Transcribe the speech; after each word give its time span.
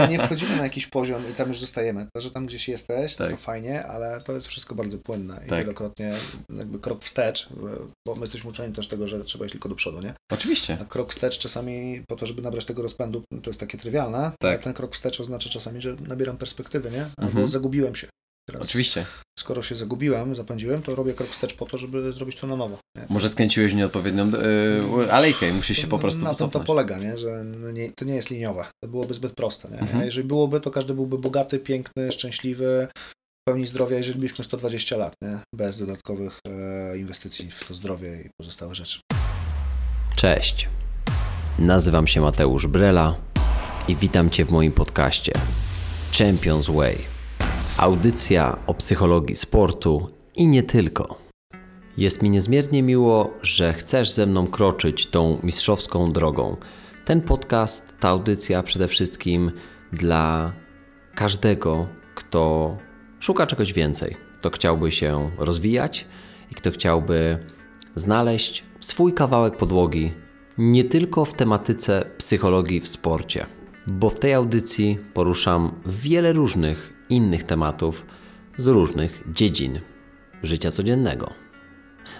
my 0.00 0.08
nie 0.08 0.18
wchodzimy 0.18 0.56
na 0.56 0.62
jakiś 0.62 0.86
poziom 0.86 1.30
i 1.30 1.34
tam 1.34 1.48
już 1.48 1.60
zostajemy. 1.60 2.06
To, 2.14 2.20
że 2.20 2.30
tam 2.30 2.46
gdzieś 2.46 2.68
jesteś, 2.68 3.16
tak. 3.16 3.30
to 3.30 3.36
fajnie, 3.36 3.86
ale 3.86 4.20
to 4.20 4.32
jest 4.32 4.46
wszystko 4.46 4.74
bardzo 4.74 4.98
płynne 4.98 5.40
i 5.46 5.48
tak. 5.48 5.58
wielokrotnie 5.58 6.12
jakby 6.56 6.78
krok 6.78 7.04
wstecz, 7.04 7.48
bo 8.06 8.14
my 8.14 8.20
jesteśmy 8.20 8.50
uczeni 8.50 8.74
też 8.74 8.88
tego, 8.88 9.06
że 9.06 9.20
trzeba 9.20 9.44
iść 9.44 9.52
tylko 9.52 9.68
do 9.68 9.74
przodu, 9.74 10.00
nie? 10.00 10.14
Oczywiście. 10.32 10.78
A 10.80 10.84
krok 10.84 11.12
wstecz 11.12 11.38
czasami 11.38 12.02
po 12.08 12.16
to, 12.16 12.26
żeby 12.26 12.42
nabrać 12.42 12.64
tego 12.64 12.82
rozpędu, 12.82 13.22
to 13.42 13.50
jest 13.50 13.60
takie 13.60 13.78
trywialne, 13.78 14.32
tak. 14.40 14.50
ale 14.50 14.58
ten 14.58 14.72
krok 14.72 14.94
wstecz 14.94 15.20
oznacza 15.20 15.50
czasami, 15.50 15.80
że 15.80 15.96
nabieram 16.06 16.36
perspektywy, 16.36 16.90
nie? 16.90 17.02
Albo 17.16 17.30
mhm. 17.30 17.48
zagubiłem 17.48 17.94
się. 17.94 18.08
Teraz, 18.52 18.68
Oczywiście. 18.68 19.06
Skoro 19.38 19.62
się 19.62 19.74
zagubiłem, 19.74 20.34
zapędziłem, 20.34 20.82
to 20.82 20.94
robię 20.94 21.14
krok 21.14 21.28
wstecz 21.28 21.54
po 21.54 21.66
to, 21.66 21.78
żeby 21.78 22.12
zrobić 22.12 22.36
to 22.36 22.46
na 22.46 22.56
nowo. 22.56 22.78
Nie? 22.96 23.04
Może 23.08 23.28
skręciłeś 23.28 23.74
nieodpowiednią 23.74 24.30
yy, 24.30 25.12
alejkę 25.12 25.48
i 25.48 25.52
musisz 25.52 25.78
się 25.78 25.86
po 25.86 25.98
prostu 25.98 26.24
Na 26.24 26.34
tym 26.34 26.50
to 26.50 26.60
polega, 26.60 26.98
nie? 26.98 27.18
że 27.18 27.42
nie, 27.72 27.92
to 27.92 28.04
nie 28.04 28.14
jest 28.14 28.30
liniowe. 28.30 28.64
To 28.84 28.90
byłoby 28.90 29.14
zbyt 29.14 29.32
proste. 29.34 29.68
Nie? 29.68 29.78
Mhm. 29.78 30.04
Jeżeli 30.04 30.28
byłoby, 30.28 30.60
to 30.60 30.70
każdy 30.70 30.94
byłby 30.94 31.18
bogaty, 31.18 31.58
piękny, 31.58 32.10
szczęśliwy, 32.10 32.88
w 33.42 33.44
pełni 33.48 33.66
zdrowia 33.66 33.96
jeżeli 33.96 34.14
żylibyśmy 34.14 34.44
120 34.44 34.96
lat, 34.96 35.14
nie? 35.22 35.38
bez 35.54 35.78
dodatkowych 35.78 36.38
e, 36.48 36.98
inwestycji 36.98 37.50
w 37.50 37.64
to 37.64 37.74
zdrowie 37.74 38.22
i 38.22 38.30
pozostałe 38.40 38.74
rzeczy. 38.74 39.00
Cześć. 40.16 40.68
Nazywam 41.58 42.06
się 42.06 42.20
Mateusz 42.20 42.66
Brela 42.66 43.16
i 43.88 43.96
witam 43.96 44.30
Cię 44.30 44.44
w 44.44 44.50
moim 44.50 44.72
podcaście 44.72 45.32
Champions 46.18 46.66
Way 46.66 47.19
Audycja 47.78 48.56
o 48.66 48.74
psychologii 48.74 49.36
sportu 49.36 50.06
i 50.36 50.48
nie 50.48 50.62
tylko. 50.62 51.18
Jest 51.96 52.22
mi 52.22 52.30
niezmiernie 52.30 52.82
miło, 52.82 53.30
że 53.42 53.72
chcesz 53.72 54.10
ze 54.10 54.26
mną 54.26 54.46
kroczyć 54.46 55.06
tą 55.06 55.38
mistrzowską 55.42 56.10
drogą. 56.10 56.56
Ten 57.04 57.20
podcast 57.20 57.94
to 58.00 58.08
audycja 58.08 58.62
przede 58.62 58.88
wszystkim 58.88 59.52
dla 59.92 60.52
każdego, 61.14 61.88
kto 62.14 62.76
szuka 63.20 63.46
czegoś 63.46 63.72
więcej, 63.72 64.16
kto 64.38 64.50
chciałby 64.50 64.92
się 64.92 65.30
rozwijać 65.38 66.06
i 66.50 66.54
kto 66.54 66.70
chciałby 66.70 67.38
znaleźć 67.94 68.64
swój 68.80 69.14
kawałek 69.14 69.56
podłogi 69.56 70.12
nie 70.58 70.84
tylko 70.84 71.24
w 71.24 71.34
tematyce 71.34 72.10
psychologii 72.18 72.80
w 72.80 72.88
sporcie, 72.88 73.46
bo 73.86 74.10
w 74.10 74.18
tej 74.18 74.34
audycji 74.34 74.98
poruszam 75.14 75.80
wiele 75.86 76.32
różnych 76.32 76.99
innych 77.10 77.44
tematów 77.44 78.06
z 78.56 78.68
różnych 78.68 79.24
dziedzin 79.32 79.80
życia 80.42 80.70
codziennego. 80.70 81.30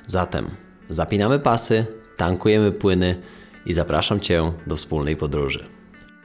Zatem 0.06 0.50
zapinamy 0.88 1.38
pasy, 1.38 1.86
tankujemy 2.16 2.72
płyny 2.72 3.20
i 3.66 3.74
zapraszam 3.74 4.20
Cię 4.20 4.52
do 4.66 4.76
wspólnej 4.76 5.16
podróży. 5.16 5.66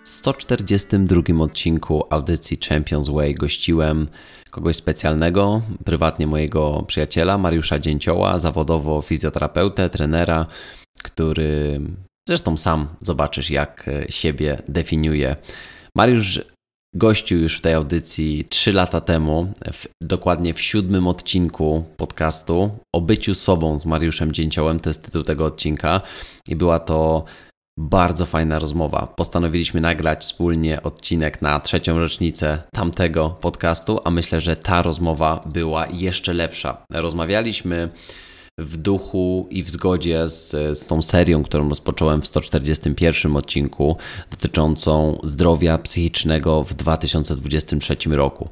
W 0.03 0.09
142 0.09 1.21
odcinku 1.39 2.03
audycji 2.09 2.57
Champions 2.69 3.09
Way 3.09 3.35
gościłem 3.35 4.07
kogoś 4.51 4.75
specjalnego, 4.75 5.61
prywatnie 5.85 6.27
mojego 6.27 6.83
przyjaciela 6.87 7.37
Mariusza 7.37 7.79
Dzięcioła, 7.79 8.39
zawodowo 8.39 9.01
fizjoterapeutę, 9.01 9.89
trenera, 9.89 10.45
który 11.03 11.81
zresztą 12.27 12.57
sam 12.57 12.87
zobaczysz, 13.01 13.49
jak 13.49 13.89
siebie 14.09 14.61
definiuje. 14.67 15.35
Mariusz 15.95 16.41
gościł 16.95 17.39
już 17.39 17.57
w 17.57 17.61
tej 17.61 17.73
audycji 17.73 18.45
3 18.49 18.73
lata 18.73 19.01
temu, 19.01 19.53
w, 19.73 19.87
dokładnie 20.01 20.53
w 20.53 20.61
siódmym 20.61 21.07
odcinku 21.07 21.83
podcastu 21.97 22.69
o 22.93 23.01
byciu 23.01 23.35
sobą 23.35 23.79
z 23.79 23.85
Mariuszem 23.85 24.31
Dzięciołem, 24.31 24.79
to 24.79 24.89
jest 24.89 25.05
tytuł 25.05 25.23
tego 25.23 25.45
odcinka 25.45 26.01
i 26.47 26.55
była 26.55 26.79
to 26.79 27.23
bardzo 27.79 28.25
fajna 28.25 28.59
rozmowa. 28.59 29.07
Postanowiliśmy 29.15 29.81
nagrać 29.81 30.21
wspólnie 30.21 30.83
odcinek 30.83 31.41
na 31.41 31.59
trzecią 31.59 31.99
rocznicę 31.99 32.61
tamtego 32.73 33.29
podcastu, 33.29 33.99
a 34.03 34.11
myślę, 34.11 34.41
że 34.41 34.55
ta 34.55 34.81
rozmowa 34.81 35.41
była 35.45 35.87
jeszcze 35.87 36.33
lepsza. 36.33 36.85
Rozmawialiśmy 36.91 37.89
w 38.59 38.77
duchu 38.77 39.47
i 39.49 39.63
w 39.63 39.69
zgodzie 39.69 40.29
z, 40.29 40.51
z 40.79 40.87
tą 40.87 41.01
serią, 41.01 41.43
którą 41.43 41.69
rozpocząłem 41.69 42.21
w 42.21 42.27
141 42.27 43.37
odcinku 43.37 43.97
dotyczącą 44.31 45.19
zdrowia 45.23 45.77
psychicznego 45.77 46.63
w 46.63 46.73
2023 46.73 47.95
roku. 48.09 48.49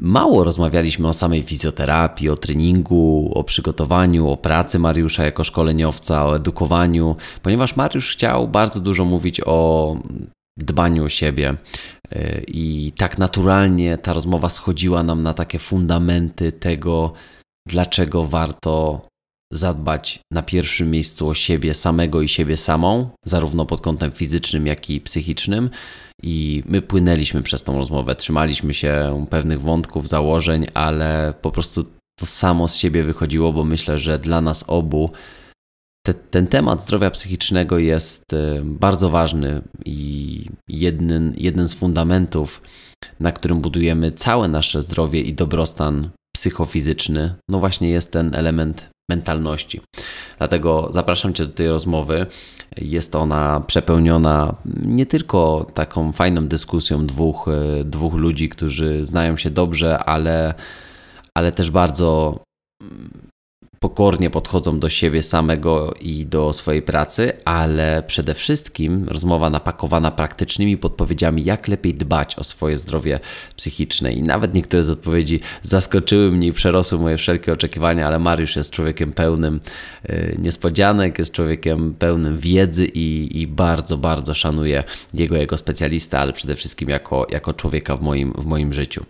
Mało 0.00 0.44
rozmawialiśmy 0.44 1.08
o 1.08 1.12
samej 1.12 1.42
fizjoterapii, 1.42 2.28
o 2.28 2.36
treningu, 2.36 3.32
o 3.34 3.44
przygotowaniu, 3.44 4.28
o 4.28 4.36
pracy 4.36 4.78
Mariusza 4.78 5.24
jako 5.24 5.44
szkoleniowca, 5.44 6.26
o 6.26 6.36
edukowaniu, 6.36 7.16
ponieważ 7.42 7.76
Mariusz 7.76 8.12
chciał 8.12 8.48
bardzo 8.48 8.80
dużo 8.80 9.04
mówić 9.04 9.40
o 9.46 9.96
dbaniu 10.56 11.04
o 11.04 11.08
siebie. 11.08 11.56
I 12.46 12.92
tak 12.96 13.18
naturalnie 13.18 13.98
ta 13.98 14.12
rozmowa 14.12 14.48
schodziła 14.48 15.02
nam 15.02 15.22
na 15.22 15.34
takie 15.34 15.58
fundamenty 15.58 16.52
tego, 16.52 17.12
dlaczego 17.68 18.26
warto 18.26 19.06
zadbać 19.52 20.20
na 20.32 20.42
pierwszym 20.42 20.90
miejscu 20.90 21.28
o 21.28 21.34
siebie 21.34 21.74
samego 21.74 22.22
i 22.22 22.28
siebie 22.28 22.56
samą, 22.56 23.10
zarówno 23.24 23.66
pod 23.66 23.80
kątem 23.80 24.12
fizycznym, 24.12 24.66
jak 24.66 24.90
i 24.90 25.00
psychicznym. 25.00 25.70
I 26.22 26.62
my 26.66 26.82
płynęliśmy 26.82 27.42
przez 27.42 27.62
tą 27.62 27.78
rozmowę, 27.78 28.14
trzymaliśmy 28.14 28.74
się 28.74 29.26
pewnych 29.30 29.62
wątków, 29.62 30.08
założeń, 30.08 30.66
ale 30.74 31.34
po 31.42 31.50
prostu 31.50 31.84
to 32.18 32.26
samo 32.26 32.68
z 32.68 32.76
siebie 32.76 33.04
wychodziło, 33.04 33.52
bo 33.52 33.64
myślę, 33.64 33.98
że 33.98 34.18
dla 34.18 34.40
nas 34.40 34.64
obu 34.66 35.10
te, 36.06 36.14
ten 36.14 36.46
temat 36.46 36.82
zdrowia 36.82 37.10
psychicznego 37.10 37.78
jest 37.78 38.32
y, 38.32 38.62
bardzo 38.64 39.10
ważny 39.10 39.62
i 39.84 40.50
jeden, 40.68 41.34
jeden 41.36 41.68
z 41.68 41.74
fundamentów, 41.74 42.62
na 43.20 43.32
którym 43.32 43.60
budujemy 43.60 44.12
całe 44.12 44.48
nasze 44.48 44.82
zdrowie 44.82 45.20
i 45.20 45.34
dobrostan 45.34 46.10
psychofizyczny, 46.44 47.34
no 47.48 47.58
właśnie 47.58 47.88
jest 47.88 48.12
ten 48.12 48.34
element 48.34 48.88
mentalności. 49.10 49.80
Dlatego 50.38 50.88
zapraszam 50.90 51.34
Cię 51.34 51.46
do 51.46 51.52
tej 51.52 51.68
rozmowy. 51.68 52.26
Jest 52.76 53.16
ona 53.16 53.62
przepełniona 53.66 54.54
nie 54.84 55.06
tylko 55.06 55.66
taką 55.74 56.12
fajną 56.12 56.46
dyskusją 56.46 57.06
dwóch, 57.06 57.48
e, 57.48 57.84
dwóch 57.84 58.14
ludzi, 58.14 58.48
którzy 58.48 59.04
znają 59.04 59.36
się 59.36 59.50
dobrze, 59.50 59.98
ale, 59.98 60.54
ale 61.34 61.52
też 61.52 61.70
bardzo 61.70 62.38
pokornie 63.84 64.30
podchodzą 64.30 64.78
do 64.80 64.88
siebie 64.88 65.22
samego 65.22 65.94
i 66.00 66.26
do 66.26 66.52
swojej 66.52 66.82
pracy, 66.82 67.32
ale 67.44 68.02
przede 68.06 68.34
wszystkim 68.34 69.08
rozmowa 69.08 69.50
napakowana 69.50 70.10
praktycznymi 70.10 70.76
podpowiedziami, 70.76 71.44
jak 71.44 71.68
lepiej 71.68 71.94
dbać 71.94 72.38
o 72.38 72.44
swoje 72.44 72.78
zdrowie 72.78 73.20
psychiczne. 73.56 74.12
I 74.12 74.22
nawet 74.22 74.54
niektóre 74.54 74.82
z 74.82 74.90
odpowiedzi 74.90 75.40
zaskoczyły 75.62 76.32
mnie 76.32 76.48
i 76.48 76.52
przerosły 76.52 76.98
moje 76.98 77.16
wszelkie 77.16 77.52
oczekiwania, 77.52 78.06
ale 78.06 78.18
Mariusz 78.18 78.56
jest 78.56 78.70
człowiekiem 78.72 79.12
pełnym 79.12 79.60
y, 80.10 80.36
niespodzianek, 80.38 81.18
jest 81.18 81.34
człowiekiem 81.34 81.94
pełnym 81.94 82.38
wiedzy 82.38 82.86
i, 82.86 83.40
i 83.40 83.46
bardzo, 83.46 83.96
bardzo 83.96 84.34
szanuję 84.34 84.84
jego, 85.14 85.36
jego 85.36 85.58
specjalista, 85.58 86.18
ale 86.18 86.32
przede 86.32 86.56
wszystkim 86.56 86.88
jako, 86.88 87.26
jako 87.30 87.54
człowieka 87.54 87.96
w 87.96 88.02
moim, 88.02 88.32
w 88.32 88.46
moim 88.46 88.72
życiu. 88.72 89.04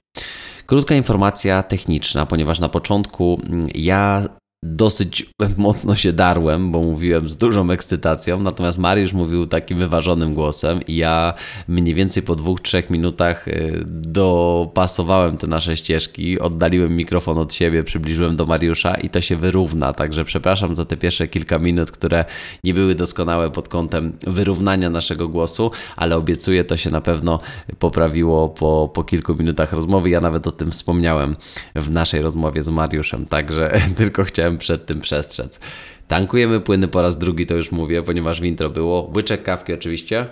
Krótka 0.67 0.95
informacja 0.95 1.63
techniczna, 1.63 2.27
ponieważ 2.27 2.61
na 2.61 2.69
początku 2.69 3.41
mm, 3.45 3.67
ja 3.75 4.29
dosyć 4.65 5.31
mocno 5.57 5.97
się 5.97 6.13
darłem, 6.13 6.73
bo 6.73 6.83
mówiłem 6.83 7.29
z 7.29 7.37
dużą 7.37 7.71
ekscytacją, 7.71 8.41
natomiast 8.41 8.79
Mariusz 8.79 9.13
mówił 9.13 9.47
takim 9.47 9.79
wyważonym 9.79 10.35
głosem 10.35 10.81
i 10.89 10.97
ja 10.97 11.35
mniej 11.69 11.95
więcej 11.95 12.23
po 12.23 12.37
dwóch, 12.37 12.61
trzech 12.61 12.91
minutach 12.91 13.49
y, 13.49 13.83
dopasowałem 13.87 15.37
te 15.37 15.47
nasze 15.47 15.77
ścieżki, 15.77 16.41
oddaliłem 16.41 16.97
mikrofon 16.97 17.39
od 17.39 17.55
siebie, 17.55 17.85
przybliżyłem 17.85 18.37
do 18.37 18.47
Mariusza 18.47 18.95
i 18.95 19.11
to 19.11 19.21
się 19.21 19.37
wyrówna, 19.37 19.93
także 19.93 20.25
przepraszam 20.25 20.75
za 20.75 20.85
te 20.85 20.97
pierwsze 20.97 21.29
kilka 21.29 21.59
minut, 21.59 21.91
które 21.91 22.25
nie 22.65 22.75
były 22.75 22.95
doskonałe 22.95 23.51
pod 23.51 23.69
kątem 23.69 24.13
wyrównania 24.27 24.91
naszego 24.91 25.29
głosu, 25.29 25.71
ale 25.97 26.17
obiecuję, 26.17 26.65
to 26.65 26.77
się 26.77 26.91
na 26.91 27.01
pewno 27.01 27.41
poprawiło 27.79 28.49
po, 28.49 28.91
po 28.95 29.05
kilku 29.05 29.35
minutach 29.35 29.73
rozmowy. 29.73 30.11
Ja 30.11 30.21
nawet 30.21 30.47
o 30.47 30.53
tym 30.53 30.71
wspomniałem 30.71 31.37
w 31.75 31.91
naszej 31.91 32.23
rozmowie 32.23 32.63
z 32.63 32.69
Mariuszem, 32.69 33.27
także 33.27 33.81
tylko 33.97 34.25
chciałem 34.25 34.54
chciałem 34.55 34.59
przed 34.59 34.87
tym 34.87 35.01
przestrzec. 35.01 35.61
Tankujemy 36.09 36.61
płyny 36.61 36.89
po 36.89 37.03
raz 37.03 37.19
drugi, 37.19 37.47
to 37.47 37.55
już 37.55 37.73
mówię, 37.73 38.03
ponieważ 38.03 38.41
w 38.41 38.45
intro 38.45 38.71
było. 38.71 39.11
Łyczek 39.17 39.43
kawki 39.43 39.73
oczywiście. 39.73 40.27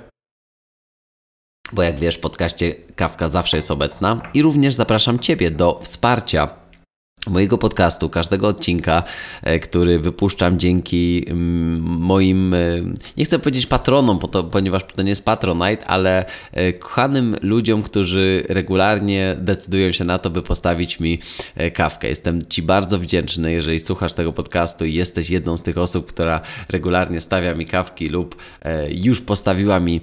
Bo 1.72 1.82
jak 1.82 1.98
wiesz, 1.98 2.16
w 2.16 2.20
podcaście 2.20 2.74
kawka 2.96 3.28
zawsze 3.28 3.56
jest 3.56 3.70
obecna. 3.70 4.22
I 4.34 4.42
również 4.42 4.74
zapraszam 4.74 5.18
Ciebie 5.18 5.50
do 5.50 5.80
wsparcia 5.82 6.61
mojego 7.30 7.58
podcastu, 7.58 8.08
każdego 8.08 8.48
odcinka, 8.48 9.02
e, 9.42 9.58
który 9.58 9.98
wypuszczam 9.98 10.58
dzięki 10.58 11.24
mm, 11.28 11.80
moim, 11.82 12.54
e, 12.54 12.58
nie 13.16 13.24
chcę 13.24 13.38
powiedzieć 13.38 13.66
patronom, 13.66 14.18
ponieważ 14.50 14.84
to 14.96 15.02
nie 15.02 15.08
jest 15.08 15.24
Patronite, 15.24 15.86
ale 15.86 16.24
e, 16.52 16.72
kochanym 16.72 17.36
ludziom, 17.42 17.82
którzy 17.82 18.44
regularnie 18.48 19.36
decydują 19.38 19.92
się 19.92 20.04
na 20.04 20.18
to, 20.18 20.30
by 20.30 20.42
postawić 20.42 21.00
mi 21.00 21.18
kawkę. 21.74 22.08
Jestem 22.08 22.38
Ci 22.48 22.62
bardzo 22.62 22.98
wdzięczny, 22.98 23.52
jeżeli 23.52 23.80
słuchasz 23.80 24.14
tego 24.14 24.32
podcastu 24.32 24.84
i 24.84 24.94
jesteś 24.94 25.30
jedną 25.30 25.56
z 25.56 25.62
tych 25.62 25.78
osób, 25.78 26.06
która 26.06 26.40
regularnie 26.68 27.20
stawia 27.20 27.54
mi 27.54 27.66
kawki 27.66 28.08
lub 28.08 28.36
już 28.90 29.20
postawiła 29.20 29.80
mi 29.80 30.00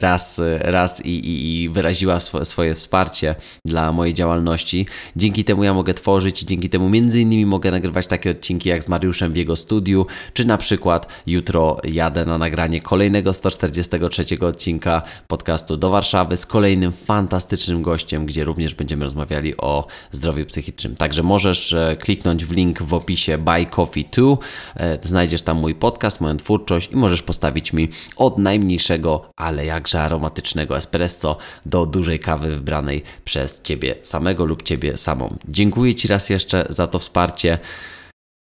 raz, 0.00 0.40
raz 0.58 1.06
i, 1.06 1.10
i, 1.10 1.62
i 1.62 1.68
wyraziła 1.68 2.20
swoje 2.20 2.74
wsparcie 2.74 3.34
dla 3.64 3.92
mojej 3.92 4.14
działalności. 4.14 4.86
Dzięki 5.16 5.44
temu 5.44 5.64
ja 5.64 5.74
mogę 5.74 5.87
mogę 5.88 5.94
tworzyć 5.94 6.42
i 6.42 6.46
dzięki 6.46 6.70
temu 6.70 6.88
między 6.88 7.20
innymi 7.20 7.46
mogę 7.46 7.70
nagrywać 7.70 8.06
takie 8.06 8.30
odcinki 8.30 8.68
jak 8.68 8.84
z 8.84 8.88
Mariuszem 8.88 9.32
w 9.32 9.36
jego 9.36 9.56
studiu, 9.56 10.06
czy 10.32 10.46
na 10.46 10.58
przykład 10.58 11.08
jutro 11.26 11.76
jadę 11.84 12.24
na 12.24 12.38
nagranie 12.38 12.80
kolejnego 12.80 13.32
143 13.32 14.24
odcinka 14.40 15.02
podcastu 15.28 15.76
do 15.76 15.90
Warszawy 15.90 16.36
z 16.36 16.46
kolejnym 16.46 16.92
fantastycznym 16.92 17.82
gościem, 17.82 18.26
gdzie 18.26 18.44
również 18.44 18.74
będziemy 18.74 19.04
rozmawiali 19.04 19.56
o 19.56 19.86
zdrowiu 20.12 20.46
psychicznym. 20.46 20.96
Także 20.96 21.22
możesz 21.22 21.72
e, 21.72 21.96
kliknąć 22.00 22.44
w 22.44 22.52
link 22.52 22.82
w 22.82 22.94
opisie 22.94 23.38
Buy 23.38 23.66
Coffee 23.66 24.08
2, 24.12 24.36
e, 24.76 24.98
znajdziesz 25.02 25.42
tam 25.42 25.56
mój 25.56 25.74
podcast, 25.74 26.20
moją 26.20 26.36
twórczość 26.36 26.92
i 26.92 26.96
możesz 26.96 27.22
postawić 27.22 27.72
mi 27.72 27.88
od 28.16 28.38
najmniejszego, 28.38 29.30
ale 29.36 29.66
jakże 29.66 30.02
aromatycznego 30.02 30.76
espresso 30.76 31.36
do 31.66 31.86
dużej 31.86 32.18
kawy 32.18 32.48
wybranej 32.50 33.02
przez 33.24 33.62
Ciebie 33.62 33.94
samego 34.02 34.44
lub 34.44 34.62
Ciebie 34.62 34.96
samą. 34.96 35.36
Dziękuję 35.48 35.77
Dziękuję 35.78 35.94
Ci 35.94 36.08
raz 36.08 36.30
jeszcze 36.30 36.66
za 36.68 36.86
to 36.86 36.98
wsparcie. 36.98 37.58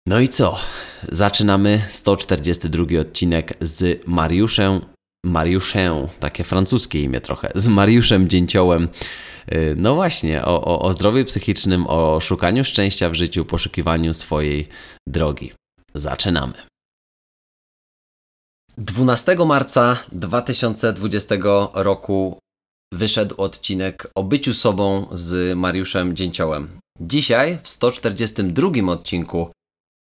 No 0.08 0.20
i 0.20 0.30
co? 0.30 0.60
Zaczynamy 1.12 1.82
142 1.90 3.00
odcinek 3.02 3.54
z 3.62 4.08
Mariuszem. 4.08 4.82
Mariuszem, 5.26 6.08
takie 6.20 6.44
francuskie 6.44 7.04
imię 7.04 7.22
trochę, 7.22 7.52
z 7.56 7.68
Mariuszem 7.68 8.28
Dzięciołem. 8.28 8.90
Y, 9.54 9.76
no 9.78 9.96
właśnie, 9.96 10.46
o, 10.46 10.62
o, 10.66 10.82
o 10.82 10.94
zdrowiu 10.94 11.26
psychicznym, 11.26 11.88
o 11.88 12.20
szukaniu 12.20 12.64
szczęścia 12.64 13.10
w 13.10 13.14
życiu, 13.14 13.46
poszukiwaniu 13.46 14.14
swojej 14.14 14.68
drogi. 15.08 15.52
Zaczynamy. 15.96 16.54
12 18.78 19.36
marca 19.46 20.04
2020 20.12 21.36
roku 21.74 22.40
wyszedł 22.94 23.36
odcinek 23.38 24.12
o 24.16 24.24
byciu 24.24 24.54
sobą 24.54 25.08
z 25.12 25.58
Mariuszem 25.58 26.16
Dzięciołem. 26.16 26.79
Dzisiaj, 27.02 27.58
w 27.64 27.70
142 27.70 28.92
odcinku 28.92 29.52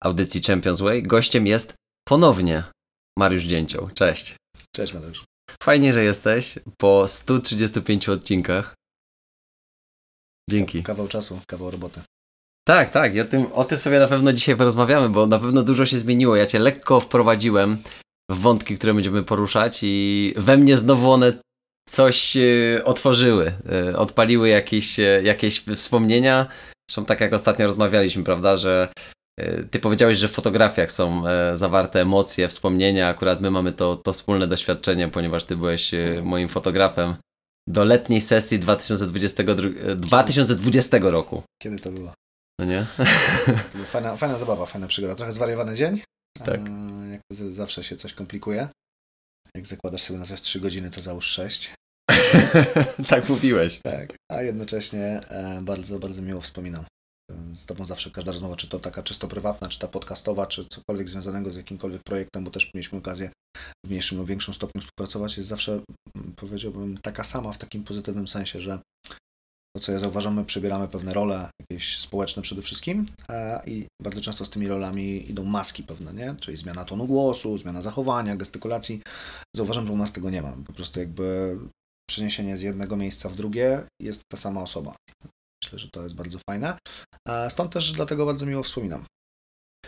audycji 0.04 0.42
Champions 0.42 0.82
Way, 0.82 1.04
gościem 1.04 1.48
jest 1.48 1.76
ponownie 2.08 2.64
Mariusz 3.18 3.44
Dzięcioł. 3.44 3.90
Cześć. 3.94 4.36
Cześć 4.76 4.94
Mariusz. 4.94 5.24
Fajnie, 5.64 5.94
że 5.94 6.04
jesteś 6.04 6.60
po 6.78 7.08
135 7.08 8.10
odcinkach. 8.10 8.76
Dzięki. 10.50 10.84
Kawał 10.84 11.08
czasu, 11.08 11.40
kawał 11.48 11.72
roboty. 11.72 12.02
Tak, 12.68 12.90
tak. 12.90 13.16
Ja 13.16 13.26
tym, 13.26 13.54
o 13.54 13.64
tym 13.64 13.78
sobie 13.78 14.00
na 14.00 14.08
pewno 14.08 14.34
dzisiaj 14.34 14.56
porozmawiamy, 14.56 15.10
bo 15.10 15.28
na 15.28 15.40
pewno 15.40 15.64
dużo 15.64 15.86
się 15.86 16.00
zmieniło. 16.00 16.36
Ja 16.36 16.46
cię 16.46 16.60
lekko 16.60 17.00
wprowadziłem 17.00 17.84
w 18.32 18.40
wątki, 18.40 18.76
które 18.76 18.94
będziemy 18.94 19.24
poruszać 19.24 19.80
i 19.84 20.34
we 20.38 20.58
mnie 20.58 20.78
znowu 20.78 21.12
one 21.12 21.34
coś 21.90 22.38
e, 22.38 22.84
otworzyły. 22.86 23.54
E, 23.72 23.98
odpaliły 23.98 24.50
jakieś, 24.50 25.00
e, 25.00 25.22
jakieś 25.24 25.64
wspomnienia, 25.76 26.48
Zresztą 26.90 27.06
tak 27.06 27.22
jak 27.22 27.34
ostatnio 27.34 27.66
rozmawialiśmy, 27.66 28.24
prawda, 28.24 28.58
że 28.58 28.92
e, 29.40 29.64
ty 29.64 29.80
powiedziałeś, 29.80 30.18
że 30.18 30.28
w 30.28 30.32
fotografiach 30.32 30.92
są 30.92 31.28
e, 31.28 31.58
zawarte 31.58 32.02
emocje, 32.02 32.48
wspomnienia. 32.48 33.08
Akurat 33.08 33.42
my 33.42 33.52
mamy 33.52 33.72
to, 33.72 33.96
to 33.96 34.14
wspólne 34.14 34.48
doświadczenie, 34.48 35.08
ponieważ 35.08 35.46
ty 35.46 35.58
byłeś 35.58 35.94
e, 35.94 36.22
moim 36.24 36.50
fotografem 36.50 37.16
do 37.68 37.84
letniej 37.84 38.22
sesji 38.22 38.60
2022, 38.60 39.96
2020 39.96 40.98
roku. 41.02 41.44
Kiedy 41.62 41.80
to 41.80 41.92
było? 41.92 42.14
No 42.60 42.66
nie? 42.66 42.86
To 43.72 43.78
była 43.78 43.86
fajna, 43.86 44.18
fajna 44.18 44.38
zabawa, 44.38 44.66
fajna 44.66 44.88
przygoda. 44.88 45.16
Trochę 45.16 45.32
zwariowany 45.32 45.76
dzień. 45.76 46.02
Tak. 46.46 46.60
Jak 47.12 47.22
zawsze 47.30 47.84
się 47.84 47.96
coś 47.96 48.14
komplikuje. 48.14 48.68
Jak 49.56 49.68
zakładasz 49.68 50.02
sobie 50.02 50.20
na 50.20 50.26
coś 50.26 50.42
3 50.42 50.60
godziny, 50.60 50.92
to 50.92 51.02
załóż 51.02 51.26
6. 51.26 51.74
tak 53.08 53.30
mówiłeś. 53.30 53.80
Tak, 53.80 54.14
a 54.32 54.42
jednocześnie 54.42 55.04
e, 55.30 55.62
bardzo, 55.62 56.00
bardzo 56.00 56.22
miło 56.22 56.42
wspominam. 56.42 56.86
Z 57.56 57.66
Tobą 57.66 57.86
zawsze 57.86 58.12
każda 58.12 58.32
rozmowa, 58.32 58.56
czy 58.56 58.68
to 58.68 58.80
taka 58.80 59.04
czysto 59.04 59.28
prywatna, 59.28 59.70
czy 59.70 59.80
ta 59.80 59.88
podcastowa, 59.88 60.48
czy 60.48 60.66
cokolwiek 60.66 61.10
związanego 61.10 61.52
z 61.52 61.56
jakimkolwiek 61.56 62.04
projektem, 62.04 62.44
bo 62.44 62.52
też 62.52 62.74
mieliśmy 62.74 62.98
okazję 62.98 63.30
w 63.86 63.90
mniejszym 63.90 64.18
lub 64.18 64.28
większym 64.28 64.54
stopniu 64.54 64.82
współpracować, 64.82 65.38
jest 65.38 65.50
zawsze, 65.50 65.72
mm, 66.16 66.34
powiedziałbym, 66.36 66.98
taka 66.98 67.24
sama 67.24 67.52
w 67.52 67.58
takim 67.58 67.84
pozytywnym 67.84 68.28
sensie, 68.28 68.60
że 68.60 68.80
to, 69.76 69.80
co 69.80 69.92
ja 69.92 70.00
zauważam, 70.00 70.36
my 70.36 70.46
przybieramy 70.46 70.88
pewne 70.88 71.14
role, 71.14 71.50
jakieś 71.62 72.00
społeczne 72.00 72.42
przede 72.42 72.62
wszystkim 72.62 73.06
i 73.66 73.86
bardzo 74.02 74.22
często 74.22 74.46
z 74.46 74.50
tymi 74.50 74.68
rolami 74.68 75.32
idą 75.32 75.44
maski 75.44 75.84
pewne, 75.84 76.14
nie? 76.14 76.36
Czyli 76.40 76.58
zmiana 76.58 76.86
tonu 76.86 77.06
głosu, 77.06 77.58
zmiana 77.58 77.82
zachowania, 77.82 78.36
gestykulacji. 78.36 79.02
Zauważam, 79.56 79.88
że 79.88 79.94
u 79.94 79.98
nas 79.98 80.14
tego 80.14 80.30
nie 80.30 80.42
ma. 80.42 80.54
Po 80.68 80.74
prostu 80.74 81.00
jakby 81.00 81.58
przeniesienie 82.10 82.58
z 82.58 82.62
jednego 82.62 82.98
miejsca 82.98 83.30
w 83.30 83.36
drugie 83.36 83.82
jest 84.02 84.22
ta 84.32 84.38
sama 84.38 84.62
osoba. 84.62 84.96
Myślę, 85.64 85.80
że 85.80 85.88
to 85.94 86.04
jest 86.04 86.16
bardzo 86.16 86.40
fajne. 86.50 86.78
Stąd 87.50 87.74
też 87.74 87.92
dlatego 87.92 88.26
bardzo 88.26 88.46
miło 88.46 88.64
wspominam. 88.64 89.06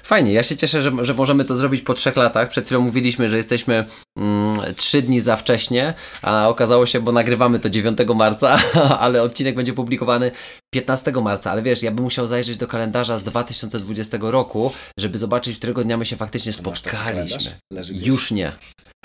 Fajnie, 0.03 0.33
ja 0.33 0.43
się 0.43 0.57
cieszę, 0.57 0.81
że, 0.81 0.91
że 1.01 1.13
możemy 1.13 1.45
to 1.45 1.55
zrobić 1.55 1.81
po 1.81 1.93
trzech 1.93 2.15
latach. 2.15 2.49
Przed 2.49 2.65
chwilą 2.65 2.81
mówiliśmy, 2.81 3.29
że 3.29 3.37
jesteśmy 3.37 3.85
mm, 4.17 4.75
trzy 4.75 5.01
dni 5.01 5.19
za 5.19 5.35
wcześnie, 5.35 5.93
a 6.21 6.49
okazało 6.49 6.85
się, 6.85 6.99
bo 6.99 7.11
nagrywamy 7.11 7.59
to 7.59 7.69
9 7.69 7.97
marca, 8.15 8.59
ale 9.05 9.21
odcinek 9.21 9.55
będzie 9.55 9.73
publikowany 9.73 10.31
15 10.73 11.11
marca. 11.11 11.51
Ale 11.51 11.61
wiesz, 11.61 11.83
ja 11.83 11.91
bym 11.91 12.03
musiał 12.03 12.27
zajrzeć 12.27 12.57
do 12.57 12.67
kalendarza 12.67 13.17
z 13.17 13.23
2020 13.23 14.17
roku, 14.21 14.71
żeby 14.99 15.17
zobaczyć, 15.17 15.57
którego 15.57 15.83
dnia 15.83 15.97
my 15.97 16.05
się 16.05 16.15
faktycznie 16.15 16.53
spotkaliśmy. 16.53 17.51
Już 17.91 18.31
nie. 18.31 18.51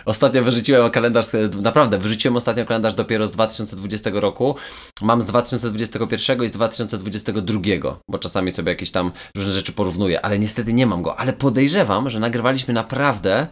Ostatnio 0.06 0.44
wyrzuciłem 0.44 0.90
kalendarz, 0.90 1.26
naprawdę, 1.62 1.98
wyrzuciłem 1.98 2.36
ostatnio 2.36 2.66
kalendarz 2.66 2.94
dopiero 2.94 3.26
z 3.26 3.32
2020 3.32 4.10
roku. 4.14 4.56
Mam 5.02 5.22
z 5.22 5.26
2021 5.26 6.42
i 6.42 6.48
z 6.48 6.52
2022, 6.52 7.60
bo 8.08 8.18
czasami 8.18 8.52
sobie 8.52 8.72
jakieś 8.72 8.90
tam 8.90 9.12
różne 9.36 9.52
rzeczy 9.52 9.72
porównuję, 9.72 10.24
ale 10.24 10.38
niestety 10.38 10.72
nie 10.72 10.86
mam 10.86 11.02
go. 11.02 11.16
Ale 11.16 11.32
podejrzewam, 11.32 12.10
że 12.10 12.20
nagrywaliśmy 12.20 12.74
naprawdę, 12.74 13.46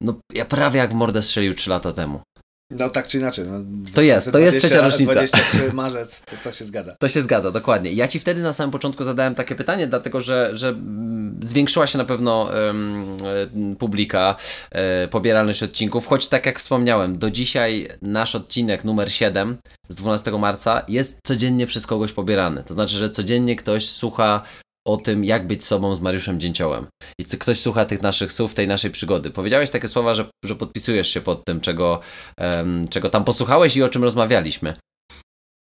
no 0.00 0.14
ja 0.32 0.44
prawie 0.44 0.78
jak 0.78 0.90
w 0.90 0.94
mordę 0.94 1.22
strzelił 1.22 1.54
3 1.54 1.70
lata 1.70 1.92
temu. 1.92 2.20
No 2.70 2.90
tak 2.90 3.06
czy 3.06 3.18
inaczej. 3.18 3.44
No, 3.48 3.60
to 3.94 4.02
jest, 4.02 4.32
to 4.32 4.38
jest 4.38 4.58
trzecia 4.58 4.80
różnica. 4.80 5.12
23 5.12 5.72
marzec, 5.72 6.22
to, 6.22 6.36
to, 6.44 6.52
się 6.52 6.64
zgadza. 6.64 6.94
To 6.98 7.08
się 7.08 7.22
zgadza, 7.22 7.50
dokładnie. 7.50 7.92
Ja 7.92 8.08
Ci 8.08 8.20
wtedy 8.20 8.42
na 8.42 8.52
samym 8.52 8.70
początku 8.70 9.04
zadałem 9.04 9.34
takie 9.34 9.54
pytanie, 9.54 9.86
dlatego 9.86 10.20
że, 10.20 10.50
że 10.52 10.68
mm, 10.68 11.40
zwiększyła 11.42 11.86
się 11.86 11.98
na 11.98 12.04
pewno 12.04 12.50
um, 12.66 13.76
publika, 13.78 14.36
um, 14.72 15.08
pobieralność 15.08 15.62
odcinków, 15.62 16.06
choć 16.06 16.28
tak 16.28 16.46
jak 16.46 16.58
wspomniałem, 16.58 17.18
do 17.18 17.30
dzisiaj 17.30 17.88
nasz 18.02 18.34
odcinek 18.34 18.84
numer 18.84 19.12
7 19.12 19.56
z 19.88 19.94
12 19.94 20.30
marca 20.30 20.82
jest 20.88 21.20
codziennie 21.24 21.66
przez 21.66 21.86
kogoś 21.86 22.12
pobierany. 22.12 22.64
To 22.64 22.74
znaczy, 22.74 22.96
że 22.96 23.10
codziennie 23.10 23.56
ktoś 23.56 23.88
słucha 23.88 24.42
o 24.92 24.96
tym, 24.96 25.24
jak 25.24 25.46
być 25.46 25.64
sobą 25.64 25.94
z 25.94 26.00
Mariuszem 26.00 26.40
Dzięciołem. 26.40 26.86
I 27.20 27.24
ktoś 27.24 27.60
słucha 27.60 27.84
tych 27.84 28.02
naszych 28.02 28.32
słów, 28.32 28.54
tej 28.54 28.68
naszej 28.68 28.90
przygody. 28.90 29.30
Powiedziałeś 29.30 29.70
takie 29.70 29.88
słowa, 29.88 30.14
że, 30.14 30.30
że 30.44 30.56
podpisujesz 30.56 31.08
się 31.08 31.20
pod 31.20 31.44
tym, 31.44 31.60
czego, 31.60 32.00
um, 32.38 32.88
czego 32.88 33.10
tam 33.10 33.24
posłuchałeś 33.24 33.76
i 33.76 33.82
o 33.82 33.88
czym 33.88 34.02
rozmawialiśmy. 34.02 34.74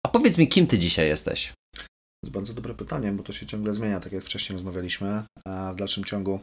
A 0.06 0.08
powiedz 0.08 0.38
mi, 0.38 0.48
kim 0.48 0.66
ty 0.66 0.78
dzisiaj 0.78 1.08
jesteś? 1.08 1.52
To 1.76 2.26
jest 2.26 2.32
bardzo 2.32 2.54
dobre 2.54 2.74
pytanie, 2.74 3.12
bo 3.12 3.22
to 3.22 3.32
się 3.32 3.46
ciągle 3.46 3.72
zmienia, 3.72 4.00
tak 4.00 4.12
jak 4.12 4.24
wcześniej 4.24 4.54
rozmawialiśmy. 4.54 5.22
A 5.44 5.72
w 5.72 5.76
dalszym 5.76 6.04
ciągu, 6.04 6.40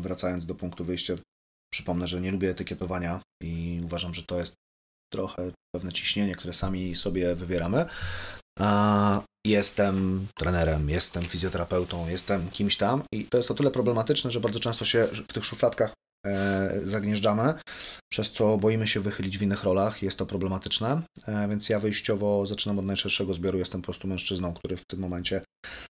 wracając 0.00 0.46
do 0.46 0.54
punktu 0.54 0.84
wyjścia, 0.84 1.14
przypomnę, 1.72 2.06
że 2.06 2.20
nie 2.20 2.30
lubię 2.30 2.50
etykietowania 2.50 3.20
i 3.42 3.80
uważam, 3.84 4.14
że 4.14 4.22
to 4.22 4.38
jest 4.38 4.54
trochę 5.12 5.50
pewne 5.74 5.92
ciśnienie, 5.92 6.34
które 6.34 6.52
sami 6.52 6.96
sobie 6.96 7.34
wywieramy. 7.34 7.86
Jestem 9.46 10.26
trenerem, 10.34 10.90
jestem 10.90 11.24
fizjoterapeutą, 11.24 12.08
jestem 12.08 12.50
kimś 12.50 12.76
tam 12.76 13.02
i 13.12 13.24
to 13.24 13.36
jest 13.36 13.50
o 13.50 13.54
tyle 13.54 13.70
problematyczne, 13.70 14.30
że 14.30 14.40
bardzo 14.40 14.60
często 14.60 14.84
się 14.84 15.08
w 15.28 15.32
tych 15.32 15.44
szufladkach 15.44 15.92
e, 16.26 16.80
zagnieżdżamy, 16.82 17.54
przez 18.12 18.32
co 18.32 18.56
boimy 18.58 18.88
się 18.88 19.00
wychylić 19.00 19.38
w 19.38 19.42
innych 19.42 19.64
rolach, 19.64 20.02
jest 20.02 20.18
to 20.18 20.26
problematyczne, 20.26 21.02
e, 21.26 21.48
więc 21.48 21.68
ja 21.68 21.80
wyjściowo 21.80 22.46
zaczynam 22.46 22.78
od 22.78 22.84
najszerszego 22.84 23.34
zbioru, 23.34 23.58
jestem 23.58 23.80
po 23.80 23.84
prostu 23.84 24.08
mężczyzną, 24.08 24.54
który 24.54 24.76
w 24.76 24.86
tym 24.86 25.00
momencie 25.00 25.42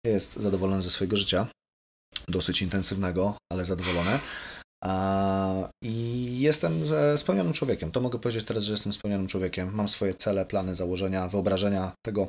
jest 0.05 0.35
zadowolony 0.35 0.81
ze 0.81 0.89
swojego 0.89 1.17
życia, 1.17 1.47
dosyć 2.27 2.61
intensywnego, 2.61 3.37
ale 3.51 3.65
zadowolony. 3.65 4.19
I 5.83 6.39
jestem 6.39 6.73
spełnionym 7.17 7.53
człowiekiem. 7.53 7.91
To 7.91 8.01
mogę 8.01 8.19
powiedzieć 8.19 8.45
teraz, 8.45 8.63
że 8.63 8.71
jestem 8.71 8.93
spełnionym 8.93 9.27
człowiekiem. 9.27 9.75
Mam 9.75 9.89
swoje 9.89 10.13
cele, 10.13 10.45
plany, 10.45 10.75
założenia, 10.75 11.27
wyobrażenia 11.27 11.91
tego, 12.05 12.27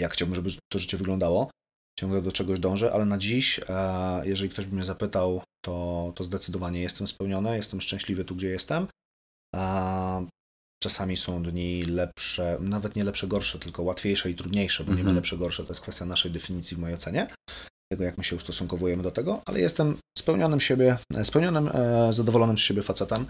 jak 0.00 0.12
chciałbym, 0.12 0.34
żeby 0.34 0.50
to 0.72 0.78
życie 0.78 0.96
wyglądało. 0.96 1.50
Ciągle 1.98 2.22
do 2.22 2.32
czegoś 2.32 2.60
dążę, 2.60 2.92
ale 2.92 3.04
na 3.04 3.18
dziś, 3.18 3.60
e, 3.68 4.22
jeżeli 4.24 4.50
ktoś 4.50 4.66
by 4.66 4.76
mnie 4.76 4.84
zapytał, 4.84 5.42
to, 5.64 6.12
to 6.16 6.24
zdecydowanie 6.24 6.80
jestem 6.80 7.08
spełniony, 7.08 7.56
jestem 7.56 7.80
szczęśliwy 7.80 8.24
tu, 8.24 8.34
gdzie 8.34 8.48
jestem. 8.48 8.86
Czasami 10.82 11.16
są 11.16 11.42
dni 11.42 11.82
lepsze, 11.82 12.58
nawet 12.60 12.96
nie 12.96 13.04
lepsze, 13.04 13.26
gorsze, 13.26 13.58
tylko 13.58 13.82
łatwiejsze 13.82 14.30
i 14.30 14.34
trudniejsze, 14.34 14.84
bo 14.84 14.90
nie 14.90 14.96
ma 14.96 15.00
Mhm. 15.00 15.16
lepsze, 15.16 15.36
gorsze. 15.36 15.62
To 15.64 15.68
jest 15.68 15.80
kwestia 15.80 16.04
naszej 16.04 16.30
definicji 16.32 16.76
w 16.76 16.80
mojej 16.80 16.94
ocenie, 16.96 17.26
tego 17.92 18.04
jak 18.04 18.18
my 18.18 18.24
się 18.24 18.36
ustosunkowujemy 18.36 19.02
do 19.02 19.10
tego, 19.10 19.42
ale 19.46 19.60
jestem 19.60 19.96
spełnionym 20.18 20.60
siebie, 20.60 20.98
spełnionym, 21.24 21.68
e, 21.74 22.12
zadowolonym 22.12 22.58
z 22.58 22.60
siebie 22.60 22.82
facetem, 22.82 23.26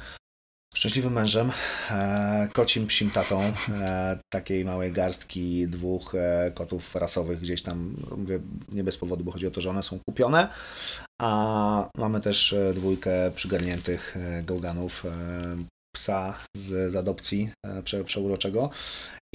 szczęśliwym 0.74 1.12
mężem, 1.12 1.52
e, 1.90 2.48
kocim 2.52 2.86
psim 2.86 3.10
tatą, 3.10 3.42
e, 3.68 4.18
takiej 4.32 4.64
małej 4.64 4.92
garstki 4.92 5.68
dwóch 5.68 6.14
e, 6.14 6.50
kotów 6.54 6.94
rasowych 6.94 7.40
gdzieś 7.40 7.62
tam, 7.62 7.96
mówię 8.16 8.40
nie 8.72 8.84
bez 8.84 8.96
powodu, 8.98 9.24
bo 9.24 9.32
chodzi 9.32 9.46
o 9.46 9.50
to, 9.50 9.60
że 9.60 9.70
one 9.70 9.82
są 9.82 9.98
kupione, 10.08 10.48
a 11.20 11.88
mamy 11.98 12.20
też 12.20 12.54
dwójkę 12.74 13.30
przygarniętych 13.34 14.16
gałganów, 14.42 15.04
psa 15.94 16.34
z, 16.56 16.92
z 16.92 16.96
adopcji 16.96 17.50
prze, 17.84 18.04
przeuroczego 18.04 18.70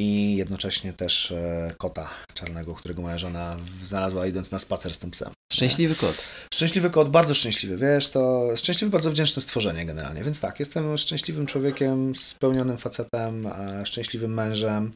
i 0.01 0.35
jednocześnie 0.35 0.93
też 0.93 1.31
e, 1.31 1.73
kota 1.77 2.09
czarnego, 2.33 2.75
którego 2.75 3.01
moja 3.01 3.17
żona 3.17 3.57
znalazła 3.83 4.27
idąc 4.27 4.51
na 4.51 4.59
spacer 4.59 4.93
z 4.93 4.99
tym 4.99 5.11
psem. 5.11 5.31
Szczęśliwy 5.53 5.95
kot. 5.95 6.23
Szczęśliwy 6.53 6.89
kot, 6.89 7.09
bardzo 7.09 7.35
szczęśliwy, 7.35 7.77
wiesz, 7.77 8.09
to 8.09 8.51
szczęśliwy, 8.55 8.91
bardzo 8.91 9.11
wdzięczne 9.11 9.41
stworzenie 9.41 9.85
generalnie, 9.85 10.23
więc 10.23 10.39
tak, 10.39 10.59
jestem 10.59 10.97
szczęśliwym 10.97 11.45
człowiekiem, 11.45 12.15
spełnionym 12.15 12.77
facetem, 12.77 13.49
szczęśliwym 13.83 14.33
mężem, 14.33 14.91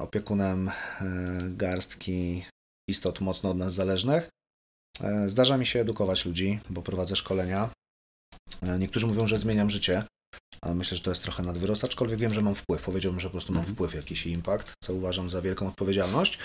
opiekunem 0.00 0.68
e, 0.68 0.72
garstki 1.42 2.44
istot 2.88 3.20
mocno 3.20 3.50
od 3.50 3.56
nas 3.56 3.74
zależnych. 3.74 4.28
E, 5.00 5.28
Zdarza 5.28 5.56
mi 5.56 5.66
się 5.66 5.80
edukować 5.80 6.26
ludzi, 6.26 6.60
bo 6.70 6.82
prowadzę 6.82 7.16
szkolenia. 7.16 7.68
Niektórzy 8.78 9.06
mówią, 9.06 9.26
że 9.26 9.38
zmieniam 9.38 9.70
życie, 9.70 10.04
myślę, 10.74 10.96
że 10.96 11.02
to 11.02 11.10
jest 11.10 11.22
trochę 11.22 11.42
nadwyrost, 11.42 11.84
aczkolwiek 11.84 12.18
wiem, 12.18 12.34
że 12.34 12.42
mam 12.42 12.54
wpływ. 12.54 12.82
Powiedziałbym, 12.82 13.20
że 13.20 13.28
po 13.28 13.32
prostu 13.32 13.52
mam 13.52 13.60
Mhm. 13.60 13.74
wpływ 13.74 13.94
jakiś 13.94 14.26
impact, 14.26 14.72
co 14.84 14.94
uważam 14.94 15.30
za 15.30 15.42
wielką 15.42 15.68
odpowiedzialność, 15.68 16.38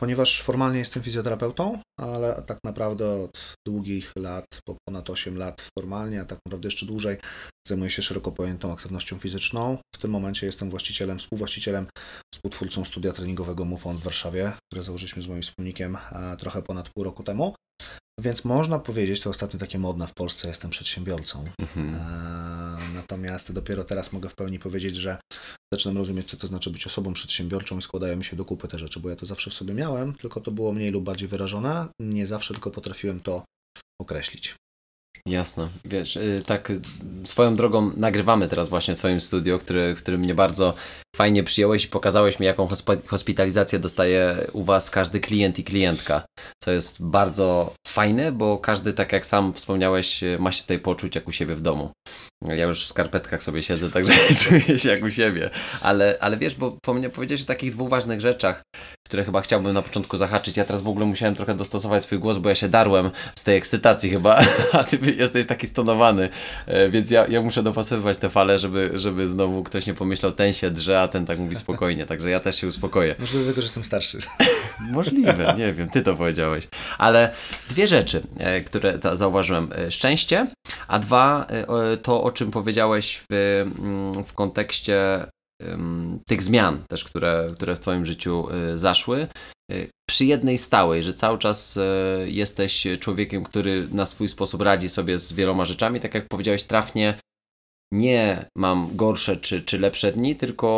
ponieważ 0.00 0.42
formalnie 0.42 0.78
jestem 0.78 1.02
fizjoterapeutą, 1.02 1.78
ale 2.00 2.42
tak 2.46 2.58
naprawdę 2.64 3.22
od 3.24 3.54
długich 3.66 4.12
lat, 4.18 4.44
po 4.68 4.76
ponad 4.88 5.10
8 5.10 5.38
lat 5.38 5.68
formalnie, 5.78 6.20
a 6.20 6.24
tak 6.24 6.38
naprawdę 6.46 6.66
jeszcze 6.66 6.86
dłużej, 6.86 7.16
zajmuję 7.68 7.90
się 7.90 8.02
szeroko 8.02 8.32
pojętą 8.32 8.72
aktywnością 8.72 9.18
fizyczną. 9.18 9.78
W 9.94 9.98
tym 9.98 10.10
momencie 10.10 10.46
jestem 10.46 10.70
właścicielem, 10.70 11.18
współwłaścicielem, 11.18 11.86
współtwórcą 12.34 12.84
studia 12.84 13.12
treningowego 13.12 13.64
MUFON 13.64 13.96
w 13.96 14.02
Warszawie, 14.02 14.52
które 14.70 14.82
założyliśmy 14.82 15.22
z 15.22 15.28
moim 15.28 15.42
wspólnikiem 15.42 15.96
e, 16.12 16.36
trochę 16.36 16.62
ponad 16.62 16.88
pół 16.88 17.04
roku 17.04 17.22
temu. 17.22 17.54
Więc 18.20 18.44
można 18.44 18.78
powiedzieć, 18.78 19.20
to 19.20 19.30
ostatnio 19.30 19.60
takie 19.60 19.78
modne 19.78 20.06
w 20.06 20.14
Polsce, 20.14 20.48
jestem 20.48 20.70
przedsiębiorcą. 20.70 21.44
Mhm. 21.58 21.94
E, 21.94 22.76
Natomiast 22.94 23.52
dopiero 23.52 23.84
teraz 23.84 24.12
mogę 24.12 24.28
w 24.28 24.34
pełni 24.34 24.58
powiedzieć, 24.58 24.96
że 24.96 25.18
zaczynam 25.74 25.98
rozumieć, 25.98 26.30
co 26.30 26.36
to 26.36 26.46
znaczy 26.46 26.70
być 26.70 26.86
osobą 26.86 27.12
przedsiębiorczą 27.12 27.78
i 27.78 27.82
składają 27.82 28.16
mi 28.16 28.24
się 28.24 28.36
do 28.36 28.44
kupy 28.44 28.68
te 28.68 28.78
rzeczy, 28.78 29.00
bo 29.00 29.10
ja 29.10 29.16
to 29.16 29.26
zawsze 29.26 29.50
w 29.50 29.54
sobie 29.54 29.74
miałem, 29.74 30.14
tylko 30.14 30.40
to 30.40 30.50
było 30.50 30.72
mniej 30.72 30.88
lub 30.88 31.04
bardziej 31.04 31.28
wyrażone. 31.28 31.86
Nie 32.00 32.26
zawsze 32.26 32.54
tylko 32.54 32.70
potrafiłem 32.70 33.20
to 33.20 33.44
określić. 34.00 34.54
Jasne. 35.28 35.68
Wiesz, 35.84 36.16
y, 36.16 36.42
tak 36.46 36.72
swoją 37.24 37.56
drogą 37.56 37.92
nagrywamy 37.96 38.48
teraz 38.48 38.68
właśnie 38.68 38.94
w 38.94 38.98
Twoim 38.98 39.20
studio, 39.20 39.58
który, 39.58 39.94
w 39.94 40.02
którym 40.02 40.20
mnie 40.20 40.34
bardzo 40.34 40.74
fajnie 41.16 41.44
przyjąłeś 41.44 41.84
i 41.84 41.88
pokazałeś 41.88 42.40
mi, 42.40 42.46
jaką 42.46 42.68
hospitalizację 43.06 43.78
dostaje 43.78 44.46
u 44.52 44.64
Was 44.64 44.90
każdy 44.90 45.20
klient 45.20 45.58
i 45.58 45.64
klientka. 45.64 46.24
Co 46.62 46.70
jest 46.70 47.04
bardzo 47.04 47.74
fajne, 47.86 48.32
bo 48.32 48.58
każdy, 48.58 48.92
tak 48.92 49.12
jak 49.12 49.26
sam 49.26 49.54
wspomniałeś, 49.54 50.22
y, 50.22 50.38
ma 50.38 50.52
się 50.52 50.62
tutaj 50.62 50.78
poczuć 50.78 51.14
jak 51.14 51.28
u 51.28 51.32
siebie 51.32 51.54
w 51.54 51.62
domu. 51.62 51.90
Ja 52.46 52.64
już 52.64 52.86
w 52.86 52.88
skarpetkach 52.88 53.42
sobie 53.42 53.62
siedzę, 53.62 53.90
także 53.90 54.12
czuję 54.44 54.78
się 54.78 54.88
jak 54.88 55.02
u 55.02 55.10
siebie. 55.10 55.50
Ale, 55.80 56.16
ale 56.20 56.36
wiesz, 56.36 56.54
bo 56.54 56.76
po 56.82 56.94
mnie 56.94 57.08
powiedziałeś 57.08 57.42
o 57.42 57.46
takich 57.46 57.72
dwóch 57.72 57.88
ważnych 57.88 58.20
rzeczach, 58.20 58.62
które 59.06 59.24
chyba 59.24 59.40
chciałbym 59.40 59.72
na 59.72 59.82
początku 59.82 60.16
zahaczyć. 60.16 60.56
Ja 60.56 60.64
teraz 60.64 60.82
w 60.82 60.88
ogóle 60.88 61.06
musiałem 61.06 61.34
trochę 61.34 61.54
dostosować 61.54 62.02
swój 62.02 62.18
głos, 62.18 62.38
bo 62.38 62.48
ja 62.48 62.54
się 62.54 62.68
darłem 62.68 63.10
z 63.36 63.44
tej 63.44 63.56
ekscytacji 63.56 64.10
chyba, 64.10 64.40
a 64.72 64.84
ty 64.84 64.98
jesteś 65.16 65.46
taki 65.46 65.66
stonowany, 65.66 66.28
E, 66.66 66.88
więc 66.88 67.10
ja, 67.10 67.26
ja 67.26 67.42
muszę 67.42 67.62
dopasowywać 67.62 68.18
te 68.18 68.30
fale, 68.30 68.58
żeby, 68.58 68.90
żeby 68.94 69.28
znowu 69.28 69.62
ktoś 69.62 69.86
nie 69.86 69.94
pomyślał, 69.94 70.32
ten 70.32 70.52
się 70.52 70.70
drze, 70.70 71.01
a 71.02 71.08
ten 71.08 71.26
tak 71.26 71.38
mówi 71.38 71.56
spokojnie, 71.56 72.06
także 72.06 72.30
ja 72.30 72.40
też 72.40 72.60
się 72.60 72.66
uspokoję. 72.66 73.14
Może 73.18 73.38
dlatego, 73.38 73.60
że 73.60 73.66
jestem 73.66 73.84
starszy. 73.84 74.18
Możliwe, 74.80 75.54
nie 75.58 75.72
wiem, 75.72 75.90
ty 75.90 76.02
to 76.02 76.16
powiedziałeś. 76.16 76.68
Ale 76.98 77.34
dwie 77.70 77.86
rzeczy, 77.86 78.22
e, 78.38 78.60
które 78.60 78.98
zauważyłem. 79.12 79.72
E, 79.72 79.90
Szczęście, 79.90 80.46
a 80.88 80.98
dwa, 80.98 81.46
e, 81.48 81.96
to 81.96 82.22
o 82.22 82.30
czym 82.30 82.50
powiedziałeś 82.50 83.22
w, 83.30 83.34
mm, 83.34 84.24
w 84.24 84.32
kontekście 84.32 85.26
tych 86.26 86.42
zmian 86.42 86.84
też, 86.88 87.04
które, 87.04 87.50
które 87.54 87.76
w 87.76 87.80
twoim 87.80 88.06
życiu 88.06 88.48
zaszły. 88.74 89.26
Przy 90.08 90.24
jednej 90.24 90.58
stałej, 90.58 91.02
że 91.02 91.14
cały 91.14 91.38
czas 91.38 91.78
jesteś 92.26 92.86
człowiekiem, 93.00 93.44
który 93.44 93.88
na 93.90 94.06
swój 94.06 94.28
sposób 94.28 94.62
radzi 94.62 94.88
sobie 94.88 95.18
z 95.18 95.32
wieloma 95.32 95.64
rzeczami, 95.64 96.00
tak 96.00 96.14
jak 96.14 96.28
powiedziałeś 96.28 96.64
trafnie, 96.64 97.18
nie 97.92 98.44
mam 98.56 98.96
gorsze 98.96 99.36
czy, 99.36 99.62
czy 99.62 99.78
lepsze 99.78 100.12
dni, 100.12 100.36
tylko 100.36 100.68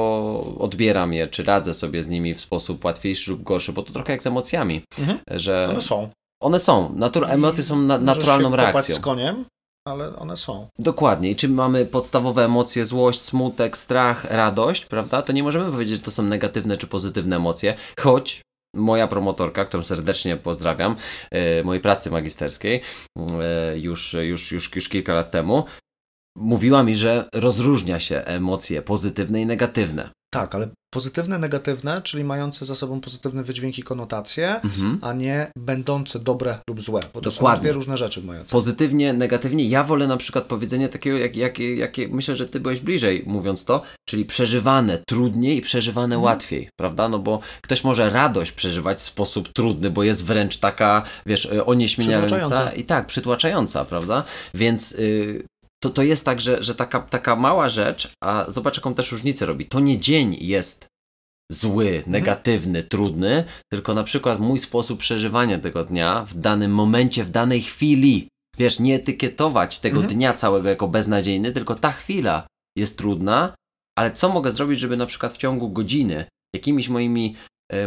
odbieram 0.59 1.13
je, 1.13 1.29
czy 1.29 1.43
radzę 1.45 1.75
sobie 1.75 2.03
z 2.03 2.09
nimi 2.09 2.35
w 2.35 2.41
sposób 2.41 2.85
łatwiejszy 2.85 3.31
lub 3.31 3.43
gorszy, 3.43 3.73
bo 3.73 3.83
to 3.83 3.93
trochę 3.93 4.13
jak 4.13 4.23
z 4.23 4.27
emocjami, 4.27 4.83
Mhm. 4.99 5.19
że 5.31 5.67
One 5.71 5.81
są. 5.81 6.09
one 6.43 6.59
są, 6.59 6.95
natur- 6.97 7.31
emocje 7.31 7.65
są 7.65 7.77
na- 7.83 7.99
naturalną 7.99 8.51
się 8.51 8.57
reakcją. 8.57 8.97
z 8.97 9.01
koniem, 9.01 9.45
ale 9.89 10.17
one 10.17 10.37
są. 10.37 10.69
Dokładnie. 10.79 11.31
I 11.31 11.37
czy 11.37 11.49
mamy 11.49 11.87
podstawowe 11.87 12.45
emocje, 12.45 12.87
złość, 12.87 13.21
smutek, 13.21 13.77
strach, 13.77 14.25
radość, 14.25 14.87
prawda? 14.87 15.23
To 15.23 15.33
nie 15.33 15.43
możemy 15.43 15.71
powiedzieć, 15.71 15.97
że 15.99 16.03
to 16.05 16.11
są 16.11 16.23
negatywne 16.23 16.77
czy 16.77 16.87
pozytywne 16.87 17.37
emocje, 17.37 17.75
choć 18.01 18.43
moja 18.77 19.09
promotorka, 19.09 19.65
którą 19.65 19.83
serdecznie 19.83 20.37
pozdrawiam, 20.37 20.97
e, 21.31 21.63
mojej 21.65 21.81
pracy 21.83 22.11
magisterskiej, 22.11 22.81
e, 23.19 23.79
już, 23.79 24.17
już, 24.23 24.53
już, 24.53 24.77
już 24.77 24.89
kilka 24.89 25.15
lat 25.15 25.31
temu, 25.31 25.65
mówiła 26.37 26.83
mi, 26.83 26.95
że 26.95 27.29
rozróżnia 27.35 28.01
się 28.01 28.17
emocje 28.17 28.83
pozytywne 28.83 29.41
i 29.41 29.47
negatywne. 29.47 30.11
Tak, 30.33 30.55
ale 30.55 30.69
pozytywne, 30.95 31.39
negatywne, 31.39 32.03
czyli 32.03 32.25
mające 32.25 32.65
za 32.67 32.75
sobą 32.75 33.01
pozytywne 33.01 33.43
wydźwięki, 33.43 33.83
konotacje, 33.83 34.61
Mhm. 34.61 34.99
a 35.03 35.13
nie 35.13 35.51
będące 35.59 36.19
dobre 36.19 36.59
lub 36.69 36.83
złe. 36.83 37.01
Bo 37.15 37.21
to 37.21 37.31
są 37.31 37.37
Dokładnie. 37.37 37.61
dwie 37.63 37.73
różne 37.73 37.97
rzeczy 37.99 38.21
ocenie. 38.21 38.45
Pozytywnie, 38.51 39.13
negatywnie. 39.13 39.65
Ja 39.69 39.85
wolę 39.85 40.07
na 40.07 40.17
przykład 40.17 40.45
powiedzenie 40.45 40.89
takiego, 40.89 41.19
jak, 41.19 41.37
jak, 41.37 41.59
jakie 41.59 42.09
myślę, 42.09 42.37
że 42.37 42.49
ty 42.49 42.61
byłeś 42.61 42.81
bliżej 42.81 43.25
mówiąc 43.27 43.65
to, 43.65 43.83
czyli 44.09 44.25
przeżywane 44.25 44.99
trudniej 45.09 45.57
i 45.57 45.61
przeżywane 45.63 46.15
Mhm. 46.17 46.23
łatwiej, 46.23 46.69
prawda? 46.77 47.09
No 47.09 47.19
bo 47.19 47.41
ktoś 47.63 47.85
może 47.85 48.11
radość 48.11 48.53
przeżywać 48.53 48.99
w 48.99 49.03
sposób 49.03 49.49
trudny, 49.53 49.91
bo 49.91 50.03
jest 50.03 50.25
wręcz 50.25 50.59
taka, 50.59 51.03
wiesz, 51.27 51.45
y, 51.45 51.65
onieśmielająca 51.65 52.73
i 52.73 52.85
tak, 52.85 53.07
przytłaczająca, 53.07 53.85
prawda? 53.85 54.25
Więc 54.55 54.93
y, 54.93 55.45
to, 55.85 55.91
to 55.91 56.03
jest 56.03 56.25
tak, 56.25 56.41
że, 56.41 56.63
że 56.63 56.75
taka, 56.75 57.01
taka 57.01 57.37
mała 57.37 57.69
rzecz, 57.69 58.13
a 58.23 58.45
zobacz 58.49 58.77
jaką 58.77 58.95
też 58.95 59.13
różnicę 59.13 59.47
robi. 59.47 59.67
To 59.67 59.81
nie 59.81 59.99
dzień 60.01 60.37
jest 60.41 60.87
zły, 61.53 61.89
Mhm. 61.89 62.13
negatywny, 62.13 62.83
trudny, 62.83 63.45
tylko 63.73 63.95
na 63.95 64.05
przykład 64.05 64.41
mój 64.41 64.59
sposób 64.59 64.99
przeżywania 64.99 65.59
tego 65.59 65.85
dnia 65.85 66.25
w 66.25 66.35
danym 66.35 66.75
momencie, 66.75 67.25
w 67.25 67.31
danej 67.31 67.63
chwili. 67.63 68.29
Wiesz, 68.59 68.81
nie 68.81 68.95
etykietować 68.95 69.79
tego 69.81 70.01
Mhm. 70.01 70.15
dnia 70.15 70.33
całego 70.35 70.69
jako 70.69 70.89
beznadziejny, 70.89 71.53
tylko 71.53 71.75
ta 71.75 71.93
chwila 71.93 72.47
jest 72.79 72.99
trudna, 72.99 73.55
ale 73.99 74.11
co 74.11 74.29
mogę 74.29 74.53
zrobić, 74.53 74.81
żeby 74.81 74.97
na 74.97 75.07
przykład 75.07 75.33
w 75.33 75.37
ciągu 75.37 75.71
godziny 75.71 76.25
jakimiś 76.55 76.89
moimi, 76.89 77.37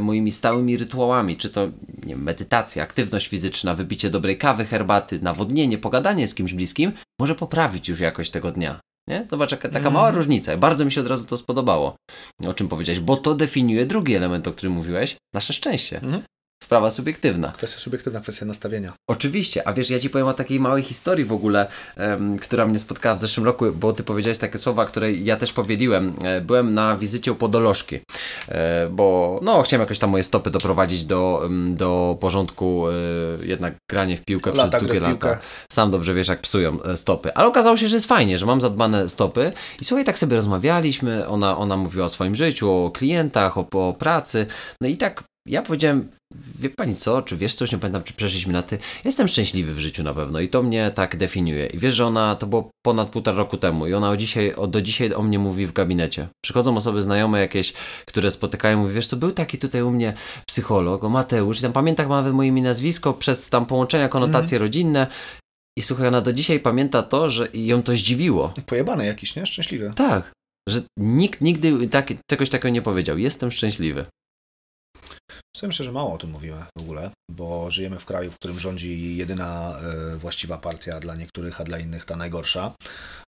moimi 0.01 0.31
stałymi 0.31 0.77
rytuałami, 0.77 1.38
czy 1.38 1.50
to 1.50 1.65
nie 2.05 2.15
wiem, 2.15 2.24
medytacja, 2.24 2.84
aktywność 2.84 3.27
fizyczna, 3.27 3.75
wypicie 3.75 4.10
dobrej 4.10 4.38
kawy, 4.38 4.65
herbaty, 4.65 5.19
nawodnienie, 5.22 5.77
pogadanie 5.77 6.27
z 6.27 6.36
kimś 6.36 6.53
bliskim, 6.53 6.91
może 7.19 7.36
poprawić 7.36 7.89
już 7.89 8.00
jakość 8.00 8.31
tego 8.31 8.51
dnia. 8.51 8.79
Nie? 9.07 9.27
Zobacz, 9.31 9.51
jaka, 9.51 9.67
taka 9.67 9.77
Mhm. 9.77 9.93
mała 9.93 10.12
różnica. 10.12 10.57
Bardzo 10.57 10.86
mi 10.86 10.91
się 10.91 11.01
od 11.01 11.07
razu 11.07 11.25
to 11.25 11.38
spodobało, 11.38 11.96
o 12.48 12.53
czym 12.53 12.67
powiedziałeś, 12.67 13.00
bo 13.00 13.17
to 13.17 13.36
definiuje 13.36 13.86
drugi 13.86 14.15
element, 14.15 14.48
o 14.48 14.51
którym 14.51 14.74
mówiłeś, 14.74 15.15
nasze 15.34 15.53
szczęście. 15.53 16.01
Mhm. 16.01 16.24
Sprawa 16.63 16.89
subiektywna. 16.89 17.51
Kwestia 17.51 17.79
subiektywna, 17.79 18.19
kwestia 18.19 18.45
nastawienia. 18.45 18.93
Oczywiście, 19.09 19.67
a 19.67 19.73
wiesz, 19.73 19.89
ja 19.89 19.99
ci 19.99 20.09
powiem 20.09 20.27
o 20.27 20.33
takiej 20.33 20.59
małej 20.59 20.83
historii 20.83 21.25
w 21.25 21.31
ogóle, 21.31 21.67
em, 21.95 22.39
która 22.39 22.65
mnie 22.65 22.79
spotkała 22.79 23.15
w 23.15 23.19
zeszłym 23.19 23.45
roku, 23.45 23.65
bo 23.71 23.93
ty 23.93 24.03
powiedziałeś 24.03 24.37
takie 24.37 24.57
słowa, 24.57 24.85
które 24.85 25.13
ja 25.13 25.37
też 25.37 25.53
powieliłem. 25.53 26.13
E, 26.23 26.41
byłem 26.41 26.73
na 26.73 26.97
wizycie 26.97 27.31
u 27.31 27.35
podolożki, 27.35 27.99
e, 28.47 28.89
bo 28.89 29.39
no, 29.43 29.61
chciałem 29.61 29.81
jakoś 29.81 29.99
tam 29.99 30.09
moje 30.09 30.23
stopy 30.23 30.49
doprowadzić 30.49 31.05
do, 31.05 31.49
do 31.69 32.17
porządku, 32.19 32.85
e, 32.89 33.45
jednak 33.45 33.73
granie 33.91 34.17
w 34.17 34.25
piłkę 34.25 34.51
Lata, 34.51 34.67
przez 34.69 34.83
długie 34.83 34.99
lata. 34.99 35.39
Sam 35.71 35.91
dobrze 35.91 36.13
wiesz, 36.13 36.27
jak 36.27 36.41
psują 36.41 36.77
stopy. 36.95 37.33
Ale 37.33 37.47
okazało 37.47 37.77
się, 37.77 37.89
że 37.89 37.95
jest 37.95 38.07
fajnie, 38.07 38.37
że 38.37 38.45
mam 38.45 38.61
zadbane 38.61 39.09
stopy. 39.09 39.51
I 39.81 39.85
słuchaj, 39.85 40.05
tak 40.05 40.19
sobie 40.19 40.35
rozmawialiśmy. 40.35 41.27
Ona, 41.27 41.57
ona 41.57 41.77
mówiła 41.77 42.05
o 42.05 42.09
swoim 42.09 42.35
życiu, 42.35 42.71
o 42.71 42.91
klientach, 42.91 43.57
o, 43.57 43.67
o 43.71 43.93
pracy. 43.93 44.47
No 44.81 44.87
i 44.87 44.97
tak 44.97 45.23
ja 45.48 45.62
powiedziałem, 45.62 46.10
wie 46.60 46.70
pani 46.70 46.96
co, 46.96 47.22
czy 47.22 47.38
wiesz 47.38 47.56
coś, 47.56 47.72
nie 47.72 47.77
pamiętam, 47.77 48.04
czy 48.04 48.13
przeszliśmy 48.13 48.54
na 48.54 48.63
ty. 48.63 48.77
Jestem 49.06 49.27
szczęśliwy 49.27 49.74
w 49.74 49.80
życiu 49.80 50.04
na 50.04 50.13
pewno 50.13 50.39
i 50.39 50.50
to 50.50 50.63
mnie 50.63 50.92
tak 50.96 51.18
definiuje. 51.18 51.66
I 51.66 51.77
wiesz, 51.77 51.96
że 51.96 52.06
ona, 52.06 52.36
to 52.36 52.48
było 52.48 52.70
ponad 52.86 53.10
półtora 53.10 53.38
roku 53.38 53.58
temu 53.58 53.88
i 53.88 53.94
ona 53.94 54.10
o 54.10 54.18
dzisiaj, 54.18 54.54
o, 54.56 54.68
do 54.68 54.82
dzisiaj 54.82 55.13
o 55.13 55.22
mnie 55.22 55.39
mówi 55.39 55.68
w 55.68 55.74
gabinecie. 55.74 56.27
Przychodzą 56.46 56.77
osoby 56.77 57.01
znajome 57.01 57.39
jakieś, 57.39 57.74
które 58.06 58.32
spotykają, 58.32 58.77
mówi, 58.77 58.94
wiesz 58.94 59.08
co, 59.08 59.18
był 59.18 59.32
taki 59.32 59.58
tutaj 59.58 59.82
u 59.82 59.92
mnie 59.92 60.13
psycholog, 60.48 61.04
o 61.04 61.10
Mateusz, 61.10 61.60
i 61.60 61.62
tam 61.62 61.74
pamięta 61.74 62.08
ma 62.08 62.16
nawet 62.16 62.34
moje 62.34 62.50
imię, 62.50 62.62
nazwisko, 62.62 63.13
przez 63.13 63.50
tam 63.50 63.66
połączenia, 63.66 64.10
konotacje 64.10 64.58
rodzinne. 64.58 65.08
I 65.77 65.82
słuchaj, 65.82 66.08
ona 66.08 66.22
do 66.22 66.34
dzisiaj 66.34 66.60
pamięta 66.60 67.04
to, 67.04 67.30
że 67.30 67.48
ją 67.54 67.84
to 67.84 67.92
zdziwiło. 67.92 68.54
Pojebany 68.66 69.06
jakiś, 69.06 69.36
nie? 69.36 69.46
Szczęśliwy. 69.46 69.94
Tak, 69.96 70.32
że 70.70 70.82
nikt 71.00 71.42
nigdy 71.42 71.88
tak, 71.88 72.13
czegoś 72.30 72.50
takiego 72.50 72.70
nie 72.70 72.82
powiedział. 72.82 73.18
Jestem 73.18 73.51
szczęśliwy. 73.51 74.06
Myślę, 75.63 75.85
że 75.85 75.91
mało 75.91 76.13
o 76.13 76.17
tym 76.17 76.29
mówimy 76.29 76.63
w 76.79 76.81
ogóle, 76.81 77.11
bo 77.31 77.71
żyjemy 77.71 77.99
w 77.99 78.05
kraju, 78.05 78.31
w 78.31 78.35
którym 78.35 78.59
rządzi 78.59 79.17
jedyna 79.17 79.79
e, 79.79 80.15
właściwa 80.15 80.57
partia 80.57 80.99
dla 80.99 81.15
niektórych, 81.15 81.61
a 81.61 81.63
dla 81.63 81.79
innych 81.79 82.05
ta 82.05 82.15
najgorsza. 82.15 82.73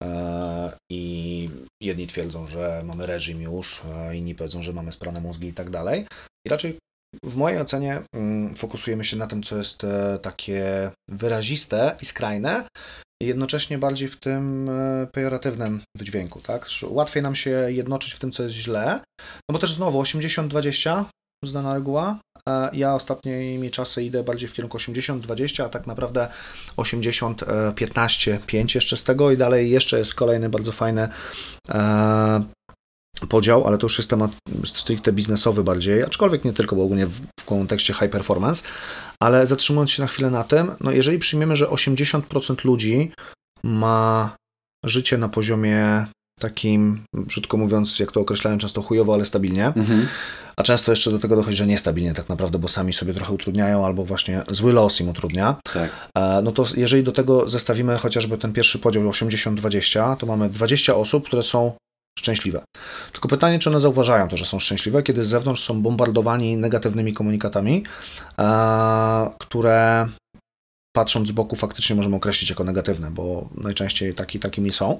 E, 0.04 0.72
I 0.92 1.50
jedni 1.82 2.06
twierdzą, 2.06 2.46
że 2.46 2.82
mamy 2.84 3.06
reżim 3.06 3.42
już, 3.42 3.82
a 3.84 4.12
inni 4.12 4.34
powiedzą, 4.34 4.62
że 4.62 4.72
mamy 4.72 4.92
sprane 4.92 5.20
mózgi 5.20 5.48
i 5.48 5.52
tak 5.52 5.70
dalej. 5.70 6.06
I 6.46 6.50
raczej 6.50 6.78
w 7.24 7.36
mojej 7.36 7.60
ocenie 7.60 8.02
mm, 8.14 8.56
fokusujemy 8.56 9.04
się 9.04 9.16
na 9.16 9.26
tym, 9.26 9.42
co 9.42 9.56
jest 9.56 9.84
e, 9.84 10.18
takie 10.22 10.90
wyraziste 11.10 11.96
i 12.02 12.04
skrajne, 12.04 12.64
i 13.22 13.26
jednocześnie 13.26 13.78
bardziej 13.78 14.08
w 14.08 14.16
tym 14.16 14.68
e, 14.68 15.06
pejoratywnym 15.06 15.80
wydźwięku, 15.96 16.40
tak? 16.40 16.66
Łatwiej 16.82 17.22
nam 17.22 17.34
się 17.34 17.50
jednoczyć 17.68 18.12
w 18.12 18.18
tym, 18.18 18.32
co 18.32 18.42
jest 18.42 18.54
źle, 18.54 19.00
no 19.20 19.52
bo 19.52 19.58
też 19.58 19.72
znowu 19.72 20.02
80-20, 20.02 21.04
znana 21.44 21.74
reguła. 21.74 22.18
E, 22.48 22.70
Ja 22.72 22.94
ostatnimi 22.94 23.70
czasy 23.70 24.04
idę 24.04 24.24
bardziej 24.24 24.48
w 24.48 24.52
kierunku 24.52 24.78
80-20, 24.78 25.62
a 25.62 25.68
tak 25.68 25.86
naprawdę 25.86 26.28
80-15-5 26.76 28.74
jeszcze 28.74 28.96
z 28.96 29.04
tego 29.04 29.30
i 29.30 29.36
dalej 29.36 29.70
jeszcze 29.70 29.98
jest 29.98 30.14
kolejny 30.14 30.48
bardzo 30.48 30.72
fajny 30.72 31.08
e, 31.68 32.42
podział, 33.28 33.66
ale 33.66 33.78
to 33.78 33.84
już 33.84 33.98
jest 33.98 34.10
temat 34.10 34.30
stricte 34.64 35.12
biznesowy 35.12 35.64
bardziej, 35.64 36.02
aczkolwiek 36.02 36.44
nie 36.44 36.52
tylko, 36.52 36.76
bo 36.76 36.84
ogólnie 36.84 37.06
w, 37.06 37.20
w 37.40 37.44
kontekście 37.44 37.94
high 37.94 38.10
performance, 38.10 38.68
ale 39.22 39.46
zatrzymując 39.46 39.90
się 39.90 40.02
na 40.02 40.08
chwilę 40.08 40.30
na 40.30 40.44
tym, 40.44 40.72
no 40.80 40.90
jeżeli 40.90 41.18
przyjmiemy, 41.18 41.56
że 41.56 41.66
80% 41.66 42.64
ludzi 42.64 43.12
ma 43.62 44.36
życie 44.84 45.18
na 45.18 45.28
poziomie 45.28 46.06
takim, 46.38 47.00
brzydko 47.14 47.56
mówiąc, 47.56 47.98
jak 47.98 48.12
to 48.12 48.20
określają 48.20 48.58
często 48.58 48.82
chujowo, 48.82 49.14
ale 49.14 49.24
stabilnie, 49.24 49.72
a 50.56 50.62
często 50.62 50.92
jeszcze 50.92 51.10
do 51.10 51.18
tego 51.18 51.36
dochodzi, 51.36 51.56
że 51.56 51.66
niestabilnie 51.66 52.14
tak 52.14 52.28
naprawdę, 52.28 52.58
bo 52.58 52.68
sami 52.68 52.92
sobie 52.92 53.14
trochę 53.14 53.32
utrudniają 53.32 53.86
albo 53.86 54.04
właśnie 54.04 54.42
zły 54.50 54.72
los 54.72 55.00
im 55.00 55.08
utrudnia, 55.08 55.56
Tak. 55.72 55.90
E, 56.14 56.42
no 56.42 56.52
to 56.52 56.64
jeżeli 56.76 57.02
do 57.02 57.12
tego 57.12 57.48
zestawimy 57.48 57.98
chociażby 57.98 58.38
ten 58.38 58.52
pierwszy 58.52 58.78
podział 58.78 59.02
80-20, 59.02 60.16
to 60.16 60.26
mamy 60.26 60.48
20 60.50 60.94
osób, 60.96 61.26
które 61.26 61.42
są 61.42 61.72
szczęśliwe. 62.18 62.62
Tylko 63.12 63.28
pytanie, 63.28 63.58
czy 63.58 63.70
one 63.70 63.80
zauważają 63.80 64.28
to, 64.28 64.36
że 64.36 64.44
są 64.46 64.58
szczęśliwe, 64.58 65.02
kiedy 65.02 65.22
z 65.22 65.28
zewnątrz 65.28 65.62
są 65.62 65.82
bombardowani 65.82 66.56
negatywnymi 66.56 67.12
komunikatami, 67.12 67.84
e, 68.38 69.30
które 69.38 70.08
patrząc 70.98 71.28
z 71.28 71.32
boku 71.32 71.56
faktycznie 71.56 71.96
możemy 71.96 72.16
określić 72.16 72.50
jako 72.50 72.64
negatywne, 72.64 73.10
bo 73.10 73.48
najczęściej 73.56 74.14
taki, 74.14 74.38
takimi 74.38 74.72
są, 74.72 74.98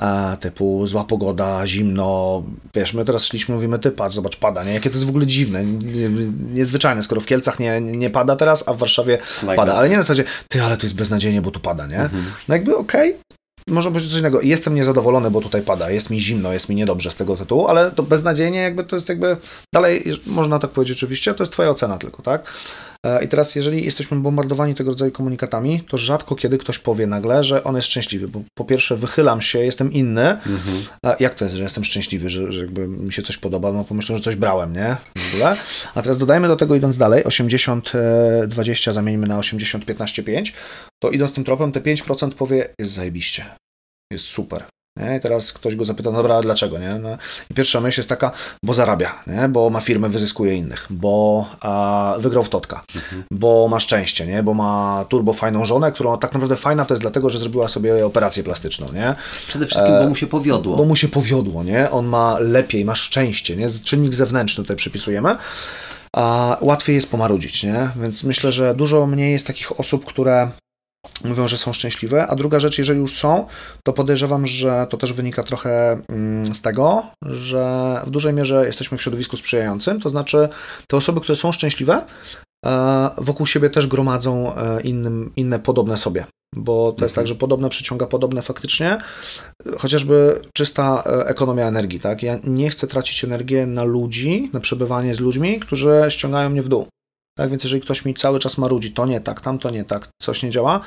e, 0.00 0.36
typu 0.40 0.86
zła 0.86 1.04
pogoda, 1.04 1.66
zimno, 1.66 2.42
wiesz, 2.74 2.94
my 2.94 3.04
teraz 3.04 3.24
szliśmy, 3.24 3.54
mówimy, 3.54 3.78
ty 3.78 3.90
patrz, 3.90 4.14
zobacz, 4.14 4.36
pada, 4.36 4.64
nie? 4.64 4.72
Jakie 4.74 4.90
to 4.90 4.94
jest 4.96 5.06
w 5.06 5.08
ogóle 5.08 5.26
dziwne, 5.26 5.64
nie- 5.64 6.08
niezwyczajne, 6.54 7.02
skoro 7.02 7.20
w 7.20 7.26
Kielcach 7.26 7.58
nie, 7.58 7.80
nie 7.80 8.10
pada 8.10 8.36
teraz, 8.36 8.68
a 8.68 8.72
w 8.72 8.78
Warszawie 8.78 9.18
pada, 9.56 9.74
ale 9.74 9.88
nie 9.88 9.96
na 9.96 10.02
zasadzie, 10.02 10.24
ty, 10.48 10.62
ale 10.62 10.76
to 10.76 10.82
jest 10.86 10.96
beznadziejnie, 10.96 11.42
bo 11.42 11.50
tu 11.50 11.60
pada, 11.60 11.86
nie? 11.86 12.08
No 12.48 12.54
jakby 12.54 12.76
okej, 12.76 13.14
może 13.68 13.90
być 13.90 14.08
coś 14.10 14.18
innego. 14.18 14.40
Jestem 14.40 14.74
niezadowolony, 14.74 15.30
bo 15.30 15.40
tutaj 15.40 15.62
pada, 15.62 15.90
jest 15.90 16.10
mi 16.10 16.20
zimno, 16.20 16.52
jest 16.52 16.68
mi 16.68 16.74
niedobrze 16.76 17.10
z 17.10 17.16
tego 17.16 17.36
tytułu, 17.36 17.68
ale 17.68 17.90
to 17.90 18.02
beznadziejnie 18.02 18.58
jakby 18.60 18.84
to 18.84 18.96
jest 18.96 19.08
jakby 19.08 19.36
dalej, 19.74 20.04
można 20.26 20.58
tak 20.58 20.70
powiedzieć 20.70 20.98
oczywiście, 20.98 21.34
to 21.34 21.42
jest 21.42 21.52
twoja 21.52 21.70
ocena 21.70 21.98
tylko, 21.98 22.22
tak? 22.22 22.52
E, 23.06 23.24
I 23.24 23.28
teraz, 23.28 23.54
jeżeli 23.54 23.84
jesteśmy 23.84 24.16
bombardowani 24.16 24.74
tego 24.74 24.90
rodzaju 24.90 25.12
komunikatami, 25.12 25.80
to 25.80 25.98
rzadko 25.98 26.36
kiedy 26.36 26.58
ktoś 26.58 26.78
powie 26.78 27.06
nagle, 27.06 27.44
że 27.44 27.64
on 27.64 27.76
jest 27.76 27.88
szczęśliwy, 27.88 28.28
bo 28.28 28.42
po 28.54 28.64
pierwsze 28.64 28.96
wychylam 28.96 29.42
się, 29.42 29.58
jestem 29.58 29.92
inny. 29.92 30.38
A 31.02 31.16
jak 31.20 31.34
to 31.34 31.44
jest, 31.44 31.56
że 31.56 31.62
jestem 31.62 31.84
szczęśliwy, 31.84 32.28
że, 32.28 32.52
że 32.52 32.60
jakby 32.60 32.88
mi 32.88 33.12
się 33.12 33.22
coś 33.22 33.36
podoba, 33.36 33.72
no 33.72 33.84
pomyślę, 33.84 34.16
że 34.16 34.22
coś 34.22 34.36
brałem, 34.36 34.72
nie? 34.72 34.96
W 35.18 35.34
ogóle. 35.34 35.56
A 35.94 36.02
teraz 36.02 36.18
dodajmy 36.18 36.48
do 36.48 36.56
tego, 36.56 36.74
idąc 36.74 36.96
dalej, 36.96 37.24
80-20 37.24 38.92
zamieńmy 38.92 39.26
na 39.26 39.38
80-15-5, 39.38 40.52
to 41.02 41.10
idąc 41.10 41.34
tym 41.34 41.44
tropem, 41.44 41.72
te 41.72 41.80
5% 41.80 42.30
powie, 42.30 42.68
jest 42.78 42.92
zajebiście, 42.92 43.44
jest 44.12 44.24
super. 44.24 44.64
Nie? 44.98 45.16
I 45.16 45.20
teraz 45.20 45.52
ktoś 45.52 45.76
go 45.76 45.84
zapyta, 45.84 46.10
no 46.10 46.16
dobra, 46.16 46.40
dlaczego? 46.40 46.78
Nie? 46.78 46.88
No, 46.88 47.18
I 47.50 47.54
pierwsza 47.54 47.80
myśl 47.80 48.00
jest 48.00 48.08
taka, 48.08 48.32
bo 48.62 48.74
zarabia, 48.74 49.14
nie? 49.26 49.48
bo 49.48 49.70
ma 49.70 49.80
firmę, 49.80 50.08
wyzyskuje 50.08 50.54
innych, 50.54 50.86
bo 50.90 51.46
a, 51.60 52.14
wygrał 52.18 52.42
w 52.42 52.48
totka, 52.48 52.82
bo 53.30 53.68
ma 53.68 53.80
szczęście, 53.80 54.26
nie? 54.26 54.42
bo 54.42 54.54
ma 54.54 55.04
turbo 55.08 55.32
fajną 55.32 55.64
żonę, 55.64 55.92
którą 55.92 56.18
tak 56.18 56.32
naprawdę 56.32 56.56
fajna 56.56 56.84
to 56.84 56.94
jest 56.94 57.02
dlatego, 57.02 57.30
że 57.30 57.38
zrobiła 57.38 57.68
sobie 57.68 58.06
operację 58.06 58.42
plastyczną. 58.42 58.86
Nie? 58.94 59.14
Przede 59.46 59.66
wszystkim, 59.66 59.92
bo 59.98 60.08
mu 60.08 60.16
się 60.16 60.26
powiodło. 60.26 60.76
Bo 60.76 60.84
mu 60.84 60.96
się 60.96 61.08
powiodło, 61.08 61.64
nie? 61.64 61.90
On 61.90 62.06
ma 62.06 62.38
lepiej, 62.38 62.84
ma 62.84 62.94
szczęście, 62.94 63.56
nie? 63.56 63.68
Czynnik 63.84 64.14
zewnętrzny 64.14 64.64
tutaj 64.64 64.76
przypisujemy. 64.76 65.36
A 66.16 66.56
łatwiej 66.60 66.96
jest 66.96 67.10
pomarudzić, 67.10 67.62
nie? 67.62 67.88
Więc 67.96 68.24
myślę, 68.24 68.52
że 68.52 68.74
dużo 68.74 69.06
mniej 69.06 69.32
jest 69.32 69.46
takich 69.46 69.80
osób, 69.80 70.04
które 70.04 70.50
mówią, 71.24 71.48
że 71.48 71.58
są 71.58 71.72
szczęśliwe. 71.72 72.26
A 72.26 72.36
druga 72.36 72.60
rzecz, 72.60 72.78
jeżeli 72.78 73.00
już 73.00 73.12
są, 73.12 73.46
to 73.82 73.92
podejrzewam, 73.92 74.46
że 74.46 74.86
to 74.90 74.96
też 74.96 75.12
wynika 75.12 75.42
trochę 75.42 76.00
mm, 76.08 76.54
z 76.54 76.62
tego, 76.62 77.02
że 77.22 78.00
w 78.06 78.10
dużej 78.10 78.32
mierze 78.32 78.66
jesteśmy 78.66 78.98
w 78.98 79.02
środowisku 79.02 79.36
sprzyjającym. 79.36 80.00
To 80.00 80.08
znaczy, 80.08 80.48
te 80.88 80.96
osoby, 80.96 81.20
które 81.20 81.36
są 81.36 81.52
szczęśliwe, 81.52 82.04
e, 82.66 83.10
wokół 83.18 83.46
siebie 83.46 83.70
też 83.70 83.86
gromadzą 83.86 84.56
e, 84.56 84.80
innym, 84.80 85.32
inne 85.36 85.58
podobne 85.58 85.96
sobie. 85.96 86.24
Bo 86.54 86.92
to 86.92 87.04
jest 87.04 87.14
tak, 87.14 87.26
że 87.26 87.34
podobne 87.34 87.68
przyciąga 87.68 88.06
podobne 88.06 88.42
faktycznie, 88.42 88.98
chociażby 89.78 90.40
czysta 90.56 91.04
e, 91.06 91.26
ekonomia 91.26 91.66
energii, 91.66 92.00
tak? 92.00 92.22
Ja 92.22 92.38
nie 92.44 92.70
chcę 92.70 92.86
tracić 92.86 93.24
energii 93.24 93.66
na 93.66 93.84
ludzi, 93.84 94.50
na 94.52 94.60
przebywanie 94.60 95.14
z 95.14 95.20
ludźmi, 95.20 95.60
którzy 95.60 96.06
ściągają 96.08 96.50
mnie 96.50 96.62
w 96.62 96.68
dół. 96.68 96.86
Tak 97.38 97.50
więc 97.50 97.64
jeżeli 97.64 97.82
ktoś 97.82 98.04
mi 98.04 98.14
cały 98.14 98.38
czas 98.38 98.58
marudzi, 98.58 98.92
to 98.92 99.06
nie 99.06 99.20
tak, 99.20 99.40
tamto 99.40 99.70
nie 99.70 99.84
tak, 99.84 100.08
coś 100.22 100.42
nie 100.42 100.50
działa, 100.50 100.80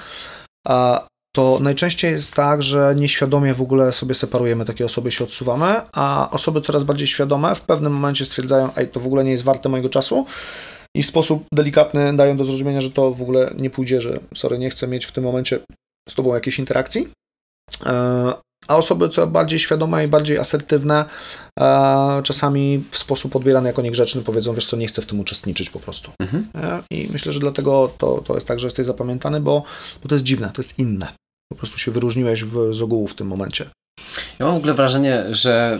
to 1.36 1.58
najczęściej 1.62 2.12
jest 2.12 2.34
tak, 2.34 2.64
że 2.64 2.96
nieświadomie 2.98 3.54
w 3.54 3.62
ogóle 3.62 3.92
sobie 3.92 4.16
separujemy 4.16 4.66
takie 4.66 4.86
osoby, 4.86 5.12
się 5.12 5.24
odsuwamy, 5.24 5.82
a 5.92 6.30
osoby 6.32 6.62
coraz 6.62 6.84
bardziej 6.84 7.08
świadome 7.08 7.56
w 7.56 7.62
pewnym 7.62 7.94
momencie 7.94 8.26
stwierdzają, 8.26 8.70
ej, 8.76 8.88
to 8.88 9.00
w 9.00 9.06
ogóle 9.06 9.24
nie 9.24 9.32
jest 9.32 9.44
warte 9.44 9.70
mojego 9.70 9.90
czasu 9.90 10.26
i 10.96 11.04
w 11.04 11.06
sposób 11.06 11.46
delikatny 11.54 12.16
dają 12.16 12.38
do 12.38 12.46
zrozumienia, 12.46 12.82
że 12.82 12.92
to 12.92 13.12
w 13.12 13.22
ogóle 13.22 13.54
nie 13.58 13.70
pójdzie, 13.70 14.02
że 14.02 14.20
sorry, 14.36 14.60
nie 14.60 14.70
chcę 14.70 14.88
mieć 14.88 15.06
w 15.06 15.12
tym 15.12 15.24
momencie 15.24 15.60
z 16.10 16.16
tobą 16.16 16.34
jakiejś 16.34 16.60
interakcji. 16.60 17.08
E, 18.72 18.74
A 18.74 18.76
osoby 18.76 19.10
co 19.10 19.28
bardziej 19.28 19.60
świadome 19.60 20.06
i 20.06 20.08
bardziej 20.08 20.38
asertywne, 20.40 21.06
e, 21.60 22.22
czasami 22.24 22.84
w 22.92 22.98
sposób 22.98 23.36
odbierany 23.36 23.70
jako 23.70 23.82
niegrzeczny 23.82 24.22
powiedzą, 24.22 24.54
wiesz 24.54 24.66
co, 24.66 24.78
nie 24.78 24.88
chcę 24.88 25.02
w 25.02 25.06
tym 25.06 25.20
uczestniczyć 25.20 25.70
po 25.70 25.80
prostu. 25.80 26.12
Mhm. 26.22 26.48
Nie? 26.56 26.98
I 26.98 27.10
myślę, 27.12 27.32
że 27.32 27.40
dlatego 27.40 27.92
to, 27.98 28.22
to 28.26 28.36
jest 28.36 28.48
tak, 28.48 28.60
że 28.60 28.68
jesteś 28.68 28.86
zapamiętany, 28.86 29.40
bo, 29.40 29.64
bo 30.04 30.10
to 30.10 30.16
jest 30.16 30.26
dziwne, 30.26 30.52
to 30.54 30.62
jest 30.62 30.80
inne. 30.80 31.08
Po 31.52 31.56
prostu 31.58 31.78
się 31.78 31.92
wyróżniłeś 31.92 32.44
w, 32.44 32.74
z 32.74 32.82
ogółu 32.82 33.08
w 33.08 33.14
tym 33.16 33.28
momencie. 33.28 33.70
Ja 34.40 34.46
mam 34.46 34.56
w 34.56 34.58
ogóle 34.58 34.74
wrażenie, 34.74 35.24
że 35.32 35.80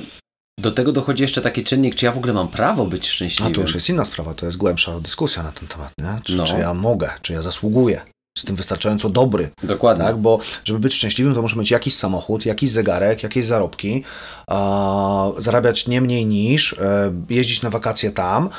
do 0.60 0.72
tego 0.72 0.92
dochodzi 0.92 1.22
jeszcze 1.24 1.42
taki 1.42 1.64
czynnik, 1.64 1.96
czy 1.96 2.06
ja 2.06 2.12
w 2.12 2.18
ogóle 2.18 2.34
mam 2.34 2.48
prawo 2.48 2.86
być 2.86 3.08
A 3.08 3.12
szczęśliwym. 3.12 3.54
to 3.54 3.62
już 3.62 3.74
jest 3.74 3.90
inna 3.90 4.06
sprawa, 4.06 4.34
to 4.34 4.46
jest 4.46 4.58
głębsza 4.58 5.00
dyskusja 5.00 5.44
na 5.44 5.52
ten 5.52 5.68
temat, 5.68 5.92
nie? 5.98 6.20
Czy, 6.24 6.36
No. 6.36 6.44
czy 6.44 6.54
ja 6.54 6.74
mogę, 6.74 7.10
czy 7.22 7.34
ja 7.34 7.42
zasługuję. 7.42 8.02
Jestem 8.36 8.56
wystarczająco 8.56 9.10
dobry. 9.10 9.50
Dokładnie. 9.64 10.06
Tak? 10.06 10.18
Bo 10.18 10.40
żeby 10.64 10.80
być 10.80 10.94
szczęśliwym, 10.94 11.36
to 11.36 11.42
muszę 11.42 11.60
mieć 11.60 11.72
jakiś 11.72 11.96
samochód, 11.96 12.46
jakiś 12.46 12.70
zegarek, 12.70 13.24
jakieś 13.24 13.46
zarobki, 13.46 14.04
e, 14.52 15.32
zarabiać 15.38 15.88
nie 15.88 16.02
mniej 16.02 16.26
niż, 16.26 16.74
e, 16.74 17.14
jeździć 17.30 17.62
na 17.62 17.70
wakacje 17.70 18.12
tam, 18.12 18.50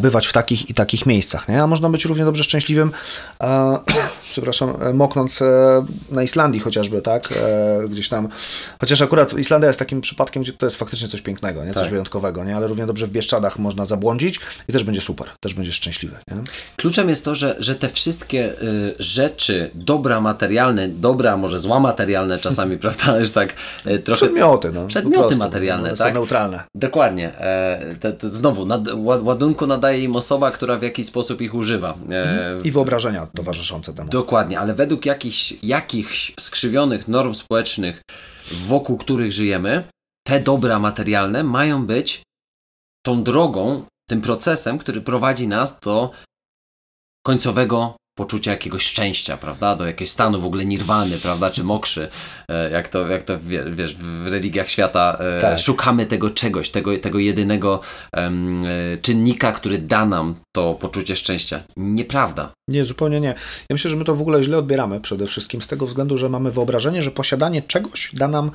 bywać 0.00 0.26
w 0.26 0.32
takich 0.32 0.70
i 0.70 0.74
takich 0.74 1.06
miejscach. 1.06 1.48
Nie? 1.48 1.62
A 1.62 1.66
można 1.66 1.88
być 1.88 2.04
równie 2.04 2.24
dobrze 2.24 2.44
szczęśliwym, 2.44 2.90
e, 3.40 3.78
przepraszam, 4.30 4.74
e, 4.82 4.92
moknąc 4.92 5.42
e, 5.42 5.84
na 6.10 6.22
Islandii 6.22 6.60
chociażby, 6.60 7.02
tak? 7.02 7.32
E, 7.32 7.88
gdzieś 7.88 8.08
tam. 8.08 8.28
Chociaż 8.80 9.02
akurat 9.02 9.38
Islandia 9.38 9.66
jest 9.66 9.78
takim 9.78 10.00
przypadkiem, 10.00 10.42
gdzie 10.42 10.52
to 10.52 10.66
jest 10.66 10.76
faktycznie 10.76 11.08
coś 11.08 11.22
pięknego, 11.22 11.64
nie? 11.64 11.72
coś 11.72 11.82
Tak. 11.82 11.90
wyjątkowego, 11.90 12.44
nie? 12.44 12.56
ale 12.56 12.66
równie 12.66 12.86
dobrze 12.86 13.06
w 13.06 13.10
Bieszczadach 13.10 13.58
można 13.58 13.86
zabłądzić 13.86 14.40
i 14.68 14.72
też 14.72 14.84
będzie 14.84 15.00
super, 15.00 15.26
też 15.40 15.54
będzie 15.54 15.72
szczęśliwy. 15.72 16.16
Nie? 16.30 16.36
Kluczem 16.76 17.08
jest 17.08 17.24
to, 17.24 17.34
że, 17.34 17.56
że 17.58 17.74
te 17.74 17.88
wszystkie 17.88 18.62
y, 18.62 18.94
rzeczy, 18.98 19.70
dobra 19.74 20.20
materialne, 20.20 20.88
dobra, 20.88 21.36
może 21.36 21.58
zła 21.58 21.80
materialne 21.80 22.38
czasami, 22.38 22.78
prawda, 22.84 23.18
już 23.18 23.32
tak 23.32 23.54
y, 23.86 23.98
trochę... 23.98 24.26
Przedmioty, 24.26 24.72
no. 24.72 24.86
Przedmioty 24.86 25.18
prostu, 25.18 25.38
materialne, 25.38 25.90
no, 25.90 25.96
tak? 25.96 26.08
Są 26.08 26.14
neutralne. 26.14 26.62
Dokładnie. 26.74 27.38
E, 27.38 27.94
te, 28.00 28.12
te, 28.12 28.30
znowu, 28.30 28.66
ła- 28.66 29.22
ładunku 29.22 29.66
nadaje 29.72 30.04
im 30.04 30.16
osoba, 30.16 30.50
która 30.50 30.78
w 30.78 30.82
jakiś 30.82 31.06
sposób 31.06 31.40
ich 31.40 31.54
używa. 31.54 31.98
E, 32.10 32.58
I 32.64 32.70
wyobrażenia 32.70 33.26
towarzyszące 33.26 33.94
temu. 33.94 34.10
Dokładnie, 34.10 34.60
ale 34.60 34.74
według 34.74 35.06
jakichś, 35.06 35.54
jakichś 35.62 36.32
skrzywionych 36.40 37.08
norm 37.08 37.34
społecznych, 37.34 38.02
wokół 38.52 38.98
których 38.98 39.32
żyjemy, 39.32 39.84
te 40.26 40.40
dobra 40.40 40.78
materialne 40.78 41.44
mają 41.44 41.86
być 41.86 42.22
tą 43.06 43.22
drogą, 43.22 43.84
tym 44.08 44.20
procesem, 44.20 44.78
który 44.78 45.00
prowadzi 45.00 45.48
nas 45.48 45.80
do 45.80 46.10
końcowego 47.26 47.96
poczucia 48.18 48.50
jakiegoś 48.50 48.82
szczęścia, 48.82 49.36
prawda? 49.36 49.76
Do 49.76 49.86
jakiegoś 49.86 50.10
stanu 50.10 50.40
w 50.40 50.44
ogóle 50.46 50.64
nirwany, 50.64 51.18
prawda? 51.18 51.50
Czy 51.50 51.64
mokrzy, 51.64 52.08
e, 52.48 52.70
jak 52.70 52.88
to, 52.88 53.08
jak 53.08 53.22
to 53.22 53.40
wie- 53.40 53.64
wiesz, 53.74 53.96
w 53.96 54.26
religiach 54.26 54.68
świata 54.68 55.18
e, 55.20 55.40
Tak. 55.40 55.58
szukamy 55.58 56.06
tego 56.06 56.30
czegoś, 56.30 56.70
tego, 56.70 56.98
tego 56.98 57.18
jedynego 57.18 57.80
e, 58.16 58.30
czynnika, 59.02 59.52
który 59.52 59.78
da 59.78 60.06
nam 60.06 60.34
to 60.56 60.74
poczucie 60.74 61.16
szczęścia. 61.16 61.62
Nieprawda. 61.76 62.52
Nie, 62.68 62.84
zupełnie 62.84 63.20
nie. 63.20 63.28
Ja 63.28 63.74
myślę, 63.74 63.90
że 63.90 63.96
my 63.96 64.04
to 64.04 64.14
w 64.14 64.20
ogóle 64.20 64.44
źle 64.44 64.58
odbieramy 64.58 65.00
przede 65.00 65.26
wszystkim 65.26 65.62
z 65.62 65.68
tego 65.68 65.86
względu, 65.86 66.18
że 66.18 66.28
mamy 66.28 66.50
wyobrażenie, 66.50 67.02
że 67.02 67.10
posiadanie 67.10 67.62
czegoś 67.62 68.10
da 68.14 68.28
nam 68.28 68.50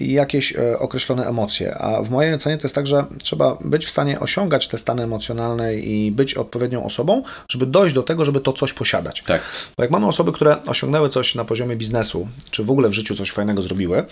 jakieś 0.00 0.56
e, 0.56 0.78
określone 0.78 1.26
emocje. 1.26 1.74
A 1.74 2.02
w 2.02 2.10
mojej 2.10 2.34
ocenie 2.34 2.58
to 2.58 2.64
jest 2.64 2.74
tak, 2.74 2.86
że 2.86 3.04
trzeba 3.22 3.58
być 3.60 3.86
w 3.86 3.90
stanie 3.90 4.20
osiągać 4.20 4.68
te 4.68 4.78
stany 4.78 5.02
emocjonalne 5.02 5.74
i 5.74 6.12
być 6.12 6.34
odpowiednią 6.34 6.84
osobą, 6.84 7.22
żeby 7.50 7.66
dojść 7.66 7.94
do 7.94 8.02
tego, 8.02 8.24
żeby 8.24 8.40
to 8.40 8.52
coś 8.52 8.72
posiadać. 8.72 9.22
Tak. 9.22 9.42
Bo 9.76 9.84
jak 9.84 9.90
mamy 9.90 10.06
osoby, 10.06 10.32
które 10.32 10.56
osiągnęły 10.66 11.08
coś 11.08 11.34
na 11.34 11.44
poziomie 11.44 11.76
biznesu, 11.76 12.28
czy 12.50 12.64
w 12.64 12.70
ogóle 12.70 12.88
w 12.88 12.92
życiu 12.92 13.16
coś 13.16 13.30
fajnego 13.30 13.62
zrobiły, 13.62 14.04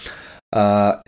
e, 0.55 1.01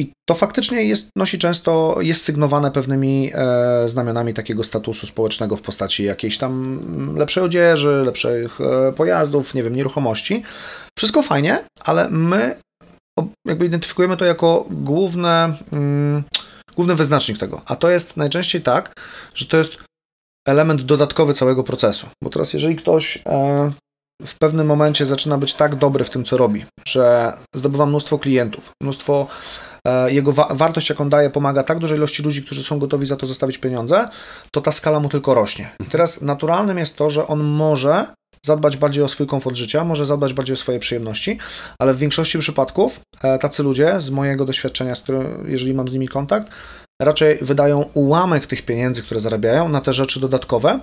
i 0.00 0.12
to 0.28 0.34
faktycznie 0.34 0.84
jest, 0.84 1.08
nosi 1.16 1.38
często, 1.38 1.96
jest 2.00 2.22
sygnowane 2.22 2.70
pewnymi 2.70 3.32
e, 3.34 3.88
znamionami 3.88 4.34
takiego 4.34 4.64
statusu 4.64 5.06
społecznego 5.06 5.56
w 5.56 5.62
postaci 5.62 6.04
jakiejś 6.04 6.38
tam 6.38 6.80
lepszej 7.16 7.42
odzieży, 7.42 8.02
lepszych 8.06 8.58
e, 8.60 8.92
pojazdów, 8.92 9.54
nie 9.54 9.62
wiem, 9.62 9.76
nieruchomości. 9.76 10.42
Wszystko 10.98 11.22
fajnie, 11.22 11.64
ale 11.80 12.10
my 12.10 12.56
jakby 13.46 13.66
identyfikujemy 13.66 14.16
to 14.16 14.24
jako 14.24 14.66
główne, 14.70 15.56
mm, 15.72 16.24
główny 16.76 16.94
wyznacznik 16.94 17.38
tego. 17.38 17.62
A 17.66 17.76
to 17.76 17.90
jest 17.90 18.16
najczęściej 18.16 18.62
tak, 18.62 18.92
że 19.34 19.46
to 19.46 19.56
jest 19.56 19.78
element 20.48 20.82
dodatkowy 20.82 21.34
całego 21.34 21.64
procesu. 21.64 22.06
Bo 22.22 22.30
teraz, 22.30 22.52
jeżeli 22.52 22.76
ktoś 22.76 23.18
e, 23.26 23.72
w 24.26 24.38
pewnym 24.38 24.66
momencie 24.66 25.06
zaczyna 25.06 25.38
być 25.38 25.54
tak 25.54 25.74
dobry 25.74 26.04
w 26.04 26.10
tym, 26.10 26.24
co 26.24 26.36
robi, 26.36 26.64
że 26.88 27.32
zdobywa 27.54 27.86
mnóstwo 27.86 28.18
klientów, 28.18 28.70
mnóstwo 28.82 29.26
e, 29.86 30.12
jego 30.12 30.32
wa- 30.32 30.48
wartość, 30.54 30.88
jaką 30.90 31.08
daje, 31.08 31.30
pomaga 31.30 31.62
tak 31.62 31.78
dużej 31.78 31.98
ilości 31.98 32.22
ludzi, 32.22 32.42
którzy 32.44 32.62
są 32.64 32.78
gotowi 32.78 33.06
za 33.06 33.16
to 33.16 33.26
zostawić 33.26 33.58
pieniądze, 33.58 34.08
to 34.52 34.60
ta 34.60 34.72
skala 34.72 35.00
mu 35.00 35.08
tylko 35.08 35.34
rośnie. 35.34 35.70
I 35.80 35.84
teraz 35.84 36.20
naturalnym 36.22 36.78
jest 36.78 36.96
to, 36.96 37.10
że 37.10 37.26
on 37.26 37.44
może 37.44 38.06
zadbać 38.46 38.76
bardziej 38.76 39.02
o 39.02 39.08
swój 39.08 39.26
komfort 39.26 39.56
życia, 39.56 39.84
może 39.84 40.06
zadbać 40.06 40.32
bardziej 40.32 40.54
o 40.54 40.56
swoje 40.56 40.78
przyjemności, 40.78 41.38
ale 41.78 41.94
w 41.94 41.98
większości 41.98 42.38
przypadków 42.38 43.00
e, 43.22 43.38
tacy 43.38 43.62
ludzie, 43.62 44.00
z 44.00 44.10
mojego 44.10 44.44
doświadczenia, 44.44 44.94
z 44.94 45.00
którym, 45.00 45.44
jeżeli 45.48 45.74
mam 45.74 45.88
z 45.88 45.92
nimi 45.92 46.08
kontakt, 46.08 46.52
raczej 47.02 47.38
wydają 47.42 47.84
ułamek 47.94 48.46
tych 48.46 48.64
pieniędzy, 48.64 49.02
które 49.02 49.20
zarabiają, 49.20 49.68
na 49.68 49.80
te 49.80 49.92
rzeczy 49.92 50.20
dodatkowe, 50.20 50.80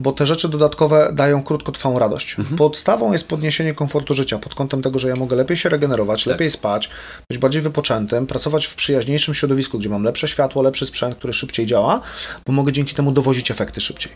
bo 0.00 0.12
te 0.12 0.26
rzeczy 0.26 0.48
dodatkowe 0.48 1.10
dają 1.12 1.42
krótkotrwałą 1.42 1.98
radość. 1.98 2.36
Podstawą 2.56 3.12
jest 3.12 3.28
podniesienie 3.28 3.74
komfortu 3.74 4.14
życia 4.14 4.38
pod 4.38 4.54
kątem 4.54 4.82
tego, 4.82 4.98
że 4.98 5.08
ja 5.08 5.14
mogę 5.18 5.36
lepiej 5.36 5.56
się 5.56 5.68
regenerować, 5.68 6.24
Tak. 6.24 6.30
lepiej 6.32 6.50
spać, 6.50 6.90
być 7.30 7.38
bardziej 7.38 7.62
wypoczętym, 7.62 8.26
pracować 8.26 8.66
w 8.66 8.74
przyjaźniejszym 8.74 9.34
środowisku, 9.34 9.78
gdzie 9.78 9.88
mam 9.88 10.02
lepsze 10.02 10.28
światło, 10.28 10.62
lepszy 10.62 10.86
sprzęt, 10.86 11.14
który 11.14 11.32
szybciej 11.32 11.66
działa, 11.66 12.00
bo 12.46 12.52
mogę 12.52 12.72
dzięki 12.72 12.94
temu 12.94 13.12
dowozić 13.12 13.50
efekty 13.50 13.80
szybciej. 13.80 14.12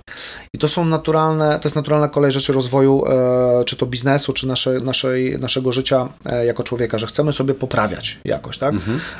I 0.55 0.59
to 0.59 0.69
są 0.69 0.85
naturalne, 0.85 1.61
to 1.61 1.69
jest 1.69 1.77
naturalna 1.77 2.09
kolej 2.09 2.33
rzeczy 2.33 2.53
rozwoju, 2.53 3.05
e, 3.07 3.65
czy 3.65 3.77
to 3.77 3.87
biznesu, 3.87 4.33
czy 4.33 4.47
nasze, 4.47 4.71
naszej, 4.71 5.39
naszego 5.39 5.73
życia 5.73 6.09
e, 6.27 6.47
jako 6.47 6.63
człowieka, 6.63 6.99
że 6.99 7.07
chcemy 7.07 7.33
sobie 7.33 7.55
poprawiać 7.55 8.19
jakoś, 8.25 8.59
tak? 8.59 8.75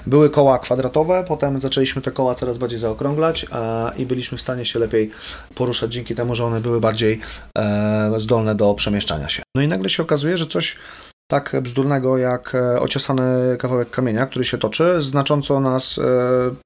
Były 0.07 0.31
koła 0.31 0.59
kwadratowe, 0.59 1.25
potem 1.29 1.61
zaczęliśmy 1.61 2.03
te 2.03 2.11
koła 2.11 2.35
coraz 2.35 2.59
bardziej 2.59 2.79
zaokrąglać 2.79 3.47
a, 3.51 3.93
i 3.97 4.07
byliśmy 4.07 4.39
w 4.39 4.41
stanie 4.41 4.65
się 4.65 4.79
lepiej 4.79 5.11
poruszać 5.55 5.93
dzięki 5.93 6.15
temu, 6.15 6.35
że 6.35 6.50
one 6.51 6.61
były 6.61 6.81
bardziej 6.81 7.21
e, 7.59 8.13
zdolne 8.17 8.55
do 8.55 8.75
przemieszczania 8.75 9.29
się. 9.29 9.43
No 9.57 9.63
i 9.63 9.69
nagle 9.69 9.89
się 9.89 10.03
okazuje, 10.03 10.37
że 10.37 10.47
coś 10.47 10.77
tak 11.31 11.57
bzdurnego 11.63 12.19
jak 12.19 12.55
e, 12.55 12.81
ociosany 12.81 13.57
kawałek 13.57 13.91
kamienia, 13.91 14.27
który 14.27 14.45
się 14.45 14.59
toczy, 14.59 15.03
znacząco 15.03 15.61
nas 15.61 15.99
e, 15.99 16.03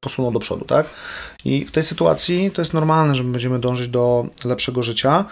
posunął 0.01 0.33
do 0.33 0.39
przodu, 0.39 0.65
tak? 0.65 0.87
I 1.45 1.65
w 1.65 1.71
tej 1.71 1.83
sytuacji 1.83 2.51
to 2.51 2.63
jest 2.63 2.75
normalne, 2.75 3.15
że 3.15 3.25
my 3.25 3.33
będziemy 3.33 3.59
dążyć 3.59 3.89
do 3.89 4.27
lepszego 4.45 4.83
życia, 4.83 5.25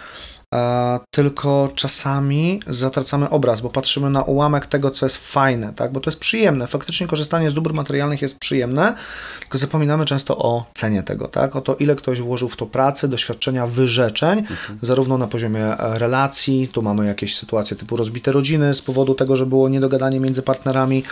tylko 1.11 1.69
czasami 1.75 2.59
zatracamy 2.67 3.29
obraz, 3.29 3.61
bo 3.61 3.69
patrzymy 3.69 4.09
na 4.09 4.23
ułamek 4.23 4.65
tego, 4.65 4.91
co 4.91 5.05
jest 5.05 5.17
fajne, 5.17 5.73
tak? 5.73 5.91
Bo 5.91 5.99
to 5.99 6.09
jest 6.09 6.19
przyjemne. 6.19 6.67
Faktycznie 6.67 7.07
korzystanie 7.07 7.49
z 7.49 7.53
dóbr 7.53 7.73
materialnych 7.73 8.21
jest 8.21 8.39
przyjemne, 8.39 8.95
tylko 9.39 9.57
zapominamy 9.57 10.05
często 10.05 10.37
o 10.37 10.65
cenie 10.73 11.03
tego, 11.03 11.27
tak? 11.27 11.55
O 11.55 11.61
to, 11.61 11.75
ile 11.75 11.95
ktoś 11.95 12.21
włożył 12.21 12.47
w 12.47 12.57
to 12.57 12.65
pracy, 12.65 13.07
doświadczenia, 13.07 13.67
wyrzeczeń, 13.67 14.43
zarówno 14.81 15.17
na 15.17 15.27
poziomie 15.27 15.65
e, 15.65 15.99
relacji, 15.99 16.67
tu 16.67 16.81
mamy 16.81 17.05
jakieś 17.05 17.37
sytuacje 17.37 17.77
typu 17.77 17.97
rozbite 17.97 18.31
rodziny 18.31 18.73
z 18.73 18.81
powodu 18.81 19.15
tego, 19.15 19.35
że 19.35 19.45
było 19.45 19.69
niedogadanie 19.69 20.19
między 20.19 20.41
partnerami, 20.41 21.03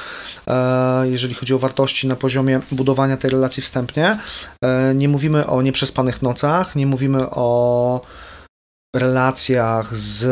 e, 0.47 1.09
jeżeli 1.09 1.33
chodzi 1.33 1.53
o 1.53 1.59
wartości 1.59 2.07
na 2.07 2.15
poziomie 2.15 2.61
budowania 2.71 3.17
tej 3.17 3.31
relacji 3.31 3.63
wstępnie. 3.63 4.17
E, 4.63 4.95
Nie 4.95 5.09
mówimy 5.09 5.47
o 5.47 5.61
nieprzespanych 5.61 6.21
nocach, 6.21 6.75
nie 6.75 6.87
mówimy 6.87 7.29
o 7.29 8.01
relacjach 8.95 9.97
z 9.97 10.25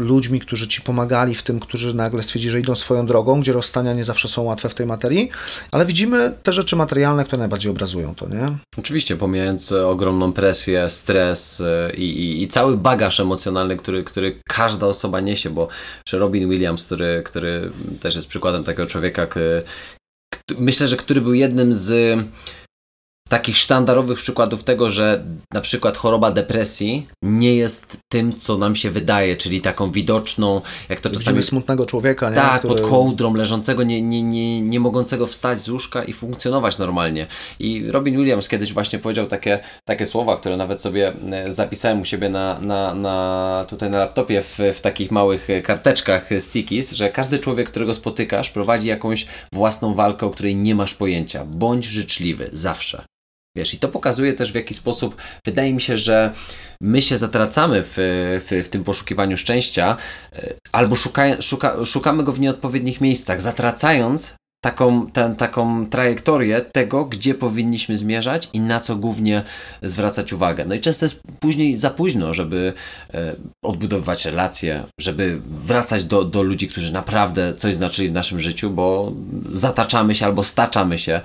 ludźmi, 0.00 0.40
którzy 0.40 0.68
ci 0.68 0.82
pomagali 0.82 1.34
w 1.34 1.42
tym, 1.42 1.60
którzy 1.60 1.96
nagle 1.96 2.22
stwierdzili, 2.22 2.52
że 2.52 2.60
idą 2.60 2.74
swoją 2.74 3.06
drogą, 3.06 3.40
gdzie 3.40 3.52
rozstania 3.52 3.94
nie 3.94 4.04
zawsze 4.04 4.28
są 4.28 4.42
łatwe 4.42 4.68
w 4.68 4.74
tej 4.74 4.86
materii, 4.86 5.30
ale 5.70 5.86
widzimy 5.86 6.34
te 6.42 6.52
rzeczy 6.52 6.76
materialne, 6.76 7.24
które 7.24 7.38
najbardziej 7.38 7.70
obrazują 7.70 8.14
to, 8.14 8.28
nie? 8.28 8.46
Oczywiście, 8.76 9.16
pomijając 9.16 9.72
e, 9.72 9.86
ogromną 9.86 10.32
presję, 10.32 10.90
stres 10.90 11.60
e, 11.60 11.92
i, 11.94 12.02
i, 12.02 12.42
i 12.42 12.48
cały 12.48 12.76
bagaż 12.76 13.20
emocjonalny, 13.20 13.76
który, 13.76 14.04
który 14.04 14.40
każda 14.48 14.86
osoba 14.86 15.20
niesie, 15.20 15.50
bo 15.50 15.68
Robin 16.12 16.50
Williams, 16.50 16.86
który, 16.86 17.22
który 17.24 17.72
też 18.00 18.16
jest 18.16 18.28
przykładem 18.28 18.64
takiego 18.64 18.86
człowieka, 18.86 19.26
myślę, 20.58 20.88
że 20.88 20.96
który 20.96 21.20
był 21.20 21.34
jednym 21.34 21.72
z 21.72 22.18
takich 23.28 23.58
sztandarowych 23.58 24.18
przykładów 24.18 24.64
tego, 24.64 24.90
że 24.90 25.24
na 25.52 25.60
przykład 25.60 25.96
choroba 25.96 26.30
depresji 26.30 27.06
nie 27.22 27.54
jest 27.56 27.96
tym, 28.12 28.38
co 28.38 28.58
nam 28.58 28.76
się 28.76 28.90
wydaje, 28.90 29.36
czyli 29.36 29.60
taką 29.60 29.90
widoczną, 29.90 30.60
jak 30.88 31.00
to 31.00 31.10
czasami 31.10 31.24
Widzimy 31.24 31.42
smutnego 31.42 31.86
człowieka, 31.86 32.30
nie? 32.30 32.36
tak, 32.36 32.58
Który- 32.58 32.74
pod 32.74 32.90
kołdrą, 32.90 33.34
leżącego, 33.34 33.82
nie, 33.82 34.02
nie, 34.02 34.22
nie, 34.22 34.62
nie 34.62 34.80
mogącego 34.80 35.26
wstać 35.26 35.60
z 35.60 35.68
łóżka 35.68 36.04
i 36.04 36.12
funkcjonować 36.12 36.78
normalnie. 36.78 37.26
I 37.58 37.90
Robin 37.90 38.16
Williams 38.16 38.48
kiedyś 38.48 38.72
właśnie 38.72 38.98
powiedział 38.98 39.26
takie, 39.26 39.58
takie 39.84 40.06
słowa, 40.06 40.36
które 40.36 40.56
nawet 40.56 40.80
sobie 40.80 41.12
e, 41.32 41.52
zapisałem 41.52 42.00
u 42.00 42.04
siebie 42.04 42.28
na, 42.28 42.60
na, 42.60 42.94
na, 42.94 43.66
tutaj 43.68 43.90
na 43.90 43.98
laptopie 43.98 44.42
w, 44.42 44.58
w 44.74 44.80
takich 44.80 45.10
małych 45.10 45.50
e, 45.50 45.62
karteczkach 45.62 46.32
e, 46.32 46.40
stickies, 46.40 46.92
że 46.92 47.10
każdy 47.10 47.38
człowiek, 47.38 47.70
którego 47.70 47.94
spotykasz, 47.94 48.50
prowadzi 48.50 48.88
jakąś 48.88 49.26
własną 49.52 49.94
walkę, 49.94 50.26
o 50.26 50.30
której 50.30 50.56
nie 50.56 50.74
masz 50.74 50.94
pojęcia. 50.94 51.44
Bądź 51.44 51.84
życzliwy, 51.84 52.50
zawsze. 52.52 53.04
Wiesz, 53.56 53.74
i 53.74 53.78
to 53.78 53.88
pokazuje 53.88 54.32
też 54.32 54.52
w 54.52 54.54
jaki 54.54 54.74
sposób, 54.74 55.16
wydaje 55.44 55.74
mi 55.74 55.80
się, 55.80 55.96
że 55.96 56.32
my 56.80 57.02
się 57.02 57.18
zatracamy 57.18 57.82
w, 57.82 57.94
w, 57.96 58.64
w 58.66 58.68
tym 58.68 58.84
poszukiwaniu 58.84 59.36
szczęścia, 59.36 59.96
e, 60.32 60.54
albo 60.72 60.96
szuka, 60.96 61.42
szuka, 61.42 61.84
szukamy 61.84 62.24
go 62.24 62.32
w 62.32 62.40
nieodpowiednich 62.40 63.00
miejscach, 63.00 63.40
zatracając 63.40 64.36
taką, 64.60 65.06
ten, 65.06 65.36
taką 65.36 65.86
trajektorię 65.86 66.60
tego, 66.60 67.04
gdzie 67.04 67.34
powinniśmy 67.34 67.96
zmierzać 67.96 68.48
i 68.52 68.60
na 68.60 68.80
co 68.80 68.96
głównie 68.96 69.42
zwracać 69.82 70.32
uwagę. 70.32 70.64
No 70.64 70.74
i 70.74 70.80
często 70.80 71.04
jest 71.04 71.22
później 71.40 71.76
za 71.76 71.90
późno, 71.90 72.34
żeby 72.34 72.72
e, 73.14 73.36
odbudowywać 73.64 74.24
relacje, 74.24 74.84
żeby 75.00 75.40
wracać 75.46 76.04
do, 76.04 76.24
do 76.24 76.42
ludzi, 76.42 76.68
którzy 76.68 76.92
naprawdę 76.92 77.54
coś 77.54 77.74
znaczyli 77.74 78.08
w 78.08 78.12
naszym 78.12 78.40
życiu, 78.40 78.70
bo 78.70 79.12
zataczamy 79.54 80.14
się 80.14 80.26
albo 80.26 80.44
staczamy 80.44 80.98
się 80.98 81.20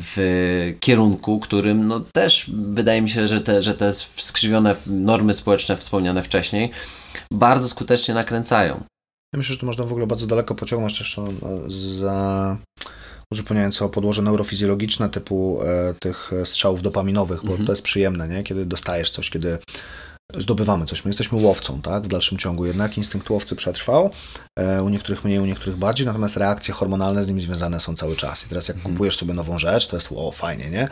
w 0.00 0.76
kierunku, 0.80 1.40
którym 1.40 1.88
no 1.88 2.00
też 2.00 2.50
wydaje 2.54 3.02
mi 3.02 3.10
się, 3.10 3.26
że 3.26 3.40
te, 3.40 3.62
że 3.62 3.74
te 3.74 3.92
skrzywione 4.16 4.74
normy 4.86 5.34
społeczne 5.34 5.76
wspomniane 5.76 6.22
wcześniej 6.22 6.70
bardzo 7.32 7.68
skutecznie 7.68 8.14
nakręcają. 8.14 8.93
Ja 9.34 9.38
myślę, 9.38 9.54
że 9.54 9.60
tu 9.60 9.66
można 9.66 9.84
w 9.84 9.90
ogóle 9.90 10.06
bardzo 10.06 10.26
daleko 10.26 10.54
pociągnąć 10.54 11.00
jeszcze 11.00 11.22
no, 11.22 11.30
za 11.70 12.56
uzupełniając 13.32 13.82
o 13.82 13.88
podłoże 13.88 14.22
neurofizjologiczne 14.22 15.08
typu 15.08 15.62
e, 15.62 15.94
tych 15.94 16.30
strzałów 16.44 16.82
dopaminowych, 16.82 17.40
bo 17.44 17.50
mhm. 17.50 17.66
to 17.66 17.72
jest 17.72 17.82
przyjemne, 17.82 18.28
nie? 18.28 18.42
kiedy 18.42 18.66
dostajesz 18.66 19.10
coś, 19.10 19.30
kiedy 19.30 19.58
zdobywamy 20.36 20.86
coś. 20.86 21.04
My 21.04 21.08
jesteśmy 21.08 21.38
łowcą, 21.38 21.82
tak? 21.82 22.02
W 22.02 22.08
dalszym 22.08 22.38
ciągu 22.38 22.66
jednak 22.66 22.98
instynkt 22.98 23.30
łowcy 23.30 23.56
przetrwał, 23.56 24.10
e, 24.58 24.82
u 24.82 24.88
niektórych 24.88 25.24
mniej, 25.24 25.38
u 25.38 25.46
niektórych 25.46 25.76
bardziej, 25.76 26.06
natomiast 26.06 26.36
reakcje 26.36 26.74
hormonalne 26.74 27.22
z 27.22 27.28
nim 27.28 27.40
związane 27.40 27.80
są 27.80 27.94
cały 27.94 28.16
czas. 28.16 28.46
I 28.46 28.48
teraz 28.48 28.68
jak 28.68 28.76
mhm. 28.76 28.94
kupujesz 28.94 29.16
sobie 29.16 29.34
nową 29.34 29.58
rzecz, 29.58 29.88
to 29.88 29.96
jest 29.96 30.08
o, 30.16 30.32
fajnie, 30.32 30.70
nie? 30.70 30.88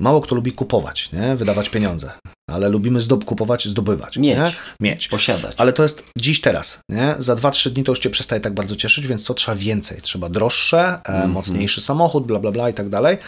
Mało 0.00 0.20
kto 0.20 0.34
lubi 0.34 0.52
kupować, 0.52 1.12
nie? 1.12 1.36
Wydawać 1.36 1.68
pieniądze. 1.68 2.10
Ale 2.50 2.68
lubimy 2.68 3.00
zdob 3.00 3.24
kupować, 3.24 3.68
zdobywać. 3.68 4.16
Mieć. 4.16 4.36
Nie? 4.36 4.52
Mieć. 4.80 5.08
Posiadać. 5.08 5.54
Ale 5.56 5.72
to 5.72 5.82
jest 5.82 6.04
dziś, 6.16 6.40
teraz. 6.40 6.80
Nie? 6.88 7.14
Za 7.18 7.34
2-3 7.34 7.70
dni 7.70 7.84
to 7.84 7.92
już 7.92 7.98
cię 7.98 8.10
przestaje 8.10 8.40
tak 8.40 8.54
bardzo 8.54 8.76
cieszyć, 8.76 9.06
więc 9.06 9.22
co 9.22 9.34
trzeba 9.34 9.56
więcej? 9.56 10.00
Trzeba 10.00 10.28
droższe, 10.28 11.00
mm 11.04 11.22
-hmm. 11.22 11.32
mocniejszy 11.32 11.80
samochód, 11.80 12.26
bla, 12.26 12.38
bla, 12.38 12.50
bla 12.50 12.70
i 12.70 12.74
tak 12.74 12.88
dalej. 12.88 13.18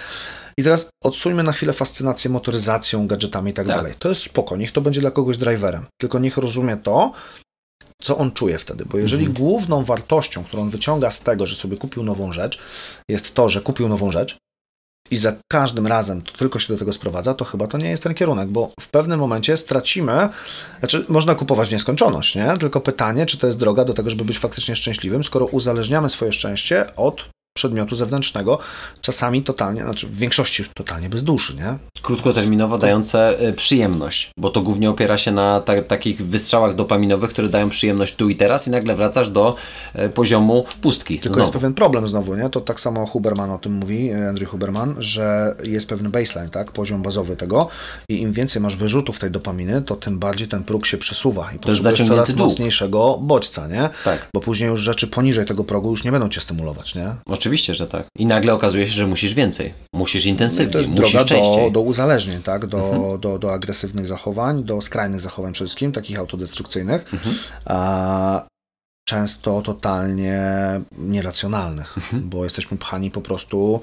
I 0.60 0.62
teraz 0.62 0.90
odsuńmy 1.04 1.42
na 1.42 1.52
chwilę 1.52 1.72
fascynację 1.72 2.30
motoryzacją, 2.30 3.06
gadżetami 3.06 3.50
i 3.50 3.54
tak, 3.54 3.66
tak, 3.66 3.76
dalej. 3.76 3.94
To 3.98 4.08
jest 4.08 4.22
spoko, 4.22 4.56
niech 4.56 4.72
to 4.72 4.80
będzie 4.80 5.00
dla 5.00 5.10
kogoś 5.10 5.38
driverem. 5.38 5.86
Tylko 6.00 6.18
niech 6.18 6.36
rozumie 6.36 6.76
to, 6.76 7.12
co 8.02 8.18
on 8.18 8.32
czuje 8.32 8.58
wtedy. 8.58 8.84
Bo 8.84 8.98
jeżeli 8.98 9.26
mhm. 9.26 9.44
główną 9.44 9.84
wartością, 9.84 10.44
którą 10.44 10.68
wyciąga 10.68 11.10
z 11.10 11.20
tego, 11.20 11.46
że 11.46 11.56
sobie 11.56 11.76
kupił 11.76 12.02
nową 12.02 12.32
rzecz, 12.32 12.58
jest 13.10 13.34
to, 13.34 13.48
że 13.48 13.60
kupił 13.60 13.88
nową 13.88 14.10
rzecz, 14.10 14.36
i 15.10 15.16
za 15.16 15.32
każdym 15.50 15.86
razem 15.86 16.22
to 16.22 16.32
tylko 16.32 16.58
się 16.58 16.72
do 16.72 16.78
tego 16.78 16.92
sprowadza, 16.92 17.34
to 17.34 17.44
chyba 17.44 17.66
to 17.66 17.78
nie 17.78 17.90
jest 17.90 18.02
ten 18.02 18.14
kierunek, 18.14 18.48
bo 18.48 18.72
w 18.80 18.88
pewnym 18.88 19.20
momencie 19.20 19.56
stracimy, 19.56 20.28
znaczy 20.78 21.04
można 21.08 21.34
kupować 21.34 21.68
w 21.68 21.72
nieskończoność, 21.72 22.34
nie? 22.34 22.56
Tylko 22.58 22.80
pytanie, 22.80 23.26
czy 23.26 23.38
to 23.38 23.46
jest 23.46 23.58
droga 23.58 23.84
do 23.84 23.94
tego, 23.94 24.10
żeby 24.10 24.24
być 24.24 24.38
faktycznie 24.38 24.76
szczęśliwym, 24.76 25.24
skoro 25.24 25.46
uzależniamy 25.46 26.08
swoje 26.08 26.32
szczęście 26.32 26.96
od 26.96 27.28
przedmiotu 27.60 27.94
zewnętrznego, 27.94 28.58
czasami 29.00 29.42
totalnie, 29.42 29.82
znaczy 29.82 30.06
w 30.06 30.16
większości 30.16 30.64
totalnie 30.74 31.08
bez 31.08 31.24
duszy, 31.24 31.54
nie? 31.54 31.78
Krótkoterminowo 32.02 32.78
dające 32.78 33.48
y, 33.48 33.52
przyjemność, 33.52 34.30
bo 34.38 34.50
to 34.50 34.60
głównie 34.60 34.90
opiera 34.90 35.18
się 35.18 35.32
na 35.32 35.60
ta, 35.60 35.82
takich 35.82 36.26
wystrzałach 36.26 36.74
dopaminowych, 36.74 37.30
które 37.30 37.48
dają 37.48 37.68
przyjemność 37.68 38.16
tu 38.16 38.28
i 38.28 38.36
teraz 38.36 38.68
i 38.68 38.70
nagle 38.70 38.94
wracasz 38.94 39.30
do 39.30 39.56
y, 39.94 40.08
poziomu 40.08 40.64
pustki. 40.82 41.14
Tylko 41.14 41.28
znowu. 41.28 41.40
jest 41.40 41.52
pewien 41.52 41.74
problem 41.74 42.08
znowu, 42.08 42.34
nie? 42.34 42.48
To 42.48 42.60
tak 42.60 42.80
samo 42.80 43.06
Huberman 43.06 43.50
o 43.50 43.58
tym 43.58 43.72
mówi, 43.72 44.12
y, 44.12 44.28
Andrew 44.28 44.50
Huberman, 44.50 44.94
że 44.98 45.56
jest 45.64 45.88
pewny 45.88 46.08
baseline, 46.08 46.50
tak? 46.50 46.72
Poziom 46.72 47.02
bazowy 47.02 47.36
tego 47.36 47.68
i 48.08 48.20
im 48.20 48.32
więcej 48.32 48.62
masz 48.62 48.76
wyrzutów 48.76 49.18
tej 49.18 49.30
dopaminy, 49.30 49.82
to 49.82 49.96
tym 49.96 50.18
bardziej 50.18 50.48
ten 50.48 50.62
próg 50.64 50.86
się 50.86 50.98
przesuwa 50.98 51.52
i 51.52 51.58
to 51.58 51.68
potrzebujesz 51.68 52.08
coraz 52.08 52.32
dół. 52.32 52.46
mocniejszego 52.46 53.18
bodźca, 53.22 53.66
nie? 53.66 53.90
Tak. 54.04 54.28
Bo 54.34 54.40
później 54.40 54.70
już 54.70 54.80
rzeczy 54.80 55.06
poniżej 55.06 55.46
tego 55.46 55.64
progu 55.64 55.90
już 55.90 56.04
nie 56.04 56.12
będą 56.12 56.28
cię 56.28 56.40
stymulować, 56.40 56.94
nie? 56.94 57.14
Oczywiście, 57.26 57.49
że 57.58 57.86
tak. 57.86 58.06
I 58.18 58.26
nagle 58.26 58.54
okazuje 58.54 58.86
się, 58.86 58.92
że 58.92 59.06
musisz 59.06 59.34
więcej. 59.34 59.74
Musisz 59.94 60.26
intensywniej, 60.26 60.78
jest 60.78 60.90
musisz 60.90 61.12
droga 61.12 61.26
częściej. 61.26 61.64
Do, 61.64 61.70
do 61.70 61.80
uzależnień, 61.80 62.42
tak? 62.42 62.66
Do, 62.66 62.78
mhm. 62.78 63.20
do, 63.20 63.38
do 63.38 63.52
agresywnych 63.52 64.06
zachowań, 64.06 64.64
do 64.64 64.80
skrajnych 64.80 65.20
zachowań 65.20 65.52
przede 65.52 65.68
wszystkim, 65.68 65.92
takich 65.92 66.18
autodestrukcyjnych. 66.18 67.14
Mhm. 67.14 67.34
A, 67.64 68.46
często 69.08 69.62
totalnie 69.62 70.40
nieracjonalnych, 70.98 71.96
mhm. 71.96 72.28
bo 72.28 72.44
jesteśmy 72.44 72.78
pchani 72.78 73.10
po 73.10 73.20
prostu 73.20 73.80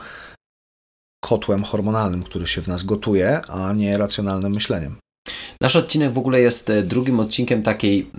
kotłem 1.25 1.63
hormonalnym, 1.63 2.23
który 2.23 2.47
się 2.47 2.61
w 2.61 2.67
nas 2.67 2.83
gotuje, 2.83 3.41
a 3.41 3.73
nie 3.73 3.97
racjonalnym 3.97 4.53
myśleniem. 4.53 4.95
Nasz 5.61 5.75
odcinek 5.75 6.13
w 6.13 6.17
ogóle 6.17 6.41
jest 6.41 6.69
e, 6.69 6.83
drugim 6.83 7.19
odcinkiem 7.19 7.63
takiej, 7.63 8.11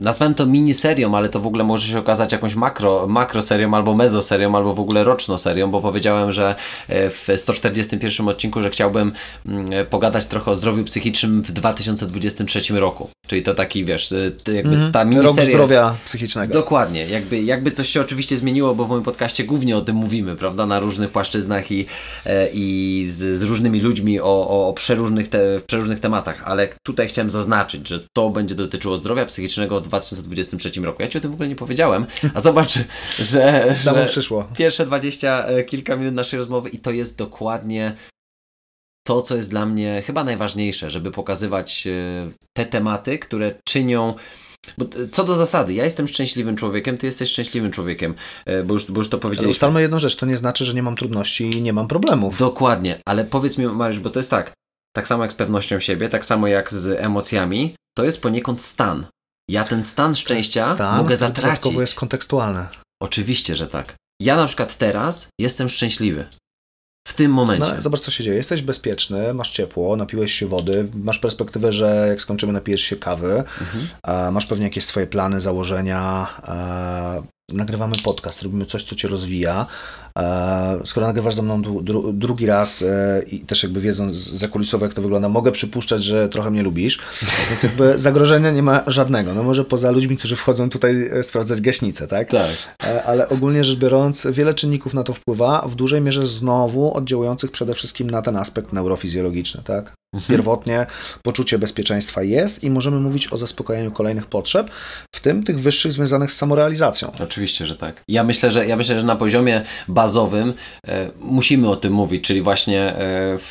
nazwałem 0.00 0.34
to 0.34 0.46
miniserią, 0.46 1.14
ale 1.14 1.28
to 1.28 1.40
w 1.40 1.46
ogóle 1.46 1.64
może 1.64 1.86
się 1.86 1.98
okazać 1.98 2.32
jakąś 2.32 2.54
makro, 2.54 3.06
makroserią 3.06 3.74
albo 3.74 3.94
mezoserią, 3.94 4.56
albo 4.56 4.74
w 4.74 4.80
ogóle 4.80 5.04
rocznoserią, 5.04 5.70
bo 5.70 5.80
powiedziałem, 5.80 6.32
że 6.32 6.54
e, 6.88 7.10
w 7.10 7.28
141 7.36 8.28
odcinku, 8.28 8.62
że 8.62 8.70
chciałbym 8.70 9.12
mm, 9.46 9.72
e, 9.72 9.84
pogadać 9.84 10.26
trochę 10.26 10.50
o 10.50 10.54
zdrowiu 10.54 10.84
psychicznym 10.84 11.42
w 11.42 11.52
2023 11.52 12.80
roku. 12.80 13.08
Czyli 13.26 13.42
to 13.42 13.54
taki, 13.54 13.84
wiesz, 13.84 14.14
jakby 14.54 14.76
mm, 14.76 14.92
ta 14.92 15.04
miniseria... 15.04 15.36
Rok 15.36 15.66
zdrowia 15.66 15.90
jest... 15.90 16.04
psychicznego. 16.04 16.52
Dokładnie. 16.52 17.06
Jakby, 17.06 17.42
jakby 17.42 17.70
coś 17.70 17.88
się 17.88 18.00
oczywiście 18.00 18.36
zmieniło, 18.36 18.74
bo 18.74 18.84
w 18.84 18.88
moim 18.88 19.02
podcaście 19.02 19.44
głównie 19.44 19.76
o 19.76 19.80
tym 19.80 19.96
mówimy, 19.96 20.36
prawda, 20.36 20.66
na 20.66 20.80
różnych 20.80 21.10
płaszczyznach 21.10 21.72
i, 21.72 21.86
i 22.52 23.04
z, 23.08 23.38
z 23.38 23.42
różnymi 23.42 23.80
ludźmi 23.80 24.20
o, 24.20 24.68
o 24.68 24.72
przeróżnych, 24.72 25.28
te, 25.28 25.38
przeróżnych 25.66 26.00
tematach 26.00 26.40
ale 26.44 26.68
tutaj 26.82 27.08
chciałem 27.08 27.30
zaznaczyć, 27.30 27.88
że 27.88 28.00
to 28.12 28.30
będzie 28.30 28.54
dotyczyło 28.54 28.96
zdrowia 28.96 29.26
psychicznego 29.26 29.80
w 29.80 29.88
2023 29.98 30.80
roku. 30.80 31.02
Ja 31.02 31.08
Ci 31.08 31.18
o 31.18 31.20
tym 31.20 31.30
w 31.30 31.34
ogóle 31.34 31.48
nie 31.48 31.56
powiedziałem, 31.56 32.06
a 32.34 32.40
zobacz, 32.40 32.78
że, 33.18 33.74
że 33.74 34.06
przyszło. 34.06 34.48
pierwsze 34.56 34.86
20 34.86 35.46
e, 35.46 35.64
kilka 35.64 35.96
minut 35.96 36.14
naszej 36.14 36.38
rozmowy 36.38 36.68
i 36.68 36.78
to 36.78 36.90
jest 36.90 37.18
dokładnie 37.18 37.96
to, 39.06 39.22
co 39.22 39.36
jest 39.36 39.50
dla 39.50 39.66
mnie 39.66 40.02
chyba 40.06 40.24
najważniejsze, 40.24 40.90
żeby 40.90 41.10
pokazywać 41.10 41.86
e, 41.86 42.30
te 42.52 42.66
tematy, 42.66 43.18
które 43.18 43.54
czynią 43.64 44.14
bo 44.78 44.84
co 45.12 45.24
do 45.24 45.36
zasady, 45.36 45.74
ja 45.74 45.84
jestem 45.84 46.08
szczęśliwym 46.08 46.56
człowiekiem, 46.56 46.98
ty 46.98 47.06
jesteś 47.06 47.30
szczęśliwym 47.30 47.70
człowiekiem, 47.70 48.14
e, 48.46 48.64
bo 48.64 48.74
już, 48.74 48.90
bo 48.90 49.00
już 49.00 49.08
to 49.08 49.18
powiedzieliśmy. 49.18 49.46
Ale 49.46 49.50
ustalmy 49.50 49.82
jedną 49.82 49.98
rzecz, 49.98 50.16
to 50.16 50.26
nie 50.26 50.36
znaczy, 50.36 50.64
że 50.64 50.74
nie 50.74 50.82
mam 50.82 50.96
trudności 50.96 51.44
i 51.44 51.62
nie 51.62 51.72
mam 51.72 51.88
problemów. 51.88 52.38
Dokładnie, 52.38 52.98
ale 53.04 53.24
powiedz 53.24 53.58
mi 53.58 53.66
Mariusz, 53.66 54.00
bo 54.00 54.10
to 54.10 54.18
jest 54.18 54.30
tak, 54.30 54.52
tak 54.96 55.08
samo 55.08 55.22
jak 55.22 55.32
z 55.32 55.34
pewnością 55.34 55.80
siebie, 55.80 56.08
tak 56.08 56.26
samo 56.26 56.46
jak 56.46 56.72
z 56.72 57.00
emocjami, 57.00 57.74
to 57.96 58.04
jest 58.04 58.22
poniekąd 58.22 58.62
stan. 58.62 59.06
Ja 59.50 59.64
ten 59.64 59.84
stan 59.84 60.14
szczęścia 60.14 60.74
stan, 60.74 60.98
mogę 60.98 61.16
zatracić. 61.16 61.42
Dodatkowo 61.42 61.80
jest 61.80 61.94
kontekstualne. 61.94 62.68
Oczywiście, 63.02 63.56
że 63.56 63.66
tak. 63.66 63.94
Ja 64.22 64.36
na 64.36 64.46
przykład 64.46 64.76
teraz 64.76 65.28
jestem 65.40 65.68
szczęśliwy. 65.68 66.26
W 67.08 67.14
tym 67.14 67.32
momencie. 67.32 67.72
No, 67.74 67.80
zobacz, 67.80 68.00
co 68.00 68.10
się 68.10 68.24
dzieje. 68.24 68.36
Jesteś 68.36 68.62
bezpieczny, 68.62 69.34
masz 69.34 69.50
ciepło, 69.50 69.96
napiłeś 69.96 70.32
się 70.32 70.46
wody, 70.46 70.88
masz 70.94 71.18
perspektywę, 71.18 71.72
że 71.72 72.06
jak 72.08 72.22
skończymy, 72.22 72.52
napijesz 72.52 72.80
się 72.80 72.96
kawy, 72.96 73.44
mhm. 73.60 74.32
masz 74.34 74.46
pewnie 74.46 74.64
jakieś 74.64 74.84
swoje 74.84 75.06
plany, 75.06 75.40
założenia, 75.40 76.26
nagrywamy 77.52 77.96
podcast, 78.04 78.42
robimy 78.42 78.66
coś, 78.66 78.84
co 78.84 78.94
cię 78.94 79.08
rozwija. 79.08 79.66
E, 80.18 80.80
skoro 80.84 81.06
nagrywasz 81.06 81.34
ze 81.34 81.42
mną 81.42 81.62
dru 81.62 82.12
drugi 82.12 82.46
raz 82.46 82.82
e, 82.82 83.22
i 83.30 83.40
też 83.40 83.62
jakby 83.62 83.80
wiedząc 83.80 84.14
zakulisowo, 84.14 84.86
jak 84.86 84.94
to 84.94 85.02
wygląda, 85.02 85.28
mogę 85.28 85.52
przypuszczać, 85.52 86.04
że 86.04 86.28
trochę 86.28 86.50
mnie 86.50 86.62
lubisz, 86.62 87.00
więc 87.50 87.62
jakby 87.62 87.98
zagrożenia 87.98 88.50
nie 88.50 88.62
ma 88.62 88.82
żadnego. 88.86 89.34
No 89.34 89.42
może 89.42 89.64
poza 89.64 89.90
ludźmi, 89.90 90.16
którzy 90.16 90.36
wchodzą 90.36 90.70
tutaj 90.70 91.08
e, 91.12 91.22
sprawdzać 91.22 91.60
gaśnicę, 91.60 92.08
tak? 92.08 92.30
Tak. 92.30 92.50
Ale 93.06 93.28
ogólnie 93.28 93.64
rzecz 93.64 93.78
biorąc, 93.78 94.26
wiele 94.30 94.54
czynników 94.54 94.94
na 94.94 95.04
to 95.04 95.12
wpływa, 95.12 95.66
w 95.68 95.74
dużej 95.74 96.00
mierze 96.00 96.26
znowu 96.26 96.94
oddziałujących 96.94 97.50
przede 97.50 97.74
wszystkim 97.74 98.10
na 98.10 98.22
ten 98.22 98.36
aspekt 98.36 98.72
neurofizjologiczny, 98.72 99.62
tak? 99.64 99.99
Mhm. 100.14 100.36
Pierwotnie 100.36 100.86
poczucie 101.22 101.58
bezpieczeństwa 101.58 102.22
jest 102.22 102.64
i 102.64 102.70
możemy 102.70 103.00
mówić 103.00 103.32
o 103.32 103.36
zaspokojeniu 103.36 103.90
kolejnych 103.90 104.26
potrzeb, 104.26 104.70
w 105.14 105.20
tym 105.20 105.44
tych 105.44 105.60
wyższych 105.60 105.92
związanych 105.92 106.32
z 106.32 106.36
samorealizacją. 106.36 107.12
Oczywiście, 107.24 107.66
że 107.66 107.76
tak. 107.76 108.02
Ja 108.08 108.24
myślę, 108.24 108.50
że, 108.50 108.66
ja 108.66 108.76
myślę, 108.76 109.00
że 109.00 109.06
na 109.06 109.16
poziomie 109.16 109.62
bazowym 109.88 110.54
e, 110.86 111.10
musimy 111.20 111.68
o 111.68 111.76
tym 111.76 111.92
mówić, 111.92 112.24
czyli 112.24 112.42
właśnie 112.42 112.80
e, 112.80 112.94
w, 113.38 113.50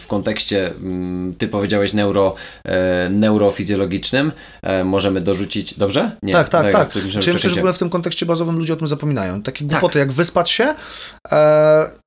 w 0.00 0.06
kontekście, 0.06 0.66
m, 0.66 0.74
mm, 0.82 1.34
ty 1.34 1.48
powiedziałeś 1.48 1.92
neuro, 1.92 2.34
e, 2.64 3.08
neurofizjologicznym, 3.10 4.32
e, 4.62 4.84
możemy 4.84 5.20
dorzucić, 5.20 5.74
dobrze? 5.74 6.16
Nie, 6.22 6.32
tak, 6.32 6.48
tak, 6.48 6.72
tak. 6.72 6.90
Czy 7.20 7.32
myślę, 7.32 7.50
że 7.50 7.56
w 7.56 7.58
ogóle 7.58 7.72
w 7.72 7.78
tym 7.78 7.90
kontekście 7.90 8.26
bazowym 8.26 8.58
ludzie 8.58 8.72
o 8.72 8.76
tym 8.76 8.86
zapominają. 8.86 9.42
Takie 9.42 9.64
głupoty 9.64 9.92
tak. 9.92 10.00
jak 10.00 10.12
wyspać 10.12 10.50
się, 10.50 10.74
e, 11.32 12.03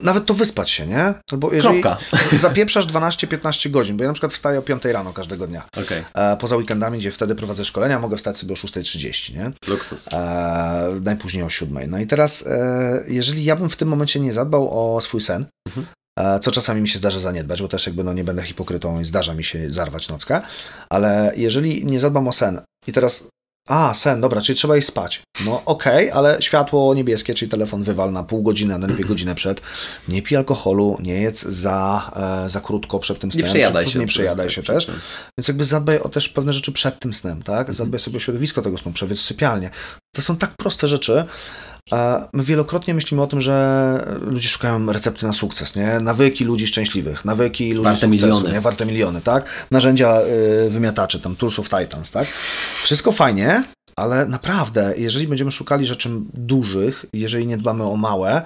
nawet 0.00 0.26
to 0.26 0.34
wyspać 0.34 0.70
się, 0.70 0.86
nie? 0.86 1.14
Albo 1.32 1.52
jeżeli 1.52 1.80
Kropka. 1.80 2.18
zapieprzasz 2.38 2.86
12-15 2.86 3.70
godzin, 3.70 3.96
bo 3.96 4.04
ja 4.04 4.08
na 4.08 4.14
przykład 4.14 4.32
wstaję 4.32 4.58
o 4.58 4.62
5 4.62 4.84
rano 4.84 5.12
każdego 5.12 5.46
dnia. 5.46 5.62
Okay. 5.84 6.04
E, 6.14 6.36
poza 6.36 6.56
weekendami, 6.56 6.98
gdzie 6.98 7.10
wtedy 7.10 7.34
prowadzę 7.34 7.64
szkolenia, 7.64 7.98
mogę 7.98 8.16
wstać 8.16 8.38
sobie 8.38 8.52
o 8.52 8.56
6.30, 8.56 9.34
nie? 9.36 9.50
Luksus. 9.68 10.08
E, 10.12 11.00
najpóźniej 11.02 11.44
o 11.44 11.50
7. 11.50 11.90
No 11.90 11.98
i 11.98 12.06
teraz, 12.06 12.46
e, 12.46 13.04
jeżeli 13.08 13.44
ja 13.44 13.56
bym 13.56 13.68
w 13.68 13.76
tym 13.76 13.88
momencie 13.88 14.20
nie 14.20 14.32
zadbał 14.32 14.94
o 14.96 15.00
swój 15.00 15.20
sen, 15.20 15.46
mhm. 15.68 15.86
E, 16.18 16.40
co 16.40 16.50
czasami 16.50 16.80
mi 16.80 16.88
się 16.88 16.98
zdarza 16.98 17.18
zaniedbać, 17.18 17.62
bo 17.62 17.68
też 17.68 17.86
jakby 17.86 18.04
no 18.04 18.12
nie 18.12 18.24
będę 18.24 18.42
hipokrytą 18.42 19.00
i 19.00 19.04
zdarza 19.04 19.34
mi 19.34 19.44
się 19.44 19.70
zarwać 19.70 20.08
nockę, 20.08 20.42
ale 20.88 21.32
jeżeli 21.36 21.84
nie 21.86 22.00
zadbam 22.00 22.28
o 22.28 22.32
sen 22.32 22.60
i 22.86 22.92
teraz 22.92 23.28
A, 23.68 23.94
sen, 23.94 24.20
dobra, 24.20 24.40
czyli 24.40 24.56
trzeba 24.56 24.76
iść 24.76 24.88
spać. 24.88 25.22
No 25.44 25.62
okej, 25.64 26.10
okay, 26.10 26.14
ale 26.14 26.42
światło 26.42 26.94
niebieskie, 26.94 27.34
czyli 27.34 27.50
telefon 27.50 27.82
wywal 27.82 28.12
na 28.12 28.22
pół 28.22 28.42
godziny, 28.42 28.78
najlepiej 28.78 29.04
godzinę 29.04 29.34
przed. 29.34 29.62
Nie 30.08 30.22
pij 30.22 30.36
alkoholu, 30.36 30.98
nie 31.00 31.22
jedz 31.22 31.42
za, 31.42 32.10
e, 32.46 32.50
za 32.50 32.60
krótko 32.60 32.98
przed 32.98 33.18
tym 33.18 33.32
snem. 33.32 33.42
Nie 33.42 33.50
przejadaj 33.50 33.88
się. 33.88 33.98
Nie 33.98 34.06
przejadaj 34.06 34.50
się 34.50 34.62
też. 34.62 34.90
Więc 35.38 35.48
jakby 35.48 35.64
zadbaj 35.64 35.98
o 35.98 36.08
też 36.08 36.28
pewne 36.28 36.52
rzeczy 36.52 36.72
przed 36.72 36.98
tym 36.98 37.14
snem, 37.14 37.42
tak? 37.42 37.58
Mhm. 37.58 37.74
Zadbaj 37.74 38.00
sobie 38.00 38.16
o 38.16 38.20
środowisko 38.20 38.62
tego 38.62 38.78
snu, 38.78 38.92
przewiedz 38.92 39.20
sypialnię. 39.20 39.70
To 40.14 40.22
są 40.22 40.36
tak 40.36 40.50
proste 40.56 40.88
rzeczy, 40.88 41.24
My 42.32 42.42
wielokrotnie 42.42 42.94
myślimy 42.94 43.22
o 43.22 43.26
tym, 43.26 43.40
że 43.40 44.16
ludzie 44.20 44.48
szukają 44.48 44.92
recepty 44.92 45.26
na 45.26 45.32
sukces, 45.32 45.76
nie? 45.76 45.98
Nawyki 46.00 46.44
ludzi 46.44 46.66
szczęśliwych, 46.66 47.24
nawyki 47.24 47.72
ludzi 47.72 47.84
Warte 47.84 48.00
sukcesu, 48.00 48.26
miliony. 48.26 48.52
nie? 48.52 48.60
Warte 48.60 48.86
miliony, 48.86 49.20
tak? 49.20 49.66
Narzędzia 49.70 50.20
y, 50.66 50.70
wymiataczy, 50.70 51.20
tam 51.20 51.36
Tools 51.36 51.58
of 51.58 51.68
Titans, 51.68 52.10
tak? 52.12 52.28
Wszystko 52.82 53.12
fajnie, 53.12 53.64
ale 53.96 54.26
naprawdę, 54.26 54.94
jeżeli 54.96 55.28
będziemy 55.28 55.50
szukali 55.50 55.86
rzeczy 55.86 56.10
dużych, 56.34 57.06
jeżeli 57.12 57.46
nie 57.46 57.58
dbamy 57.58 57.84
o 57.84 57.96
małe, 57.96 58.42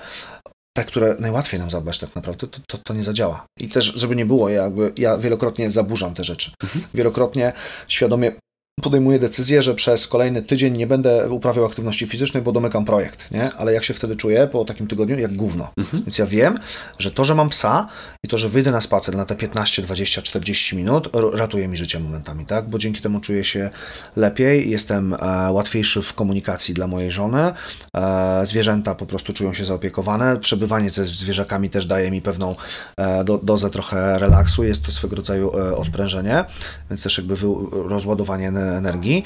te, 0.77 0.85
które 0.85 1.16
najłatwiej 1.18 1.61
nam 1.61 1.70
zadbać 1.70 1.98
tak 1.98 2.14
naprawdę, 2.14 2.46
to, 2.46 2.61
to, 2.68 2.79
to 2.79 2.94
nie 2.94 3.03
zadziała. 3.03 3.46
I 3.61 3.68
też, 3.68 3.85
żeby 3.94 4.16
nie 4.16 4.27
było, 4.27 4.48
ja, 4.48 4.62
jakby, 4.62 4.92
ja 4.96 5.18
wielokrotnie 5.18 5.70
zaburzam 5.70 6.14
te 6.14 6.24
rzeczy. 6.24 6.51
Mhm. 6.62 6.85
Wielokrotnie 6.94 7.53
świadomie 7.88 8.33
podejmuję 8.81 9.19
decyzję, 9.19 9.62
że 9.62 9.75
przez 9.75 10.09
kolejny 10.09 10.43
tydzień 10.43 10.77
nie 10.77 10.87
będę 10.87 11.31
uprawiał 11.31 11.64
aktywności 11.64 12.07
fizycznej, 12.07 12.43
bo 12.43 12.53
domykam 12.53 12.85
projekt, 12.85 13.31
nie? 13.31 13.53
Ale 13.53 13.73
jak 13.73 13.85
się 13.85 13.95
wtedy 13.95 14.17
czuję 14.17 14.49
po 14.53 14.64
takim 14.64 14.87
tygodniu? 14.87 15.19
Jak 15.19 15.33
gówno. 15.33 15.71
Mhm. 15.77 16.03
Więc 16.03 16.19
ja 16.19 16.27
wiem, 16.27 16.59
że 16.99 17.11
to, 17.11 17.25
że 17.25 17.35
mam 17.35 17.49
psa 17.49 17.88
i 18.24 18.28
to, 18.28 18.38
że 18.38 18.48
wyjdę 18.48 18.70
na 18.70 18.81
spacer 18.81 19.16
na 19.16 19.24
te 19.24 19.35
15, 19.35 19.83
20, 19.83 20.22
40 20.22 20.76
minut, 20.76 21.09
ratuje 21.33 21.68
mi 21.68 21.76
życie 21.76 22.00
momentami, 22.00 22.46
tak? 22.46 22.68
Bo 22.68 22.78
dzięki 22.78 23.00
temu 23.00 23.20
czuję 23.20 23.44
się 23.44 23.70
lepiej, 24.16 24.70
jestem 24.70 25.14
e, 25.14 25.52
łatwiejszy 25.52 26.02
w 26.02 26.14
komunikacji 26.14 26.74
dla 26.74 26.87
mojej 26.87 27.11
żony, 27.11 27.52
e, 27.96 28.46
zwierzęta 28.46 28.94
po 28.94 29.07
prostu 29.07 29.33
czują 29.33 29.54
się 29.54 29.64
zaopiekowane, 29.64 30.37
przebywanie 30.37 30.90
ze 30.90 31.07
zwierzakami 31.07 31.70
też 31.70 31.87
daje 31.87 32.11
mi 32.11 32.22
pewną 32.22 32.57
e, 32.96 33.24
do, 33.24 33.38
dozę 33.38 33.70
trochę 33.70 34.18
relaksu, 34.18 34.64
jest 34.64 34.87
to 34.87 34.92
swego 34.92 35.16
rodzaju 35.16 35.50
odprężenie, 35.76 36.44
więc 36.90 37.02
też 37.02 37.18
jakby 37.18 37.35
rozładowanie 37.72 38.48
energii. 38.48 39.24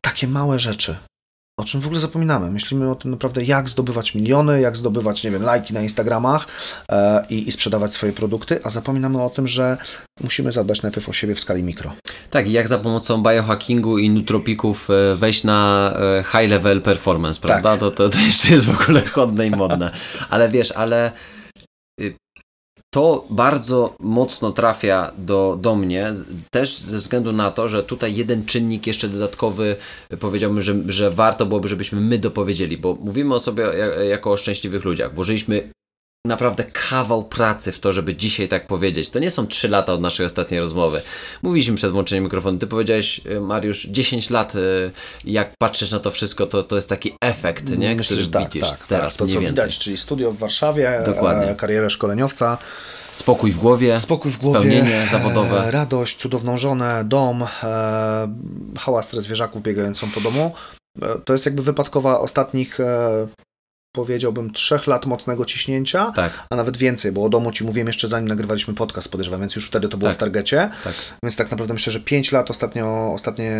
Takie 0.00 0.28
małe 0.28 0.58
rzeczy, 0.58 0.96
o 1.60 1.64
czym 1.64 1.80
w 1.80 1.86
ogóle 1.86 2.00
zapominamy. 2.00 2.50
Myślimy 2.50 2.90
o 2.90 2.94
tym 2.94 3.10
naprawdę, 3.10 3.44
jak 3.44 3.68
zdobywać 3.68 4.14
miliony, 4.14 4.60
jak 4.60 4.76
zdobywać, 4.76 5.24
nie 5.24 5.30
wiem, 5.30 5.42
lajki 5.42 5.74
na 5.74 5.82
Instagramach 5.82 6.46
e, 6.88 7.26
i, 7.30 7.48
i, 7.48 7.52
sprzedawać 7.52 7.92
swoje 7.92 8.12
produkty, 8.12 8.60
a 8.64 8.70
zapominamy 8.70 9.22
o 9.22 9.30
tym, 9.30 9.48
że 9.48 9.76
musimy 10.20 10.52
zadbać 10.52 10.82
najpierw 10.82 11.08
o 11.08 11.12
siebie 11.12 11.34
w 11.34 11.40
skali 11.40 11.62
mikro. 11.62 11.92
Tak, 12.30 12.48
i 12.48 12.52
jak 12.52 12.68
za 12.68 12.78
pomocą 12.78 13.22
biohackingu 13.22 13.98
i 13.98 14.10
nutropików 14.10 14.88
e, 14.90 15.16
wejść 15.16 15.44
na 15.44 15.92
e, 15.96 16.24
high 16.32 16.50
level 16.50 16.82
performance, 16.82 17.40
prawda? 17.40 17.70
Tak. 17.70 17.80
To, 17.80 17.90
to, 17.90 18.08
to 18.08 18.18
jeszcze 18.18 18.54
jest 18.54 18.66
w 18.66 18.82
ogóle 18.82 19.00
chodne 19.16 19.46
i 19.46 19.50
modne. 19.50 19.90
Ale 20.30 20.48
wiesz, 20.48 20.72
ale 20.72 21.12
to 22.96 23.26
bardzo 23.30 23.94
mocno 24.00 24.52
trafia 24.52 25.12
do, 25.18 25.58
do 25.60 25.76
mnie, 25.76 26.12
też 26.50 26.78
ze 26.78 26.98
względu 26.98 27.32
na 27.32 27.50
to, 27.50 27.68
że 27.68 27.82
tutaj 27.82 28.16
jeden 28.16 28.46
czynnik 28.46 28.86
jeszcze 28.86 29.08
dodatkowy 29.08 29.76
powiedziałbym, 30.20 30.60
że, 30.60 30.74
że 30.86 31.10
warto 31.10 31.46
byłoby, 31.46 31.68
żebyśmy 31.68 32.00
my 32.00 32.18
dopowiedzieli, 32.18 32.78
bo 32.78 32.94
mówimy 33.00 33.34
o 33.34 33.40
sobie 33.40 33.64
jako 34.08 34.32
o 34.32 34.36
szczęśliwych 34.36 34.84
ludziach. 34.84 35.14
Włożyliśmy 35.14 35.70
naprawdę 36.26 36.64
kawał 36.90 37.24
pracy 37.24 37.72
w 37.72 37.78
to, 37.78 37.92
żeby 37.92 38.14
dzisiaj 38.14 38.48
tak 38.48 38.66
powiedzieć. 38.66 39.10
To 39.10 39.18
nie 39.18 39.30
są 39.30 39.46
3 39.46 39.68
lata 39.68 39.92
od 39.92 40.00
naszej 40.00 40.26
ostatniej 40.26 40.60
rozmowy. 40.60 41.02
Mówiliśmy 41.42 41.76
przed 41.76 41.92
włączeniem 41.92 42.24
mikrofonu. 42.24 42.58
Ty 42.58 42.66
powiedziałeś, 42.66 43.20
Mariusz, 43.40 43.86
10 43.86 44.30
lat, 44.30 44.52
jak 45.24 45.50
patrzysz 45.58 45.90
na 45.90 46.00
to 46.00 46.10
wszystko, 46.10 46.46
to, 46.46 46.62
to 46.62 46.76
jest 46.76 46.88
taki 46.88 47.14
efekt, 47.20 47.70
nie? 47.70 47.96
Myślę, 47.96 48.04
który 48.04 48.22
że 48.22 48.30
tak, 48.30 48.44
widzisz 48.44 48.70
tak, 48.70 48.86
teraz 48.86 49.16
tak. 49.16 49.18
To, 49.28 49.34
co 49.34 49.40
więcej. 49.40 49.50
widać, 49.50 49.78
czyli 49.78 49.96
studio 49.96 50.32
w 50.32 50.38
Warszawie, 50.38 51.02
Dokładnie. 51.06 51.50
E, 51.50 51.54
karierę 51.54 51.90
szkoleniowca. 51.90 52.58
Spokój 53.12 53.52
w 53.52 53.58
głowie, 53.58 54.00
Spokój 54.00 54.30
w 54.30 54.38
głowie, 54.38 54.58
spełnienie 54.58 55.06
zawodowe. 55.10 55.66
E, 55.66 55.70
radość, 55.70 56.16
cudowną 56.16 56.56
żonę, 56.56 57.04
dom, 57.04 57.42
e, 57.42 57.46
hałas 58.78 59.10
zwierzaków 59.12 59.62
biegającą 59.62 60.10
po 60.10 60.20
domu. 60.20 60.54
E, 61.02 61.18
to 61.24 61.32
jest 61.32 61.46
jakby 61.46 61.62
wypadkowa 61.62 62.20
ostatnich 62.20 62.78
powiedziałbym, 63.96 64.52
trzech 64.52 64.86
lat 64.86 65.06
mocnego 65.06 65.44
ciśnięcia, 65.44 66.12
tak. 66.16 66.32
a 66.50 66.56
nawet 66.56 66.76
więcej, 66.76 67.12
bo 67.12 67.24
o 67.24 67.28
domu 67.28 67.52
ci 67.52 67.64
mówiłem 67.64 67.86
jeszcze 67.86 68.08
zanim 68.08 68.28
nagrywaliśmy 68.28 68.74
podcast, 68.74 69.08
podejrzewam, 69.08 69.40
więc 69.40 69.56
już 69.56 69.66
wtedy 69.66 69.88
to 69.88 69.96
było 69.96 70.10
tak. 70.10 70.16
w 70.16 70.20
targecie. 70.20 70.70
Tak. 70.84 70.94
Więc 71.22 71.36
tak 71.36 71.50
naprawdę 71.50 71.74
myślę, 71.74 71.92
że 71.92 72.00
5 72.00 72.32
lat 72.32 72.50
ostatnio, 72.50 73.12
ostatnie 73.14 73.50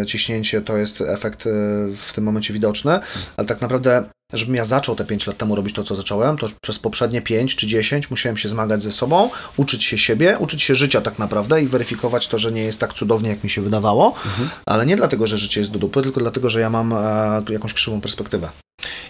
e, 0.00 0.06
ciśnięcie 0.06 0.62
to 0.62 0.76
jest 0.76 1.00
efekt 1.00 1.46
e, 1.46 1.50
w 1.96 2.12
tym 2.14 2.24
momencie 2.24 2.54
widoczny, 2.54 2.98
ale 3.36 3.46
tak 3.46 3.60
naprawdę 3.60 4.04
żebym 4.32 4.54
ja 4.54 4.64
zaczął 4.64 4.96
te 4.96 5.04
5 5.04 5.26
lat 5.26 5.36
temu 5.36 5.54
robić 5.54 5.74
to, 5.74 5.84
co 5.84 5.94
zacząłem, 5.94 6.36
to 6.36 6.46
przez 6.62 6.78
poprzednie 6.78 7.22
5 7.22 7.56
czy 7.56 7.66
10 7.66 8.10
musiałem 8.10 8.36
się 8.36 8.48
zmagać 8.48 8.82
ze 8.82 8.92
sobą, 8.92 9.30
uczyć 9.56 9.84
się 9.84 9.98
siebie, 9.98 10.36
uczyć 10.38 10.62
się 10.62 10.74
życia 10.74 11.00
tak 11.00 11.18
naprawdę 11.18 11.62
i 11.62 11.66
weryfikować 11.66 12.28
to, 12.28 12.38
że 12.38 12.52
nie 12.52 12.62
jest 12.62 12.80
tak 12.80 12.92
cudownie, 12.92 13.30
jak 13.30 13.44
mi 13.44 13.50
się 13.50 13.62
wydawało, 13.62 14.06
mhm. 14.06 14.48
ale 14.66 14.86
nie 14.86 14.96
dlatego, 14.96 15.26
że 15.26 15.38
życie 15.38 15.60
jest 15.60 15.72
do 15.72 15.78
dupy, 15.78 16.02
tylko 16.02 16.20
dlatego, 16.20 16.50
że 16.50 16.60
ja 16.60 16.70
mam 16.70 16.92
e, 16.92 17.42
jakąś 17.50 17.74
krzywą 17.74 18.00
perspektywę. 18.00 18.48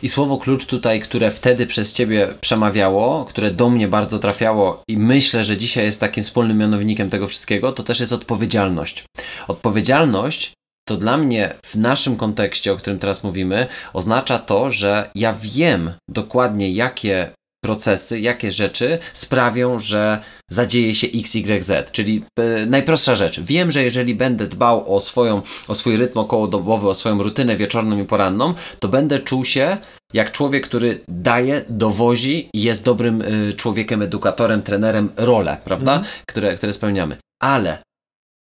I 0.03 0.09
słowo 0.09 0.39
klucz 0.39 0.67
tutaj, 0.67 1.01
które 1.01 1.31
wtedy 1.31 1.67
przez 1.67 1.93
Ciebie 1.93 2.29
przemawiało, 2.41 3.25
które 3.25 3.51
do 3.51 3.71
mnie 3.71 3.89
bardzo 3.89 4.19
trafiało 4.19 4.83
i 4.89 4.99
myślę, 4.99 5.45
że 5.45 5.57
dzisiaj 5.57 5.85
jest 5.85 6.01
takim 6.01 6.25
wspólnym 6.25 6.59
mianownikiem 6.59 7.11
tego 7.11 7.29
wszystkiego, 7.29 7.73
to 7.73 7.83
też 7.83 8.01
jest 8.01 8.13
odpowiedzialność. 8.13 9.05
Odpowiedzialność 9.49 10.53
to 10.89 10.97
dla 10.97 11.17
mnie 11.17 11.55
w 11.65 11.77
naszym 11.77 12.17
kontekście, 12.17 12.73
o 12.73 12.77
którym 12.77 12.99
teraz 12.99 13.25
mówimy, 13.25 13.67
oznacza 13.93 14.39
to, 14.39 14.71
że 14.71 15.11
ja 15.15 15.35
wiem 15.43 15.93
dokładnie, 16.09 16.73
jakie 16.73 17.31
procesy, 17.65 18.21
jakie 18.21 18.53
rzeczy 18.53 18.99
sprawią, 19.13 19.79
że 19.79 20.19
zadzieje 20.51 20.95
się 20.95 21.07
XYZ, 21.15 21.73
czyli 21.93 22.25
e, 22.39 22.67
najprostsza 22.67 23.15
rzecz. 23.15 23.41
Wiem, 23.41 23.71
że 23.71 23.83
jeżeli 23.83 24.15
będę 24.15 24.47
dbał 24.47 24.95
o, 24.97 25.01
swoją, 25.01 25.43
o 25.69 25.75
swój 25.75 25.97
rytm 25.97 26.19
okołodobowy, 26.19 26.89
o 26.89 26.95
swoją 26.95 27.23
rutynę 27.23 27.57
wieczorną 27.57 27.99
i 27.99 28.05
poranną, 28.05 28.55
to 28.79 28.89
będę 28.89 29.19
czuł 29.19 29.45
się 29.45 29.77
jak 30.13 30.33
człowiek, 30.33 30.67
który 30.67 31.01
daje, 31.09 31.65
dowozi 31.69 32.49
i 32.55 32.63
jest 32.63 32.85
dobrym 32.85 33.23
y, 33.23 33.53
człowiekiem, 33.53 34.03
edukatorem, 34.03 34.63
trenerem, 34.63 35.09
rolę, 35.17 35.57
prawda, 35.65 35.93
Mhm. 35.95 36.13
które, 36.29 36.55
które 36.55 36.73
spełniamy. 36.73 37.17
Ale 37.43 37.79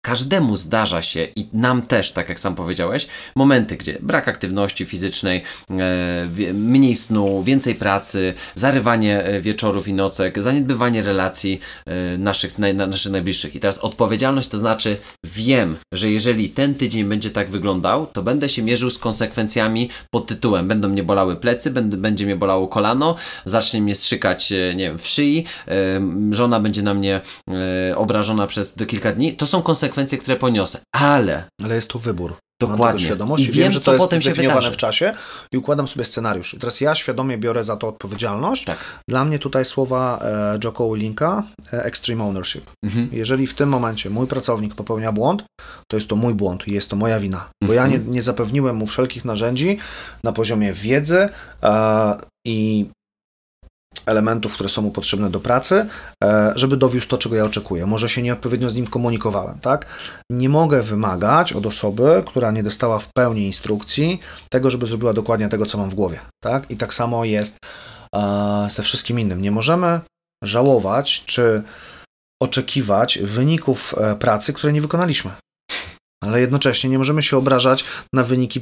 każdemu 0.01 0.57
zdarza 0.57 1.01
się 1.01 1.27
i 1.35 1.47
nam 1.53 1.81
też, 1.81 2.11
tak 2.11 2.29
jak 2.29 2.39
sam 2.39 2.55
powiedziałeś, 2.55 3.07
momenty, 3.35 3.77
gdzie 3.77 3.97
brak 4.01 4.27
aktywności 4.27 4.85
fizycznej, 4.85 5.43
e, 5.69 6.53
mniej 6.53 6.95
snu, 6.95 7.43
więcej 7.43 7.75
pracy, 7.75 8.33
zarywanie 8.55 9.23
e, 9.23 9.41
wieczorów 9.41 9.87
i 9.87 9.93
nocek, 9.93 10.43
zaniedbywanie 10.43 11.01
relacji 11.01 11.59
e, 11.85 12.17
naszych, 12.17 12.59
naszych 12.59 13.11
najbliższych. 13.11 13.55
I 13.55 13.59
teraz 13.59 13.77
odpowiedzialność 13.77 14.47
to 14.47 14.57
znaczy 14.57 14.97
wiem, 15.23 15.77
że 15.93 16.11
jeżeli 16.11 16.49
ten 16.49 16.75
tydzień 16.75 17.03
będzie 17.03 17.29
tak 17.29 17.49
wyglądał, 17.49 18.07
to 18.07 18.21
będę 18.21 18.49
się 18.49 18.61
mierzył 18.61 18.89
z 18.89 18.97
konsekwencjami 18.97 19.89
pod 20.11 20.27
tytułem 20.27 20.67
będą 20.67 20.89
mnie 20.89 21.03
bolały 21.03 21.35
plecy, 21.35 21.71
będzie 21.71 22.25
mnie 22.25 22.35
bolało 22.35 22.67
kolano, 22.67 23.15
zacznie 23.45 23.81
mnie 23.81 23.95
strzykać, 23.95 24.51
nie 24.51 24.83
wiem, 24.83 24.97
w 24.97 25.07
szyi, 25.07 25.45
żona 26.31 26.59
będzie 26.59 26.81
na 26.81 26.93
mnie 26.93 27.21
obrażona 27.95 28.47
przez 28.47 28.75
do 28.75 28.85
kilka 28.85 29.11
dni. 29.11 29.33
To 29.33 29.45
są 29.45 29.61
konsekwencje, 29.61 29.88
które 30.17 30.37
poniosę, 30.37 30.79
ale 30.95 31.43
Ale 31.63 31.75
jest 31.75 31.89
tu 31.89 31.99
wybór. 31.99 32.33
Dokładnie. 32.61 33.05
świadomość 33.05 33.43
I 33.43 33.47
wiem, 33.47 33.55
wiem, 33.55 33.71
że 33.71 33.79
co 33.79 33.85
to 33.97 34.15
jest 34.15 34.25
zdefiniowane 34.25 34.71
w 34.71 34.77
czasie 34.77 35.13
i 35.53 35.57
układam 35.57 35.87
sobie 35.87 36.05
scenariusz. 36.05 36.53
I 36.53 36.59
teraz 36.59 36.81
ja 36.81 36.95
świadomie 36.95 37.37
biorę 37.37 37.63
za 37.63 37.77
to 37.77 37.87
odpowiedzialność. 37.87 38.65
Tak. 38.65 38.77
Dla 39.09 39.25
mnie 39.25 39.39
tutaj 39.39 39.65
słowa 39.65 40.19
e, 40.55 40.59
Willinka 40.93 41.43
e, 41.73 41.83
extreme 41.83 42.23
ownership. 42.23 42.69
Mhm. 42.83 43.09
Jeżeli 43.11 43.47
w 43.47 43.53
tym 43.53 43.69
momencie 43.69 44.09
mój 44.09 44.27
pracownik 44.27 44.75
popełnia 44.75 45.11
błąd, 45.11 45.43
to 45.91 45.97
jest 45.97 46.09
to 46.09 46.15
mój 46.15 46.33
błąd 46.33 46.67
i 46.67 46.73
jest 46.73 46.89
to 46.89 46.95
moja 46.95 47.19
wina. 47.19 47.49
Bo 47.63 47.73
ja 47.73 47.87
nie, 47.87 47.95
Mhm. 47.95 48.13
nie 48.13 48.21
zapewniłem 48.21 48.75
mu 48.75 48.85
wszelkich 48.85 49.25
narzędzi 49.25 49.77
na 50.23 50.31
poziomie 50.31 50.73
wiedzy 50.73 51.29
e, 51.63 52.17
i 52.47 52.85
elementów, 54.05 54.53
które 54.53 54.69
są 54.69 54.81
mu 54.81 54.91
potrzebne 54.91 55.29
do 55.29 55.39
pracy, 55.39 55.85
e, 56.23 56.53
żeby 56.55 56.77
dowiózł 56.77 57.07
to, 57.07 57.17
czego 57.17 57.35
ja 57.35 57.45
oczekuję. 57.45 57.85
Może 57.85 58.09
się 58.09 58.21
nieodpowiednio 58.21 58.69
z 58.69 58.75
nim 58.75 58.87
komunikowałem, 58.87 59.59
tak? 59.59 59.85
Nie 60.29 60.49
mogę 60.49 60.81
wymagać 60.81 61.53
od 61.53 61.65
osoby, 61.65 62.23
która 62.25 62.51
nie 62.51 62.63
dostała 62.63 62.99
w 62.99 63.09
pełni 63.13 63.45
instrukcji, 63.45 64.19
tego, 64.49 64.69
żeby 64.69 64.85
zrobiła 64.85 65.13
dokładnie 65.13 65.49
tego, 65.49 65.65
co 65.65 65.77
mam 65.77 65.89
w 65.89 65.95
głowie, 65.95 66.19
tak? 66.43 66.71
I 66.71 66.77
tak 66.77 66.93
samo 66.93 67.25
jest 67.25 67.57
e, 68.15 68.67
ze 68.69 68.83
wszystkim 68.83 69.19
innym. 69.19 69.41
Nie 69.41 69.51
możemy 69.51 69.99
żałować, 70.43 71.23
czy 71.25 71.63
oczekiwać 72.41 73.19
wyników 73.19 73.95
e, 73.97 74.15
pracy, 74.15 74.53
które 74.53 74.73
nie 74.73 74.81
wykonaliśmy. 74.81 75.31
Ale 76.23 76.41
jednocześnie 76.41 76.89
nie 76.89 76.97
możemy 76.97 77.21
się 77.21 77.37
obrażać 77.37 77.85
na 78.13 78.23
wyniki 78.23 78.61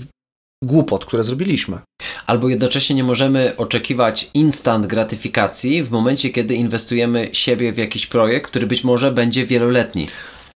głupot, 0.64 1.06
które 1.06 1.24
zrobiliśmy. 1.24 1.80
Albo 2.28 2.50
jednocześnie 2.50 2.96
nie 2.96 3.04
możemy 3.04 3.54
oczekiwać 3.58 4.30
instant 4.34 4.88
gratyfikacji 4.88 5.84
w 5.84 5.92
momencie, 5.92 6.30
kiedy 6.30 6.56
inwestujemy 6.56 7.30
siebie 7.32 7.72
w 7.72 7.78
jakiś 7.78 8.08
projekt, 8.08 8.50
który 8.50 8.68
być 8.68 8.84
może 8.84 9.12
będzie 9.12 9.46
wieloletni. 9.46 10.08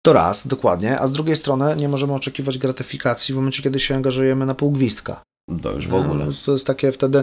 To 0.07 0.13
raz, 0.13 0.47
dokładnie, 0.47 1.01
a 1.01 1.07
z 1.07 1.13
drugiej 1.13 1.37
strony 1.37 1.77
nie 1.77 1.89
możemy 1.89 2.15
oczekiwać 2.15 2.59
gratyfikacji 2.59 3.35
w 3.35 3.37
momencie, 3.37 3.63
kiedy 3.63 3.81
się 3.81 3.95
angażujemy 3.95 4.47
na 4.47 4.55
pół 4.55 4.71
gwizdka. 4.71 5.23
To 5.63 5.73
już 5.73 5.89
w 5.89 5.95
ogóle. 5.95 6.27
No, 6.27 6.33
to 6.45 6.53
jest 6.53 6.67
takie 6.67 6.93
wtedy 6.93 7.23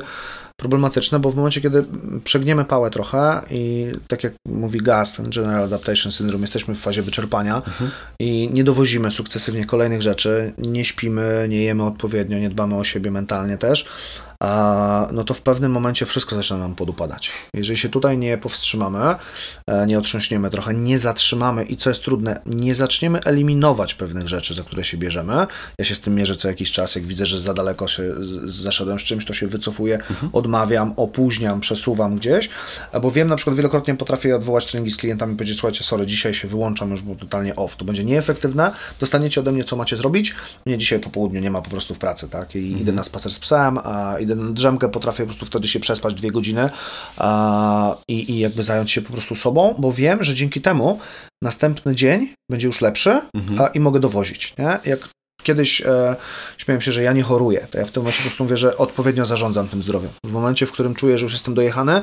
problematyczne, 0.57 1.19
bo 1.19 1.31
w 1.31 1.35
momencie, 1.35 1.61
kiedy 1.61 1.85
przegniemy 2.23 2.65
pałę 2.65 2.89
trochę 2.89 3.41
i 3.51 3.91
tak 4.07 4.23
jak 4.23 4.33
mówi 4.47 4.79
Gast, 4.79 5.17
ten 5.17 5.29
General 5.29 5.63
Adaptation 5.63 6.11
Syndrome, 6.11 6.41
jesteśmy 6.43 6.75
w 6.75 6.79
fazie 6.79 7.01
wyczerpania 7.01 7.55
Mhm. 7.55 7.91
i 8.19 8.49
nie 8.53 8.63
dowozimy 8.63 9.11
sukcesywnie 9.11 9.65
kolejnych 9.65 10.01
rzeczy, 10.01 10.53
nie 10.57 10.85
śpimy, 10.85 11.45
nie 11.49 11.63
jemy 11.63 11.83
odpowiednio, 11.83 12.39
nie 12.39 12.49
dbamy 12.49 12.75
o 12.75 12.83
siebie 12.83 13.11
mentalnie 13.11 13.57
też, 13.57 13.85
no 15.11 15.23
to 15.23 15.33
w 15.33 15.41
pewnym 15.41 15.71
momencie 15.71 16.05
wszystko 16.05 16.35
zaczyna 16.35 16.59
nam 16.59 16.75
podupadać. 16.75 17.31
Jeżeli 17.53 17.77
się 17.77 17.89
tutaj 17.89 18.17
nie 18.17 18.37
powstrzymamy, 18.37 19.15
e, 19.67 19.85
nie 19.85 19.97
otrząśniemy 19.97 20.49
trochę, 20.49 20.73
nie 20.73 20.97
zatrzymamy 20.97 21.63
i 21.63 21.77
co 21.77 21.89
jest 21.89 22.03
trudne, 22.03 22.41
nie 22.45 22.75
zaczniemy 22.75 23.19
eliminować 23.23 23.93
pewnych 23.93 24.27
rzeczy, 24.27 24.53
za 24.53 24.63
które 24.63 24.83
się 24.83 24.97
bierzemy. 24.97 25.47
Ja 25.79 25.85
się 25.85 25.95
z 25.95 26.01
tym 26.01 26.15
mierzę 26.15 26.35
co 26.35 26.47
jakiś 26.47 26.71
czas, 26.71 26.95
jak 26.95 27.05
widzę, 27.05 27.25
że 27.25 27.39
za 27.39 27.53
daleko 27.53 27.87
się 27.87 28.13
zaszedłem 28.45 28.99
z 28.99 29.03
czymś, 29.03 29.25
to 29.25 29.33
się 29.33 29.47
wycofuję, 29.47 29.99
odmawiam, 30.33 30.93
opóźniam, 30.97 31.59
przesuwam 31.59 32.15
gdzieś, 32.15 32.49
e, 32.91 32.99
bo 32.99 33.11
wiem, 33.11 33.27
na 33.27 33.35
przykład 33.35 33.55
wielokrotnie 33.55 33.95
potrafię 33.95 34.35
odwołać 34.35 34.65
treningi 34.65 34.91
z 34.91 34.97
klientami 34.97 35.33
i 35.33 35.35
powiedzieć, 35.35 35.59
słuchajcie, 35.59 35.83
sorry, 35.83 36.05
dzisiaj 36.05 36.33
się 36.33 36.47
wyłączam, 36.47 36.91
już 36.91 37.01
było 37.01 37.15
totalnie 37.15 37.55
off, 37.55 37.75
to 37.75 37.85
będzie 37.85 38.03
nieefektywne, 38.03 38.71
dostaniecie 38.99 39.41
ode 39.41 39.51
mnie, 39.51 39.63
co 39.63 39.75
macie 39.75 39.97
zrobić, 39.97 40.35
mnie 40.65 40.77
dzisiaj 40.77 40.99
po 40.99 41.09
południu 41.09 41.41
nie 41.41 41.51
ma 41.51 41.61
po 41.61 41.69
prostu 41.69 41.93
w 41.93 41.99
pracy, 41.99 42.29
tak, 42.29 42.55
i 42.55 42.81
idę 42.81 42.91
na 42.91 43.03
spacer 43.03 43.31
z 43.31 43.39
psem, 43.39 43.77
a 43.77 44.15
idę 44.25 44.35
na 44.35 44.51
drzemkę, 44.51 44.89
potrafię 44.89 45.23
po 45.23 45.27
prostu 45.27 45.45
wtedy 45.45 45.67
się 45.67 45.79
przespać 45.79 46.13
dwie 46.13 46.31
godziny 46.31 46.69
a, 47.17 47.95
i, 48.07 48.31
i 48.31 48.39
jakby 48.39 48.63
zająć 48.63 48.91
się 48.91 49.01
po 49.01 49.13
prostu 49.13 49.35
sobą, 49.35 49.75
bo 49.77 49.91
wiem, 49.91 50.23
że 50.23 50.33
dzięki 50.33 50.61
temu 50.61 50.99
następny 51.43 51.95
dzień 51.95 52.33
będzie 52.51 52.67
już 52.67 52.81
lepszy 52.81 53.21
a, 53.59 53.67
i 53.67 53.79
mogę 53.79 53.99
dowozić, 53.99 54.53
nie? 54.57 54.79
Jak 54.85 55.09
Kiedyś 55.45 55.81
e, 55.81 56.15
śmiałem 56.57 56.81
się, 56.81 56.91
że 56.91 57.03
ja 57.03 57.13
nie 57.13 57.23
choruję. 57.23 57.67
To 57.71 57.77
ja 57.77 57.85
w 57.85 57.91
tym 57.91 58.03
momencie 58.03 58.17
po 58.17 58.23
prostu 58.23 58.43
mówię, 58.43 58.57
że 58.57 58.77
odpowiednio 58.77 59.25
zarządzam 59.25 59.67
tym 59.67 59.83
zdrowiem. 59.83 60.09
W 60.25 60.31
momencie, 60.31 60.65
w 60.65 60.71
którym 60.71 60.95
czuję, 60.95 61.17
że 61.17 61.25
już 61.25 61.33
jestem 61.33 61.53
dojechany, 61.53 62.01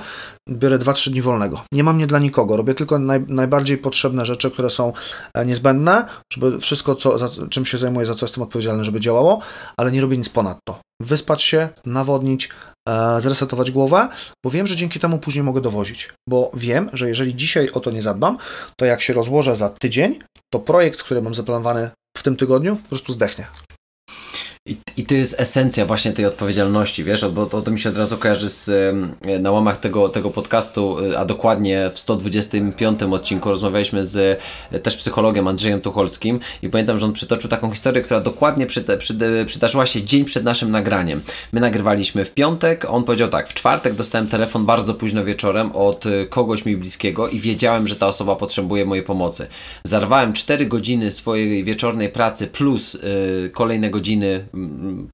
biorę 0.51 0.79
2-3 0.79 1.11
dni 1.11 1.23
wolnego. 1.23 1.63
Nie 1.73 1.85
mam 1.85 1.99
nie 1.99 2.07
dla 2.07 2.19
nikogo. 2.19 2.57
Robię 2.57 2.75
tylko 2.75 2.99
naj, 2.99 3.25
najbardziej 3.29 3.79
potrzebne 3.79 4.27
rzeczy, 4.27 4.51
które 4.51 4.71
są 4.71 4.93
e, 5.35 5.47
niezbędne, 5.47 6.09
żeby 6.33 6.59
wszystko, 6.59 6.95
co, 6.95 7.19
za, 7.19 7.29
czym 7.51 7.67
się 7.67 7.79
zajmuję, 7.79 8.07
za 8.07 8.15
co 8.15 8.27
jestem 8.27 8.43
odpowiedzialny, 8.43 8.85
żeby 8.85 9.01
działało, 9.01 9.41
ale 9.77 9.93
nie 9.93 10.01
robię 10.01 10.17
nic 10.17 10.29
ponadto. 10.29 10.81
Wyspać 11.03 11.43
się, 11.43 11.69
nawodnić, 11.87 12.49
e, 12.89 13.21
zresetować 13.21 13.71
głowę, 13.71 14.09
bo 14.45 14.51
wiem, 14.51 14.67
że 14.67 14.77
dzięki 14.77 15.01
temu 15.01 15.19
później 15.19 15.45
mogę 15.45 15.61
dowozić. 15.61 16.11
Bo 16.29 16.51
wiem, 16.55 16.91
że 16.93 17.09
jeżeli 17.09 17.35
dzisiaj 17.35 17.71
o 17.71 17.81
to 17.81 17.91
nie 17.91 18.03
zadbam, 18.03 18.39
to 18.77 18.85
jak 18.87 19.03
się 19.03 19.13
rozłożę 19.13 19.57
za 19.57 19.69
tydzień, 19.69 20.19
to 20.53 20.59
projekt, 20.59 21.03
który 21.03 21.23
mam 21.23 21.35
zaplanowany 21.35 21.91
w 22.17 22.23
tym 22.23 22.37
tygodniu, 22.37 22.77
po 22.77 22.89
prostu 22.89 23.13
zdechnie. 23.13 23.47
I, 24.67 24.77
I 24.97 25.07
to 25.07 25.15
jest 25.15 25.41
esencja 25.41 25.87
właśnie 25.87 26.13
tej 26.13 26.27
odpowiedzialności, 26.27 27.05
wiesz, 27.05 27.27
bo 27.27 27.47
to, 27.47 27.63
to 27.63 27.71
mi 27.71 27.79
się 27.79 27.89
od 27.89 27.97
razu 27.97 28.19
kojarzy 28.19 28.49
z, 28.49 28.95
na 29.41 29.51
łamach 29.51 29.81
tego, 29.81 30.09
tego 30.09 30.31
podcastu, 30.31 30.99
y, 30.99 31.19
a 31.19 31.25
dokładnie 31.25 31.91
w 31.95 31.99
125 31.99 33.03
odcinku 33.03 33.49
rozmawialiśmy 33.49 34.05
z 34.05 34.41
e, 34.71 34.79
też 34.79 34.97
psychologiem 34.97 35.49
Andrzejem 35.49 35.81
Tucholskim 35.81 36.41
i 36.63 36.69
pamiętam, 36.69 36.99
że 36.99 37.07
on 37.07 37.13
przytoczył 37.13 37.51
taką 37.51 37.71
historię, 37.71 38.03
która 38.03 38.21
dokładnie 38.21 38.67
przyda, 38.67 38.97
przyda, 38.97 39.27
przydarzyła 39.47 39.87
się 39.87 40.03
dzień 40.03 40.25
przed 40.25 40.45
naszym 40.45 40.71
nagraniem. 40.71 41.23
My 41.53 41.61
nagrywaliśmy 41.61 42.25
w 42.25 42.35
piątek, 42.35 42.87
on 42.89 43.05
powiedział 43.05 43.29
tak, 43.29 43.49
w 43.49 43.55
czwartek 43.55 43.95
dostałem 43.95 44.29
telefon 44.29 44.67
bardzo 44.67 44.95
późno 44.95 45.25
wieczorem 45.25 45.73
od 45.73 46.07
y, 46.07 46.27
kogoś 46.31 46.65
mi 46.65 46.77
bliskiego 46.77 47.29
i 47.29 47.39
wiedziałem, 47.39 47.89
że 47.89 47.97
ta 47.97 48.07
osoba 48.07 48.37
potrzebuje 48.37 48.85
mojej 48.85 49.05
pomocy. 49.05 49.47
Zarwałem 49.85 50.33
4 50.33 50.67
godziny 50.67 51.13
swojej 51.13 51.65
wieczornej 51.65 52.09
pracy 52.09 52.47
plus 52.47 52.95
y, 52.95 53.51
kolejne 53.53 53.91
godziny 53.91 54.52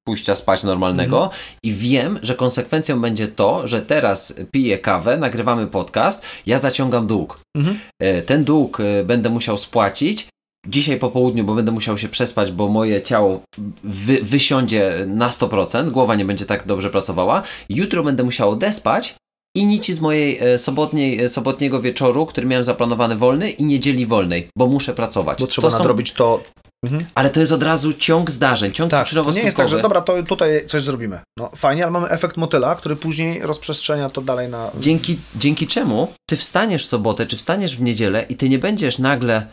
pójścia 0.07 0.35
spać 0.35 0.65
normalnego 0.65 1.31
i 1.63 1.73
wiem, 1.73 2.19
że 2.23 2.35
konsekwencją 2.35 3.01
będzie 3.01 3.29
to, 3.29 3.67
że 3.69 3.83
teraz 3.83 4.35
piję 4.53 4.79
kawę, 4.79 5.17
nagrywamy 5.19 5.67
podcast, 5.67 6.25
ja 6.47 6.59
zaciągam 6.59 7.07
dług. 7.07 7.41
Mhm. 7.57 7.79
E, 8.03 8.23
Ten 8.23 8.45
dług 8.45 8.81
e, 8.81 9.05
będę 9.05 9.31
musiał 9.31 9.59
spłacić. 9.59 10.27
Dzisiaj 10.69 10.99
po 10.99 11.11
południu, 11.11 11.45
bo 11.45 11.55
będę 11.55 11.73
musiał 11.73 11.99
się 11.99 12.09
przespać, 12.09 12.53
bo 12.53 12.69
moje 12.69 13.03
ciało 13.03 13.41
wy, 13.85 14.19
wysiądzie 14.23 15.05
na 15.07 15.29
100%, 15.29 15.91
głowa 15.91 16.15
nie 16.15 16.25
będzie 16.25 16.45
tak 16.47 16.67
dobrze 16.67 16.91
pracowała. 16.91 17.43
Jutro 17.69 18.03
będę 18.05 18.23
musiał 18.25 18.51
odespać 18.51 19.15
i 19.57 19.67
nici 19.67 19.95
z 19.95 20.01
mojej 20.01 20.39
e, 20.39 20.59
sobotniej, 20.59 21.21
e, 21.21 21.29
sobotniego 21.29 21.81
wieczoru, 21.83 22.27
który 22.27 22.47
miałem 22.47 22.65
zaplanowany 22.65 23.17
wolny 23.17 23.51
i 23.51 23.65
niedzieli 23.65 24.07
wolnej, 24.07 24.49
bo 24.59 24.67
muszę 24.67 24.95
pracować. 24.95 25.41
Bo 25.41 25.47
trzeba 25.47 25.69
To 25.69 25.73
są- 25.73 25.79
nadrobić 25.79 26.13
to. 26.85 26.99
Ale 27.15 27.31
to 27.31 27.41
jest 27.41 27.53
od 27.53 27.63
razu 27.63 27.93
ciąg 27.93 28.31
zdarzeń, 28.31 28.73
ciąg 28.73 28.91
Tak, 28.91 29.05
przyczynowo 29.05 29.33
nie 29.33 29.43
jest 29.43 29.57
tak, 29.57 29.69
że 29.69 29.83
dobra, 29.83 30.01
to 30.01 30.23
tutaj 30.23 30.67
coś 30.67 30.83
zrobimy. 30.83 31.21
No 31.37 31.51
fajnie, 31.57 31.83
ale 31.83 31.91
mamy 31.93 32.09
efekt 32.09 32.37
motyla, 32.37 32.75
który 32.75 32.97
później 32.97 33.41
rozprzestrzenia 33.43 34.11
to 34.11 34.21
dalej 34.21 34.49
na... 34.49 34.71
Dzięki, 34.81 35.19
dzięki 35.37 35.67
czemu 35.67 36.13
ty 36.29 36.37
wstaniesz 36.37 36.85
w 36.85 36.89
sobotę, 36.89 37.27
czy 37.27 37.37
wstaniesz 37.37 37.77
w 37.77 37.83
niedzielę 37.83 38.27
i 38.29 38.37
ty 38.37 38.49
nie 38.49 38.59
będziesz 38.59 38.99
nagle 38.99 39.47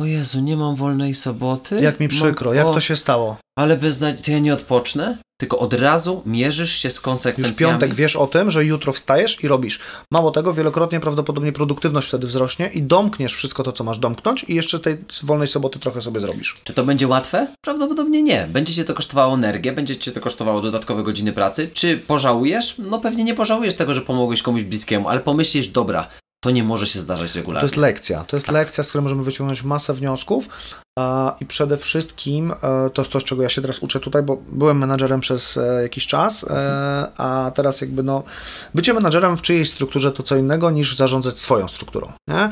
o 0.00 0.04
Jezu, 0.04 0.40
nie 0.40 0.56
mam 0.56 0.76
wolnej 0.76 1.14
soboty? 1.14 1.80
Jak 1.80 2.00
mi 2.00 2.08
przykro, 2.08 2.50
Mam- 2.50 2.56
jak 2.56 2.66
to 2.66 2.80
się 2.80 2.96
stało? 2.96 3.36
Ale 3.58 3.76
beznadziej, 3.76 4.24
to 4.24 4.30
ja 4.30 4.38
nie 4.38 4.54
odpocznę? 4.54 5.18
Tylko 5.40 5.58
od 5.58 5.74
razu 5.74 6.22
mierzysz 6.26 6.72
się 6.72 6.90
z 6.90 6.94
Już 6.94 7.02
konsekwencjami. 7.02 7.72
piątek 7.72 7.94
wiesz 7.94 8.16
o 8.16 8.26
tym, 8.26 8.50
że 8.50 8.64
jutro 8.64 8.92
wstajesz 8.92 9.44
i 9.44 9.48
robisz. 9.48 9.80
Mało 10.10 10.30
tego, 10.30 10.52
wielokrotnie 10.52 11.00
prawdopodobnie 11.00 11.52
produktywność 11.52 12.08
wtedy 12.08 12.26
wzrośnie 12.26 12.70
i 12.74 12.82
domkniesz 12.82 13.34
wszystko 13.34 13.62
to, 13.62 13.72
co 13.72 13.84
masz 13.84 13.98
domknąć 13.98 14.44
i 14.48 14.54
jeszcze 14.54 14.78
tej 14.80 14.96
wolnej 15.22 15.48
soboty 15.48 15.78
trochę 15.78 16.02
sobie 16.02 16.20
zrobisz. 16.20 16.56
Czy 16.64 16.74
to 16.74 16.84
będzie 16.84 17.08
łatwe? 17.08 17.46
Prawdopodobnie 17.60 18.22
nie. 18.22 18.48
Będzie 18.52 18.74
cię 18.74 18.84
to 18.84 18.94
kosztowało 18.94 19.34
energię, 19.34 19.72
będzie 19.72 19.96
cię 19.96 20.12
to 20.12 20.20
kosztowało 20.20 20.60
dodatkowe 20.60 21.02
godziny 21.02 21.32
pracy. 21.32 21.70
Czy 21.74 21.98
pożałujesz? 21.98 22.74
No 22.78 23.00
pewnie 23.00 23.24
nie 23.24 23.34
pożałujesz 23.34 23.74
tego, 23.74 23.94
że 23.94 24.00
pomogłeś 24.00 24.42
komuś 24.42 24.62
bliskiemu, 24.62 25.08
ale 25.08 25.20
pomyślisz, 25.20 25.68
dobra, 25.68 26.08
to 26.44 26.50
nie 26.50 26.64
może 26.64 26.86
się 26.86 27.00
zdarzać 27.00 27.32
To 27.32 27.38
regularnie. 27.38 27.64
jest 27.64 27.76
lekcja. 27.76 28.24
To 28.24 28.36
jest 28.36 28.50
lekcja, 28.50 28.84
z 28.84 28.88
której 28.88 29.02
możemy 29.02 29.22
wyciągnąć 29.22 29.62
masę 29.62 29.94
wniosków 29.94 30.48
i 31.40 31.46
przede 31.46 31.76
wszystkim 31.76 32.52
e, 32.52 32.90
to 32.90 33.02
jest 33.02 33.12
to, 33.12 33.20
z 33.20 33.24
czego 33.24 33.42
ja 33.42 33.48
się 33.48 33.62
teraz 33.62 33.78
uczę 33.78 34.00
tutaj, 34.00 34.22
bo 34.22 34.36
byłem 34.52 34.78
menadżerem 34.78 35.20
przez 35.20 35.56
e, 35.56 35.82
jakiś 35.82 36.06
czas, 36.06 36.44
e, 36.44 37.08
a 37.16 37.52
teraz 37.54 37.80
jakby 37.80 38.02
no, 38.02 38.22
bycie 38.74 38.94
menadżerem 38.94 39.36
w 39.36 39.42
czyjejś 39.42 39.70
strukturze 39.70 40.12
to 40.12 40.22
co 40.22 40.36
innego 40.36 40.70
niż 40.70 40.96
zarządzać 40.96 41.38
swoją 41.38 41.68
strukturą. 41.68 42.12
Nie? 42.28 42.50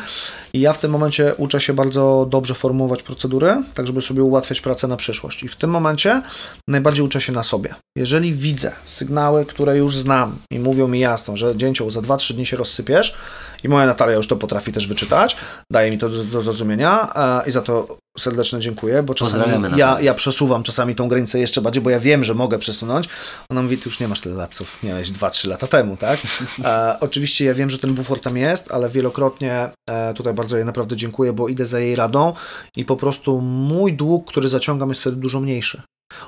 I 0.53 0.61
ja 0.61 0.73
w 0.73 0.79
tym 0.79 0.91
momencie 0.91 1.35
uczę 1.35 1.61
się 1.61 1.73
bardzo 1.73 2.27
dobrze 2.31 2.55
formułować 2.55 3.03
procedury, 3.03 3.63
tak 3.75 3.87
żeby 3.87 4.03
sobie 4.03 4.23
ułatwiać 4.23 4.61
pracę 4.61 4.89
na 4.89 4.97
przyszłość. 4.97 5.43
I 5.43 5.49
w 5.49 5.57
tym 5.57 5.71
momencie 5.71 6.23
najbardziej 6.69 7.05
uczę 7.05 7.21
się 7.21 7.33
na 7.33 7.43
sobie. 7.43 7.75
Jeżeli 7.97 8.35
widzę 8.35 8.73
sygnały, 8.85 9.47
które 9.47 9.77
już 9.77 9.97
znam 9.97 10.37
i 10.53 10.59
mówią 10.59 10.89
mi 10.89 11.01
jasno, 11.01 11.37
że 11.37 11.57
dzięcioł 11.57 11.91
za 11.91 12.01
2-3 12.01 12.35
dni 12.35 12.47
się 12.47 12.57
rozsypiesz 12.57 13.17
i 13.65 13.69
moja 13.69 13.87
Natalia 13.87 14.17
już 14.17 14.29
to 14.29 14.37
potrafi 14.37 14.73
też 14.73 14.87
wyczytać, 14.87 15.37
daje 15.71 15.91
mi 15.91 15.99
to 15.99 16.09
do, 16.09 16.25
do 16.25 16.43
zrozumienia 16.43 17.13
e, 17.43 17.49
i 17.49 17.51
za 17.51 17.63
to 17.63 17.97
serdecznie 18.19 18.61
dziękuję, 18.61 19.03
bo 19.03 19.15
czasami 19.15 19.79
ja, 19.79 20.01
ja 20.01 20.15
przesuwam 20.15 20.63
czasami 20.63 20.95
tą 20.95 21.09
granicę 21.09 21.39
jeszcze 21.39 21.61
bardziej, 21.61 21.83
bo 21.83 21.91
ja 21.91 22.01
wiem, 22.01 22.25
że 22.25 22.35
mogę 22.35 22.59
przesunąć. 22.59 23.09
Ona 23.49 23.63
mówi, 23.63 23.79
ty 23.79 23.83
już 23.89 24.01
nie 24.01 24.09
masz 24.09 24.21
tyle 24.21 24.35
lat, 24.35 24.55
co 24.55 24.65
miałeś 24.83 25.11
2-3 25.11 25.49
lata 25.49 25.67
temu, 25.67 25.97
tak? 25.97 26.21
E, 26.65 26.97
oczywiście 27.01 27.45
ja 27.45 27.55
wiem, 27.55 27.71
że 27.71 27.79
ten 27.79 27.95
bufor 27.95 28.21
tam 28.21 28.37
jest, 28.37 28.73
ale 28.73 28.89
wielokrotnie 28.89 29.69
e, 29.91 30.15
tutaj 30.15 30.35
bardzo 30.35 30.57
jej 30.57 30.67
naprawdę 30.67 30.97
dziękuję, 30.97 31.33
bo 31.33 31.49
idę 31.49 31.67
za 31.67 31.81
jej 31.81 31.97
radą 31.97 32.33
i 32.77 32.85
po 32.85 32.97
prostu 32.97 33.41
mój 33.41 33.93
dług, 33.93 34.31
który 34.31 34.49
zaciągam 34.49 34.89
jest 34.89 35.01
wtedy 35.01 35.17
dużo 35.17 35.41
mniejszy. 35.41 35.83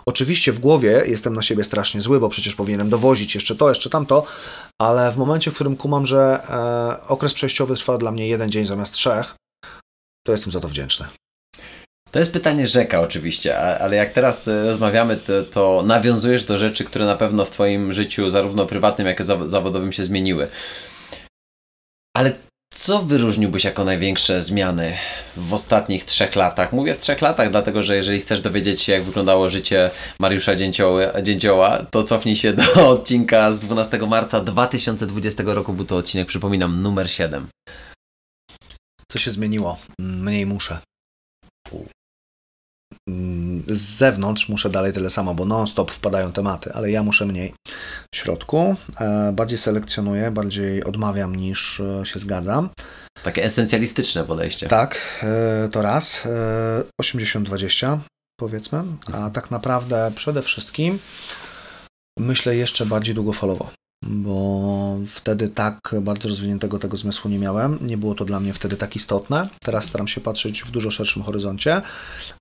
Oczywiście 0.07 0.53
w 0.53 0.59
głowie 0.59 1.03
jestem 1.07 1.35
na 1.35 1.43
siebie 1.43 1.65
strasznie 1.65 2.01
zły, 2.01 2.21
bo 2.21 2.29
przecież 2.29 2.55
powinienem 2.55 2.91
dowozić 2.91 3.35
jeszcze 3.35 3.57
to, 3.57 3.69
jeszcze 3.69 3.91
tamto, 3.91 4.27
ale 4.81 5.13
w 5.13 5.17
momencie, 5.17 5.51
w 5.51 5.55
którym 5.55 5.77
kumam, 5.77 6.07
że 6.07 6.41
e, 6.49 7.09
okres 7.09 7.35
przejściowy 7.35 7.75
trwa 7.75 7.99
dla 7.99 8.11
mnie 8.11 8.29
jeden 8.29 8.51
dzień 8.51 8.65
zamiast 8.65 8.95
trzech, 8.95 9.35
to 10.27 10.33
jestem 10.33 10.53
za 10.53 10.61
to 10.61 10.69
wdzięczny. 10.69 11.07
To 12.11 12.19
jest 12.19 12.33
pytanie 12.33 12.67
rzeka 12.67 13.01
oczywiście, 13.01 13.59
ale 13.59 13.97
jak 13.97 14.13
teraz 14.13 14.49
e, 14.49 14.67
rozmawiamy, 14.67 15.17
to, 15.17 15.43
to 15.43 15.83
nawiązujesz 15.87 16.45
do 16.45 16.59
rzeczy, 16.59 16.85
które 16.85 17.07
na 17.07 17.17
pewno 17.17 17.45
w 17.45 17.51
Twoim 17.51 17.93
życiu, 17.93 18.31
zarówno 18.31 18.67
prywatnym, 18.67 19.07
jak 19.07 19.21
i 19.21 19.23
zaw- 19.23 19.49
zawodowym 19.49 19.93
się 19.93 20.05
zmieniły. 20.05 20.49
Ale 22.17 22.33
co 22.75 23.03
wyróżniłbyś 23.03 23.65
jako 23.65 23.85
największe 23.85 24.43
zmiany 24.43 24.97
w 25.37 25.55
ostatnich 25.55 26.05
trzech 26.05 26.37
latach? 26.37 26.73
Mówię 26.73 26.95
w 26.95 26.99
trzech 26.99 27.21
latach, 27.21 27.51
dlatego 27.51 27.83
że 27.83 27.97
jeżeli 27.97 28.21
chcesz 28.21 28.43
dowiedzieć 28.43 28.83
się, 28.83 28.93
jak 28.93 29.03
wyglądało 29.03 29.51
życie 29.51 29.91
Mariusza 30.19 30.57
Dzięcioły, 30.57 31.11
Dzięcioła, 31.23 31.79
to 31.91 32.03
cofnij 32.03 32.37
się 32.37 32.53
do 32.75 32.89
odcinka 32.89 33.53
z 33.53 33.59
12 33.59 33.99
marca 33.99 34.41
2020 34.41 35.43
roku. 35.47 35.73
Był 35.73 35.85
to 35.85 35.97
odcinek, 35.97 36.29
przypominam, 36.29 36.83
numer 36.83 37.11
7. 37.11 37.47
Co 39.09 39.19
się 39.19 39.31
zmieniło? 39.31 39.79
Mniej 39.99 40.47
muszę. 40.47 40.79
Z 43.67 43.81
zewnątrz 43.99 44.49
muszę 44.49 44.71
dalej 44.71 44.93
tyle 44.93 45.11
samo, 45.11 45.35
bo 45.35 45.45
non-stop 45.45 45.91
wpadają 45.91 46.33
tematy, 46.33 46.73
ale 46.73 46.91
ja 46.91 47.03
muszę 47.03 47.27
mniej. 47.27 47.55
W 48.15 48.17
środku 48.17 48.77
e, 49.01 49.33
bardziej 49.33 49.59
selekcjonuję, 49.59 50.31
bardziej 50.31 50.85
odmawiam 50.85 51.37
niż 51.37 51.81
e, 51.81 52.07
się 52.07 52.19
zgadzam. 52.19 52.69
Takie 53.25 53.45
esencjalistyczne 53.45 54.25
podejście. 54.25 54.67
Tak, 54.67 55.01
e, 55.23 55.69
to 55.69 55.83
raz. 55.83 56.27
E, 56.27 57.03
80-20 57.03 57.99
powiedzmy, 58.41 58.83
a 59.13 59.31
tak 59.31 59.51
naprawdę 59.51 60.13
przede 60.17 60.43
wszystkim 60.43 60.99
myślę 62.19 62.57
jeszcze 62.57 62.87
bardziej 62.87 63.15
długofalowo, 63.15 63.71
bo 64.03 64.99
wtedy 65.07 65.49
tak 65.49 65.95
bardzo 66.01 66.29
rozwiniętego 66.29 66.79
tego 66.79 66.97
zmysłu 66.97 67.31
nie 67.31 67.39
miałem. 67.39 67.79
Nie 67.81 67.97
było 67.97 68.15
to 68.15 68.25
dla 68.25 68.41
mnie 68.41 68.53
wtedy 68.53 68.77
tak 68.77 68.97
istotne. 68.97 69.49
Teraz 69.61 69.85
staram 69.85 70.09
się 70.09 70.21
patrzeć 70.21 70.63
w 70.63 70.71
dużo 70.71 70.91
szerszym 70.91 71.23
horyzoncie. 71.23 71.83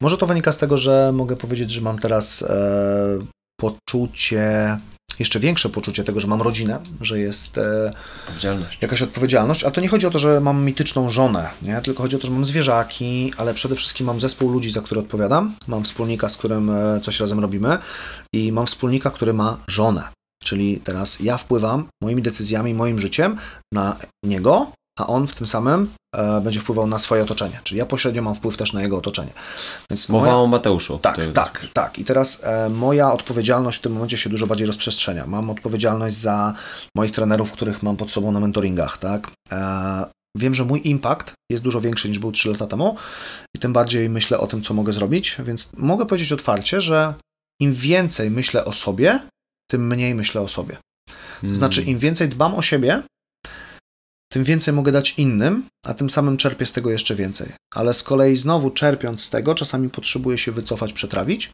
Może 0.01 0.17
to 0.17 0.27
wynika 0.27 0.51
z 0.51 0.57
tego, 0.57 0.77
że 0.77 1.11
mogę 1.13 1.35
powiedzieć, 1.35 1.71
że 1.71 1.81
mam 1.81 1.99
teraz 1.99 2.41
e, 2.41 3.19
poczucie, 3.59 4.77
jeszcze 5.19 5.39
większe 5.39 5.69
poczucie 5.69 6.03
tego, 6.03 6.19
że 6.19 6.27
mam 6.27 6.41
rodzinę, 6.41 6.79
że 7.01 7.19
jest 7.19 7.57
e, 7.57 7.93
Odpowiedzialność. 8.23 8.77
jakaś 8.81 9.01
odpowiedzialność, 9.01 9.63
a 9.63 9.71
to 9.71 9.81
nie 9.81 9.87
chodzi 9.87 10.07
o 10.07 10.11
to, 10.11 10.19
że 10.19 10.39
mam 10.39 10.65
mityczną 10.65 11.09
żonę, 11.09 11.49
nie? 11.61 11.81
tylko 11.81 12.03
chodzi 12.03 12.15
o 12.15 12.19
to, 12.19 12.27
że 12.27 12.33
mam 12.33 12.45
zwierzaki, 12.45 13.33
ale 13.37 13.53
przede 13.53 13.75
wszystkim 13.75 14.07
mam 14.07 14.19
zespół 14.19 14.51
ludzi, 14.51 14.71
za 14.71 14.81
które 14.81 15.01
odpowiadam, 15.01 15.55
mam 15.67 15.83
wspólnika, 15.83 16.29
z 16.29 16.37
którym 16.37 16.69
e, 16.69 16.99
coś 17.01 17.19
razem 17.19 17.39
robimy 17.39 17.77
i 18.33 18.51
mam 18.51 18.65
wspólnika, 18.65 19.11
który 19.11 19.33
ma 19.33 19.57
żonę, 19.67 20.03
czyli 20.43 20.79
teraz 20.83 21.19
ja 21.19 21.37
wpływam 21.37 21.87
moimi 22.03 22.21
decyzjami, 22.21 22.73
moim 22.73 22.99
życiem 22.99 23.37
na 23.73 23.95
niego, 24.25 24.71
a 24.99 25.07
on 25.07 25.27
w 25.27 25.35
tym 25.35 25.47
samym 25.47 25.89
e, 26.15 26.41
będzie 26.41 26.59
wpływał 26.59 26.87
na 26.87 26.99
swoje 26.99 27.23
otoczenie, 27.23 27.59
czyli 27.63 27.79
ja 27.79 27.85
pośrednio 27.85 28.21
mam 28.21 28.35
wpływ 28.35 28.57
też 28.57 28.73
na 28.73 28.81
jego 28.81 28.97
otoczenie. 28.97 29.33
Więc 29.89 30.09
Mowa 30.09 30.25
moja- 30.25 30.35
o 30.37 30.47
Mateuszu. 30.47 30.97
tak, 30.97 31.15
To- 31.15 31.31
tak, 31.31 31.65
tak. 31.73 31.99
I 31.99 32.05
teraz 32.05 32.43
e, 32.43 32.69
moja 32.69 33.13
odpowiedzialność 33.13 33.77
w 33.77 33.81
tym 33.81 33.93
momencie 33.93 34.17
się 34.17 34.29
dużo 34.29 34.47
bardziej 34.47 34.67
rozprzestrzenia. 34.67 35.27
Mam 35.27 35.49
odpowiedzialność 35.49 36.15
za 36.15 36.53
moich 36.95 37.11
trenerów, 37.11 37.51
których 37.51 37.83
mam 37.83 37.97
pod 37.97 38.11
sobą 38.11 38.31
na 38.31 38.39
mentoringach, 38.39 38.97
tak. 38.97 39.31
E, 39.51 40.05
wiem, 40.37 40.53
że 40.53 40.65
mój 40.65 40.81
impact 40.87 41.33
jest 41.51 41.63
dużo 41.63 41.81
większy 41.81 42.09
niż 42.09 42.19
był 42.19 42.31
3 42.31 42.49
lata 42.49 42.67
temu 42.67 42.97
i 43.55 43.59
tym 43.59 43.73
bardziej 43.73 44.09
myślę 44.09 44.37
o 44.39 44.47
tym, 44.47 44.61
co 44.61 44.73
mogę 44.73 44.93
zrobić, 44.93 45.35
więc 45.45 45.69
mogę 45.77 46.05
powiedzieć 46.05 46.31
otwarcie, 46.31 46.81
że 46.81 47.13
im 47.61 47.73
więcej 47.73 48.31
myślę 48.31 48.65
o 48.65 48.73
sobie, 48.73 49.19
tym 49.74 49.88
mniej 49.88 50.15
myślę 50.15 50.41
o 50.41 50.47
sobie. 50.47 50.78
To 51.41 51.55
znaczy, 51.55 51.82
im 51.82 51.99
więcej 51.99 52.30
dbam 52.30 52.55
o 52.55 52.61
siebie, 52.61 53.03
tym 54.32 54.43
więcej 54.43 54.74
mogę 54.74 54.91
dać 54.91 55.19
innym, 55.19 55.67
a 55.86 55.93
tym 55.93 56.09
samym 56.09 56.38
czerpię 56.38 56.65
z 56.65 56.74
tego 56.74 56.91
jeszcze 56.91 57.15
więcej. 57.15 57.53
Ale 57.76 57.93
z 57.93 58.03
kolei 58.03 58.38
znowu 58.38 58.69
czerpiąc 58.69 59.21
z 59.21 59.30
tego, 59.30 59.55
czasami 59.55 59.89
potrzebuję 59.89 60.38
się 60.38 60.51
wycofać, 60.51 60.93
przetrawić. 60.93 61.51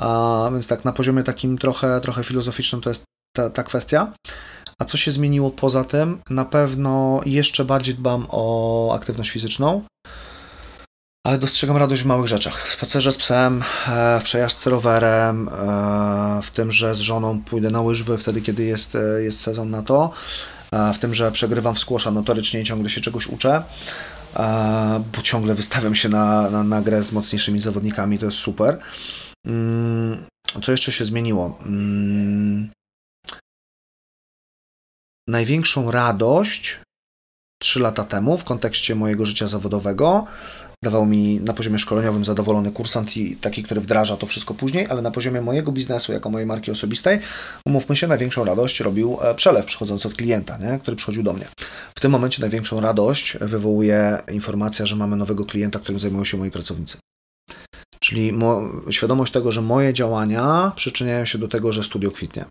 A 0.00 0.48
więc 0.52 0.68
tak 0.68 0.84
na 0.84 0.92
poziomie 0.92 1.22
takim 1.22 1.58
trochę, 1.58 2.00
trochę 2.00 2.24
filozoficznym 2.24 2.80
to 2.80 2.90
jest 2.90 3.04
ta, 3.36 3.50
ta 3.50 3.62
kwestia. 3.62 4.12
A 4.78 4.84
co 4.84 4.96
się 4.96 5.10
zmieniło 5.10 5.50
poza 5.50 5.84
tym? 5.84 6.20
Na 6.30 6.44
pewno 6.44 7.20
jeszcze 7.26 7.64
bardziej 7.64 7.94
dbam 7.94 8.26
o 8.30 8.94
aktywność 8.94 9.30
fizyczną, 9.30 9.82
ale 11.28 11.38
dostrzegam 11.38 11.76
radość 11.76 12.02
w 12.02 12.06
małych 12.06 12.26
rzeczach. 12.26 12.68
W 12.68 12.72
spacerze 12.72 13.12
z 13.12 13.16
psem, 13.16 13.62
e, 13.88 14.20
w 14.20 14.22
przejażdżce 14.22 14.70
rowerem, 14.70 15.48
e, 15.48 15.52
w 16.42 16.50
tym, 16.50 16.72
że 16.72 16.94
z 16.94 16.98
żoną 16.98 17.42
pójdę 17.42 17.70
na 17.70 17.80
łyżwy 17.80 18.18
wtedy, 18.18 18.42
kiedy 18.42 18.64
jest, 18.64 18.94
e, 18.94 19.22
jest 19.22 19.40
sezon 19.40 19.70
na 19.70 19.82
to, 19.82 20.12
w 20.94 20.98
tym, 20.98 21.14
że 21.14 21.32
przegrywam 21.32 21.74
w 21.74 21.78
squasha 21.78 22.10
notorycznie 22.10 22.60
i 22.60 22.64
ciągle 22.64 22.90
się 22.90 23.00
czegoś 23.00 23.26
uczę, 23.26 23.62
bo 25.16 25.22
ciągle 25.22 25.54
wystawiam 25.54 25.94
się 25.94 26.08
na, 26.08 26.50
na, 26.50 26.64
na 26.64 26.82
grę 26.82 27.04
z 27.04 27.12
mocniejszymi 27.12 27.60
zawodnikami, 27.60 28.18
to 28.18 28.26
jest 28.26 28.38
super. 28.38 28.78
Mm, 29.46 30.26
Co 30.62 30.72
jeszcze 30.72 30.92
się 30.92 31.04
zmieniło? 31.04 31.58
Mm, 31.66 32.70
Największą 35.28 35.90
radość 35.90 36.80
trzy 37.58 37.80
lata 37.80 38.04
temu 38.04 38.36
w 38.36 38.44
kontekście 38.44 38.94
mojego 38.94 39.24
życia 39.24 39.48
zawodowego 39.48 40.26
dawał 40.84 41.06
mi 41.06 41.40
na 41.40 41.52
poziomie 41.52 41.78
szkoleniowym 41.78 42.24
zadowolony 42.24 42.72
kursant 42.72 43.16
i 43.16 43.36
taki, 43.36 43.62
który 43.62 43.80
wdraża 43.80 44.16
to 44.16 44.26
wszystko 44.26 44.54
później, 44.54 44.86
ale 44.86 45.02
na 45.02 45.10
poziomie 45.10 45.40
mojego 45.40 45.72
biznesu, 45.72 46.12
jako 46.12 46.30
mojej 46.30 46.46
marki 46.46 46.70
osobistej, 46.70 47.20
umówmy 47.66 47.96
się, 47.96 48.06
największą 48.06 48.44
radość 48.44 48.80
robił 48.80 49.18
e, 49.22 49.34
przelew 49.34 49.66
przychodzący 49.66 50.08
od 50.08 50.14
klienta, 50.14 50.56
nie? 50.56 50.78
który 50.78 50.96
przychodził 50.96 51.22
do 51.22 51.32
mnie. 51.32 51.46
W 51.94 52.00
tym 52.00 52.12
momencie 52.12 52.40
największą 52.40 52.80
radość 52.80 53.36
wywołuje 53.40 54.18
informacja, 54.32 54.86
że 54.86 54.96
mamy 54.96 55.16
nowego 55.16 55.44
klienta, 55.44 55.78
którym 55.78 55.98
zajmują 55.98 56.24
się 56.24 56.36
moi 56.36 56.50
pracownicy. 56.50 56.98
Czyli 58.00 58.32
mo- 58.32 58.62
świadomość 58.90 59.32
tego, 59.32 59.52
że 59.52 59.62
moje 59.62 59.94
działania 59.94 60.72
przyczyniają 60.76 61.24
się 61.24 61.38
do 61.38 61.48
tego, 61.48 61.72
że 61.72 61.84
studio 61.84 62.10
kwitnie 62.10 62.44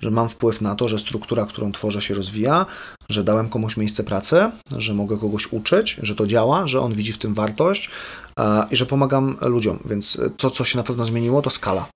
że 0.00 0.10
mam 0.10 0.28
wpływ 0.28 0.60
na 0.60 0.74
to, 0.74 0.88
że 0.88 0.98
struktura, 0.98 1.46
którą 1.46 1.72
tworzę, 1.72 2.02
się 2.02 2.14
rozwija, 2.14 2.66
że 3.08 3.24
dałem 3.24 3.48
komuś 3.48 3.76
miejsce 3.76 4.04
pracy, 4.04 4.50
że 4.76 4.94
mogę 4.94 5.18
kogoś 5.18 5.52
uczyć, 5.52 5.98
że 6.02 6.14
to 6.14 6.26
działa, 6.26 6.66
że 6.66 6.80
on 6.80 6.92
widzi 6.92 7.12
w 7.12 7.18
tym 7.18 7.34
wartość 7.34 7.90
e, 8.38 8.66
i 8.70 8.76
że 8.76 8.86
pomagam 8.86 9.36
ludziom. 9.40 9.78
Więc 9.84 10.20
to, 10.36 10.50
co 10.50 10.64
się 10.64 10.78
na 10.78 10.84
pewno 10.84 11.04
zmieniło, 11.04 11.42
to 11.42 11.50
skala. 11.50 11.88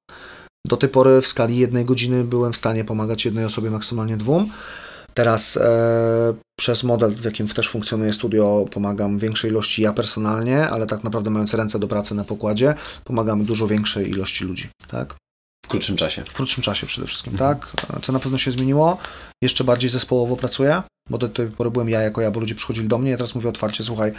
Do 0.67 0.77
tej 0.77 0.89
pory 0.89 1.21
w 1.21 1.27
skali 1.27 1.57
jednej 1.57 1.85
godziny 1.85 2.25
byłem 2.25 2.53
w 2.53 2.57
stanie 2.57 2.85
pomagać 2.85 3.25
jednej 3.25 3.45
osobie, 3.45 3.71
maksymalnie 3.71 4.17
dwóm. 4.17 4.51
Teraz 5.15 5.57
e, 5.57 6.35
przez 6.59 6.85
model, 6.85 7.11
w 7.11 7.25
jakim 7.25 7.49
też 7.49 7.69
funkcjonuje 7.69 8.13
studio, 8.13 8.67
pomagam 8.71 9.19
większej 9.19 9.51
ilości 9.51 9.83
ja 9.83 9.93
personalnie, 9.93 10.69
ale 10.69 10.87
tak 10.87 11.05
naprawdę 11.05 11.31
mając 11.31 11.55
ręce 11.55 11.79
do 11.79 11.89
pracy 11.89 12.15
na 12.15 12.25
pokładzie, 12.25 12.75
pomagam 13.05 13.45
dużo 13.45 13.67
większej 13.67 14.11
ilości 14.11 14.45
ludzi. 14.45 14.69
Tak? 14.89 15.17
W 15.65 15.69
krótszym 15.69 15.97
czasie. 15.97 16.23
W 16.25 16.35
krótszym 16.35 16.63
czasie 16.63 16.87
przede 16.87 17.07
wszystkim, 17.07 17.33
Mhm. 17.33 17.55
tak? 17.61 17.73
Co 18.03 18.13
na 18.13 18.19
pewno 18.19 18.39
się 18.39 18.51
zmieniło. 18.51 18.99
Jeszcze 19.43 19.65
bardziej 19.65 19.91
zespołowo 19.91 20.37
pracuję, 20.37 20.83
bo 21.11 21.19
do 21.19 21.29
tej 21.29 21.47
pory 21.47 21.71
byłem 21.71 21.89
ja 21.89 22.03
jako 22.03 22.21
ja, 22.21 22.31
bo 22.31 22.41
ludzie 22.41 22.55
przychodzili 22.55 22.89
do 22.89 22.99
mnie. 22.99 23.11
Ja 23.11 23.17
teraz 23.17 23.35
mówię 23.35 23.49
otwarcie, 23.49 23.85
słuchaj, 23.85 24.13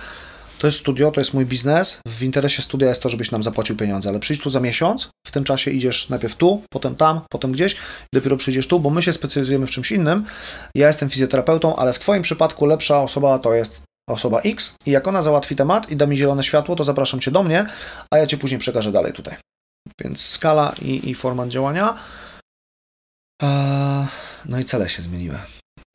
to 0.59 0.67
jest 0.67 0.79
studio, 0.79 1.11
to 1.11 1.21
jest 1.21 1.33
mój 1.33 1.45
biznes. 1.45 1.99
W 2.07 2.23
interesie 2.23 2.61
studia 2.61 2.89
jest 2.89 3.01
to, 3.03 3.09
żebyś 3.09 3.31
nam 3.31 3.43
zapłacił 3.43 3.75
pieniądze, 3.75 4.09
ale 4.09 4.19
przyjdź 4.19 4.41
tu 4.41 4.49
za 4.49 4.59
miesiąc, 4.59 5.09
w 5.27 5.31
tym 5.31 5.43
czasie 5.43 5.71
idziesz 5.71 6.09
najpierw 6.09 6.35
tu, 6.35 6.61
potem 6.69 6.95
tam, 6.95 7.21
potem 7.29 7.51
gdzieś, 7.51 7.75
dopiero 8.13 8.37
przyjdziesz 8.37 8.67
tu, 8.67 8.79
bo 8.79 8.89
my 8.89 9.01
się 9.03 9.13
specjalizujemy 9.13 9.67
w 9.67 9.71
czymś 9.71 9.91
innym. 9.91 10.25
Ja 10.75 10.87
jestem 10.87 11.09
fizjoterapeutą, 11.09 11.75
ale 11.75 11.93
w 11.93 11.99
Twoim 11.99 12.21
przypadku 12.21 12.65
lepsza 12.65 13.01
osoba 13.01 13.39
to 13.39 13.53
jest 13.53 13.81
osoba 14.09 14.41
X 14.41 14.75
i 14.85 14.91
jak 14.91 15.07
ona 15.07 15.21
załatwi 15.21 15.55
temat 15.55 15.91
i 15.91 15.95
da 15.95 16.05
mi 16.05 16.17
zielone 16.17 16.43
światło, 16.43 16.75
to 16.75 16.83
zapraszam 16.83 17.19
Cię 17.19 17.31
do 17.31 17.43
mnie, 17.43 17.65
a 18.11 18.17
ja 18.17 18.27
Cię 18.27 18.37
później 18.37 18.59
przekażę 18.59 18.91
dalej 18.91 19.13
tutaj. 19.13 19.35
Więc 20.01 20.25
skala 20.25 20.75
i, 20.81 21.09
i 21.09 21.15
format 21.15 21.49
działania. 21.49 21.97
Eee, 23.41 24.07
No 24.45 24.59
i 24.59 24.65
cele 24.65 24.89
się 24.89 25.01
zmieniły. 25.01 25.37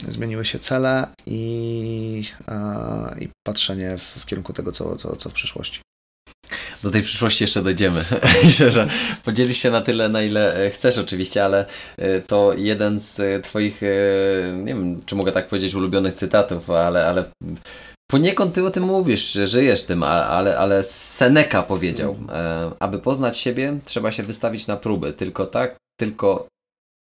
Zmieniły 0.08 0.44
się 0.44 0.58
cele 0.58 1.06
i, 1.26 2.22
eee, 2.48 3.24
i 3.24 3.28
patrzenie 3.46 3.98
w, 3.98 4.02
w 4.02 4.26
kierunku 4.26 4.52
tego, 4.52 4.72
co, 4.72 4.96
co, 4.96 5.16
co 5.16 5.30
w 5.30 5.32
przyszłości. 5.32 5.80
Do 6.82 6.90
tej 6.90 7.02
przyszłości 7.02 7.44
jeszcze 7.44 7.62
dojdziemy. 7.62 8.04
Myślę, 8.44 8.70
że 8.70 8.88
podzielisz 9.24 9.56
się 9.56 9.70
na 9.70 9.80
tyle, 9.80 10.08
na 10.08 10.22
ile 10.22 10.66
e, 10.66 10.70
chcesz 10.70 10.98
oczywiście, 10.98 11.44
ale 11.44 11.66
e, 11.96 12.20
to 12.20 12.52
jeden 12.58 13.00
z 13.00 13.20
e, 13.20 13.40
Twoich, 13.40 13.82
e, 13.82 13.86
nie 14.56 14.74
wiem, 14.74 15.00
czy 15.06 15.14
mogę 15.14 15.32
tak 15.32 15.48
powiedzieć, 15.48 15.74
ulubionych 15.74 16.14
cytatów, 16.14 16.70
ale, 16.70 17.06
ale 17.06 17.24
poniekąd 18.10 18.54
Ty 18.54 18.64
o 18.64 18.70
tym 18.70 18.84
mówisz, 18.84 19.32
że 19.32 19.46
żyjesz 19.46 19.84
tym, 19.84 20.02
ale, 20.02 20.58
ale 20.58 20.84
Seneca 20.84 21.62
powiedział, 21.62 22.16
e, 22.28 22.70
aby 22.78 22.98
poznać 22.98 23.38
siebie, 23.38 23.78
trzeba 23.84 24.12
się 24.12 24.22
wystawić 24.22 24.66
na 24.66 24.76
próby. 24.76 25.12
Tylko 25.12 25.46
tak, 25.46 25.76
tylko 26.00 26.48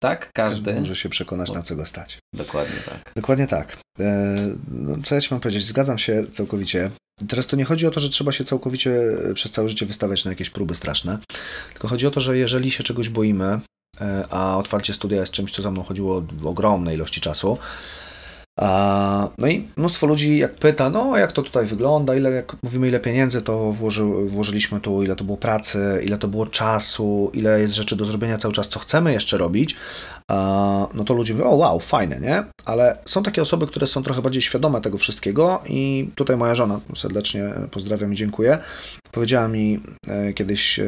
tak 0.03 0.29
każdy... 0.33 0.73
może 0.73 0.95
się 0.95 1.09
przekonać, 1.09 1.51
na 1.51 1.61
co 1.61 1.75
go 1.75 1.85
stać. 1.85 2.17
Dokładnie 2.33 2.79
tak. 2.85 3.13
Dokładnie 3.15 3.47
tak. 3.47 3.77
E, 3.99 4.35
No, 4.71 4.95
co 5.03 5.15
ja 5.15 5.21
ci 5.21 5.27
mam 5.31 5.41
powiedzieć? 5.41 5.65
Zgadzam 5.65 5.97
się 5.97 6.25
całkowicie. 6.31 6.91
Teraz 7.27 7.47
to 7.47 7.55
nie 7.55 7.65
chodzi 7.65 7.87
o 7.87 7.91
to, 7.91 7.99
że 7.99 8.09
trzeba 8.09 8.31
się 8.31 8.43
całkowicie 8.43 8.91
e, 9.29 9.33
przez 9.33 9.51
całe 9.51 9.69
życie 9.69 9.85
wystawiać 9.85 10.25
na 10.25 10.31
jakieś 10.31 10.49
próby 10.49 10.75
straszne, 10.75 11.17
tylko 11.71 11.87
chodzi 11.87 12.07
o 12.07 12.11
to, 12.11 12.19
że 12.19 12.37
jeżeli 12.37 12.71
się 12.71 12.83
czegoś 12.83 13.09
boimy, 13.09 13.59
e, 14.01 14.25
a 14.29 14.57
otwarcie 14.57 14.93
studia 14.93 15.19
jest 15.19 15.31
czymś, 15.31 15.51
co 15.51 15.61
za 15.61 15.71
mną 15.71 15.83
chodziło 15.83 16.21
w 16.21 16.47
ogromnej 16.47 16.95
ilości 16.95 17.21
czasu, 17.21 17.57
no 19.37 19.47
i 19.47 19.67
mnóstwo 19.77 20.07
ludzi 20.07 20.37
jak 20.37 20.55
pyta, 20.55 20.89
no 20.89 21.17
jak 21.17 21.31
to 21.31 21.43
tutaj 21.43 21.65
wygląda, 21.65 22.15
ile, 22.15 22.31
jak 22.31 22.55
mówimy 22.63 22.87
ile 22.87 22.99
pieniędzy 22.99 23.41
to 23.41 23.71
włoży, 23.71 24.03
włożyliśmy 24.27 24.79
tu, 24.79 25.03
ile 25.03 25.15
to 25.15 25.23
było 25.23 25.37
pracy, 25.37 26.01
ile 26.05 26.17
to 26.17 26.27
było 26.27 26.47
czasu, 26.47 27.31
ile 27.33 27.61
jest 27.61 27.73
rzeczy 27.73 27.95
do 27.95 28.05
zrobienia 28.05 28.37
cały 28.37 28.53
czas, 28.53 28.69
co 28.69 28.79
chcemy 28.79 29.13
jeszcze 29.13 29.37
robić, 29.37 29.75
no 30.93 31.03
to 31.05 31.13
ludzie 31.13 31.33
mówią, 31.33 31.45
o 31.45 31.55
wow, 31.55 31.79
fajne, 31.79 32.19
nie? 32.19 32.43
Ale 32.65 32.97
są 33.05 33.23
takie 33.23 33.41
osoby, 33.41 33.67
które 33.67 33.87
są 33.87 34.03
trochę 34.03 34.21
bardziej 34.21 34.41
świadome 34.41 34.81
tego 34.81 34.97
wszystkiego 34.97 35.61
i 35.69 36.09
tutaj 36.15 36.37
moja 36.37 36.55
żona, 36.55 36.79
serdecznie 36.95 37.53
pozdrawiam 37.71 38.13
i 38.13 38.15
dziękuję, 38.15 38.57
powiedziała 39.11 39.47
mi 39.47 39.79
e, 40.07 40.33
kiedyś 40.33 40.79
e, 40.79 40.85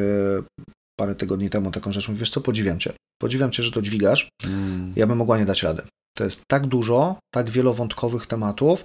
parę 1.00 1.14
tygodni 1.14 1.50
temu 1.50 1.70
taką 1.70 1.92
rzecz, 1.92 2.08
mówi, 2.08 2.20
wiesz 2.20 2.30
co, 2.30 2.40
podziwiam 2.40 2.78
Cię, 2.78 2.92
podziwiam 3.20 3.50
Cię, 3.50 3.62
że 3.62 3.72
to 3.72 3.82
dźwigasz, 3.82 4.28
Mm. 4.46 4.92
ja 4.96 5.06
bym 5.06 5.18
mogła 5.18 5.38
nie 5.38 5.44
dać 5.44 5.62
rady. 5.62 5.82
To 6.18 6.24
jest 6.24 6.44
tak 6.46 6.66
dużo, 6.66 7.16
tak 7.34 7.50
wielowątkowych 7.50 8.26
tematów, 8.26 8.84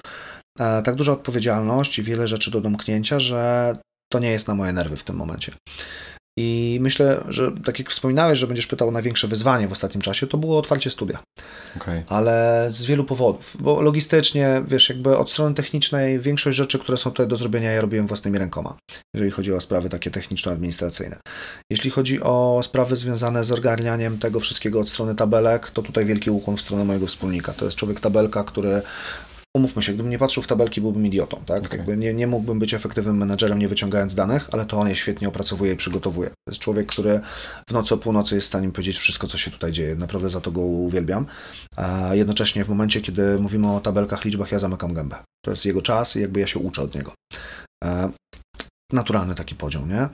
e, 0.59 0.81
tak 0.81 0.95
duża 0.95 1.11
odpowiedzialność 1.11 1.99
i 1.99 2.03
wiele 2.03 2.27
rzeczy 2.27 2.51
do 2.51 2.61
domknięcia, 2.61 3.19
że 3.19 3.73
to 4.11 4.19
nie 4.19 4.31
jest 4.31 4.47
na 4.47 4.55
moje 4.55 4.73
nerwy 4.73 4.95
w 4.95 5.03
tym 5.03 5.15
momencie. 5.15 5.51
I 6.37 6.79
myślę, 6.81 7.23
że 7.29 7.51
tak 7.65 7.79
jak 7.79 7.89
wspominałeś, 7.89 8.39
że 8.39 8.47
będziesz 8.47 8.67
pytał 8.67 8.87
o 8.87 8.91
największe 8.91 9.27
wyzwanie 9.27 9.67
w 9.67 9.71
ostatnim 9.71 10.01
czasie, 10.01 10.27
to 10.27 10.37
było 10.37 10.59
otwarcie 10.59 10.89
studia. 10.89 11.19
Okay. 11.77 12.03
Ale 12.07 12.65
z 12.69 12.85
wielu 12.85 13.03
powodów, 13.03 13.57
bo 13.59 13.81
logistycznie, 13.81 14.63
wiesz, 14.67 14.89
jakby 14.89 15.17
od 15.17 15.31
strony 15.31 15.55
technicznej 15.55 16.19
większość 16.19 16.57
rzeczy, 16.57 16.79
które 16.79 16.97
są 16.97 17.11
tutaj 17.11 17.27
do 17.27 17.35
zrobienia, 17.35 17.71
ja 17.71 17.81
robiłem 17.81 18.07
własnymi 18.07 18.37
rękoma, 18.37 18.77
jeżeli 19.13 19.31
chodzi 19.31 19.53
o 19.53 19.61
sprawy 19.61 19.89
takie 19.89 20.11
techniczno-administracyjne. 20.11 21.17
Jeśli 21.71 21.89
chodzi 21.89 22.21
o 22.21 22.59
sprawy 22.63 22.95
związane 22.95 23.43
z 23.43 23.51
ogarnianiem 23.51 24.17
tego 24.17 24.39
wszystkiego 24.39 24.79
od 24.79 24.89
strony 24.89 25.15
tabelek, 25.15 25.71
to 25.71 25.81
tutaj 25.81 26.05
wielki 26.05 26.31
ukłon 26.31 26.57
w 26.57 26.61
stronę 26.61 26.85
mojego 26.85 27.07
wspólnika. 27.07 27.53
To 27.53 27.65
jest 27.65 27.77
człowiek 27.77 27.99
tabelka, 27.99 28.43
który 28.43 28.81
umówmy 29.57 29.81
się, 29.81 29.93
gdybym 29.93 30.09
nie 30.09 30.17
patrzył 30.17 30.43
w 30.43 30.47
tabelki, 30.47 30.81
byłbym 30.81 31.05
idiotą, 31.05 31.41
tak? 31.45 31.65
Okay. 31.65 31.77
Jakby 31.77 31.97
nie, 31.97 32.13
nie 32.13 32.27
mógłbym 32.27 32.59
być 32.59 32.73
efektywnym 32.73 33.17
menedżerem, 33.17 33.59
nie 33.59 33.67
wyciągając 33.67 34.15
danych, 34.15 34.49
ale 34.51 34.65
to 34.65 34.79
on 34.79 34.89
je 34.89 34.95
świetnie 34.95 35.27
opracowuje 35.27 35.73
i 35.73 35.75
przygotowuje. 35.75 36.29
To 36.29 36.51
jest 36.51 36.61
człowiek, 36.61 36.87
który 36.87 37.19
w 37.69 37.73
nocy 37.73 37.93
o 37.93 37.97
północy 37.97 38.35
jest 38.35 38.47
w 38.47 38.49
stanie 38.49 38.71
powiedzieć 38.71 38.97
wszystko, 38.97 39.27
co 39.27 39.37
się 39.37 39.51
tutaj 39.51 39.71
dzieje. 39.71 39.95
Naprawdę 39.95 40.29
za 40.29 40.41
to 40.41 40.51
go 40.51 40.61
uwielbiam. 40.61 41.25
A 41.75 42.15
jednocześnie 42.15 42.63
w 42.63 42.69
momencie, 42.69 43.01
kiedy 43.01 43.39
mówimy 43.39 43.71
o 43.71 43.79
tabelkach, 43.79 44.25
liczbach, 44.25 44.51
ja 44.51 44.59
zamykam 44.59 44.93
gębę. 44.93 45.15
To 45.45 45.51
jest 45.51 45.65
jego 45.65 45.81
czas 45.81 46.15
i 46.15 46.21
jakby 46.21 46.39
ja 46.39 46.47
się 46.47 46.59
uczę 46.59 46.81
od 46.81 46.95
niego. 46.95 47.13
E, 47.83 48.09
naturalny 48.93 49.35
taki 49.35 49.55
podział, 49.55 49.85
nie? 49.85 50.09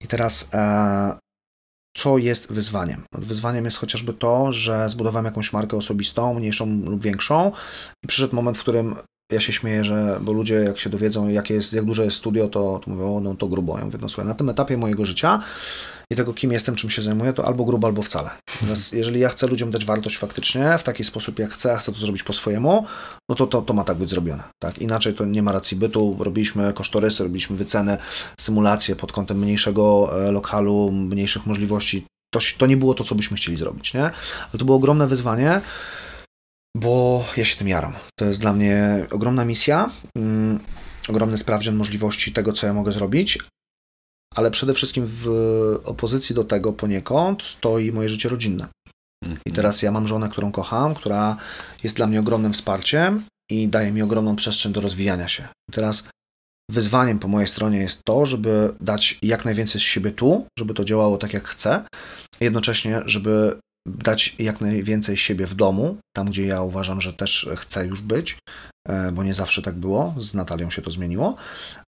I 0.00 0.06
teraz 0.06 0.50
e, 0.54 1.18
co 1.94 2.18
jest 2.18 2.52
wyzwaniem? 2.52 3.04
Wyzwaniem 3.12 3.64
jest 3.64 3.78
chociażby 3.78 4.12
to, 4.12 4.52
że 4.52 4.88
zbudowałem 4.88 5.24
jakąś 5.24 5.52
markę 5.52 5.76
osobistą, 5.76 6.34
mniejszą 6.34 6.80
lub 6.84 7.02
większą, 7.02 7.52
i 8.04 8.06
przyszedł 8.06 8.36
moment, 8.36 8.58
w 8.58 8.60
którym 8.60 8.94
ja 9.32 9.40
się 9.40 9.52
śmieję, 9.52 9.84
że, 9.84 10.18
bo 10.20 10.32
ludzie 10.32 10.54
jak 10.54 10.78
się 10.78 10.90
dowiedzą, 10.90 11.28
jakie 11.28 11.54
jest, 11.54 11.72
jak 11.72 11.84
duże 11.84 12.04
jest 12.04 12.16
studio, 12.16 12.48
to, 12.48 12.80
to 12.84 12.90
mówią, 12.90 13.20
no 13.20 13.34
to 13.34 13.48
grubo. 13.48 13.78
Ja 13.78 13.84
mówię, 13.84 13.98
no 14.02 14.08
słuchaj, 14.08 14.26
na 14.26 14.34
tym 14.34 14.50
etapie 14.50 14.76
mojego 14.76 15.04
życia 15.04 15.42
i 16.12 16.16
tego, 16.16 16.34
kim 16.34 16.52
jestem, 16.52 16.76
czym 16.76 16.90
się 16.90 17.02
zajmuję, 17.02 17.32
to 17.32 17.46
albo 17.46 17.64
grubo, 17.64 17.86
albo 17.86 18.02
wcale. 18.02 18.30
Natomiast 18.54 18.92
jeżeli 18.92 19.20
ja 19.20 19.28
chcę 19.28 19.46
ludziom 19.46 19.70
dać 19.70 19.84
wartość 19.84 20.18
faktycznie, 20.18 20.78
w 20.78 20.82
taki 20.82 21.04
sposób, 21.04 21.38
jak 21.38 21.50
chcę, 21.50 21.72
a 21.72 21.76
chcę 21.76 21.92
to 21.92 21.98
zrobić 21.98 22.22
po 22.22 22.32
swojemu, 22.32 22.86
no 23.28 23.34
to, 23.34 23.46
to, 23.46 23.62
to 23.62 23.74
ma 23.74 23.84
tak 23.84 23.96
być 23.96 24.10
zrobione. 24.10 24.42
Tak? 24.62 24.78
Inaczej 24.78 25.14
to 25.14 25.24
nie 25.24 25.42
ma 25.42 25.52
racji 25.52 25.76
bytu. 25.76 26.16
Robiliśmy 26.20 26.72
kosztorysy, 26.72 27.22
robiliśmy 27.22 27.56
wyceny, 27.56 27.96
symulacje 28.40 28.96
pod 28.96 29.12
kątem 29.12 29.38
mniejszego 29.38 30.12
e, 30.28 30.32
lokalu, 30.32 30.92
mniejszych 30.92 31.46
możliwości. 31.46 32.06
To, 32.34 32.40
to 32.58 32.66
nie 32.66 32.76
było 32.76 32.94
to, 32.94 33.04
co 33.04 33.14
byśmy 33.14 33.36
chcieli 33.36 33.56
zrobić, 33.56 33.94
nie? 33.94 34.04
Ale 34.04 34.58
to 34.58 34.64
było 34.64 34.76
ogromne 34.76 35.06
wyzwanie 35.06 35.60
bo 36.76 37.24
ja 37.36 37.44
się 37.44 37.56
tym 37.56 37.68
jaram. 37.68 37.92
To 38.18 38.24
jest 38.24 38.40
dla 38.40 38.52
mnie 38.52 39.06
ogromna 39.10 39.44
misja, 39.44 39.90
mm, 40.16 40.60
ogromny 41.08 41.36
sprawdzian 41.36 41.74
możliwości 41.74 42.32
tego, 42.32 42.52
co 42.52 42.66
ja 42.66 42.74
mogę 42.74 42.92
zrobić, 42.92 43.38
ale 44.34 44.50
przede 44.50 44.74
wszystkim 44.74 45.04
w 45.06 45.28
opozycji 45.84 46.34
do 46.34 46.44
tego 46.44 46.72
poniekąd 46.72 47.42
stoi 47.42 47.92
moje 47.92 48.08
życie 48.08 48.28
rodzinne. 48.28 48.66
I 49.24 49.28
mhm. 49.28 49.54
teraz 49.54 49.82
ja 49.82 49.92
mam 49.92 50.06
żonę, 50.06 50.28
którą 50.28 50.52
kocham, 50.52 50.94
która 50.94 51.36
jest 51.82 51.96
dla 51.96 52.06
mnie 52.06 52.20
ogromnym 52.20 52.52
wsparciem 52.52 53.22
i 53.50 53.68
daje 53.68 53.92
mi 53.92 54.02
ogromną 54.02 54.36
przestrzeń 54.36 54.72
do 54.72 54.80
rozwijania 54.80 55.28
się. 55.28 55.48
I 55.70 55.72
teraz 55.72 56.08
wyzwaniem 56.70 57.18
po 57.18 57.28
mojej 57.28 57.48
stronie 57.48 57.78
jest 57.78 58.00
to, 58.04 58.26
żeby 58.26 58.74
dać 58.80 59.18
jak 59.22 59.44
najwięcej 59.44 59.80
z 59.80 59.84
siebie 59.84 60.10
tu, 60.10 60.46
żeby 60.58 60.74
to 60.74 60.84
działało 60.84 61.18
tak 61.18 61.32
jak 61.32 61.48
chcę, 61.48 61.84
jednocześnie, 62.40 63.02
żeby 63.06 63.58
dać 63.86 64.36
jak 64.38 64.60
najwięcej 64.60 65.16
siebie 65.16 65.46
w 65.46 65.54
domu, 65.54 65.98
tam 66.16 66.26
gdzie 66.26 66.46
ja 66.46 66.62
uważam, 66.62 67.00
że 67.00 67.12
też 67.12 67.50
chcę 67.56 67.86
już 67.86 68.00
być, 68.00 68.38
e, 68.88 69.12
bo 69.12 69.22
nie 69.22 69.34
zawsze 69.34 69.62
tak 69.62 69.74
było, 69.74 70.14
z 70.18 70.34
Natalią 70.34 70.70
się 70.70 70.82
to 70.82 70.90
zmieniło. 70.90 71.36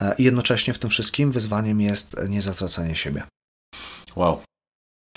E, 0.01 0.15
I 0.17 0.23
jednocześnie 0.23 0.73
w 0.73 0.79
tym 0.79 0.89
wszystkim 0.89 1.31
wyzwaniem 1.31 1.81
jest 1.81 2.15
niezatracanie 2.29 2.95
siebie. 2.95 3.23
Wow. 4.15 4.41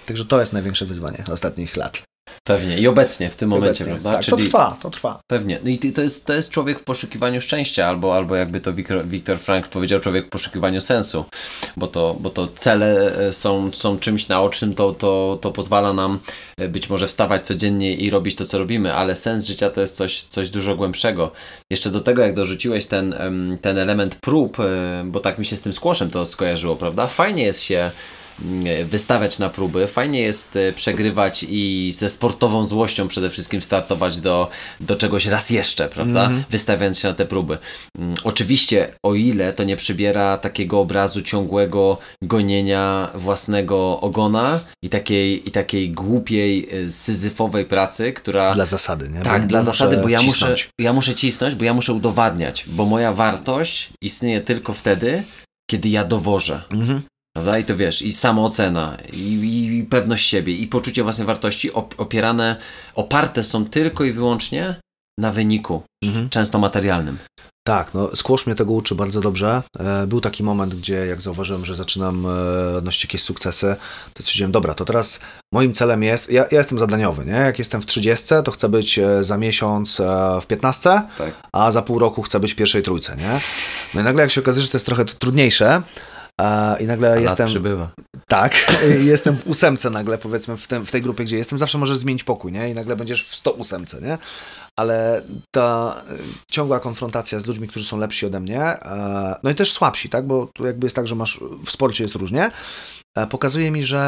Także 0.06 0.24
to 0.24 0.40
jest 0.40 0.52
największe 0.52 0.86
wyzwanie 0.86 1.24
ostatnich 1.32 1.76
lat. 1.76 2.02
Pewnie 2.46 2.78
i 2.78 2.88
obecnie 2.88 3.30
w 3.30 3.36
tym 3.36 3.48
momencie, 3.48 3.84
obecnie, 3.84 4.00
prawda? 4.00 4.12
Tak, 4.12 4.24
Czyli... 4.24 4.36
to 4.36 4.44
trwa, 4.44 4.76
to 4.82 4.90
trwa. 4.90 5.20
Pewnie. 5.30 5.60
No 5.64 5.70
i 5.70 5.92
to 5.92 6.02
jest, 6.02 6.26
to 6.26 6.32
jest 6.32 6.50
człowiek 6.50 6.80
w 6.80 6.84
poszukiwaniu 6.84 7.40
szczęścia, 7.40 7.86
albo, 7.86 8.16
albo 8.16 8.36
jakby 8.36 8.60
to 8.60 8.72
Wiktor 9.04 9.38
Frank 9.38 9.68
powiedział, 9.68 10.00
człowiek 10.00 10.26
w 10.26 10.28
poszukiwaniu 10.28 10.80
sensu, 10.80 11.24
bo 11.76 11.86
to, 11.86 12.16
bo 12.20 12.30
to 12.30 12.48
cele 12.48 13.18
e, 13.18 13.32
są, 13.32 13.70
są 13.72 13.98
czymś 13.98 14.28
naocznym, 14.28 14.74
to, 14.74 14.92
to, 14.92 15.38
to 15.40 15.50
pozwala 15.50 15.92
nam 15.92 16.18
e, 16.58 16.68
być 16.68 16.90
może 16.90 17.06
wstawać 17.06 17.46
codziennie 17.46 17.94
i 17.94 18.10
robić 18.10 18.34
to, 18.36 18.44
co 18.44 18.58
robimy, 18.58 18.94
ale 18.94 19.14
sens 19.14 19.44
życia 19.44 19.70
to 19.70 19.80
jest 19.80 19.96
coś, 19.96 20.22
coś 20.22 20.50
dużo 20.50 20.76
głębszego. 20.76 21.30
Jeszcze 21.70 21.90
do 21.90 22.00
tego, 22.00 22.22
jak 22.22 22.34
dorzuciłeś 22.34 22.86
ten, 22.86 23.14
ten 23.60 23.78
element 23.78 24.14
prób, 24.14 24.60
e, 24.60 24.64
bo 25.04 25.20
tak 25.20 25.38
mi 25.38 25.46
się 25.46 25.56
z 25.56 25.62
tym 25.62 25.72
skłoszem 25.72 26.10
to 26.10 26.26
skojarzyło, 26.26 26.76
prawda? 26.76 27.06
Fajnie 27.06 27.42
jest 27.42 27.62
się 27.62 27.90
wystawiać 28.84 29.38
na 29.38 29.50
próby. 29.50 29.86
Fajnie 29.86 30.20
jest 30.20 30.56
e, 30.56 30.72
przegrywać 30.72 31.46
i 31.48 31.92
ze 31.92 32.08
sportową 32.08 32.64
złością 32.64 33.08
przede 33.08 33.30
wszystkim 33.30 33.62
startować 33.62 34.20
do, 34.20 34.50
do 34.80 34.96
czegoś 34.96 35.26
raz 35.26 35.50
jeszcze, 35.50 35.88
prawda? 35.88 36.26
Mm 36.26 36.38
-hmm. 36.38 36.44
Wystawiając 36.50 36.98
się 36.98 37.08
na 37.08 37.14
te 37.14 37.26
próby. 37.26 37.58
Mm, 37.98 38.14
oczywiście, 38.24 38.88
o 39.02 39.14
ile 39.14 39.52
to 39.52 39.64
nie 39.64 39.76
przybiera 39.76 40.38
takiego 40.38 40.80
obrazu 40.80 41.22
ciągłego 41.22 41.98
gonienia 42.22 43.10
własnego 43.14 44.00
ogona 44.00 44.60
i 44.82 44.88
takiej, 44.88 45.48
i 45.48 45.50
takiej 45.50 45.90
głupiej, 45.90 46.68
e, 46.86 46.90
syzyfowej 46.90 47.64
pracy, 47.64 48.12
która... 48.12 48.54
Dla 48.54 48.66
zasady, 48.66 49.08
nie? 49.08 49.20
Tak, 49.20 49.42
bo 49.42 49.48
dla 49.48 49.62
zasady, 49.62 49.96
bo 49.96 50.08
ja 50.08 50.22
muszę, 50.22 50.54
ja 50.78 50.92
muszę 50.92 51.14
cisnąć, 51.14 51.54
bo 51.54 51.64
ja 51.64 51.74
muszę 51.74 51.92
udowadniać, 51.92 52.64
bo 52.66 52.84
moja 52.84 53.12
wartość 53.12 53.88
istnieje 54.02 54.40
tylko 54.40 54.72
wtedy, 54.72 55.24
kiedy 55.70 55.88
ja 55.88 56.04
dowożę. 56.04 56.62
Mhm. 56.70 57.02
Prawda? 57.36 57.58
I 57.58 57.64
to 57.64 57.76
wiesz, 57.76 58.02
i 58.02 58.12
samoocena, 58.12 58.96
i, 59.12 59.78
i 59.80 59.84
pewność 59.90 60.28
siebie, 60.28 60.52
i 60.52 60.66
poczucie 60.66 61.02
własnej 61.02 61.26
wartości 61.26 61.72
opierane, 61.72 62.56
oparte 62.94 63.42
są 63.42 63.64
tylko 63.64 64.04
i 64.04 64.12
wyłącznie 64.12 64.76
na 65.18 65.32
wyniku, 65.32 65.82
mhm. 66.04 66.28
często 66.28 66.58
materialnym. 66.58 67.18
Tak, 67.66 67.94
no 67.94 68.16
Squash 68.16 68.46
mnie 68.46 68.56
tego 68.56 68.72
uczy 68.72 68.94
bardzo 68.94 69.20
dobrze. 69.20 69.62
E, 69.78 70.06
był 70.06 70.20
taki 70.20 70.42
moment, 70.42 70.74
gdzie 70.74 71.06
jak 71.06 71.20
zauważyłem, 71.20 71.64
że 71.64 71.76
zaczynam 71.76 72.26
e, 72.26 72.76
odnosić 72.76 73.04
jakieś 73.04 73.22
sukcesy, 73.22 73.76
to 74.14 74.22
stwierdziłem, 74.22 74.52
dobra, 74.52 74.74
to 74.74 74.84
teraz 74.84 75.20
moim 75.52 75.74
celem 75.74 76.02
jest, 76.02 76.30
ja, 76.30 76.44
ja 76.50 76.58
jestem 76.58 76.78
zadaniowy, 76.78 77.24
nie? 77.24 77.32
Jak 77.32 77.58
jestem 77.58 77.82
w 77.82 77.86
30, 77.86 78.26
to 78.44 78.52
chcę 78.52 78.68
być 78.68 78.98
e, 78.98 79.24
za 79.24 79.36
miesiąc 79.36 80.02
w 80.42 80.46
15, 80.46 81.02
tak. 81.18 81.34
a 81.52 81.70
za 81.70 81.82
pół 81.82 81.98
roku 81.98 82.22
chcę 82.22 82.40
być 82.40 82.52
w 82.52 82.56
pierwszej 82.56 82.82
trójce, 82.82 83.16
nie? 83.16 83.40
No 83.94 84.00
i 84.00 84.04
nagle 84.04 84.22
jak 84.22 84.30
się 84.30 84.40
okazuje, 84.40 84.64
że 84.64 84.70
to 84.70 84.76
jest 84.76 84.86
trochę 84.86 85.04
trudniejsze, 85.04 85.82
i 86.80 86.86
nagle 86.86 87.12
A 87.12 87.16
jestem. 87.16 87.46
przybywa. 87.46 87.90
Tak, 88.28 88.54
jestem 89.12 89.36
w 89.36 89.46
ósemce 89.46 89.90
nagle, 89.90 90.18
powiedzmy, 90.18 90.56
w, 90.56 90.66
tym, 90.66 90.86
w 90.86 90.90
tej 90.90 91.02
grupie, 91.02 91.24
gdzie 91.24 91.36
jestem. 91.36 91.58
Zawsze 91.58 91.78
możesz 91.78 91.96
zmienić 91.96 92.24
pokój, 92.24 92.52
nie? 92.52 92.70
I 92.70 92.74
nagle 92.74 92.96
będziesz 92.96 93.28
w 93.28 93.34
108, 93.34 93.84
nie? 94.02 94.18
Ale 94.78 95.22
ta 95.54 96.02
y, 96.10 96.18
ciągła 96.50 96.80
konfrontacja 96.80 97.40
z 97.40 97.46
ludźmi, 97.46 97.68
którzy 97.68 97.84
są 97.84 97.98
lepsi 97.98 98.26
ode 98.26 98.40
mnie, 98.40 98.76
no 99.42 99.50
i 99.50 99.54
też 99.54 99.72
słabsi, 99.72 100.08
tak? 100.08 100.26
Bo 100.26 100.48
tu 100.54 100.66
jakby 100.66 100.86
jest 100.86 100.96
tak, 100.96 101.06
że 101.06 101.14
masz 101.14 101.40
w 101.66 101.70
sporcie 101.70 102.04
jest 102.04 102.14
różnie, 102.14 102.50
pokazuje 103.30 103.70
mi, 103.70 103.82
że 103.82 104.00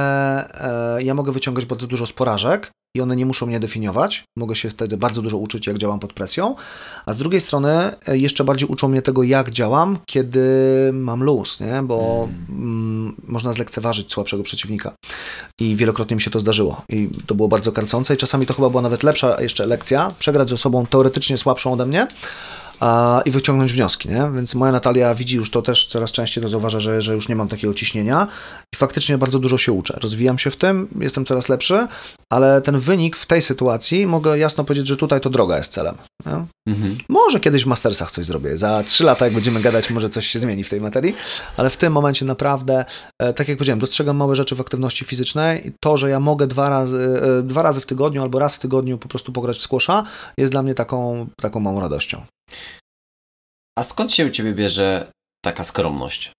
e, 0.98 1.02
ja 1.02 1.14
mogę 1.14 1.32
wyciągać 1.32 1.64
bardzo 1.64 1.86
dużo 1.86 2.06
z 2.06 2.12
porażek, 2.12 2.70
i 2.96 3.00
one 3.00 3.16
nie 3.16 3.26
muszą 3.26 3.46
mnie 3.46 3.60
definiować. 3.60 4.24
Mogę 4.36 4.56
się 4.56 4.70
wtedy 4.70 4.96
bardzo 4.96 5.22
dużo 5.22 5.38
uczyć, 5.38 5.66
jak 5.66 5.78
działam 5.78 5.98
pod 5.98 6.12
presją. 6.12 6.54
A 7.06 7.12
z 7.12 7.18
drugiej 7.18 7.40
strony 7.40 7.70
e, 8.06 8.18
jeszcze 8.18 8.44
bardziej 8.44 8.68
uczą 8.68 8.88
mnie 8.88 9.02
tego, 9.02 9.22
jak 9.22 9.50
działam, 9.50 9.98
kiedy 10.06 10.40
mam 10.92 11.22
luz, 11.24 11.60
nie? 11.60 11.82
bo 11.82 12.28
mm. 12.48 13.14
można 13.28 13.52
zlekceważyć 13.52 14.12
słabszego 14.12 14.42
przeciwnika. 14.42 14.92
I 15.60 15.76
wielokrotnie 15.76 16.16
mi 16.16 16.22
się 16.22 16.30
to 16.30 16.40
zdarzyło. 16.40 16.82
I 16.88 17.08
to 17.26 17.34
było 17.34 17.48
bardzo 17.48 17.72
karcące 17.72 18.14
i 18.14 18.16
czasami 18.16 18.46
to 18.46 18.54
chyba 18.54 18.70
była 18.70 18.82
nawet 18.82 19.02
lepsza 19.02 19.42
jeszcze 19.42 19.66
lekcja, 19.66 20.12
przegrać 20.18 20.48
z 20.48 20.52
osobą 20.52 20.86
teoretycznie 20.86 21.38
słabszą 21.38 21.72
ode 21.72 21.86
mnie, 21.86 22.06
a, 22.80 23.22
i 23.24 23.30
wyciągnąć 23.30 23.72
wnioski, 23.72 24.08
nie? 24.08 24.30
Więc 24.34 24.54
moja 24.54 24.72
Natalia 24.72 25.14
widzi 25.14 25.36
już 25.36 25.50
to 25.50 25.62
też 25.62 25.86
coraz 25.86 26.12
częściej, 26.12 26.42
to 26.42 26.48
zauważa, 26.48 26.80
że, 26.80 27.02
że 27.02 27.14
już 27.14 27.28
nie 27.28 27.36
mam 27.36 27.48
takiego 27.48 27.74
ciśnienia 27.74 28.28
i 28.74 28.76
faktycznie 28.76 29.18
bardzo 29.18 29.38
dużo 29.38 29.58
się 29.58 29.72
uczę. 29.72 29.98
Rozwijam 30.02 30.38
się 30.38 30.50
w 30.50 30.56
tym, 30.56 30.88
jestem 31.00 31.24
coraz 31.24 31.48
lepszy, 31.48 31.88
ale 32.32 32.60
ten 32.60 32.78
wynik 32.78 33.16
w 33.16 33.26
tej 33.26 33.42
sytuacji 33.42 34.06
mogę 34.06 34.38
jasno 34.38 34.64
powiedzieć, 34.64 34.86
że 34.86 34.96
tutaj 34.96 35.20
to 35.20 35.30
droga 35.30 35.56
jest 35.56 35.72
celem. 35.72 35.94
Mhm. 36.66 36.98
Może 37.08 37.40
kiedyś 37.40 37.64
w 37.64 37.66
Mastersach 37.66 38.10
coś 38.10 38.26
zrobię. 38.26 38.56
Za 38.56 38.82
trzy 38.82 39.04
lata, 39.04 39.24
jak 39.24 39.34
będziemy 39.34 39.60
gadać, 39.60 39.90
może 39.90 40.08
coś 40.08 40.26
się 40.26 40.38
zmieni 40.38 40.64
w 40.64 40.68
tej 40.68 40.80
materii, 40.80 41.16
ale 41.56 41.70
w 41.70 41.76
tym 41.76 41.92
momencie 41.92 42.24
naprawdę, 42.24 42.84
e, 43.18 43.32
tak 43.32 43.48
jak 43.48 43.58
powiedziałem, 43.58 43.78
dostrzegam 43.78 44.16
małe 44.16 44.36
rzeczy 44.36 44.56
w 44.56 44.60
aktywności 44.60 45.04
fizycznej 45.04 45.68
i 45.68 45.72
to, 45.80 45.96
że 45.96 46.10
ja 46.10 46.20
mogę 46.20 46.46
dwa 46.46 46.68
razy, 46.68 47.20
e, 47.38 47.42
dwa 47.42 47.62
razy 47.62 47.80
w 47.80 47.86
tygodniu 47.86 48.22
albo 48.22 48.38
raz 48.38 48.56
w 48.56 48.58
tygodniu 48.58 48.98
po 48.98 49.08
prostu 49.08 49.32
pograć 49.32 49.58
w 49.58 49.62
squasha, 49.62 50.04
jest 50.38 50.52
dla 50.52 50.62
mnie 50.62 50.74
taką, 50.74 51.26
taką 51.40 51.60
małą 51.60 51.80
radością. 51.80 52.26
A 53.78 53.82
skąd 53.82 54.12
się 54.12 54.26
u 54.26 54.30
Ciebie 54.30 54.52
bierze 54.52 55.12
taka 55.44 55.64
skromność? 55.64 56.32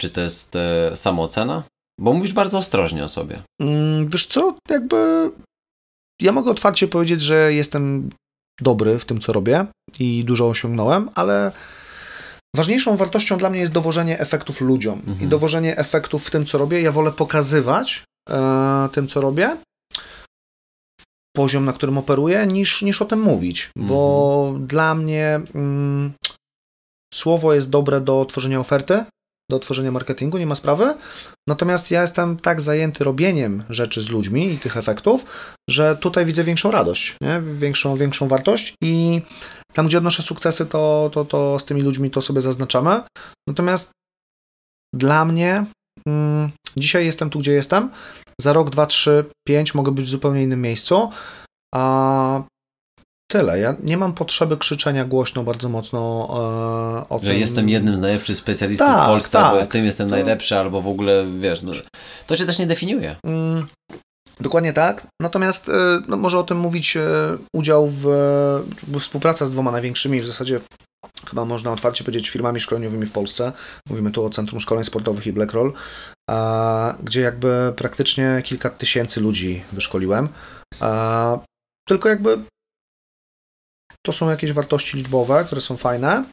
Czy 0.00 0.10
to 0.10 0.20
jest 0.20 0.56
e, 0.56 0.96
samoocena? 0.96 1.64
Bo 2.00 2.12
mówisz 2.12 2.32
bardzo 2.32 2.58
ostrożnie 2.58 3.04
o 3.04 3.08
sobie. 3.08 3.42
Mm, 3.60 4.08
wiesz 4.08 4.26
co, 4.26 4.56
jakby 4.70 5.30
ja 6.20 6.32
mogę 6.32 6.50
otwarcie 6.50 6.88
powiedzieć, 6.88 7.20
że 7.20 7.52
jestem 7.52 8.10
dobry 8.60 8.98
w 8.98 9.04
tym, 9.04 9.20
co 9.20 9.32
robię 9.32 9.66
i 10.00 10.24
dużo 10.24 10.48
osiągnąłem, 10.48 11.10
ale 11.14 11.52
ważniejszą 12.56 12.96
wartością 12.96 13.38
dla 13.38 13.50
mnie 13.50 13.60
jest 13.60 13.72
dowożenie 13.72 14.18
efektów 14.20 14.60
ludziom 14.60 14.98
Mhm. 14.98 15.20
i 15.22 15.26
dowożenie 15.26 15.76
efektów 15.78 16.26
w 16.26 16.30
tym, 16.30 16.46
co 16.46 16.58
robię. 16.58 16.80
Ja 16.82 16.92
wolę 16.92 17.12
pokazywać 17.12 18.04
e, 18.30 18.88
tym, 18.92 19.08
co 19.08 19.20
robię, 19.20 19.56
poziom, 21.36 21.64
na 21.64 21.72
którym 21.72 21.98
operuję, 21.98 22.46
niż, 22.46 22.82
niż 22.82 23.02
o 23.02 23.04
tym 23.04 23.20
mówić, 23.20 23.70
bo 23.76 24.54
dla 24.60 24.94
mnie 24.94 25.40
mm, 25.54 26.12
słowo 27.14 27.54
jest 27.54 27.70
dobre 27.70 28.00
do 28.00 28.24
tworzenia 28.24 28.60
oferty, 28.60 29.04
do 29.50 29.58
tworzenia 29.58 29.90
marketingu, 29.90 30.38
nie 30.38 30.46
ma 30.46 30.54
sprawy. 30.54 30.94
Natomiast 31.48 31.90
ja 31.90 32.02
jestem 32.02 32.36
tak 32.36 32.60
zajęty 32.60 33.04
robieniem 33.04 33.64
rzeczy 33.70 34.02
z 34.02 34.10
ludźmi 34.10 34.52
i 34.52 34.58
tych 34.58 34.76
efektów, 34.76 35.26
że 35.70 35.96
tutaj 35.96 36.24
widzę 36.24 36.44
większą 36.44 36.70
radość, 36.70 37.16
nie? 37.20 37.40
Większą, 37.40 37.96
większą 37.96 38.28
wartość 38.28 38.74
i 38.82 39.22
tam, 39.72 39.86
gdzie 39.86 39.98
odnoszę 39.98 40.22
sukcesy, 40.22 40.66
to, 40.66 41.10
to, 41.12 41.24
to 41.24 41.58
z 41.58 41.64
tymi 41.64 41.82
ludźmi 41.82 42.10
to 42.10 42.22
sobie 42.22 42.40
zaznaczamy. 42.40 43.02
Natomiast 43.48 43.90
dla 44.94 45.24
mnie 45.24 45.66
mm, 46.06 46.50
dzisiaj 46.76 47.06
jestem 47.06 47.30
tu, 47.30 47.38
gdzie 47.38 47.52
jestem. 47.52 47.90
Za 48.40 48.52
rok, 48.52 48.70
dwa, 48.70 48.86
trzy, 48.86 49.24
pięć 49.48 49.74
mogę 49.74 49.92
być 49.92 50.06
w 50.06 50.08
zupełnie 50.08 50.42
innym 50.42 50.62
miejscu. 50.62 51.10
A 51.74 52.42
tyle. 53.30 53.58
Ja 53.58 53.74
nie 53.82 53.96
mam 53.96 54.12
potrzeby 54.12 54.56
krzyczenia 54.56 55.04
głośno 55.04 55.42
bardzo 55.44 55.68
mocno 55.68 55.98
e, 56.28 57.08
o 57.08 57.18
Że 57.22 57.30
tym. 57.30 57.40
jestem 57.40 57.68
jednym 57.68 57.96
z 57.96 58.00
najlepszych 58.00 58.36
specjalistów 58.36 58.88
Tak, 58.88 59.02
w 59.02 59.06
Polsce, 59.06 59.38
tak. 59.38 59.46
albo 59.46 59.64
w 59.64 59.68
tym 59.68 59.84
jestem 59.84 60.08
To- 60.08 60.14
najlepszy, 60.14 60.56
albo 60.58 60.82
w 60.82 60.88
ogóle, 60.88 61.26
wiesz, 61.40 61.62
no, 61.62 61.72
to 62.26 62.36
cię 62.36 62.46
też 62.46 62.58
nie 62.58 62.66
definiuje. 62.66 63.16
Mm, 63.26 63.66
Dokładnie 64.40 64.72
tak. 64.72 65.06
Natomiast 65.22 65.68
e, 65.68 65.72
no, 66.08 66.16
może 66.16 66.38
o 66.38 66.42
tym 66.42 66.58
mówić 66.58 66.96
e, 66.96 67.06
udział 67.54 67.86
w, 67.86 68.00
w 68.82 69.00
współpraca 69.00 69.46
z 69.46 69.52
dwoma 69.52 69.70
największymi, 69.70 70.20
w 70.20 70.26
zasadzie 70.26 70.60
chyba 71.30 71.44
można 71.44 71.72
otwarcie 71.72 72.04
powiedzieć, 72.04 72.30
firmami 72.30 72.60
szkoleniowymi 72.60 73.06
w 73.06 73.12
Polsce. 73.12 73.52
Mówimy 73.90 74.10
tu 74.10 74.24
o 74.24 74.30
Centrum 74.30 74.60
Szkoleń 74.60 74.84
Sportowych 74.84 75.26
i 75.26 75.32
Blackroll, 75.32 75.72
a, 76.30 76.96
gdzie 77.02 77.20
jakby 77.20 77.72
praktycznie 77.76 78.42
kilka 78.44 78.70
tysięcy 78.70 79.20
ludzi 79.20 79.64
wyszkoliłem. 79.72 80.28
A, 80.80 81.38
tylko 81.88 82.08
jakby 82.08 82.38
to 84.06 84.12
są 84.12 84.30
jakieś 84.30 84.52
wartości 84.52 84.96
liczbowe, 84.96 85.44
które 85.44 85.60
są 85.60 85.76
fajne. 85.76 86.24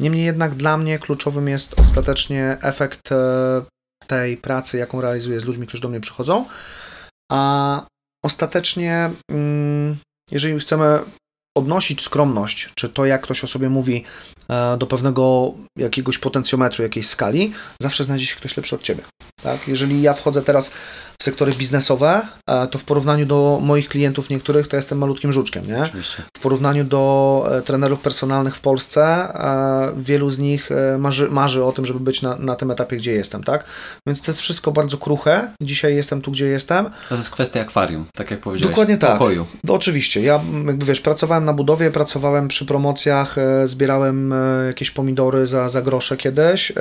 Niemniej 0.00 0.24
jednak 0.24 0.54
dla 0.54 0.78
mnie 0.78 0.98
kluczowym 0.98 1.48
jest 1.48 1.80
ostatecznie 1.80 2.56
efekt 2.62 3.12
e, 3.12 3.62
tej 4.06 4.36
pracy, 4.36 4.78
jaką 4.78 5.00
realizuję 5.00 5.40
z 5.40 5.44
ludźmi, 5.44 5.66
którzy 5.66 5.82
do 5.82 5.88
mnie 5.88 6.00
przychodzą. 6.00 6.46
A 7.32 7.86
ostatecznie, 8.24 9.10
mm, 9.30 9.96
jeżeli 10.30 10.60
chcemy 10.60 11.00
odnosić 11.54 12.02
skromność, 12.02 12.70
czy 12.74 12.88
to, 12.88 13.06
jak 13.06 13.22
ktoś 13.22 13.44
o 13.44 13.46
sobie 13.46 13.68
mówi, 13.68 14.04
e, 14.50 14.76
do 14.78 14.86
pewnego 14.86 15.54
jakiegoś 15.76 16.18
potencjometru, 16.18 16.82
jakiejś 16.82 17.06
skali, 17.08 17.52
zawsze 17.82 18.04
znajdzie 18.04 18.26
się 18.26 18.36
ktoś 18.36 18.56
lepszy 18.56 18.74
od 18.74 18.82
ciebie. 18.82 19.02
Tak? 19.42 19.68
Jeżeli 19.68 20.02
ja 20.02 20.12
wchodzę 20.12 20.42
teraz 20.42 20.70
w 21.20 21.24
sektory 21.24 21.52
biznesowe, 21.52 22.26
e, 22.46 22.66
to 22.66 22.78
w 22.78 22.84
porównaniu 22.84 23.26
do 23.26 23.58
moich 23.62 23.88
klientów 23.88 24.30
niektórych, 24.30 24.68
to 24.68 24.76
jestem 24.76 24.98
malutkim 24.98 25.32
żuczkiem, 25.32 25.66
nie? 25.66 25.82
Oczywiście. 25.82 26.22
W 26.36 26.40
porównaniu 26.40 26.84
do 26.84 27.44
e, 27.58 27.62
trenerów 27.62 28.00
personalnych 28.00 28.56
w 28.56 28.60
Polsce, 28.60 29.32
wielu 29.96 30.30
z 30.30 30.38
nich 30.38 30.70
marzy, 30.98 31.30
marzy 31.30 31.64
o 31.64 31.72
tym, 31.72 31.86
żeby 31.86 32.00
być 32.00 32.22
na, 32.22 32.36
na 32.36 32.56
tym 32.56 32.70
etapie, 32.70 32.96
gdzie 32.96 33.12
jestem, 33.12 33.44
tak? 33.44 33.64
Więc 34.06 34.22
to 34.22 34.30
jest 34.30 34.40
wszystko 34.40 34.72
bardzo 34.72 34.98
kruche. 34.98 35.52
Dzisiaj 35.62 35.96
jestem 35.96 36.22
tu, 36.22 36.30
gdzie 36.30 36.46
jestem. 36.46 36.90
To 37.08 37.14
jest 37.14 37.30
kwestia 37.30 37.60
akwarium, 37.60 38.06
tak 38.14 38.30
jak 38.30 38.40
powiedziałeś. 38.40 38.70
Dokładnie 38.70 38.98
tak. 38.98 39.12
Pokoju. 39.12 39.46
Oczywiście, 39.68 40.22
ja 40.22 40.40
jakby 40.66 40.86
wiesz, 40.86 41.00
pracowałem 41.00 41.41
na 41.44 41.52
budowie, 41.52 41.90
pracowałem 41.90 42.48
przy 42.48 42.66
promocjach, 42.66 43.38
e, 43.38 43.68
zbierałem 43.68 44.32
e, 44.32 44.66
jakieś 44.66 44.90
pomidory 44.90 45.46
za, 45.46 45.68
za 45.68 45.82
grosze 45.82 46.16
kiedyś. 46.16 46.70
E, 46.70 46.74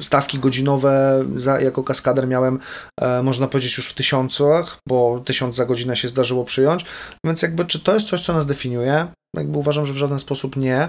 stawki 0.00 0.38
godzinowe 0.38 1.24
za, 1.36 1.60
jako 1.60 1.82
kaskader 1.82 2.28
miałem, 2.28 2.58
można 3.22 3.48
powiedzieć, 3.48 3.76
już 3.76 3.88
w 3.88 3.94
tysiącach, 3.94 4.76
bo 4.88 5.22
tysiąc 5.24 5.54
za 5.54 5.64
godzinę 5.64 5.96
się 5.96 6.08
zdarzyło 6.08 6.44
przyjąć. 6.44 6.84
Więc 7.24 7.42
jakby, 7.42 7.64
czy 7.64 7.80
to 7.80 7.94
jest 7.94 8.08
coś, 8.08 8.20
co 8.20 8.32
nas 8.32 8.46
definiuje? 8.46 9.06
Jakby 9.36 9.58
uważam, 9.58 9.86
że 9.86 9.92
w 9.92 9.96
żaden 9.96 10.18
sposób 10.18 10.56
nie. 10.56 10.88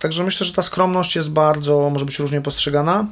Także 0.00 0.24
myślę, 0.24 0.46
że 0.46 0.52
ta 0.52 0.62
skromność 0.62 1.16
jest 1.16 1.30
bardzo, 1.30 1.90
może 1.90 2.04
być 2.04 2.18
różnie 2.18 2.40
postrzegana. 2.40 3.06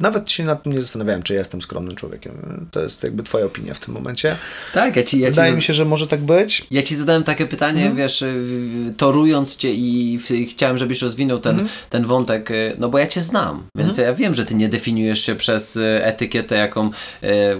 Nawet 0.00 0.30
się 0.30 0.44
nad 0.44 0.62
tym 0.62 0.72
nie 0.72 0.80
zastanawiałem, 0.80 1.22
czy 1.22 1.32
ja 1.32 1.38
jestem 1.38 1.62
skromnym 1.62 1.96
człowiekiem. 1.96 2.66
To 2.70 2.80
jest 2.80 3.02
jakby 3.02 3.22
twoja 3.22 3.44
opinia 3.46 3.74
w 3.74 3.80
tym 3.80 3.94
momencie. 3.94 4.36
Tak, 4.74 4.96
ja 4.96 5.02
ci, 5.02 5.20
ja 5.20 5.28
ci 5.28 5.30
Wydaje 5.30 5.52
mi 5.52 5.62
się, 5.62 5.74
że 5.74 5.84
może 5.84 6.06
tak 6.06 6.20
być. 6.20 6.66
Ja 6.70 6.82
ci 6.82 6.96
zadałem 6.96 7.22
takie 7.24 7.46
pytanie, 7.46 7.80
Mhm. 7.80 7.96
wiesz, 7.96 8.22
y, 8.22 8.94
torując 8.96 9.56
cię 9.56 9.72
i 9.74 10.18
chciałem, 10.50 10.78
żebyś 10.78 11.02
rozwinął 11.02 11.38
ten, 11.38 11.50
Mhm. 11.52 11.68
ten 11.90 12.04
wątek, 12.04 12.50
y, 12.50 12.76
no 12.78 12.88
bo 12.88 12.98
ja 12.98 13.06
cię 13.06 13.20
znam, 13.20 13.62
więc 13.76 13.96
ja 13.98 14.14
wiem, 14.14 14.34
że 14.34 14.46
ty 14.46 14.54
nie 14.54 14.68
definiujesz 14.68 15.20
się 15.26 15.34
przez 15.34 15.76
y, 15.76 16.00
etykietę, 16.04 16.54
jaką 16.56 16.90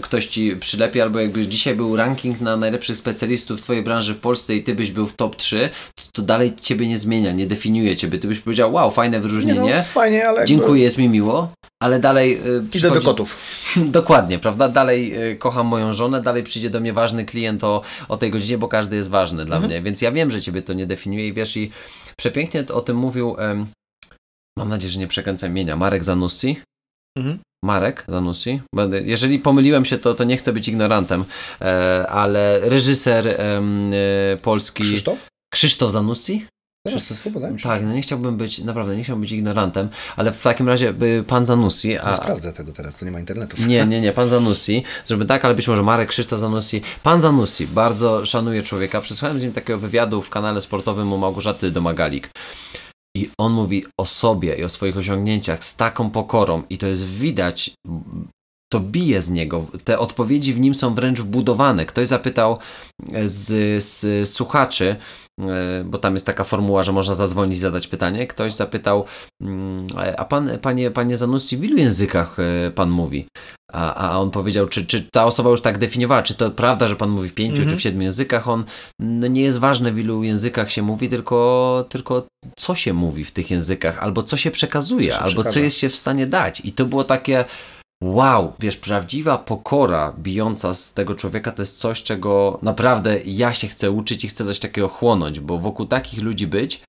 ktoś 0.03 0.27
ci 0.27 0.57
przylepi, 0.57 1.01
albo 1.01 1.21
jakby 1.21 1.47
dzisiaj 1.47 1.75
był 1.75 1.97
ranking 1.97 2.41
na 2.41 2.57
najlepszych 2.57 2.97
specjalistów 2.97 3.59
w 3.61 3.63
twojej 3.63 3.83
branży 3.83 4.15
w 4.15 4.19
Polsce 4.19 4.57
i 4.57 4.63
ty 4.63 4.75
byś 4.75 4.93
był 4.93 5.07
w 5.07 5.17
top 5.17 5.37
3, 5.37 5.69
to, 5.95 6.03
to 6.13 6.23
dalej 6.23 6.53
ciebie 6.61 6.89
nie 6.89 6.99
zmienia, 6.99 7.33
nie 7.33 7.47
definiuje 7.47 7.97
ciebie. 7.97 8.19
Ty 8.19 8.29
byś 8.29 8.39
powiedział, 8.39 8.73
wow, 8.73 8.91
fajne 8.91 9.17
Nie 9.17 9.23
wyróżnienie, 9.23 9.75
no, 9.77 9.83
fajnie, 9.83 10.29
ale. 10.29 10.47
dziękuję, 10.47 10.83
jest 10.83 10.99
mi 10.99 11.09
miło, 11.09 11.53
ale 11.83 12.01
dalej 12.01 12.30
y, 12.33 12.65
Idę 12.75 12.91
do 12.91 13.01
kotów. 13.01 13.39
Dokładnie, 13.77 14.39
prawda? 14.39 14.69
Dalej 14.69 15.31
y, 15.31 15.37
kocham 15.37 15.67
moją 15.67 15.93
żonę, 15.93 16.23
dalej 16.23 16.43
przyjdzie 16.43 16.71
do 16.71 16.81
mnie 16.81 16.93
ważny 16.93 17.25
klient 17.25 17.65
o, 17.65 17.83
o 18.09 18.17
tej 18.17 18.31
godzinie, 18.31 18.59
bo 18.59 18.69
każdy 18.69 18.97
jest 18.97 19.11
ważny 19.11 19.45
dla 19.45 19.61
mnie, 19.61 19.83
więc 19.83 20.03
ja 20.03 20.13
wiem, 20.13 20.31
że 20.31 20.41
ciebie 20.41 20.63
to 20.63 20.73
nie 20.73 20.87
definiuje 20.87 21.29
i 21.29 21.33
wiesz, 21.33 21.57
i 21.57 21.71
przepięknie 22.17 22.65
o 22.73 22.81
tym 22.81 22.97
mówił, 22.97 23.37
em, 23.39 23.67
mam 24.59 24.69
nadzieję, 24.69 24.93
że 24.93 25.01
nie 25.01 25.07
przekręcam 25.07 25.51
imienia, 25.51 25.77
Marek 25.77 26.05
Zanussi. 26.05 26.61
Mhm. 27.19 27.39
Marek 27.65 28.05
Zanussi. 28.09 28.61
Jeżeli 29.05 29.39
pomyliłem 29.39 29.85
się, 29.85 29.99
to, 29.99 30.15
to 30.15 30.25
nie 30.25 30.37
chcę 30.37 30.53
być 30.53 30.69
ignorantem, 30.69 31.25
e, 31.61 32.07
ale 32.09 32.61
reżyser 32.61 33.29
e, 33.29 33.63
polski 34.43 34.83
Krzysztof? 34.83 35.27
Krzysztof 35.53 35.93
Zanussi? 35.93 36.47
Teraz 36.87 37.11
mi 37.53 37.61
się. 37.61 37.69
Tak, 37.69 37.83
no 37.83 37.93
nie 37.93 38.03
chciałbym 38.03 38.37
być, 38.37 38.59
naprawdę 38.59 38.97
nie 38.97 39.05
chciałbym 39.05 39.21
być 39.21 39.33
ignorantem, 39.33 39.89
ale 40.17 40.33
w 40.33 40.43
takim 40.43 40.69
razie 40.69 40.95
y, 41.03 41.25
pan 41.27 41.47
Zanussi, 41.47 41.89
Nie 41.89 42.03
a, 42.03 42.17
sprawdzę 42.17 42.53
tego 42.53 42.73
teraz, 42.73 42.97
to 42.97 43.05
nie 43.05 43.11
ma 43.11 43.21
internetu. 43.21 43.57
nie, 43.67 43.87
nie, 43.91 44.01
nie, 44.01 44.13
pan 44.13 44.29
Zanussi, 44.29 44.83
żeby 45.07 45.27
tak, 45.27 45.45
ale 45.45 45.55
być 45.55 45.69
może 45.69 45.83
Marek 45.83 46.09
Krzysztof 46.09 46.41
Zanussi. 46.41 46.83
Pan 47.03 47.21
Zanussi, 47.21 47.67
bardzo 47.67 48.27
szanuję 48.27 48.63
człowieka. 48.63 49.01
Przesłuchałem 49.01 49.41
z 49.41 49.43
nim 49.43 49.53
takiego 49.53 49.79
wywiadu 49.79 50.23
w 50.23 50.31
kanale 50.31 50.61
sportowym 50.61 51.13
u 51.13 51.19
Małgorzaty 51.19 51.71
Domagalik. 51.71 52.31
I 53.17 53.31
on 53.39 53.53
mówi 53.53 53.85
o 54.01 54.07
sobie 54.07 54.55
i 54.55 54.65
o 54.65 54.69
swoich 54.69 54.97
osiągnięciach 54.97 55.65
z 55.65 55.77
taką 55.77 56.11
pokorą 56.11 56.63
i 56.71 56.79
to 56.79 56.87
jest 56.87 57.05
widać, 57.07 57.71
to 58.73 58.81
bije 58.81 59.23
z 59.23 59.31
niego. 59.31 59.67
Te 59.85 59.99
odpowiedzi 59.99 60.55
w 60.55 60.61
nim 60.61 60.75
są 60.75 60.95
wręcz 60.95 61.21
wbudowane. 61.21 61.87
Ktoś 61.87 62.09
zapytał 62.09 62.59
e, 63.13 63.29
z, 63.29 63.83
z 63.85 64.29
słuchaczy, 64.31 64.97
bo 65.85 65.99
tam 65.99 66.15
jest 66.15 66.27
taka 66.27 66.45
formuła, 66.45 66.83
że 66.83 66.93
można 66.93 67.15
zadzwonić 67.15 67.57
i 67.57 67.61
zadać 67.61 67.87
pytanie. 67.87 68.27
Ktoś 68.27 68.53
zapytał, 68.55 69.05
mm, 69.41 69.87
a 70.17 70.25
pan, 70.25 70.51
panie, 70.63 70.91
panie 70.91 71.17
Zanussi, 71.17 71.57
w 71.57 71.65
ilu 71.65 71.77
językach 71.77 72.37
e, 72.39 72.71
pan 72.71 72.91
mówi? 72.91 73.27
A, 73.73 73.95
a 73.95 74.19
on 74.19 74.31
powiedział, 74.31 74.69
czy, 74.69 74.87
czy 74.87 75.03
ta 75.13 75.27
osoba 75.27 75.51
już 75.51 75.63
tak 75.63 75.79
definiowała, 75.79 76.23
czy 76.23 76.35
to 76.35 76.51
prawda, 76.51 76.89
że 76.89 76.97
pan 76.97 77.11
mówi 77.11 77.29
w 77.29 77.35
pięciu, 77.35 77.57
Mhm. 77.63 77.71
czy 77.71 77.77
w 77.77 77.83
siedmiu 77.83 78.03
językach? 78.03 78.49
On, 78.49 78.65
no 79.01 79.27
nie 79.27 79.43
jest 79.43 79.59
ważne, 79.59 79.93
w 79.93 79.99
ilu 79.99 80.23
językach 80.23 80.73
się 80.73 80.83
mówi, 80.83 81.09
tylko, 81.09 81.85
tylko 81.89 82.27
co 82.57 82.75
się 82.75 82.93
mówi 82.93 83.25
w 83.25 83.33
tych 83.33 83.51
językach, 83.51 83.99
albo 83.99 84.23
co 84.23 84.37
się 84.37 84.51
przekazuje, 84.51 85.09
Co 85.13 85.15
się 85.15 85.21
albo 85.21 85.45
co 85.45 85.59
jest 85.61 85.79
się 85.79 85.89
w 85.89 85.97
stanie 85.97 86.27
dać. 86.27 86.61
I 86.65 86.73
to 86.73 86.85
było 86.85 87.05
takie, 87.05 87.45
wow, 88.03 88.53
wiesz, 88.59 88.77
prawdziwa 88.77 89.39
pokora 89.39 90.13
bijąca 90.19 90.75
z 90.75 90.95
tego 90.95 91.15
człowieka 91.15 91.53
to 91.53 91.63
jest 91.63 91.79
coś, 91.79 92.03
czego 92.03 92.59
naprawdę 92.63 93.21
ja 93.25 93.53
się 93.53 93.69
chcę 93.69 93.91
uczyć 93.91 94.25
i 94.25 94.29
chcę 94.29 94.45
coś 94.45 94.59
takiego 94.59 94.89
chłonąć, 94.89 95.41
bo 95.41 95.59
wokół 95.59 95.87
takich 95.87 96.23
ludzi 96.23 96.47
być, 96.47 96.83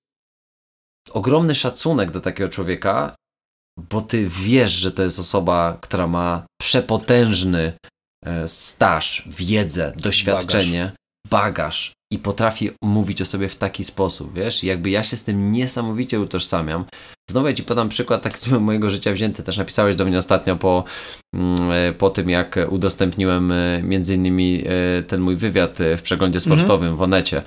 ogromny 1.12 1.56
szacunek 1.56 2.12
do 2.12 2.22
takiego 2.22 2.50
człowieka, 2.50 3.16
bo 3.78 4.02
ty 4.02 4.28
wiesz, 4.28 4.72
że 4.72 4.92
to 4.92 5.04
jest 5.04 5.20
osoba, 5.20 5.78
która 5.82 6.08
ma 6.08 6.46
przepotężny 6.62 7.74
e, 8.26 8.48
staż, 8.48 9.24
wiedzę, 9.28 9.94
doświadczenie, 9.98 10.92
bagaż. 11.30 11.94
I 12.12 12.20
potrafi 12.20 12.70
mówić 12.84 13.22
o 13.22 13.26
sobie 13.26 13.50
w 13.50 13.56
taki 13.56 13.84
sposób, 13.84 14.34
wiesz? 14.34 14.64
I 14.64 14.68
jakby 14.68 14.90
ja 14.90 15.04
się 15.04 15.18
z 15.18 15.24
tym 15.24 15.52
niesamowicie 15.52 16.20
utożsamiam. 16.20 16.86
Znowu 17.30 17.48
ja 17.48 17.54
ci 17.54 17.64
podam 17.64 17.90
przykład 17.90 18.22
tak 18.22 18.40
z 18.40 18.48
mojego 18.48 18.90
życia 18.90 19.14
wzięty. 19.14 19.44
Też 19.44 19.58
napisałeś 19.58 19.96
do 19.96 20.06
mnie 20.06 20.18
ostatnio 20.18 20.56
po, 20.56 20.84
mm, 21.36 21.72
e, 21.72 21.94
po 21.94 22.10
tym, 22.10 22.30
jak 22.30 22.60
udostępniłem 22.70 23.52
e, 23.52 23.84
między 23.84 24.16
innymi 24.16 24.64
e, 24.66 25.04
ten 25.04 25.22
mój 25.22 25.36
wywiad 25.36 25.78
w 25.98 26.02
przeglądzie 26.02 26.40
sportowym 26.40 26.96
w 26.96 27.02
Onecie. 27.02 27.42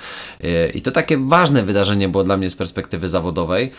I 0.74 0.82
to 0.82 0.90
takie 0.90 1.18
ważne 1.18 1.62
wydarzenie 1.62 2.08
było 2.08 2.24
dla 2.24 2.36
mnie 2.36 2.50
z 2.50 2.56
perspektywy 2.56 3.08
zawodowej, 3.08 3.72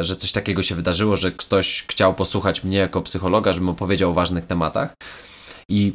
że 0.00 0.16
coś 0.16 0.32
takiego 0.32 0.62
się 0.62 0.74
wydarzyło, 0.74 1.16
że 1.16 1.32
ktoś 1.32 1.84
chciał 1.88 2.14
posłuchać 2.14 2.64
mnie 2.64 2.78
jako 2.78 3.02
psychologa, 3.02 3.52
żebym 3.52 3.68
opowiedział 3.68 4.10
o 4.10 4.14
ważnych 4.14 4.46
tematach. 4.46 4.94
I 5.68 5.92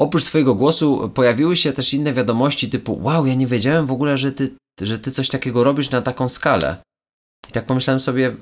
oprócz 0.00 0.24
Twojego 0.24 0.54
głosu 0.54 1.10
pojawiły 1.14 1.56
się 1.56 1.72
też 1.72 1.94
inne 1.94 2.12
wiadomości 2.12 2.70
typu 2.70 3.00
wow, 3.02 3.26
ja 3.26 3.34
nie 3.34 3.46
wiedziałem 3.46 3.86
w 3.86 3.92
ogóle, 3.92 4.18
że 4.18 4.32
ty, 4.32 4.54
że 4.80 4.98
ty 4.98 5.10
coś 5.10 5.28
takiego 5.28 5.64
robisz 5.64 5.90
na 5.90 6.02
taką 6.02 6.28
skalę. 6.28 6.76
I 7.48 7.52
tak 7.52 7.66
pomyślałem 7.66 8.00
sobie, 8.00 8.36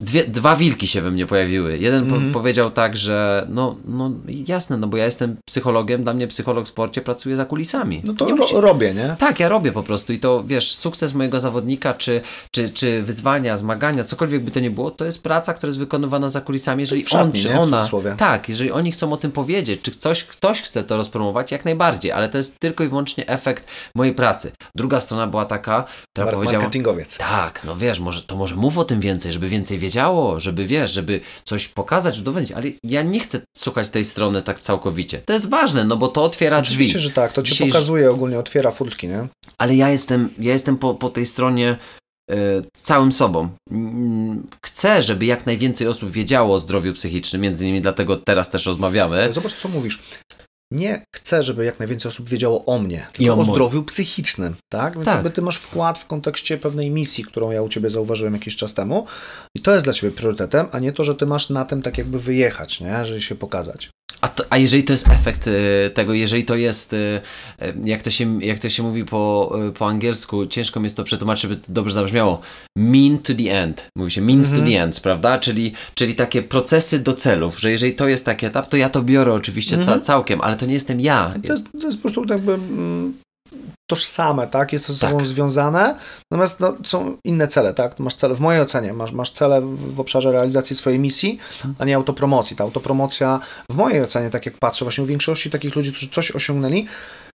Dwie, 0.00 0.24
dwa 0.24 0.56
wilki 0.56 0.86
się 0.86 1.02
we 1.02 1.10
mnie 1.10 1.26
pojawiły. 1.26 1.78
Jeden 1.78 1.94
mm 1.94 2.06
-hmm. 2.06 2.10
po 2.10 2.16
mhm. 2.16 2.32
powiedział 2.32 2.70
tak, 2.70 2.96
że 2.96 3.46
no, 3.50 3.76
no 3.84 4.10
jasne, 4.46 4.76
no 4.76 4.86
bo 4.86 4.96
ja 4.96 5.04
jestem 5.04 5.36
psychologiem, 5.44 6.02
dla 6.02 6.14
mnie 6.14 6.26
psycholog 6.26 6.64
w 6.64 6.68
sporcie 6.68 7.00
pracuje 7.00 7.36
za 7.36 7.44
kulisami. 7.44 8.02
No 8.04 8.14
to 8.14 8.26
nie 8.26 8.36
ro 8.36 8.60
robię, 8.60 8.94
nie? 8.94 9.16
Tak, 9.18 9.40
ja 9.40 9.48
robię 9.48 9.72
po 9.72 9.82
prostu 9.82 10.12
i 10.12 10.18
to 10.18 10.44
wiesz, 10.44 10.74
sukces 10.74 11.14
mojego 11.14 11.40
zawodnika, 11.40 11.94
czy, 11.94 12.20
czy, 12.50 12.68
czy 12.68 13.02
wyzwania, 13.02 13.56
zmagania, 13.56 14.04
cokolwiek 14.04 14.44
by 14.44 14.50
to 14.50 14.60
nie 14.60 14.70
było, 14.70 14.90
to 14.90 15.04
jest 15.04 15.22
praca, 15.22 15.54
która 15.54 15.68
jest 15.68 15.78
wykonywana 15.78 16.28
za 16.28 16.40
kulisami, 16.40 16.82
jeżeli 16.82 17.06
on 17.10 17.32
czy 17.32 17.48
nie? 17.48 17.60
ona. 17.60 17.88
Tak, 18.18 18.48
jeżeli 18.48 18.70
oni 18.70 18.92
chcą 18.92 19.12
o 19.12 19.16
tym 19.16 19.32
powiedzieć, 19.32 19.80
czy 19.82 19.90
ktoś, 19.90 20.24
ktoś 20.24 20.62
chce 20.62 20.84
to 20.84 20.96
rozpromować, 20.96 21.52
jak 21.52 21.64
najbardziej, 21.64 22.12
ale 22.12 22.28
to 22.28 22.38
jest 22.38 22.60
tylko 22.60 22.84
i 22.84 22.88
wyłącznie 22.88 23.28
efekt 23.28 23.64
mojej 23.94 24.14
pracy. 24.14 24.52
Druga 24.74 25.00
strona 25.00 25.26
była 25.26 25.44
taka, 25.44 25.84
która 26.12 26.32
powiedziała. 26.32 26.58
Marketingowiec. 26.58 27.18
Tak, 27.18 27.60
no 27.64 27.76
wiesz, 27.76 28.00
może, 28.00 28.22
to 28.22 28.36
może 28.36 28.56
mów 28.56 28.78
o 28.78 28.84
tym 28.84 29.00
więcej, 29.00 29.32
żeby 29.32 29.48
więcej 29.48 29.78
wiedziało, 29.86 30.40
żeby 30.40 30.66
wiesz, 30.66 30.92
żeby 30.92 31.20
coś 31.44 31.68
pokazać, 31.68 32.18
udowodnić, 32.18 32.52
ale 32.52 32.66
ja 32.84 33.02
nie 33.02 33.20
chcę 33.20 33.40
słuchać 33.56 33.90
tej 33.90 34.04
strony 34.04 34.42
tak 34.42 34.60
całkowicie. 34.60 35.20
To 35.24 35.32
jest 35.32 35.50
ważne, 35.50 35.84
no 35.84 35.96
bo 35.96 36.08
to 36.08 36.24
otwiera 36.24 36.62
drzwi. 36.62 36.74
Oczywiście, 36.74 37.00
że 37.00 37.10
tak, 37.10 37.32
to 37.32 37.42
ci 37.42 37.52
Dzisiaj... 37.52 37.68
pokazuje 37.68 38.10
ogólnie, 38.10 38.38
otwiera 38.38 38.70
furtki, 38.70 39.08
nie? 39.08 39.26
Ale 39.58 39.76
ja 39.76 39.90
jestem, 39.90 40.30
ja 40.38 40.52
jestem 40.52 40.76
po, 40.76 40.94
po 40.94 41.10
tej 41.10 41.26
stronie 41.26 41.76
y, 42.30 42.34
całym 42.76 43.12
sobą. 43.12 43.48
Chcę, 44.64 45.02
żeby 45.02 45.26
jak 45.26 45.46
najwięcej 45.46 45.88
osób 45.88 46.10
wiedziało 46.10 46.54
o 46.54 46.58
zdrowiu 46.58 46.92
psychicznym, 46.92 47.42
między 47.42 47.64
innymi 47.64 47.80
dlatego 47.80 48.16
teraz 48.16 48.50
też 48.50 48.66
rozmawiamy. 48.66 49.32
Zobacz, 49.32 49.54
co 49.54 49.68
mówisz 49.68 50.02
nie 50.70 51.04
chcę, 51.14 51.42
żeby 51.42 51.64
jak 51.64 51.78
najwięcej 51.78 52.08
osób 52.08 52.28
wiedziało 52.28 52.64
o 52.64 52.78
mnie, 52.78 53.06
tylko 53.12 53.34
o, 53.34 53.38
o 53.38 53.44
zdrowiu 53.44 53.82
psychicznym, 53.82 54.54
tak? 54.68 54.94
Więc 54.94 55.04
tak. 55.04 55.14
jakby 55.14 55.30
ty 55.30 55.42
masz 55.42 55.56
wkład 55.56 55.98
w 55.98 56.06
kontekście 56.06 56.58
pewnej 56.58 56.90
misji, 56.90 57.24
którą 57.24 57.50
ja 57.50 57.62
u 57.62 57.68
ciebie 57.68 57.90
zauważyłem 57.90 58.34
jakiś 58.34 58.56
czas 58.56 58.74
temu 58.74 59.06
i 59.54 59.60
to 59.60 59.72
jest 59.72 59.86
dla 59.86 59.92
ciebie 59.92 60.12
priorytetem, 60.12 60.66
a 60.72 60.78
nie 60.78 60.92
to, 60.92 61.04
że 61.04 61.14
ty 61.14 61.26
masz 61.26 61.50
na 61.50 61.64
tym 61.64 61.82
tak 61.82 61.98
jakby 61.98 62.18
wyjechać, 62.18 62.80
nie? 62.80 63.04
Żeby 63.04 63.22
się 63.22 63.34
pokazać. 63.34 63.90
A, 64.20 64.28
to, 64.28 64.44
a 64.50 64.58
jeżeli 64.58 64.84
to 64.84 64.92
jest 64.92 65.08
efekt 65.08 65.46
y, 65.46 65.90
tego, 65.94 66.12
jeżeli 66.12 66.44
to 66.44 66.54
jest, 66.54 66.92
y, 66.92 66.96
y, 67.62 67.74
jak, 67.84 68.02
to 68.02 68.10
się, 68.10 68.42
jak 68.42 68.58
to 68.58 68.68
się 68.68 68.82
mówi 68.82 69.04
po, 69.04 69.56
po 69.78 69.88
angielsku, 69.88 70.46
ciężko 70.46 70.80
mi 70.80 70.84
jest 70.84 70.96
to 70.96 71.04
przetłumaczyć, 71.04 71.42
żeby 71.42 71.56
to 71.56 71.72
dobrze 71.72 71.94
zabrzmiało, 71.94 72.40
mean 72.76 73.18
to 73.18 73.34
the 73.34 73.60
end, 73.62 73.88
mówi 73.96 74.10
się 74.10 74.20
means 74.20 74.52
to 74.52 74.62
the 74.62 74.82
end, 74.82 75.00
prawda? 75.00 75.38
Czyli, 75.38 75.72
czyli 75.94 76.14
takie 76.14 76.42
procesy 76.42 76.98
do 76.98 77.14
celów, 77.14 77.60
że 77.60 77.70
jeżeli 77.70 77.94
to 77.94 78.08
jest 78.08 78.24
taki 78.24 78.46
etap, 78.46 78.68
to 78.68 78.76
ja 78.76 78.90
to 78.90 79.02
biorę 79.02 79.32
oczywiście 79.32 79.76
ca 79.76 79.82
mhm. 79.82 80.00
całkiem, 80.00 80.40
ale 80.40 80.56
to 80.56 80.66
nie 80.66 80.74
jestem 80.74 81.00
ja. 81.00 81.34
To 81.46 81.52
jest, 81.52 81.66
to 81.80 81.86
jest 81.86 81.98
po 81.98 82.02
prostu 82.02 82.34
jakby 82.34 82.54
mm, 82.54 83.14
tożsame, 83.86 84.46
tak? 84.46 84.72
Jest 84.72 84.86
to 84.86 84.92
ze 84.92 84.98
sobą 84.98 85.18
tak. 85.18 85.26
związane, 85.26 85.98
natomiast 86.30 86.60
no, 86.60 86.76
są 86.84 87.16
inne 87.24 87.48
cele, 87.48 87.74
tak? 87.74 87.98
Masz 87.98 88.14
cele, 88.14 88.34
w 88.34 88.40
mojej 88.40 88.62
ocenie, 88.62 88.92
masz, 88.92 89.12
masz 89.12 89.30
cele 89.30 89.60
w 89.76 90.00
obszarze 90.00 90.32
realizacji 90.32 90.76
swojej 90.76 90.98
misji, 90.98 91.38
a 91.78 91.84
nie 91.84 91.96
autopromocji. 91.96 92.56
Ta 92.56 92.64
autopromocja, 92.64 93.40
w 93.70 93.74
mojej 93.74 94.02
ocenie, 94.02 94.30
tak 94.30 94.46
jak 94.46 94.58
patrzę, 94.58 94.84
właśnie 94.84 95.04
u 95.04 95.06
większości 95.06 95.50
takich 95.50 95.76
ludzi, 95.76 95.92
którzy 95.92 96.08
coś 96.08 96.30
osiągnęli, 96.30 96.86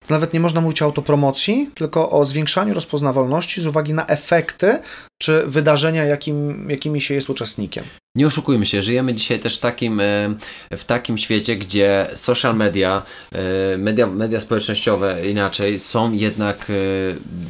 to 0.06 0.14
nawet 0.14 0.32
nie 0.32 0.40
można 0.40 0.60
mówić 0.60 0.82
o 0.82 0.84
autopromocji, 0.84 1.70
tylko 1.74 2.10
o 2.10 2.24
zwiększaniu 2.24 2.74
rozpoznawalności 2.74 3.62
z 3.62 3.66
uwagi 3.66 3.94
na 3.94 4.06
efekty 4.06 4.78
czy 5.18 5.46
wydarzenia, 5.46 6.04
jakim, 6.04 6.70
jakimi 6.70 7.00
się 7.00 7.14
jest 7.14 7.30
uczestnikiem. 7.30 7.84
Nie 8.16 8.26
oszukujmy 8.26 8.66
się, 8.66 8.82
żyjemy 8.82 9.14
dzisiaj 9.14 9.38
też 9.38 9.56
w 9.56 9.60
takim, 9.60 10.00
e, 10.00 10.34
w 10.70 10.84
takim 10.84 11.18
świecie, 11.18 11.56
gdzie 11.56 12.06
social 12.14 12.56
media, 12.56 13.02
e, 13.32 13.78
media, 13.78 14.06
media 14.06 14.40
społecznościowe 14.40 15.30
inaczej 15.30 15.78
są 15.78 16.12
jednak, 16.12 16.66
e, 16.70 16.74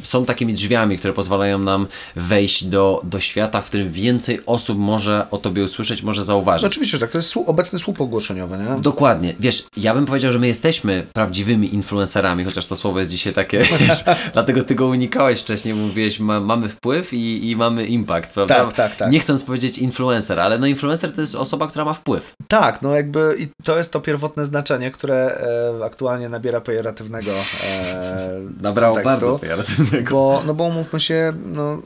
są 0.03 0.25
takimi 0.25 0.53
drzwiami, 0.53 0.97
które 0.97 1.13
pozwalają 1.13 1.59
nam 1.59 1.87
wejść 2.15 2.63
do, 2.63 3.01
do 3.03 3.19
świata, 3.19 3.61
w 3.61 3.65
którym 3.65 3.91
więcej 3.91 4.39
osób 4.45 4.79
może 4.79 5.27
o 5.31 5.37
tobie 5.37 5.63
usłyszeć, 5.63 6.03
może 6.03 6.23
zauważyć. 6.23 6.67
oczywiście, 6.67 6.97
że 6.97 7.01
tak, 7.01 7.11
to 7.11 7.17
jest 7.17 7.37
obecny 7.45 7.79
słup 7.79 8.01
ogłoszeniowy, 8.01 8.57
nie? 8.57 8.81
Dokładnie. 8.81 9.35
Wiesz, 9.39 9.65
ja 9.77 9.93
bym 9.93 10.05
powiedział, 10.05 10.31
że 10.31 10.39
my 10.39 10.47
jesteśmy 10.47 11.07
prawdziwymi 11.13 11.73
influencerami, 11.73 12.43
chociaż 12.43 12.65
to 12.65 12.75
słowo 12.75 12.99
jest 12.99 13.11
dzisiaj 13.11 13.33
takie, 13.33 13.59
wiesz, 13.87 14.03
dlatego 14.33 14.63
ty 14.63 14.75
go 14.75 14.87
unikałeś 14.87 15.41
wcześniej, 15.41 15.73
mówiłeś, 15.73 16.19
ma, 16.19 16.39
mamy 16.39 16.69
wpływ 16.69 17.13
i, 17.13 17.49
i 17.49 17.55
mamy 17.55 17.85
impact, 17.85 18.31
prawda? 18.31 18.55
Tak, 18.55 18.73
tak, 18.73 18.95
tak. 18.95 19.11
Nie 19.11 19.19
chcąc 19.19 19.43
powiedzieć 19.43 19.77
influencer, 19.77 20.39
ale 20.39 20.50
no 20.57 20.67
influencer 20.67 21.13
to 21.13 21.21
jest 21.21 21.35
osoba, 21.35 21.67
która 21.67 21.85
ma 21.85 21.93
wpływ. 21.93 22.33
Tak, 22.47 22.81
no 22.81 22.95
jakby 22.95 23.35
i 23.39 23.47
to 23.63 23.77
jest 23.77 23.93
to 23.93 24.01
pierwotne 24.01 24.45
znaczenie, 24.45 24.91
które 24.91 25.41
e, 25.79 25.85
aktualnie 25.85 26.29
nabiera 26.29 26.61
pejoratywnego 26.61 27.31
e, 27.63 28.41
Nabrało 28.61 28.95
tekstu, 28.95 29.09
bardzo 29.09 29.39
pejoratywnego. 29.39 30.11
Bo, 30.15 30.43
no 30.45 30.53
bo 30.53 30.63
umówmy 30.63 30.99
się, 30.99 31.33
no, 31.45 31.81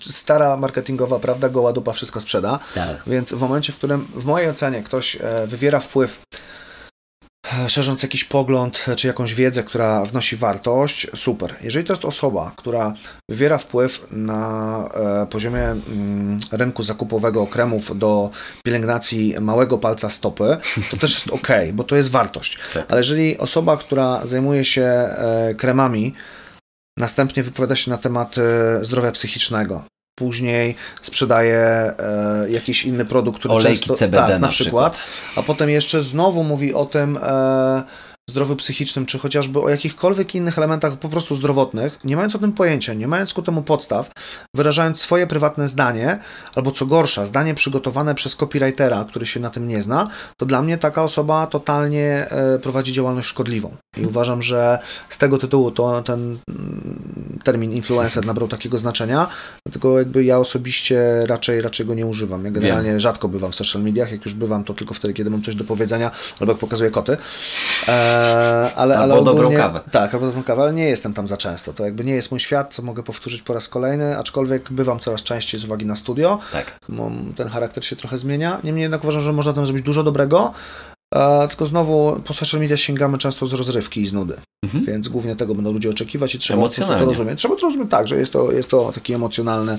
stara 0.00 0.56
marketingowa 0.56 1.18
prawda, 1.18 1.48
goła 1.48 1.72
dupa 1.72 1.92
wszystko 1.92 2.20
sprzeda. 2.20 2.58
Tak. 2.74 2.96
Więc 3.06 3.32
w 3.32 3.40
momencie, 3.40 3.72
w 3.72 3.76
którym 3.76 4.06
w 4.14 4.24
mojej 4.24 4.50
ocenie 4.50 4.82
ktoś 4.82 5.16
e, 5.16 5.46
wywiera 5.46 5.80
wpływ 5.80 6.22
szerząc 7.68 8.02
jakiś 8.02 8.24
pogląd 8.24 8.86
czy 8.96 9.06
jakąś 9.06 9.34
wiedzę, 9.34 9.62
która 9.62 10.04
wnosi 10.04 10.36
wartość, 10.36 11.06
super. 11.14 11.54
Jeżeli 11.62 11.86
to 11.86 11.92
jest 11.92 12.04
osoba, 12.04 12.52
która 12.56 12.94
wywiera 13.30 13.58
wpływ 13.58 14.06
na 14.10 14.78
e, 14.94 15.26
poziomie 15.26 15.62
mm, 15.62 16.38
rynku 16.52 16.82
zakupowego 16.82 17.46
kremów 17.46 17.98
do 17.98 18.30
pielęgnacji 18.64 19.34
małego 19.40 19.78
palca 19.78 20.10
stopy, 20.10 20.56
to 20.90 20.96
też 20.96 21.14
jest 21.14 21.30
ok, 21.30 21.48
bo 21.72 21.84
to 21.84 21.96
jest 21.96 22.10
wartość. 22.10 22.58
Tak. 22.74 22.84
Ale 22.88 22.98
jeżeli 22.98 23.38
osoba, 23.38 23.76
która 23.76 24.26
zajmuje 24.26 24.64
się 24.64 24.82
e, 24.82 25.54
kremami, 25.56 26.12
następnie 26.98 27.42
wypowiada 27.42 27.76
się 27.76 27.90
na 27.90 27.98
temat 27.98 28.36
e, 28.38 28.84
zdrowia 28.84 29.12
psychicznego, 29.12 29.84
później 30.14 30.74
sprzedaje 31.02 31.58
e, 31.58 31.94
jakiś 32.48 32.84
inny 32.84 33.04
produkt, 33.04 33.38
który 33.38 33.54
Olejki 33.54 33.78
często... 33.78 33.94
CBD 33.94 34.16
tak, 34.16 34.28
na, 34.28 34.38
na 34.38 34.48
przykład, 34.48 34.92
przykład, 34.92 35.38
A 35.38 35.42
potem 35.42 35.70
jeszcze 35.70 36.02
znowu 36.02 36.44
mówi 36.44 36.74
o 36.74 36.84
tym... 36.84 37.18
E, 37.22 38.13
zdrowiu 38.30 38.56
psychicznym, 38.56 39.06
czy 39.06 39.18
chociażby 39.18 39.60
o 39.60 39.68
jakichkolwiek 39.68 40.34
innych 40.34 40.58
elementach 40.58 40.98
po 40.98 41.08
prostu 41.08 41.34
zdrowotnych, 41.36 41.98
nie 42.04 42.16
mając 42.16 42.36
o 42.36 42.38
tym 42.38 42.52
pojęcia, 42.52 42.94
nie 42.94 43.08
mając 43.08 43.34
ku 43.34 43.42
temu 43.42 43.62
podstaw, 43.62 44.10
wyrażając 44.54 45.00
swoje 45.00 45.26
prywatne 45.26 45.68
zdanie, 45.68 46.18
albo 46.54 46.70
co 46.70 46.86
gorsza, 46.86 47.26
zdanie 47.26 47.54
przygotowane 47.54 48.14
przez 48.14 48.36
copywritera, 48.36 49.04
który 49.08 49.26
się 49.26 49.40
na 49.40 49.50
tym 49.50 49.68
nie 49.68 49.82
zna, 49.82 50.08
to 50.36 50.46
dla 50.46 50.62
mnie 50.62 50.78
taka 50.78 51.02
osoba 51.02 51.46
totalnie 51.46 52.30
e, 52.30 52.58
prowadzi 52.58 52.92
działalność 52.92 53.28
szkodliwą. 53.28 53.76
I 53.96 54.06
uważam, 54.06 54.42
że 54.42 54.78
z 55.08 55.18
tego 55.18 55.38
tytułu 55.38 55.70
to 55.70 56.02
ten 56.02 56.38
mm, 56.48 57.38
termin 57.44 57.72
influencer 57.72 58.26
nabrał 58.26 58.48
takiego 58.48 58.78
znaczenia, 58.78 59.28
dlatego 59.66 59.98
jakby 59.98 60.24
ja 60.24 60.38
osobiście 60.38 61.26
raczej, 61.26 61.60
raczej 61.60 61.86
go 61.86 61.94
nie 61.94 62.06
używam. 62.06 62.44
Ja 62.44 62.50
generalnie 62.50 62.90
Wiem. 62.90 63.00
rzadko 63.00 63.28
bywam 63.28 63.52
w 63.52 63.54
social 63.54 63.82
mediach, 63.82 64.12
jak 64.12 64.24
już 64.24 64.34
bywam, 64.34 64.64
to 64.64 64.74
tylko 64.74 64.94
wtedy, 64.94 65.14
kiedy 65.14 65.30
mam 65.30 65.42
coś 65.42 65.54
do 65.54 65.64
powiedzenia, 65.64 66.10
albo 66.40 66.52
jak 66.52 66.60
pokazuję 66.60 66.90
koty. 66.90 67.16
E, 67.88 68.13
ale, 68.14 68.72
ale 68.76 68.96
albo 68.96 69.14
ogólnie, 69.14 69.42
dobrą 69.42 69.56
kawę. 69.56 69.80
Tak, 69.90 70.14
albo 70.14 70.26
dobrą 70.26 70.42
kawę, 70.42 70.62
ale 70.62 70.72
nie 70.72 70.86
jestem 70.86 71.14
tam 71.14 71.28
za 71.28 71.36
często. 71.36 71.72
To 71.72 71.84
jakby 71.84 72.04
nie 72.04 72.14
jest 72.14 72.30
mój 72.30 72.40
świat, 72.40 72.74
co 72.74 72.82
mogę 72.82 73.02
powtórzyć 73.02 73.42
po 73.42 73.54
raz 73.54 73.68
kolejny, 73.68 74.18
aczkolwiek 74.18 74.72
bywam 74.72 74.98
coraz 74.98 75.22
częściej 75.22 75.60
z 75.60 75.64
uwagi 75.64 75.86
na 75.86 75.96
studio. 75.96 76.38
Tak. 76.52 76.78
Ten 77.36 77.48
charakter 77.48 77.84
się 77.84 77.96
trochę 77.96 78.18
zmienia. 78.18 78.60
Niemniej 78.64 78.82
jednak 78.82 79.04
uważam, 79.04 79.22
że 79.22 79.32
można 79.32 79.52
tam 79.52 79.66
zrobić 79.66 79.84
dużo 79.84 80.02
dobrego. 80.02 80.52
E, 81.14 81.48
tylko 81.48 81.66
znowu 81.66 82.20
po 82.24 82.34
social 82.34 82.60
media 82.60 82.76
sięgamy 82.76 83.18
często 83.18 83.46
z 83.46 83.52
rozrywki 83.52 84.00
i 84.00 84.06
z 84.06 84.12
nudy. 84.12 84.36
Mhm. 84.64 84.84
Więc 84.84 85.08
głównie 85.08 85.36
tego 85.36 85.54
będą 85.54 85.72
ludzie 85.72 85.90
oczekiwać 85.90 86.34
i 86.34 86.38
trzeba 86.38 86.68
to 86.68 87.04
rozumieć. 87.04 87.38
Trzeba 87.38 87.56
to 87.56 87.60
rozumieć 87.60 87.90
tak, 87.90 88.08
że 88.08 88.16
jest 88.16 88.32
to, 88.32 88.52
jest 88.52 88.70
to 88.70 88.92
taki 88.94 89.14
emocjonalny 89.14 89.78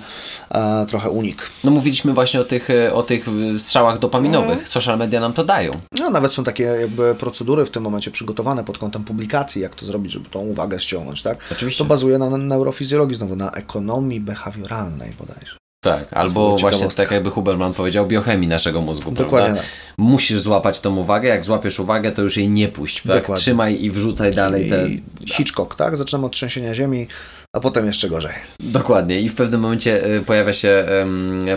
e, 0.51 0.85
trochę 0.89 1.09
unik. 1.09 1.49
No 1.63 1.71
mówiliśmy 1.71 2.13
właśnie 2.13 2.39
o 2.39 2.43
tych, 2.43 2.69
e, 2.69 2.93
o 2.93 3.03
tych 3.03 3.25
strzałach 3.57 3.99
dopaminowych. 3.99 4.49
Mhm. 4.49 4.67
Social 4.67 4.97
media 4.97 5.19
nam 5.19 5.33
to 5.33 5.45
dają. 5.45 5.79
No 5.99 6.09
nawet 6.09 6.33
są 6.33 6.43
takie 6.43 6.63
jakby 6.63 7.15
procedury 7.15 7.65
w 7.65 7.69
tym 7.69 7.83
momencie 7.83 8.11
przygotowane 8.11 8.63
pod 8.63 8.77
kątem 8.77 9.03
publikacji, 9.03 9.61
jak 9.61 9.75
to 9.75 9.85
zrobić, 9.85 10.11
żeby 10.11 10.29
tą 10.29 10.39
uwagę 10.39 10.79
ściągnąć. 10.79 11.21
Tak? 11.21 11.37
Oczywiście. 11.51 11.77
To 11.77 11.85
bazuje 11.85 12.17
na 12.17 12.37
neurofizjologii, 12.37 13.15
znowu 13.15 13.35
na 13.35 13.51
ekonomii 13.51 14.19
behawioralnej 14.19 15.11
bodajże. 15.19 15.64
Tak, 15.85 16.13
albo 16.13 16.57
właśnie 16.57 16.87
tak 16.87 17.11
jakby 17.11 17.29
Huberman 17.29 17.73
powiedział, 17.73 18.07
biochemii 18.07 18.47
naszego 18.47 18.81
mózgu, 18.81 19.11
Dokładnie 19.11 19.45
prawda? 19.47 19.61
Tak. 19.61 19.71
Musisz 19.97 20.39
złapać 20.39 20.81
tą 20.81 20.95
uwagę, 20.95 21.29
jak 21.29 21.45
złapiesz 21.45 21.79
uwagę, 21.79 22.11
to 22.11 22.21
już 22.21 22.37
jej 22.37 22.49
nie 22.49 22.67
puść, 22.67 23.03
tak? 23.03 23.37
Trzymaj 23.37 23.83
i 23.83 23.91
wrzucaj 23.91 24.33
dalej 24.33 24.69
te... 24.69 24.87
Hitchcock, 25.25 25.75
tak? 25.75 25.97
Zaczynamy 25.97 26.25
od 26.25 26.31
trzęsienia 26.31 26.75
ziemi, 26.75 27.07
a 27.53 27.59
potem 27.59 27.85
jeszcze 27.85 28.09
gorzej. 28.09 28.33
Dokładnie 28.59 29.21
i 29.21 29.29
w 29.29 29.35
pewnym 29.35 29.61
momencie 29.61 30.15
y, 30.15 30.21
pojawia 30.21 30.53
się, 30.53 30.85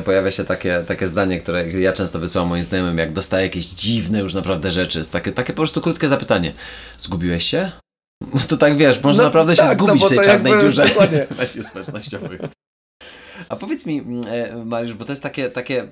pojawia 0.04 0.30
się 0.30 0.44
takie, 0.44 0.84
takie 0.86 1.06
zdanie, 1.06 1.40
które 1.40 1.68
ja 1.68 1.92
często 1.92 2.18
wysyłam 2.18 2.48
moim 2.48 2.64
znajomym, 2.64 2.98
jak 2.98 3.12
dostaję 3.12 3.44
jakieś 3.44 3.66
dziwne 3.66 4.20
już 4.20 4.34
naprawdę 4.34 4.70
rzeczy, 4.70 5.10
takie, 5.12 5.32
takie 5.32 5.52
po 5.52 5.56
prostu 5.56 5.80
krótkie 5.80 6.08
zapytanie. 6.08 6.52
Zgubiłeś 6.98 7.44
się? 7.44 7.70
To 8.48 8.56
tak 8.56 8.76
wiesz, 8.76 9.02
można 9.02 9.22
no, 9.22 9.28
naprawdę 9.28 9.56
tak, 9.56 9.66
się 9.66 9.72
no 9.72 9.78
zgubić 9.78 10.02
no 10.02 10.08
w 10.08 10.10
tej 10.10 10.24
czarnej 10.24 10.52
jakby, 10.52 10.66
dziurze 10.66 10.84
mediów 11.38 11.66
społecznościowych. 11.70 12.40
A 13.48 13.56
powiedz 13.56 13.86
mi, 13.86 13.98
mm, 13.98 14.22
e, 14.28 14.64
Mariusz, 14.64 14.94
bo 14.94 15.04
to 15.04 15.12
jest 15.12 15.22
takie, 15.22 15.50
takie, 15.50 15.88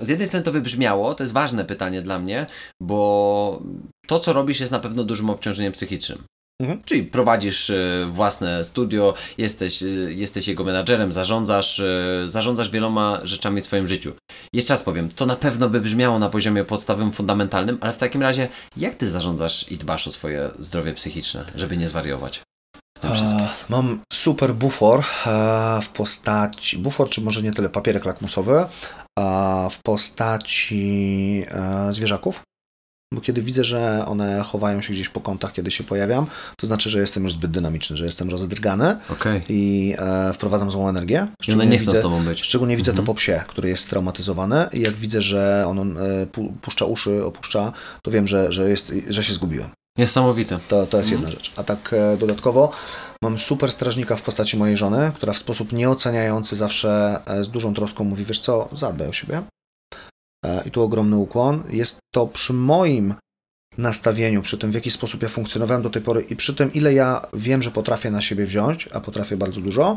z 0.00 0.08
jednej 0.08 0.28
strony 0.28 0.44
to 0.44 0.52
wybrzmiało, 0.52 1.14
to 1.14 1.22
jest 1.22 1.32
ważne 1.32 1.64
pytanie 1.64 2.02
dla 2.02 2.18
mnie, 2.18 2.46
bo 2.80 3.62
to, 4.06 4.20
co 4.20 4.32
robisz, 4.32 4.60
jest 4.60 4.72
na 4.72 4.80
pewno 4.80 5.04
dużym 5.04 5.30
obciążeniem 5.30 5.72
psychicznym. 5.72 6.24
Mhm. 6.62 6.82
Czyli 6.84 7.02
prowadzisz 7.02 7.70
e, 7.70 8.06
własne 8.10 8.64
studio, 8.64 9.14
jesteś, 9.38 9.82
e, 9.82 9.86
jesteś 10.12 10.48
jego 10.48 10.64
menadżerem, 10.64 11.12
zarządzasz, 11.12 11.82
zarządzasz 12.26 12.70
wieloma 12.70 13.20
rzeczami 13.24 13.60
w 13.60 13.64
swoim 13.64 13.88
życiu. 13.88 14.12
Jeszcze 14.52 14.72
raz 14.72 14.82
powiem, 14.82 15.08
to 15.08 15.26
na 15.26 15.36
pewno 15.36 15.68
by 15.68 15.80
brzmiało 15.80 16.18
na 16.18 16.30
poziomie 16.30 16.64
podstawowym, 16.64 17.12
fundamentalnym, 17.12 17.78
ale 17.80 17.92
w 17.92 17.98
takim 17.98 18.22
razie, 18.22 18.48
jak 18.76 18.94
ty 18.94 19.10
zarządzasz 19.10 19.72
i 19.72 19.78
dbasz 19.78 20.08
o 20.08 20.10
swoje 20.10 20.50
zdrowie 20.58 20.94
psychiczne, 20.94 21.44
żeby 21.54 21.76
nie 21.76 21.88
zwariować? 21.88 22.42
Mam 23.68 24.00
super 24.12 24.54
bufor 24.54 25.04
w 25.82 25.88
postaci, 25.88 26.78
bufor 26.78 27.08
czy 27.08 27.20
może 27.20 27.42
nie 27.42 27.52
tyle 27.52 27.68
papierek 27.68 28.04
lakmusowy, 28.04 28.64
w 29.70 29.82
postaci 29.82 31.44
zwierzaków 31.90 32.42
bo 33.14 33.20
kiedy 33.20 33.42
widzę, 33.42 33.64
że 33.64 34.04
one 34.06 34.42
chowają 34.42 34.80
się 34.80 34.92
gdzieś 34.92 35.08
po 35.08 35.20
kątach, 35.20 35.52
kiedy 35.52 35.70
się 35.70 35.84
pojawiam, 35.84 36.26
to 36.56 36.66
znaczy, 36.66 36.90
że 36.90 37.00
jestem 37.00 37.22
już 37.22 37.32
zbyt 37.32 37.50
dynamiczny, 37.50 37.96
że 37.96 38.04
jestem 38.04 38.30
rozdrgany 38.30 38.96
okay. 39.08 39.40
i 39.48 39.94
e, 39.98 40.32
wprowadzam 40.32 40.70
złą 40.70 40.88
energię. 40.88 41.26
I 41.48 41.52
one 41.52 41.66
nie 41.66 41.78
chcą 41.78 41.90
widzę, 41.90 42.00
z 42.00 42.02
tobą 42.02 42.24
być. 42.24 42.44
Szczególnie 42.44 42.76
widzę 42.76 42.90
mhm. 42.90 43.06
to 43.06 43.12
po 43.12 43.16
psie, 43.16 43.42
który 43.46 43.68
jest 43.68 43.82
straumatyzowany 43.82 44.68
i 44.72 44.80
jak 44.80 44.94
widzę, 44.94 45.22
że 45.22 45.64
on 45.68 45.98
e, 45.98 46.26
puszcza 46.62 46.84
uszy, 46.84 47.24
opuszcza, 47.24 47.72
to 48.02 48.10
wiem, 48.10 48.26
że, 48.26 48.52
że, 48.52 48.70
jest, 48.70 48.92
że 49.08 49.24
się 49.24 49.32
zgubiłem. 49.32 49.70
Niesamowite. 49.98 50.58
To, 50.68 50.86
to 50.86 50.98
jest 50.98 51.10
jedna 51.10 51.28
mhm. 51.28 51.38
rzecz. 51.38 51.52
A 51.56 51.64
tak 51.64 51.92
e, 51.92 52.16
dodatkowo 52.16 52.70
mam 53.22 53.38
super 53.38 53.72
strażnika 53.72 54.16
w 54.16 54.22
postaci 54.22 54.56
mojej 54.56 54.76
żony, 54.76 55.12
która 55.14 55.32
w 55.32 55.38
sposób 55.38 55.72
nieoceniający 55.72 56.56
zawsze 56.56 57.20
e, 57.26 57.44
z 57.44 57.48
dużą 57.48 57.74
troską 57.74 58.04
mówi, 58.04 58.24
wiesz 58.24 58.40
co, 58.40 58.68
zadbaj 58.72 59.08
o 59.08 59.12
siebie, 59.12 59.42
E, 60.46 60.62
i 60.66 60.70
tu 60.70 60.82
ogromny 60.82 61.16
ukłon, 61.16 61.62
jest 61.70 61.98
to 62.14 62.26
przy 62.26 62.52
moim 62.52 63.14
nastawieniu, 63.78 64.42
przy 64.42 64.58
tym 64.58 64.70
w 64.70 64.74
jaki 64.74 64.90
sposób 64.90 65.22
ja 65.22 65.28
funkcjonowałem 65.28 65.82
do 65.82 65.90
tej 65.90 66.02
pory 66.02 66.20
i 66.20 66.36
przy 66.36 66.54
tym 66.54 66.72
ile 66.72 66.94
ja 66.94 67.26
wiem, 67.32 67.62
że 67.62 67.70
potrafię 67.70 68.10
na 68.10 68.20
siebie 68.20 68.44
wziąć, 68.44 68.88
a 68.92 69.00
potrafię 69.00 69.36
bardzo 69.36 69.60
dużo, 69.60 69.96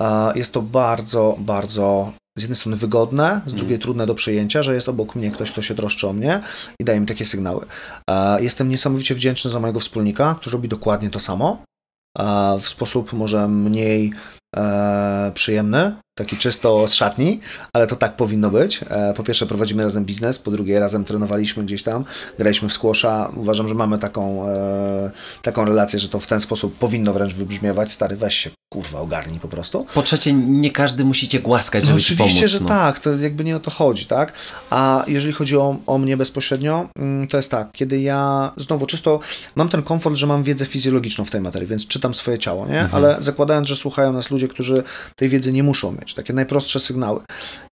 e, 0.00 0.32
jest 0.34 0.52
to 0.52 0.62
bardzo, 0.62 1.36
bardzo 1.38 2.12
z 2.38 2.42
jednej 2.42 2.56
strony 2.56 2.76
wygodne, 2.76 3.40
z 3.46 3.54
drugiej 3.54 3.74
mm. 3.74 3.82
trudne 3.82 4.06
do 4.06 4.14
przyjęcia, 4.14 4.62
że 4.62 4.74
jest 4.74 4.88
obok 4.88 5.14
mnie 5.14 5.30
ktoś, 5.30 5.50
kto 5.50 5.62
się 5.62 5.74
troszczy 5.74 6.08
o 6.08 6.12
mnie 6.12 6.40
i 6.80 6.84
daje 6.84 7.00
mi 7.00 7.06
takie 7.06 7.24
sygnały. 7.24 7.66
E, 8.10 8.42
jestem 8.42 8.68
niesamowicie 8.68 9.14
wdzięczny 9.14 9.50
za 9.50 9.60
mojego 9.60 9.80
wspólnika, 9.80 10.36
który 10.40 10.52
robi 10.52 10.68
dokładnie 10.68 11.10
to 11.10 11.20
samo, 11.20 11.62
w 12.60 12.68
sposób 12.68 13.12
może 13.12 13.48
mniej 13.48 14.12
przyjemny, 15.34 15.96
taki 16.18 16.36
czysto 16.36 16.88
z 16.88 16.94
szatni, 16.94 17.40
ale 17.72 17.86
to 17.86 17.96
tak 17.96 18.16
powinno 18.16 18.50
być. 18.50 18.80
E, 18.90 19.14
po 19.16 19.22
pierwsze 19.22 19.46
prowadzimy 19.46 19.84
razem 19.84 20.04
biznes, 20.04 20.38
po 20.38 20.50
drugie 20.50 20.80
razem 20.80 21.04
trenowaliśmy 21.04 21.64
gdzieś 21.64 21.82
tam, 21.82 22.04
graliśmy 22.38 22.68
w 22.68 22.72
squasha. 22.72 23.30
Uważam, 23.36 23.68
że 23.68 23.74
mamy 23.74 23.98
taką, 23.98 24.48
e, 24.48 25.10
taką 25.42 25.64
relację, 25.64 25.98
że 25.98 26.08
to 26.08 26.20
w 26.20 26.26
ten 26.26 26.40
sposób 26.40 26.78
powinno 26.78 27.12
wręcz 27.12 27.34
wybrzmiewać. 27.34 27.92
Stary, 27.92 28.16
weź 28.16 28.34
się, 28.34 28.50
kurwa, 28.72 29.00
ogarnij 29.00 29.40
po 29.40 29.48
prostu. 29.48 29.86
Po 29.94 30.02
trzecie, 30.02 30.32
nie 30.32 30.70
każdy 30.70 31.04
musi 31.04 31.28
cię 31.28 31.40
głaskać, 31.40 31.84
żeby 31.84 31.94
no, 31.94 32.00
ci 32.00 32.16
pomóc. 32.16 32.32
Oczywiście, 32.32 32.48
że 32.48 32.60
no. 32.60 32.68
tak, 32.68 33.00
to 33.00 33.16
jakby 33.16 33.44
nie 33.44 33.56
o 33.56 33.60
to 33.60 33.70
chodzi, 33.70 34.06
tak? 34.06 34.32
A 34.70 35.04
jeżeli 35.06 35.32
chodzi 35.32 35.56
o, 35.56 35.76
o 35.86 35.98
mnie 35.98 36.16
bezpośrednio, 36.16 36.88
mm, 36.98 37.26
to 37.26 37.36
jest 37.36 37.50
tak, 37.50 37.72
kiedy 37.72 38.00
ja, 38.00 38.52
znowu 38.56 38.86
czysto, 38.86 39.20
mam 39.54 39.68
ten 39.68 39.82
komfort, 39.82 40.16
że 40.16 40.26
mam 40.26 40.42
wiedzę 40.42 40.66
fizjologiczną 40.66 41.24
w 41.24 41.30
tej 41.30 41.40
materii, 41.40 41.68
więc 41.68 41.86
czytam 41.86 42.14
swoje 42.14 42.38
ciało, 42.38 42.66
nie? 42.66 42.80
Mhm. 42.80 42.94
Ale 42.94 43.16
zakładając, 43.22 43.68
że 43.68 43.76
słuchają 43.76 44.12
nas 44.12 44.30
ludzie, 44.30 44.48
którzy 44.48 44.82
tej 45.16 45.28
wiedzy 45.28 45.52
nie 45.52 45.62
muszą 45.62 45.92
mieć, 45.92 46.07
takie 46.14 46.32
najprostsze 46.32 46.80
sygnały. 46.80 47.20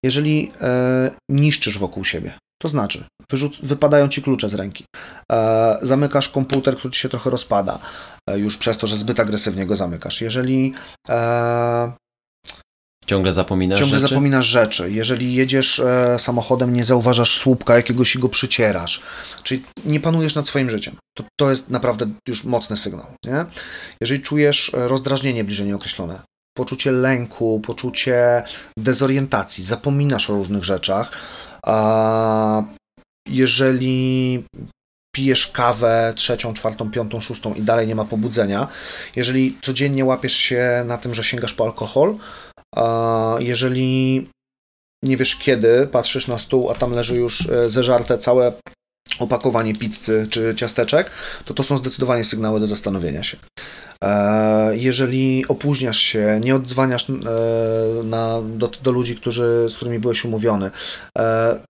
Jeżeli 0.05 0.53
e, 0.61 1.11
niszczysz 1.30 1.78
wokół 1.78 2.05
siebie, 2.05 2.39
to 2.62 2.68
znaczy 2.68 3.05
wyrzuc- 3.32 3.61
wypadają 3.62 4.09
ci 4.09 4.22
klucze 4.22 4.49
z 4.49 4.55
ręki, 4.55 4.84
e, 5.32 5.78
zamykasz 5.82 6.28
komputer, 6.28 6.76
który 6.76 6.95
ci 6.95 7.01
się 7.01 7.09
trochę 7.09 7.30
rozpada, 7.30 7.78
e, 8.30 8.39
już 8.39 8.57
przez 8.57 8.78
to, 8.78 8.87
że 8.87 8.97
zbyt 8.97 9.20
agresywnie 9.20 9.66
go 9.66 9.76
zamykasz. 9.76 10.20
Jeżeli 10.20 10.74
e, 11.09 11.93
Ciągle 13.07 13.32
zapominasz 13.32 13.78
Ciągle 13.80 13.99
rzeczy? 13.99 14.09
zapominasz 14.09 14.47
rzeczy. 14.47 14.91
Jeżeli 14.91 15.34
jedziesz 15.34 15.78
e, 15.80 16.16
samochodem, 16.18 16.72
nie 16.72 16.84
zauważasz 16.84 17.39
słupka 17.39 17.76
jakiegoś 17.76 18.14
i 18.14 18.18
go 18.18 18.28
przycierasz. 18.28 19.03
Czyli 19.43 19.62
nie 19.84 20.01
panujesz 20.01 20.34
nad 20.34 20.49
swoim 20.49 20.70
życiem. 20.70 20.97
To, 21.16 21.24
to 21.41 21.51
jest 21.51 21.70
naprawdę 21.70 22.11
już 22.28 22.45
mocny 22.45 22.76
sygnał. 22.76 23.07
Nie? 23.24 23.45
Jeżeli 24.01 24.22
czujesz 24.22 24.74
e, 24.74 24.89
rozdrażnienie 24.89 25.45
bliżej 25.45 25.66
nieokreślone, 25.66 26.20
poczucie 26.57 26.92
lęku, 26.92 27.61
poczucie 27.61 28.42
dezorientacji, 28.78 29.64
zapominasz 29.64 30.30
o 30.30 30.34
różnych 30.34 30.64
rzeczach. 30.64 31.12
A 31.62 32.62
jeżeli 33.28 34.44
pijesz 35.14 35.46
kawę 35.46 36.12
trzecią, 36.16 36.54
czwartą, 36.54 36.90
piątą, 36.90 37.20
szóstą 37.20 37.54
i 37.54 37.62
dalej 37.62 37.86
nie 37.86 37.94
ma 37.94 38.04
pobudzenia, 38.04 38.68
jeżeli 39.16 39.59
codziennie 39.62 40.04
łapiesz 40.04 40.36
się 40.36 40.84
na 40.86 40.98
tym, 40.98 41.14
że 41.14 41.24
sięgasz 41.24 41.54
po 41.54 41.64
alkohol, 41.64 42.14
a 42.76 43.36
jeżeli 43.38 44.26
nie 45.04 45.16
wiesz 45.16 45.36
kiedy, 45.36 45.86
patrzysz 45.86 46.28
na 46.28 46.38
stół, 46.38 46.70
a 46.70 46.74
tam 46.74 46.92
leży 46.92 47.16
już 47.16 47.48
e, 47.48 47.70
zeżarte 47.70 48.18
całe 48.18 48.52
opakowanie 49.18 49.74
pizzy 49.74 50.26
czy 50.30 50.54
ciasteczek, 50.57 51.11
to 51.44 51.54
to 51.54 51.62
są 51.62 51.78
zdecydowanie 51.78 52.24
sygnały 52.24 52.61
do 52.61 52.66
zastanowienia 52.66 53.22
się. 53.22 53.36
E, 54.05 54.76
jeżeli 54.76 55.44
opóźniasz 55.49 55.99
się, 55.99 56.40
nie 56.44 56.55
odzwaniasz 56.55 57.11
e, 57.11 57.14
na, 58.05 58.42
do, 58.42 58.70
do 58.82 58.90
ludzi, 58.90 59.16
którzy, 59.16 59.66
z 59.68 59.76
którymi 59.76 59.99
byłeś 59.99 60.24
umówiony, 60.24 60.70
e, 61.18 61.61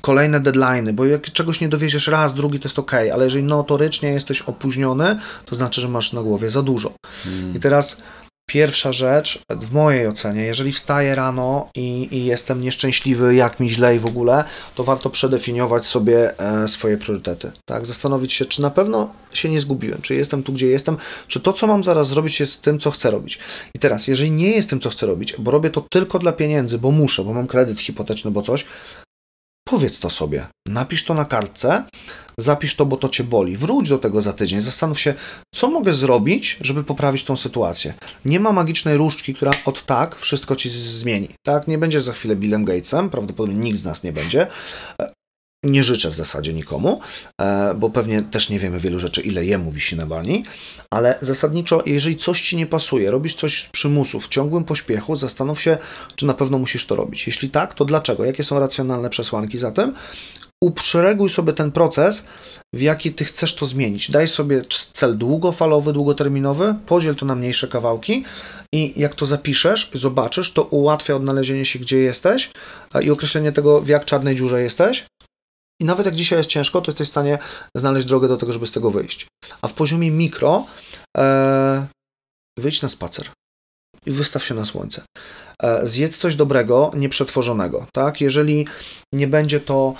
kolejne 0.00 0.40
deadlines, 0.40 0.94
bo 0.94 1.06
jak 1.06 1.32
czegoś 1.32 1.60
nie 1.60 1.68
dowieziesz 1.68 2.08
raz, 2.08 2.34
drugi 2.34 2.60
to 2.60 2.68
jest 2.68 2.78
ok, 2.78 2.92
ale 2.94 3.24
jeżeli 3.24 3.44
notorycznie 3.44 4.08
jesteś 4.08 4.42
opóźniony, 4.42 5.18
to 5.44 5.56
znaczy, 5.56 5.80
że 5.80 5.88
masz 5.88 6.12
na 6.12 6.22
głowie 6.22 6.50
za 6.50 6.62
dużo. 6.62 6.92
Hmm. 7.24 7.54
I 7.54 7.60
teraz 7.60 8.02
Pierwsza 8.48 8.92
rzecz, 8.92 9.38
w 9.50 9.72
mojej 9.72 10.06
ocenie, 10.06 10.44
jeżeli 10.44 10.72
wstaję 10.72 11.14
rano 11.14 11.70
i, 11.74 12.08
i, 12.10 12.24
jestem 12.24 12.60
nieszczęśliwy, 12.60 13.34
jak 13.34 13.60
mi 13.60 13.68
źle 13.68 13.96
i 13.96 13.98
w 13.98 14.06
ogóle, 14.06 14.44
to 14.74 14.84
warto 14.84 15.10
przedefiniować 15.10 15.86
sobie 15.86 16.38
e, 16.38 16.68
swoje 16.68 16.98
priorytety. 16.98 17.52
Tak? 17.64 17.86
Zastanowić 17.86 18.32
się, 18.32 18.44
czy 18.44 18.62
na 18.62 18.70
pewno 18.70 19.12
się 19.32 19.48
nie 19.48 19.60
zgubiłem, 19.60 20.02
czy 20.02 20.14
jestem 20.14 20.42
tu, 20.42 20.52
gdzie 20.52 20.66
jestem, 20.66 20.96
czy 21.26 21.40
to, 21.40 21.52
co 21.52 21.66
mam 21.66 21.84
zaraz 21.84 22.08
zrobić, 22.08 22.40
jest 22.40 22.62
tym, 22.62 22.78
co 22.78 22.90
chcę 22.90 23.10
robić. 23.10 23.38
I 23.74 23.78
teraz, 23.78 24.08
jeżeli 24.08 24.30
nie 24.30 24.50
jest 24.50 24.70
tym, 24.70 24.80
co 24.80 24.90
chcę 24.90 25.06
robić, 25.06 25.34
bo 25.38 25.50
robię 25.50 25.70
to 25.70 25.80
tylko 25.90 26.18
dla 26.18 26.32
pieniędzy, 26.32 26.78
bo 26.78 26.90
muszę, 26.90 27.24
bo 27.24 27.32
mam 27.32 27.46
kredyt 27.46 27.80
hipoteczny, 27.80 28.30
bo 28.30 28.42
coś, 28.42 28.66
Powiedz 29.68 30.00
to 30.00 30.10
sobie, 30.10 30.46
napisz 30.68 31.04
to 31.04 31.14
na 31.14 31.24
kartce, 31.24 31.84
zapisz 32.40 32.76
to, 32.76 32.86
bo 32.86 32.96
to 32.96 33.08
cię 33.08 33.24
boli. 33.24 33.56
Wróć 33.56 33.88
do 33.88 33.98
tego 33.98 34.20
za 34.20 34.32
tydzień, 34.32 34.60
zastanów 34.60 35.00
się, 35.00 35.14
co 35.54 35.70
mogę 35.70 35.94
zrobić, 35.94 36.58
żeby 36.60 36.84
poprawić 36.84 37.24
tą 37.24 37.36
sytuację. 37.36 37.94
Nie 38.24 38.40
ma 38.40 38.52
magicznej 38.52 38.96
różdżki, 38.96 39.34
która 39.34 39.52
od 39.64 39.86
tak 39.86 40.16
wszystko 40.16 40.56
ci 40.56 40.70
zmieni. 40.70 41.28
Tak, 41.46 41.68
nie 41.68 41.78
będziesz 41.78 42.02
za 42.02 42.12
chwilę 42.12 42.36
Billem 42.36 42.64
Gatesem, 42.64 43.10
prawdopodobnie 43.10 43.60
nikt 43.60 43.78
z 43.78 43.84
nas 43.84 44.02
nie 44.02 44.12
będzie 44.12 44.46
nie 45.66 45.84
życzę 45.84 46.10
w 46.10 46.14
zasadzie 46.14 46.54
nikomu, 46.54 47.00
e, 47.40 47.74
bo 47.74 47.90
pewnie 47.90 48.22
też 48.22 48.50
nie 48.50 48.58
wiemy 48.58 48.80
wielu 48.80 49.00
rzeczy, 49.00 49.20
ile 49.20 49.44
jemu 49.44 49.70
wisi 49.70 49.96
na 49.96 50.06
bani, 50.06 50.44
ale 50.90 51.18
zasadniczo, 51.20 51.82
jeżeli 51.86 52.16
coś 52.16 52.42
ci 52.42 52.56
nie 52.56 52.66
pasuje, 52.66 53.10
robisz 53.10 53.34
coś 53.34 53.62
z 53.62 53.66
przymusu, 53.66 54.20
w 54.20 54.28
ciągłym 54.28 54.64
pośpiechu, 54.64 55.16
zastanów 55.16 55.62
się, 55.62 55.78
czy 56.16 56.26
na 56.26 56.34
pewno 56.34 56.58
musisz 56.58 56.86
to 56.86 56.96
robić. 56.96 57.26
Jeśli 57.26 57.50
tak, 57.50 57.74
to 57.74 57.84
dlaczego? 57.84 58.24
Jakie 58.24 58.44
są 58.44 58.58
racjonalne 58.58 59.10
przesłanki 59.10 59.58
za 59.58 59.72
tym? 59.72 59.94
Uprzereguj 60.64 61.30
sobie 61.30 61.52
ten 61.52 61.72
proces, 61.72 62.26
w 62.74 62.80
jaki 62.80 63.12
ty 63.12 63.24
chcesz 63.24 63.54
to 63.54 63.66
zmienić. 63.66 64.10
Daj 64.10 64.28
sobie 64.28 64.62
cel 64.92 65.18
długofalowy, 65.18 65.92
długoterminowy, 65.92 66.74
podziel 66.86 67.16
to 67.16 67.26
na 67.26 67.34
mniejsze 67.34 67.68
kawałki 67.68 68.24
i 68.74 69.00
jak 69.00 69.14
to 69.14 69.26
zapiszesz, 69.26 69.90
zobaczysz, 69.94 70.52
to 70.52 70.62
ułatwia 70.62 71.14
odnalezienie 71.16 71.64
się, 71.64 71.78
gdzie 71.78 71.98
jesteś 71.98 72.50
i 73.02 73.10
określenie 73.10 73.52
tego, 73.52 73.80
w 73.80 73.88
jak 73.88 74.04
czarnej 74.04 74.36
dziurze 74.36 74.62
jesteś, 74.62 75.06
i 75.80 75.84
nawet 75.84 76.06
jak 76.06 76.14
dzisiaj 76.14 76.38
jest 76.38 76.50
ciężko, 76.50 76.80
to 76.80 76.90
jesteś 76.90 77.08
w 77.08 77.10
stanie 77.10 77.38
znaleźć 77.76 78.06
drogę 78.06 78.28
do 78.28 78.36
tego, 78.36 78.52
żeby 78.52 78.66
z 78.66 78.72
tego 78.72 78.90
wyjść. 78.90 79.26
A 79.62 79.68
w 79.68 79.74
poziomie 79.74 80.10
mikro 80.10 80.66
e, 81.16 81.86
wyjdź 82.58 82.82
na 82.82 82.88
spacer 82.88 83.30
i 84.06 84.10
wystaw 84.10 84.44
się 84.44 84.54
na 84.54 84.64
słońce. 84.64 85.02
E, 85.62 85.86
zjedz 85.86 86.18
coś 86.18 86.36
dobrego, 86.36 86.90
nieprzetworzonego. 86.94 87.86
Tak? 87.94 88.20
Jeżeli 88.20 88.66
nie 89.14 89.26
będzie 89.26 89.60
to 89.60 89.94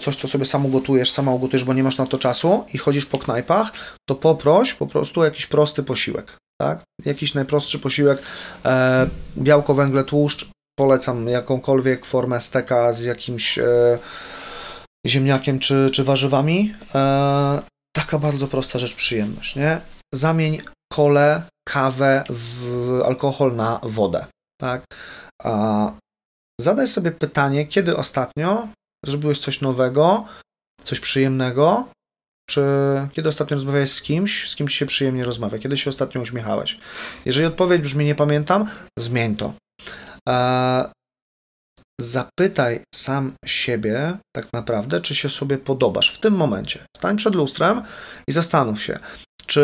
coś, 0.00 0.16
co 0.16 0.28
sobie 0.28 0.44
sam 0.44 0.66
ugotujesz, 0.66 1.12
sama 1.12 1.32
ugotujesz, 1.32 1.64
bo 1.64 1.72
nie 1.72 1.82
masz 1.82 1.98
na 1.98 2.06
to 2.06 2.18
czasu 2.18 2.64
i 2.74 2.78
chodzisz 2.78 3.06
po 3.06 3.18
knajpach, 3.18 3.72
to 4.08 4.14
poproś 4.14 4.74
po 4.74 4.86
prostu 4.86 5.24
jakiś 5.24 5.46
prosty 5.46 5.82
posiłek. 5.82 6.36
Tak? 6.60 6.82
Jakiś 7.04 7.34
najprostszy 7.34 7.78
posiłek, 7.78 8.22
e, 8.64 9.06
białko, 9.38 9.74
węgle, 9.74 10.04
tłuszcz. 10.04 10.48
Polecam 10.78 11.28
jakąkolwiek 11.28 12.06
formę 12.06 12.40
steka 12.40 12.92
z 12.92 13.02
jakimś 13.02 13.58
e, 13.58 13.98
ziemniakiem 15.06 15.58
czy, 15.58 15.90
czy 15.92 16.04
warzywami. 16.04 16.74
E, 16.94 17.62
taka 17.96 18.18
bardzo 18.18 18.48
prosta 18.48 18.78
rzecz, 18.78 18.94
przyjemność, 18.94 19.56
nie? 19.56 19.80
Zamień 20.14 20.60
kole, 20.92 21.42
kawę 21.68 22.24
alkohol 23.04 23.56
na 23.56 23.80
wodę, 23.82 24.26
tak? 24.60 24.84
Zadaj 26.60 26.86
sobie 26.86 27.12
pytanie, 27.12 27.66
kiedy 27.66 27.96
ostatnio 27.96 28.68
zrobiłeś 29.06 29.38
coś 29.38 29.60
nowego, 29.60 30.24
coś 30.82 31.00
przyjemnego, 31.00 31.88
czy 32.50 32.62
kiedy 33.12 33.28
ostatnio 33.28 33.54
rozmawiałeś 33.54 33.92
z 33.92 34.02
kimś, 34.02 34.50
z 34.50 34.56
kim 34.56 34.68
ci 34.68 34.76
się 34.76 34.86
przyjemnie 34.86 35.22
rozmawia, 35.22 35.58
kiedy 35.58 35.76
się 35.76 35.90
ostatnio 35.90 36.20
uśmiechałeś. 36.20 36.78
Jeżeli 37.24 37.46
odpowiedź 37.46 37.82
brzmi 37.82 38.04
nie 38.04 38.14
pamiętam, 38.14 38.68
zmień 38.98 39.36
to. 39.36 39.52
E, 40.28 40.92
zapytaj 42.00 42.80
sam 42.94 43.32
siebie 43.46 44.18
tak 44.36 44.52
naprawdę, 44.52 45.00
czy 45.00 45.14
się 45.14 45.28
sobie 45.28 45.58
podobasz 45.58 46.14
w 46.14 46.20
tym 46.20 46.34
momencie. 46.34 46.84
Stań 46.96 47.16
przed 47.16 47.34
lustrem 47.34 47.82
i 48.28 48.32
zastanów 48.32 48.82
się, 48.82 48.98
czy 49.46 49.60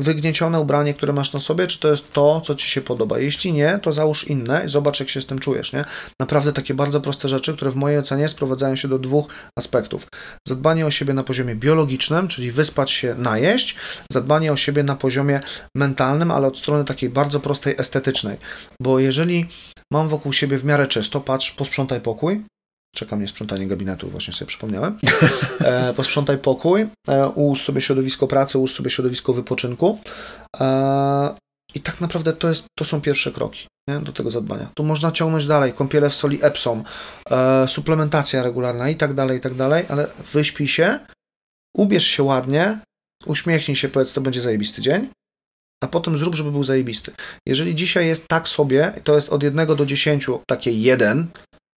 wygniecione 0.00 0.60
ubranie, 0.60 0.94
które 0.94 1.12
masz 1.12 1.32
na 1.32 1.40
sobie, 1.40 1.66
czy 1.66 1.78
to 1.78 1.88
jest 1.88 2.12
to, 2.12 2.40
co 2.40 2.54
ci 2.54 2.70
się 2.70 2.80
podoba. 2.80 3.18
Jeśli 3.18 3.52
nie, 3.52 3.78
to 3.82 3.92
załóż 3.92 4.28
inne 4.28 4.62
i 4.66 4.68
zobacz, 4.68 5.00
jak 5.00 5.08
się 5.08 5.20
z 5.20 5.26
tym 5.26 5.38
czujesz. 5.38 5.72
Nie? 5.72 5.84
Naprawdę 6.20 6.52
takie 6.52 6.74
bardzo 6.74 7.00
proste 7.00 7.28
rzeczy, 7.28 7.56
które 7.56 7.70
w 7.70 7.76
mojej 7.76 7.98
ocenie 7.98 8.28
sprowadzają 8.28 8.76
się 8.76 8.88
do 8.88 8.98
dwóch 8.98 9.26
aspektów. 9.58 10.06
Zadbanie 10.48 10.86
o 10.86 10.90
siebie 10.90 11.14
na 11.14 11.22
poziomie 11.22 11.54
biologicznym, 11.54 12.28
czyli 12.28 12.50
wyspać 12.50 12.90
się, 12.90 13.14
najeść, 13.14 13.76
zadbanie 14.12 14.52
o 14.52 14.56
siebie 14.56 14.82
na 14.82 14.96
poziomie 14.96 15.40
mentalnym, 15.76 16.30
ale 16.30 16.46
od 16.46 16.58
strony 16.58 16.84
takiej 16.84 17.10
bardzo 17.10 17.40
prostej, 17.40 17.74
estetycznej. 17.78 18.36
Bo 18.80 18.98
jeżeli 18.98 19.48
mam 19.92 20.08
wokół 20.08 20.32
siebie 20.32 20.58
w 20.58 20.64
miarę 20.64 20.86
czysto, 20.86 21.20
patrz, 21.20 21.52
posprzątaj 21.52 22.00
pokój, 22.00 22.44
czeka 22.94 23.16
mnie 23.16 23.28
sprzątanie 23.28 23.66
gabinetu, 23.66 24.10
właśnie 24.10 24.34
sobie 24.34 24.46
przypomniałem. 24.48 24.98
E, 25.60 25.94
posprzątaj 25.94 26.38
pokój, 26.38 26.86
e, 27.08 27.28
ułóż 27.28 27.62
sobie 27.62 27.80
środowisko 27.80 28.26
pracy, 28.26 28.58
ułóż 28.58 28.74
sobie 28.74 28.90
środowisko 28.90 29.32
wypoczynku. 29.32 29.98
E, 30.60 31.34
I 31.74 31.80
tak 31.80 32.00
naprawdę 32.00 32.32
to, 32.32 32.48
jest, 32.48 32.64
to 32.78 32.84
są 32.84 33.00
pierwsze 33.00 33.32
kroki 33.32 33.66
nie, 33.88 34.00
do 34.00 34.12
tego 34.12 34.30
zadbania. 34.30 34.70
Tu 34.74 34.84
można 34.84 35.12
ciągnąć 35.12 35.46
dalej, 35.46 35.72
kąpiele 35.72 36.10
w 36.10 36.14
soli 36.14 36.38
Epsom, 36.42 36.84
e, 37.30 37.68
suplementacja 37.68 38.42
regularna 38.42 38.90
i 38.90 38.96
tak 38.96 39.14
dalej, 39.14 39.38
i 39.38 39.40
tak 39.40 39.54
dalej, 39.54 39.84
ale 39.88 40.08
wyśpij 40.32 40.68
się, 40.68 40.98
ubierz 41.76 42.06
się 42.06 42.22
ładnie, 42.22 42.78
uśmiechnij 43.26 43.76
się, 43.76 43.88
powiedz, 43.88 44.12
to 44.12 44.20
będzie 44.20 44.42
zajebisty 44.42 44.82
dzień, 44.82 45.08
a 45.84 45.86
potem 45.86 46.18
zrób, 46.18 46.34
żeby 46.34 46.52
był 46.52 46.64
zajebisty. 46.64 47.12
Jeżeli 47.46 47.74
dzisiaj 47.74 48.06
jest 48.06 48.28
tak 48.28 48.48
sobie, 48.48 48.92
to 49.04 49.14
jest 49.14 49.28
od 49.28 49.42
1 49.42 49.76
do 49.76 49.86
10 49.86 50.26
takie 50.46 50.72
1, 50.72 51.26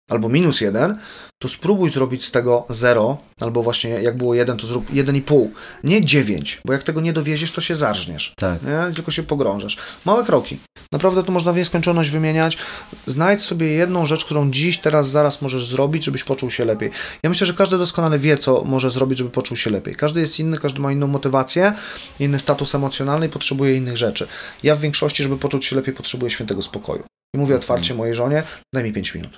albo 0.10 0.30
minus 0.30 0.62
1, 0.62 0.98
to 1.42 1.48
spróbuj 1.48 1.92
zrobić 1.92 2.26
z 2.26 2.32
tego 2.32 2.66
0, 2.70 3.18
albo 3.42 3.64
właśnie 3.64 3.90
jak 3.90 4.18
było 4.18 4.36
1, 4.36 4.58
to 4.58 4.68
zrób 4.68 4.92
1,5, 4.92 5.48
nie 5.84 6.06
9, 6.06 6.62
bo 6.66 6.74
jak 6.74 6.84
tego 6.84 7.02
nie 7.02 7.14
dowieziesz, 7.14 7.52
to 7.52 7.62
się 7.62 7.76
zarżniesz, 7.76 8.34
Tak. 8.38 8.62
nie? 8.64 8.96
tylko 8.96 9.12
się 9.12 9.24
pogrążasz. 9.24 9.78
Małe 10.06 10.24
kroki. 10.24 10.58
Naprawdę 10.92 11.24
tu 11.24 11.32
można 11.32 11.54
w 11.54 11.58
nieskończoność 11.58 12.10
wymieniać. 12.10 12.58
Znajdź 13.06 13.42
sobie 13.42 13.68
jedną 13.68 14.06
rzecz, 14.06 14.26
którą 14.26 14.52
dziś, 14.52 14.78
teraz, 14.78 15.10
zaraz 15.10 15.42
możesz 15.42 15.68
zrobić, 15.68 16.04
żebyś 16.04 16.24
poczuł 16.24 16.52
się 16.52 16.66
lepiej. 16.66 16.92
Ja 17.24 17.30
myślę, 17.30 17.48
że 17.48 17.54
każdy 17.54 17.78
doskonale 17.78 18.20
wie, 18.20 18.38
co 18.38 18.64
może 18.64 18.92
zrobić, 18.92 19.18
żeby 19.18 19.30
poczuł 19.30 19.58
się 19.58 19.70
lepiej. 19.70 19.96
Każdy 19.96 20.22
jest 20.22 20.40
inny, 20.40 20.58
każdy 20.58 20.80
ma 20.80 20.92
inną 20.92 21.08
motywację, 21.08 21.74
inny 22.20 22.40
status 22.40 22.76
emocjonalny 22.76 23.26
i 23.26 23.30
potrzebuje 23.30 23.76
innych 23.76 23.98
rzeczy. 23.98 24.28
Ja 24.64 24.76
w 24.76 24.80
większości, 24.80 25.24
żeby 25.24 25.38
poczuć 25.38 25.66
się 25.66 25.76
lepiej, 25.76 25.94
potrzebuję 25.94 26.30
świętego 26.30 26.62
spokoju. 26.62 27.04
I 27.36 27.38
mówię 27.38 27.56
otwarcie 27.56 27.94
mojej 27.94 28.14
żonie, 28.14 28.44
daj 28.74 28.84
mi 28.84 28.94
5 28.94 29.16
minut. 29.16 29.38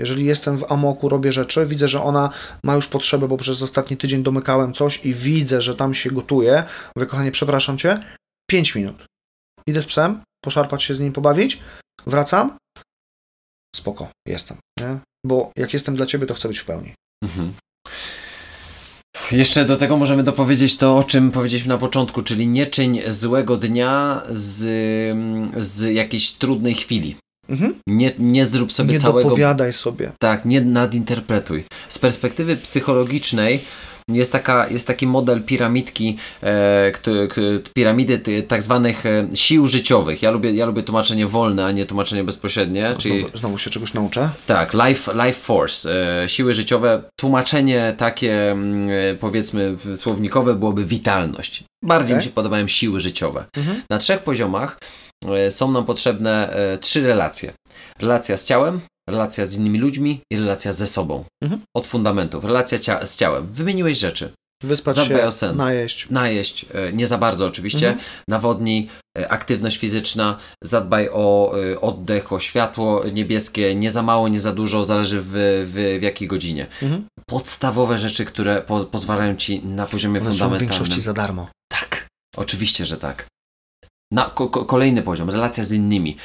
Jeżeli 0.00 0.24
jestem 0.24 0.58
w 0.58 0.72
amoku, 0.72 1.08
robię 1.08 1.32
rzeczy, 1.32 1.66
widzę, 1.66 1.88
że 1.88 2.02
ona 2.02 2.30
ma 2.64 2.74
już 2.74 2.86
potrzebę, 2.88 3.28
bo 3.28 3.36
przez 3.36 3.62
ostatni 3.62 3.96
tydzień 3.96 4.22
domykałem 4.22 4.72
coś 4.72 5.04
i 5.06 5.14
widzę, 5.14 5.60
że 5.60 5.76
tam 5.76 5.94
się 5.94 6.10
gotuje. 6.10 6.64
Mówię, 6.96 7.06
kochanie, 7.06 7.30
przepraszam 7.30 7.78
cię, 7.78 8.00
5 8.50 8.74
minut. 8.74 9.04
Idę 9.66 9.82
z 9.82 9.86
psem, 9.86 10.20
poszarpać 10.44 10.82
się 10.82 10.94
z 10.94 11.00
nim, 11.00 11.12
pobawić, 11.12 11.60
wracam, 12.06 12.56
spoko, 13.76 14.08
jestem, 14.26 14.56
nie? 14.80 14.98
Bo 15.26 15.52
jak 15.56 15.72
jestem 15.72 15.96
dla 15.96 16.06
ciebie, 16.06 16.26
to 16.26 16.34
chcę 16.34 16.48
być 16.48 16.58
w 16.58 16.64
pełni. 16.64 16.94
Mhm. 17.24 17.52
Jeszcze 19.32 19.64
do 19.64 19.76
tego 19.76 19.96
możemy 19.96 20.22
dopowiedzieć 20.22 20.76
to, 20.76 20.98
o 20.98 21.04
czym 21.04 21.30
powiedzieliśmy 21.30 21.68
na 21.68 21.78
początku, 21.78 22.22
czyli 22.22 22.48
nie 22.48 22.66
czyń 22.66 23.00
złego 23.08 23.56
dnia 23.56 24.22
z, 24.30 24.58
z 25.56 25.94
jakiejś 25.94 26.32
trudnej 26.32 26.74
chwili. 26.74 27.16
Mhm. 27.50 27.74
Nie, 27.86 28.12
nie 28.18 28.46
zrób 28.46 28.72
sobie 28.72 28.92
Nie 28.94 29.00
całego. 29.00 29.22
dopowiadaj 29.28 29.72
sobie. 29.72 30.12
Tak, 30.18 30.44
nie 30.44 30.60
nadinterpretuj. 30.60 31.64
Z 31.88 31.98
perspektywy 31.98 32.56
psychologicznej 32.56 33.64
jest, 34.08 34.32
taka, 34.32 34.68
jest 34.68 34.86
taki 34.86 35.06
model 35.06 35.42
piramidki, 35.42 36.16
e, 36.42 36.90
który, 36.92 37.28
piramidy 37.74 38.42
tak 38.48 38.62
zwanych 38.62 39.06
e, 39.06 39.28
sił 39.34 39.66
życiowych. 39.68 40.22
Ja 40.22 40.30
lubię, 40.30 40.52
ja 40.52 40.66
lubię 40.66 40.82
tłumaczenie 40.82 41.26
wolne, 41.26 41.64
a 41.66 41.72
nie 41.72 41.86
tłumaczenie 41.86 42.24
bezpośrednie. 42.24 42.94
Czyli 42.98 43.20
Znowu, 43.20 43.38
znowu 43.38 43.58
się 43.58 43.70
czegoś 43.70 43.94
nauczę. 43.94 44.30
tak, 44.46 44.74
life, 44.74 45.12
life 45.14 45.40
force, 45.40 45.90
e, 46.24 46.28
siły 46.28 46.54
życiowe. 46.54 47.02
Tłumaczenie 47.16 47.94
takie 47.96 48.50
mm, 48.50 48.88
e, 48.90 49.14
powiedzmy 49.14 49.76
słownikowe 49.94 50.54
byłoby 50.54 50.84
witalność. 50.84 51.64
Bardziej 51.82 52.14
mi 52.14 52.18
Okej. 52.18 52.28
się 52.28 52.34
podobają 52.34 52.68
siły 52.68 53.00
życiowe. 53.00 53.44
Mhm. 53.56 53.82
Na 53.90 53.98
trzech 53.98 54.18
poziomach 54.22 54.78
są 55.50 55.70
nam 55.72 55.84
potrzebne 55.84 56.52
e, 56.52 56.78
trzy 56.78 57.06
relacje. 57.06 57.52
Relacja 57.98 58.36
z 58.36 58.44
ciałem, 58.44 58.80
relacja 59.08 59.46
z 59.46 59.56
innymi 59.56 59.78
ludźmi 59.78 60.20
i 60.32 60.36
relacja 60.36 60.72
ze 60.72 60.86
sobą. 60.86 61.24
Mhm. 61.42 61.60
Od 61.76 61.86
fundamentów. 61.86 62.44
Relacja 62.44 62.78
cia- 62.78 63.06
z 63.06 63.16
ciałem. 63.16 63.46
Wymieniłeś 63.52 63.98
rzeczy. 63.98 64.32
Wyspać 64.62 64.96
Zadbaj 64.96 65.18
się, 65.18 65.26
o 65.26 65.32
sen. 65.32 65.56
najeść. 65.56 66.06
Najeść, 66.10 66.66
e, 66.74 66.92
nie 66.92 67.06
za 67.06 67.18
bardzo 67.18 67.46
oczywiście, 67.46 67.88
Mhm. 67.88 68.06
nawodnij, 68.28 68.88
e, 69.18 69.28
aktywność 69.32 69.76
fizyczna, 69.78 70.36
zadbaj 70.64 71.08
o 71.12 71.54
e, 71.72 71.80
oddech, 71.80 72.32
o 72.32 72.40
światło 72.40 73.04
niebieskie, 73.12 73.74
nie 73.74 73.90
za 73.90 74.02
mało, 74.02 74.28
nie 74.28 74.40
za 74.40 74.52
dużo, 74.52 74.84
zależy 74.84 75.20
w, 75.20 75.26
w, 75.66 75.96
w 75.98 76.02
jakiej 76.02 76.28
godzinie. 76.28 76.66
Mhm. 76.82 77.04
Podstawowe 77.28 77.98
rzeczy, 77.98 78.24
które 78.24 78.62
po, 78.62 78.80
pozwalają 78.84 79.36
Ci 79.36 79.62
na 79.64 79.86
poziomie 79.86 80.20
One 80.20 80.28
są 80.30 80.34
w 80.34 80.38
fundamentalnym. 80.38 80.78
większości 80.78 81.00
za 81.00 81.12
darmo. 81.12 81.48
Tak, 81.72 82.06
oczywiście, 82.36 82.86
że 82.86 82.96
tak. 82.96 83.26
Na, 84.12 84.24
ko, 84.24 84.48
ko, 84.48 84.64
kolejny 84.64 85.02
poziom, 85.02 85.30
relacja 85.30 85.64
z 85.64 85.72
innymi. 85.72 86.16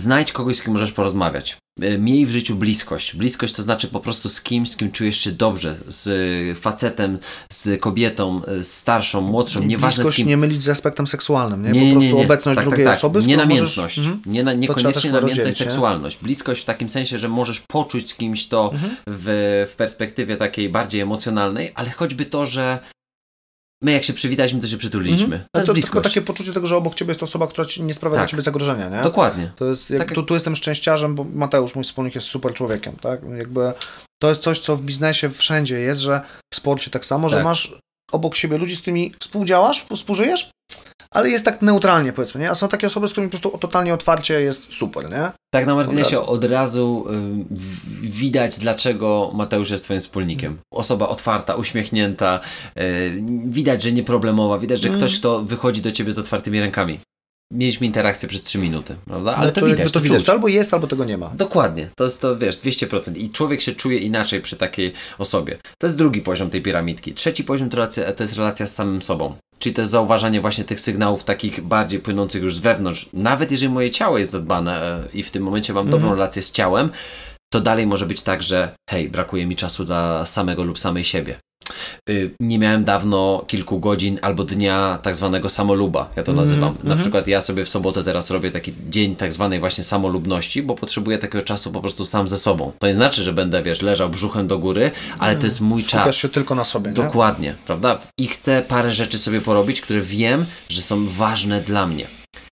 Znajdź 0.00 0.32
kogoś, 0.32 0.56
z 0.56 0.62
kim 0.62 0.72
możesz 0.72 0.92
porozmawiać. 0.92 1.56
E, 1.80 1.98
Miej 1.98 2.26
w 2.26 2.30
życiu 2.30 2.56
bliskość. 2.56 3.16
Bliskość 3.16 3.54
to 3.54 3.62
znaczy 3.62 3.88
po 3.88 4.00
prostu 4.00 4.28
z 4.28 4.42
kimś, 4.42 4.70
z 4.70 4.76
kim 4.76 4.90
czujesz 4.92 5.18
się 5.18 5.32
dobrze. 5.32 5.76
Z 5.88 6.58
facetem, 6.58 7.18
z 7.52 7.80
kobietą, 7.80 8.40
e, 8.44 8.64
z 8.64 8.72
starszą, 8.72 9.20
młodszą, 9.20 9.62
nieważne 9.64 9.94
z 9.94 9.96
bliskość 9.96 10.16
kim. 10.16 10.28
nie 10.28 10.36
mylić 10.36 10.62
z 10.62 10.68
aspektem 10.68 11.06
seksualnym, 11.06 11.62
nie? 11.62 11.70
Nie, 11.70 11.80
po 11.80 11.86
nie, 11.86 11.92
prostu 11.92 12.08
nie, 12.08 12.14
nie. 12.18 12.24
obecność 12.24 12.56
tak, 12.56 12.64
drugiej 12.68 12.84
tak, 12.86 12.94
tak. 12.94 12.98
osoby, 12.98 13.22
z 13.22 13.26
Nie 13.26 13.36
namiętność. 13.36 13.76
Możesz... 13.76 13.98
Mhm. 13.98 14.20
Nie 14.26 14.44
na, 14.44 14.52
niekoniecznie 14.52 15.12
namiętność, 15.12 15.58
seksualność. 15.58 16.18
Bliskość 16.22 16.62
w 16.62 16.64
takim 16.64 16.88
sensie, 16.88 17.18
że 17.18 17.28
możesz 17.28 17.60
poczuć 17.60 18.10
z 18.10 18.14
kimś 18.14 18.46
to 18.46 18.70
Mhm. 18.72 18.96
w, 19.06 19.66
w 19.72 19.76
perspektywie 19.76 20.36
takiej 20.36 20.68
bardziej 20.68 21.00
emocjonalnej, 21.00 21.70
ale 21.74 21.90
choćby 21.90 22.26
to, 22.26 22.46
że 22.46 22.78
my 23.84 23.92
jak 23.92 24.04
się 24.04 24.12
przywitaliśmy, 24.12 24.60
to 24.60 24.66
się 24.66 24.76
przytuliliśmy. 24.78 25.24
Mhm. 25.24 25.44
To 25.54 25.58
jest 25.60 25.66
to 25.66 25.72
bliskość. 25.72 25.92
tylko 25.92 26.08
takie 26.08 26.22
poczucie 26.22 26.52
tego, 26.52 26.66
że 26.66 26.76
obok 26.76 26.94
ciebie 26.94 27.10
jest 27.10 27.22
osoba, 27.22 27.46
która 27.46 27.64
ci 27.64 27.82
nie 27.82 27.94
sprawia 27.94 28.14
dla 28.14 28.22
Tak. 28.22 28.30
ciebie 28.30 28.42
zagrożenia, 28.42 28.88
nie? 28.88 29.00
Dokładnie. 29.00 29.52
To 29.56 29.64
jest, 29.64 29.90
jak, 29.90 29.98
Tak 29.98 30.08
jak- 30.08 30.14
tu, 30.14 30.22
tu 30.22 30.34
jestem 30.34 30.56
szczęściarzem, 30.56 31.14
bo 31.14 31.24
Mateusz, 31.24 31.74
mój 31.74 31.84
wspólnik, 31.84 32.14
jest 32.14 32.26
super 32.26 32.54
człowiekiem, 32.54 32.96
tak? 32.96 33.20
Jakby 33.38 33.72
to 34.22 34.28
jest 34.28 34.42
coś, 34.42 34.58
co 34.60 34.76
w 34.76 34.82
biznesie 34.82 35.30
wszędzie 35.30 35.80
jest, 35.80 36.00
że 36.00 36.20
w 36.52 36.56
sporcie 36.56 36.90
tak 36.90 37.04
samo, 37.04 37.28
że 37.28 37.36
Tak. 37.36 37.44
masz 37.44 37.78
obok 38.12 38.36
siebie 38.36 38.58
ludzi, 38.58 38.76
z 38.76 38.80
którymi 38.80 39.14
współdziałasz, 39.20 39.84
współżyjesz, 39.96 40.50
ale 41.14 41.30
jest 41.30 41.44
tak 41.44 41.62
neutralnie, 41.62 42.12
powiedzmy, 42.12 42.40
nie? 42.40 42.50
A 42.50 42.54
są 42.54 42.68
takie 42.68 42.86
osoby, 42.86 43.08
z 43.08 43.12
którymi 43.12 43.30
po 43.30 43.38
prostu 43.38 43.58
totalnie 43.58 43.94
otwarcie 43.94 44.40
jest 44.40 44.72
super, 44.72 45.10
nie? 45.10 45.30
Tak 45.50 45.66
na 45.66 45.74
marginesie 45.74 46.20
Od 46.20 46.28
od 46.28 46.44
razu, 46.50 47.06
y, 47.10 47.44
widać, 48.02 48.58
dlaczego 48.58 49.30
Mateusz 49.34 49.70
jest 49.70 49.84
twoim 49.84 50.00
wspólnikiem. 50.00 50.58
Osoba 50.72 51.08
otwarta, 51.08 51.54
uśmiechnięta, 51.54 52.40
y, 52.78 53.24
widać, 53.46 53.82
że 53.82 53.92
nieproblemowa, 53.92 54.58
widać, 54.58 54.80
że 54.80 54.88
Mm. 54.88 55.00
ktoś, 55.00 55.18
kto 55.18 55.40
wychodzi 55.40 55.82
do 55.82 55.92
ciebie 55.92 56.12
z 56.12 56.18
otwartymi 56.18 56.60
rękami. 56.60 56.98
Mieliśmy 57.52 57.86
interakcję 57.86 58.28
przez 58.28 58.42
3 58.42 58.58
minuty, 58.58 58.96
prawda? 59.04 59.34
Ale 59.36 59.46
No 59.46 59.52
to, 59.52 59.60
jakby 59.60 59.76
widać, 59.76 59.92
to 59.92 59.98
to, 60.00 60.04
widać. 60.04 60.24
To 60.24 60.32
albo 60.32 60.48
jest, 60.48 60.74
albo 60.74 60.86
tego 60.86 61.04
nie 61.04 61.18
ma. 61.18 61.30
Dokładnie, 61.34 61.88
to 61.96 62.04
jest 62.04 62.20
to, 62.20 62.36
wiesz, 62.36 62.56
200%. 62.56 63.16
I 63.16 63.30
człowiek 63.30 63.60
się 63.60 63.72
czuje 63.72 63.98
inaczej 63.98 64.40
przy 64.40 64.56
takiej 64.56 64.92
osobie. 65.18 65.58
To 65.78 65.86
jest 65.86 65.96
drugi 65.98 66.20
poziom 66.20 66.50
tej 66.50 66.62
piramidki. 66.62 67.14
Trzeci 67.14 67.44
poziom 67.44 67.70
to, 67.70 67.76
relacja, 67.76 68.12
to 68.12 68.22
jest 68.24 68.36
relacja 68.36 68.66
z 68.66 68.74
samym 68.74 69.02
sobą. 69.02 69.36
Czyli 69.58 69.74
to 69.74 69.82
jest 69.82 69.92
zauważanie 69.92 70.40
właśnie 70.40 70.64
tych 70.64 70.80
sygnałów 70.80 71.24
takich 71.24 71.60
bardziej 71.60 72.00
płynących 72.00 72.42
już 72.42 72.56
z 72.56 72.58
wewnątrz. 72.58 73.08
Nawet 73.12 73.50
jeżeli 73.50 73.72
moje 73.72 73.90
ciało 73.90 74.18
jest 74.18 74.32
zadbane 74.32 74.82
e, 74.82 75.08
i 75.14 75.22
w 75.22 75.30
tym 75.30 75.42
momencie 75.42 75.72
mam 75.72 75.86
dobrą 75.86 75.96
Mhm. 76.06 76.12
relację 76.18 76.42
z 76.42 76.52
ciałem, 76.52 76.90
to 77.52 77.60
dalej 77.60 77.86
może 77.86 78.06
być 78.06 78.22
tak, 78.22 78.42
że 78.42 78.74
hej, 78.90 79.10
brakuje 79.10 79.46
mi 79.46 79.56
czasu 79.56 79.84
dla 79.84 80.26
samego 80.26 80.64
lub 80.64 80.78
samej 80.78 81.04
siebie. 81.04 81.38
Y, 82.10 82.30
Nie 82.40 82.58
miałem 82.58 82.84
dawno 82.84 83.44
kilku 83.46 83.80
godzin 83.80 84.18
albo 84.22 84.44
dnia 84.44 84.98
tak 85.02 85.16
zwanego 85.16 85.48
samoluba, 85.48 86.10
ja 86.16 86.22
to 86.22 86.32
Mhm, 86.32 86.36
nazywam. 86.36 86.74
Na 86.74 86.80
mhm. 86.80 86.98
przykład 86.98 87.26
ja 87.28 87.40
sobie 87.40 87.64
w 87.64 87.68
sobotę 87.68 88.04
teraz 88.04 88.30
robię 88.30 88.50
taki 88.50 88.72
dzień 88.90 89.16
tak 89.16 89.32
zwanej 89.32 89.60
właśnie 89.60 89.84
samolubności, 89.84 90.62
bo 90.62 90.74
potrzebuję 90.74 91.18
takiego 91.18 91.44
czasu 91.44 91.72
po 91.72 91.80
prostu 91.80 92.06
sam 92.06 92.28
ze 92.28 92.38
sobą. 92.38 92.72
To 92.78 92.86
nie 92.86 92.94
znaczy, 92.94 93.22
że 93.22 93.32
będę, 93.32 93.62
wiesz, 93.62 93.82
leżał 93.82 94.08
brzuchem 94.10 94.46
do 94.46 94.58
góry, 94.58 94.90
ale 95.18 95.36
to 95.36 95.46
jest 95.46 95.60
mój 95.60 95.82
Skupiasz 95.82 96.04
czas. 96.04 96.16
się 96.16 96.28
tylko 96.28 96.54
na 96.54 96.64
sobie, 96.64 96.88
nie? 96.88 96.94
Dokładnie, 96.94 97.54
prawda? 97.66 97.98
I 98.18 98.26
chcę 98.28 98.62
parę 98.68 98.94
rzeczy 98.94 99.18
sobie 99.18 99.40
porobić, 99.40 99.80
które 99.80 100.00
wiem, 100.00 100.46
że 100.68 100.82
są 100.82 101.06
ważne 101.06 101.60
dla 101.60 101.86
mnie. 101.86 102.06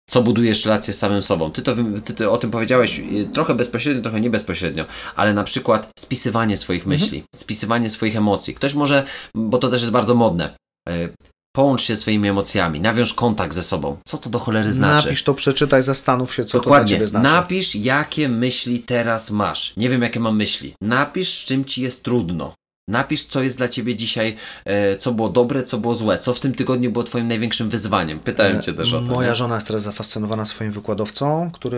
Co 0.09 0.21
budujesz 0.21 0.65
relacje 0.65 0.93
z 0.93 0.97
samym 0.97 1.21
sobą. 1.21 1.51
Ty, 1.51 1.61
to, 1.61 1.75
ty, 2.05 2.13
ty 2.13 2.29
o 2.29 2.37
tym 2.37 2.51
powiedziałeś 2.51 2.99
y, 2.99 3.29
trochę 3.33 3.55
bezpośrednio, 3.55 4.03
trochę 4.03 4.21
nie 4.21 4.29
bezpośrednio, 4.29 4.85
ale 5.15 5.33
na 5.33 5.43
przykład 5.43 5.89
spisywanie 5.99 6.57
swoich 6.57 6.85
myśli, 6.85 7.23
spisywanie 7.35 7.89
swoich 7.89 8.15
emocji. 8.15 8.55
Ktoś 8.55 8.73
może, 8.73 9.05
bo 9.35 9.57
to 9.57 9.69
też 9.69 9.81
jest 9.81 9.93
bardzo 9.93 10.15
modne, 10.15 10.55
y, 10.89 11.09
połącz 11.55 11.81
się 11.81 11.95
swoimi 11.95 12.29
emocjami, 12.29 12.81
nawiąż 12.81 13.13
kontakt 13.13 13.53
ze 13.53 13.63
sobą. 13.63 13.97
Co 14.05 14.17
to 14.17 14.29
do 14.29 14.39
cholery 14.39 14.71
znaczy? 14.71 15.05
Napisz 15.05 15.23
to, 15.23 15.33
przeczytaj, 15.33 15.81
zastanów 15.81 16.35
się, 16.35 16.45
co 16.45 16.51
to 16.51 16.57
dla 16.57 16.63
Dokładnie. 16.63 16.95
ciebie 16.95 17.07
znaczy. 17.07 17.23
Napisz, 17.23 17.75
jakie 17.75 18.29
myśli 18.29 18.79
teraz 18.79 19.31
masz. 19.31 19.73
Nie 19.77 19.89
wiem, 19.89 20.01
jakie 20.01 20.19
mam 20.19 20.37
myśli. 20.37 20.73
Napisz, 20.81 21.29
z 21.29 21.45
czym 21.45 21.65
ci 21.65 21.81
jest 21.81 22.03
trudno. 22.03 22.53
Napisz, 22.87 23.25
co 23.25 23.41
jest 23.41 23.57
dla 23.57 23.69
ciebie 23.69 23.95
dzisiaj, 23.95 24.35
e, 24.65 24.97
co 24.97 25.11
było 25.11 25.29
dobre, 25.29 25.63
co 25.63 25.77
było 25.77 25.95
złe, 25.95 26.17
co 26.17 26.33
w 26.33 26.39
tym 26.39 26.55
tygodniu 26.55 26.91
było 26.91 27.03
twoim 27.03 27.27
największym 27.27 27.69
wyzwaniem. 27.69 28.19
Pytałem 28.19 28.61
cię 28.61 28.73
też 28.73 28.93
o 28.93 29.01
to. 29.01 29.11
Moja 29.11 29.29
nie? 29.29 29.35
żona 29.35 29.55
jest 29.55 29.67
teraz 29.67 29.83
zafascynowana 29.83 30.45
swoim 30.45 30.71
wykładowcą, 30.71 31.49
który 31.53 31.77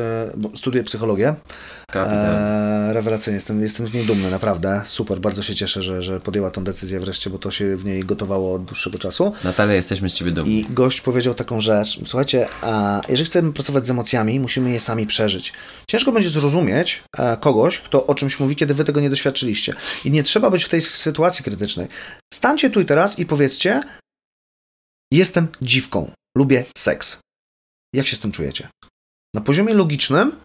studiuje 0.55 0.83
psychologię. 0.83 1.35
E, 1.95 2.93
rewelacyjnie, 2.93 3.35
jestem, 3.35 3.61
jestem 3.61 3.87
z 3.87 3.93
niej 3.93 4.05
dumny, 4.05 4.31
naprawdę. 4.31 4.81
Super, 4.85 5.19
bardzo 5.19 5.43
się 5.43 5.55
cieszę, 5.55 5.83
że, 5.83 6.01
że 6.01 6.19
podjęła 6.19 6.51
tą 6.51 6.63
decyzję 6.63 6.99
wreszcie, 6.99 7.29
bo 7.29 7.39
to 7.39 7.51
się 7.51 7.75
w 7.75 7.85
niej 7.85 8.03
gotowało 8.03 8.53
od 8.55 8.65
dłuższego 8.65 8.99
czasu. 8.99 9.33
Natalia, 9.43 9.73
jesteśmy 9.73 10.09
z 10.09 10.13
ciebie 10.13 10.31
dumni. 10.31 10.59
I 10.59 10.65
gość 10.69 11.01
powiedział 11.01 11.33
taką 11.33 11.59
rzecz. 11.59 11.99
Słuchajcie, 12.05 12.47
a 12.61 13.01
jeżeli 13.09 13.25
chcemy 13.25 13.53
pracować 13.53 13.85
z 13.85 13.89
emocjami, 13.89 14.39
musimy 14.39 14.71
je 14.71 14.79
sami 14.79 15.07
przeżyć. 15.07 15.53
Ciężko 15.87 16.11
będzie 16.11 16.29
zrozumieć 16.29 17.03
e, 17.17 17.37
kogoś, 17.37 17.79
kto 17.79 18.07
o 18.07 18.15
czymś 18.15 18.39
mówi, 18.39 18.55
kiedy 18.55 18.73
wy 18.73 18.83
tego 18.83 18.99
nie 18.99 19.09
doświadczyliście. 19.09 19.73
I 20.05 20.11
nie 20.11 20.23
trzeba 20.23 20.49
być 20.49 20.63
w 20.63 20.69
tej 20.69 20.81
sytuacji 20.99 21.43
krytycznej. 21.43 21.87
Stańcie 22.33 22.69
tu 22.69 22.81
i 22.81 22.85
teraz 22.85 23.19
i 23.19 23.25
powiedzcie: 23.25 23.81
Jestem 25.13 25.47
dziwką, 25.61 26.11
lubię 26.37 26.65
seks. 26.77 27.19
Jak 27.95 28.07
się 28.07 28.15
z 28.15 28.19
tym 28.19 28.31
czujecie? 28.31 28.69
Na 29.35 29.41
poziomie 29.41 29.73
logicznym 29.73 30.39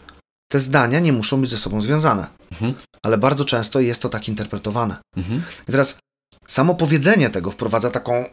te 0.52 0.60
zdania 0.60 1.00
nie 1.00 1.12
muszą 1.12 1.40
być 1.40 1.50
ze 1.50 1.58
sobą 1.58 1.80
związane, 1.80 2.26
Mhm. 2.52 2.74
ale 3.04 3.18
bardzo 3.18 3.44
często 3.44 3.80
jest 3.80 4.02
to 4.02 4.08
tak 4.08 4.28
interpretowane. 4.28 4.96
Mhm. 5.16 5.42
I 5.68 5.72
teraz 5.72 5.98
samo 6.46 6.74
powiedzenie 6.74 7.30
tego 7.30 7.50
wprowadza 7.50 7.90
taką 7.90 8.24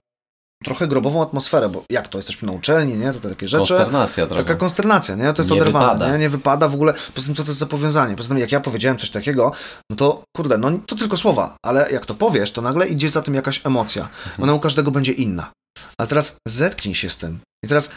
trochę 0.63 0.88
grobową 0.88 1.21
atmosferę, 1.21 1.69
bo 1.69 1.83
jak 1.89 2.07
to, 2.07 2.17
jesteśmy 2.17 2.45
na 2.47 2.53
uczelni, 2.53 2.95
nie? 2.97 3.13
To 3.13 3.29
takie 3.29 3.47
rzeczy. 3.47 3.73
Konsternacja 3.73 4.27
trochę. 4.27 4.43
Taka 4.43 4.55
konsternacja, 4.55 5.15
nie? 5.15 5.33
To 5.33 5.41
jest 5.41 5.51
Nie 5.51 5.61
oderwane, 5.61 5.85
wypada. 5.93 6.11
nie? 6.11 6.17
Nie 6.17 6.29
wypada 6.29 6.67
w 6.67 6.73
ogóle. 6.73 6.93
Poza 7.15 7.25
tym, 7.25 7.35
co 7.35 7.43
to 7.43 7.49
jest 7.49 7.59
za 7.59 7.65
powiązanie? 7.65 8.15
Poza 8.15 8.29
tym, 8.29 8.38
jak 8.38 8.51
ja 8.51 8.59
powiedziałem 8.59 8.97
coś 8.97 9.09
takiego, 9.09 9.51
no 9.89 9.95
to 9.95 10.23
kurde, 10.38 10.57
no 10.57 10.71
to 10.85 10.95
tylko 10.95 11.17
słowa, 11.17 11.55
ale 11.65 11.91
jak 11.91 12.05
to 12.05 12.13
powiesz, 12.13 12.51
to 12.51 12.61
nagle 12.61 12.88
idzie 12.88 13.09
za 13.09 13.21
tym 13.21 13.35
jakaś 13.35 13.61
emocja. 13.65 14.09
Ona 14.39 14.53
u 14.53 14.59
każdego 14.59 14.91
będzie 14.91 15.11
inna. 15.11 15.51
Ale 15.97 16.07
teraz 16.07 16.35
zetknij 16.47 16.95
się 16.95 17.09
z 17.09 17.17
tym. 17.17 17.39
I 17.65 17.67
teraz 17.67 17.91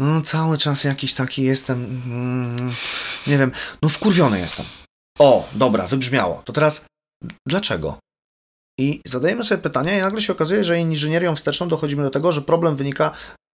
no, 0.00 0.20
cały 0.20 0.58
czas 0.58 0.84
jakiś 0.84 1.14
taki 1.14 1.42
jestem, 1.42 2.02
mm, 2.06 2.70
nie 3.26 3.38
wiem, 3.38 3.52
no 3.82 3.88
wkurwiony 3.88 4.38
jestem. 4.40 4.66
O, 5.18 5.48
dobra, 5.52 5.86
wybrzmiało. 5.86 6.42
To 6.44 6.52
teraz 6.52 6.84
dlaczego? 7.48 7.98
I 8.80 9.00
zadajemy 9.06 9.44
sobie 9.44 9.62
pytania 9.62 9.98
i 9.98 10.00
nagle 10.00 10.22
się 10.22 10.32
okazuje, 10.32 10.64
że 10.64 10.78
inżynierią 10.78 11.36
wsteczną 11.36 11.68
dochodzimy 11.68 12.02
do 12.02 12.10
tego, 12.10 12.32
że 12.32 12.42
problem 12.42 12.76
wynika 12.76 13.12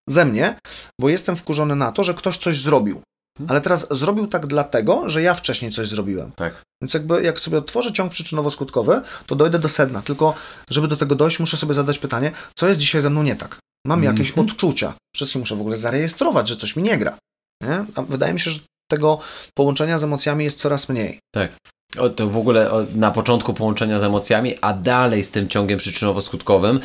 ze 0.08 0.24
mnie, 0.24 0.58
bo 1.00 1.08
jestem 1.08 1.36
wkurzony 1.36 1.76
na 1.76 1.92
to, 1.92 2.04
że 2.04 2.14
ktoś 2.14 2.38
coś 2.38 2.60
zrobił. 2.60 3.02
Ale 3.48 3.60
teraz 3.60 3.86
zrobił 3.90 4.26
tak 4.26 4.46
dlatego, 4.46 5.08
że 5.08 5.22
ja 5.22 5.34
wcześniej 5.34 5.70
coś 5.72 5.88
zrobiłem. 5.88 6.32
Tak. 6.32 6.62
Więc 6.82 6.94
jakby 6.94 7.22
jak 7.22 7.40
sobie 7.40 7.58
otworzę 7.58 7.92
ciąg 7.92 8.12
przyczynowo-skutkowy, 8.12 9.00
to 9.26 9.36
dojdę 9.36 9.58
do 9.58 9.68
sedna. 9.68 10.02
Tylko, 10.02 10.34
żeby 10.70 10.88
do 10.88 10.96
tego 10.96 11.14
dojść, 11.14 11.40
muszę 11.40 11.56
sobie 11.56 11.74
zadać 11.74 11.98
pytanie, 11.98 12.32
co 12.58 12.68
jest 12.68 12.80
dzisiaj 12.80 13.00
ze 13.00 13.10
mną 13.10 13.22
nie 13.22 13.36
tak? 13.36 13.58
Mam 13.86 14.02
jakieś 14.02 14.28
Mhm. 14.28 14.46
odczucia. 14.48 14.94
Wszystkim 15.14 15.40
muszę 15.40 15.56
w 15.56 15.60
ogóle 15.60 15.76
zarejestrować, 15.76 16.48
że 16.48 16.56
coś 16.56 16.76
mi 16.76 16.82
nie 16.82 16.98
gra. 16.98 17.18
Nie? 17.62 17.84
A 17.94 18.02
wydaje 18.02 18.32
mi 18.32 18.40
się, 18.40 18.50
że 18.50 18.60
tego 18.90 19.18
połączenia 19.54 19.98
z 19.98 20.04
emocjami 20.04 20.44
jest 20.44 20.58
coraz 20.58 20.88
mniej. 20.88 21.18
Tak. 21.34 21.52
O, 21.98 22.09
to 22.09 22.27
w 22.27 22.36
ogóle 22.36 22.70
o, 22.70 22.86
na 22.94 23.10
początku 23.10 23.55
połączenia 23.55 23.98
z 23.98 24.02
emocjami, 24.02 24.55
a 24.60 24.74
dalej 24.74 25.24
z 25.24 25.31
tym 25.31 25.48
ciągiem 25.48 25.78
przyczynowo-skutkowym, 25.78 26.81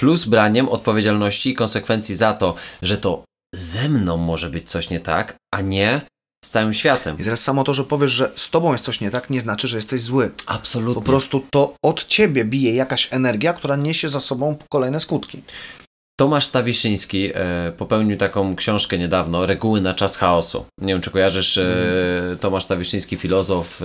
plus 0.00 0.24
braniem 0.24 0.68
odpowiedzialności 0.68 1.50
i 1.50 1.54
konsekwencji 1.54 2.14
za 2.14 2.32
to, 2.32 2.54
że 2.82 2.98
to 2.98 3.24
ze 3.54 3.88
mną 3.88 4.16
może 4.16 4.50
być 4.50 4.70
coś 4.70 4.90
nie 4.90 5.00
tak, 5.00 5.36
a 5.54 5.60
nie 5.60 6.00
z 6.44 6.50
całym 6.50 6.74
światem. 6.74 7.18
I 7.18 7.24
teraz 7.24 7.40
samo 7.40 7.64
to, 7.64 7.74
że 7.74 7.84
powiesz, 7.84 8.10
że 8.10 8.32
z 8.36 8.50
tobą 8.50 8.72
jest 8.72 8.84
coś 8.84 9.00
nie 9.00 9.10
tak, 9.10 9.30
nie 9.30 9.40
znaczy, 9.40 9.68
że 9.68 9.76
jesteś 9.76 10.00
zły. 10.00 10.30
Absolutnie. 10.46 10.94
Po 10.94 11.00
prostu 11.00 11.44
to 11.50 11.74
od 11.84 12.04
ciebie 12.04 12.44
bije 12.44 12.74
jakaś 12.74 13.08
energia, 13.12 13.52
która 13.52 13.76
niesie 13.76 14.08
za 14.08 14.20
sobą 14.20 14.56
kolejne 14.70 15.00
skutki. 15.00 15.42
Tomasz 16.18 16.46
Stawiszyński 16.46 17.30
e, 17.34 17.72
popełnił 17.76 18.16
taką 18.16 18.56
książkę 18.56 18.98
niedawno, 18.98 19.46
Reguły 19.46 19.80
na 19.80 19.94
czas 19.94 20.16
chaosu. 20.16 20.64
Nie 20.80 20.94
wiem, 20.94 21.02
czy 21.02 21.10
kojarzysz, 21.10 21.58
e, 21.58 21.66
Tomasz 22.40 22.64
Stawiszyński, 22.64 23.16
filozof, 23.16 23.82
e, 23.82 23.84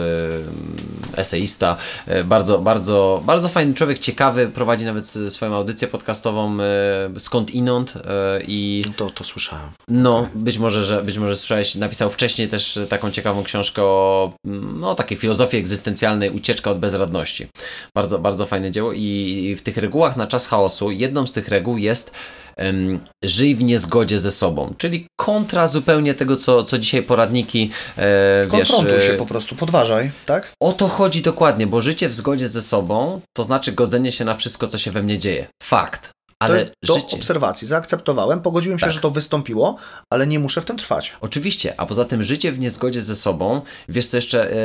eseista, 1.19 1.77
e, 2.07 2.23
bardzo, 2.23 2.59
bardzo, 2.59 3.23
bardzo 3.25 3.49
fajny 3.49 3.73
człowiek, 3.73 3.99
ciekawy, 3.99 4.47
prowadzi 4.47 4.85
nawet 4.85 5.07
swoją 5.07 5.55
audycję 5.55 5.87
podcastową 5.87 6.57
e, 6.61 7.19
Skąd 7.19 7.51
Inąd 7.51 7.93
e, 7.95 8.41
i 8.47 8.83
To, 8.95 9.09
to 9.09 9.23
słyszałem. 9.23 9.69
no, 9.87 10.27
być 10.35 10.57
może, 10.57 10.83
że 10.83 11.03
być 11.03 11.17
może 11.17 11.37
słyszałeś, 11.37 11.75
napisał 11.75 12.09
wcześniej 12.09 12.47
też 12.47 12.79
taką 12.89 13.11
ciekawą 13.11 13.43
książkę 13.43 13.83
o 13.83 14.33
no, 14.79 14.95
takiej 14.95 15.17
filozofii 15.17 15.57
egzystencjalnej, 15.57 16.29
ucieczka 16.29 16.71
od 16.71 16.79
bezradności. 16.79 17.47
Bardzo, 17.95 18.19
bardzo 18.19 18.45
fajne 18.45 18.71
dzieło 18.71 18.93
i 18.93 19.55
w 19.57 19.61
tych 19.61 19.77
regułach 19.77 20.17
na 20.17 20.27
czas 20.27 20.47
chaosu 20.47 20.91
jedną 20.91 21.27
z 21.27 21.33
tych 21.33 21.47
reguł 21.47 21.77
jest 21.77 22.22
żyj 23.23 23.55
w 23.55 23.63
niezgodzie 23.63 24.19
ze 24.19 24.31
sobą, 24.31 24.73
czyli 24.77 25.07
kontra 25.19 25.67
zupełnie 25.67 26.13
tego, 26.13 26.35
co, 26.35 26.63
co 26.63 26.79
dzisiaj 26.79 27.03
poradniki, 27.03 27.71
e, 27.97 28.47
wiesz... 28.51 28.69
Konfrontuj 28.69 29.01
się 29.01 29.13
e, 29.13 29.17
po 29.17 29.25
prostu, 29.25 29.55
podważaj, 29.55 30.11
tak? 30.25 30.51
o 30.61 30.73
to 30.73 30.87
chodzi 30.87 31.21
dokładnie, 31.21 31.67
bo 31.67 31.81
życie 31.81 32.09
w 32.09 32.15
zgodzie 32.15 32.47
ze 32.47 32.61
sobą 32.61 33.21
to 33.33 33.43
znaczy 33.43 33.71
godzenie 33.71 34.11
się 34.11 34.25
na 34.25 34.35
wszystko, 34.35 34.67
co 34.67 34.77
się 34.77 34.91
we 34.91 35.03
mnie 35.03 35.19
dzieje. 35.19 35.47
Fakt. 35.63 36.12
To 36.43 36.53
Ale 36.53 36.59
jest 36.59 36.71
do 36.83 36.93
życie... 36.95 37.17
obserwacji. 37.17 37.67
Zaakceptowałem, 37.67 38.41
pogodziłem 38.41 38.79
się, 38.79 38.85
Tak. 38.85 38.93
że 38.93 38.99
to 39.01 39.09
wystąpiło, 39.09 39.75
ale 40.09 40.27
nie 40.27 40.39
muszę 40.39 40.61
w 40.61 40.65
tym 40.65 40.77
trwać. 40.77 41.13
Oczywiście, 41.21 41.73
a 41.77 41.85
poza 41.85 42.05
tym 42.05 42.23
życie 42.23 42.51
w 42.51 42.59
niezgodzie 42.59 43.01
ze 43.01 43.15
sobą, 43.15 43.61
wiesz 43.89 44.07
co 44.07 44.17
jeszcze, 44.17 44.51
e, 44.51 44.57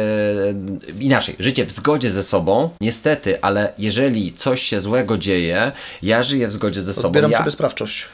inaczej, 1.01 1.37
życie 1.39 1.65
w 1.67 1.71
zgodzie 1.73 2.11
ze 2.11 2.23
sobą, 2.23 2.71
niestety, 2.81 3.41
ale 3.43 3.73
jeżeli 3.79 4.33
coś 4.33 4.63
się 4.63 4.81
złego 4.81 5.19
dzieje, 5.19 5.73
ja 6.03 6.23
żyję 6.23 6.49
w 6.49 6.53
zgodzie 6.53 6.83
ze 6.83 6.95
sobą, 6.95 7.09
Odbieram 7.09 7.31
ja, 7.31 7.39
sobie 7.39 7.51
sprawczość. 7.51 8.07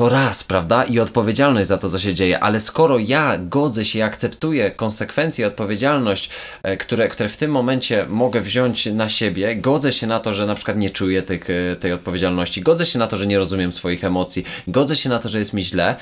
To 0.00 0.08
raz, 0.08 0.44
prawda, 0.44 0.84
i 0.84 0.98
odpowiedzialność 0.98 1.68
za 1.68 1.78
to, 1.78 1.88
co 1.90 1.98
się 1.98 2.14
dzieje, 2.14 2.40
ale 2.40 2.60
skoro 2.60 2.98
ja 2.98 3.38
godzę 3.38 3.84
się 3.84 3.98
i 3.98 4.02
akceptuję 4.02 4.70
konsekwencje 4.70 5.46
odpowiedzialność, 5.46 6.30
e, 6.62 6.76
które, 6.76 7.08
które 7.08 7.28
w 7.28 7.36
tym 7.36 7.50
momencie 7.50 8.06
mogę 8.08 8.40
wziąć 8.40 8.86
na 8.86 9.08
siebie, 9.08 9.56
godzę 9.56 9.92
się 9.92 10.06
na 10.06 10.20
to, 10.20 10.32
że 10.32 10.46
na 10.46 10.54
przykład 10.54 10.76
nie 10.76 10.90
czuję 10.90 11.22
tych, 11.22 11.50
e, 11.50 11.76
tej 11.76 11.92
odpowiedzialności, 11.92 12.62
godzę 12.62 12.86
się 12.86 12.98
na 12.98 13.06
to, 13.06 13.16
że 13.16 13.26
nie 13.26 13.38
rozumiem 13.38 13.72
swoich 13.72 14.04
emocji, 14.04 14.44
godzę 14.68 14.96
się 14.96 15.08
na 15.08 15.18
to, 15.18 15.28
że 15.28 15.38
jest 15.38 15.52
mi 15.52 15.64
źle, 15.64 15.96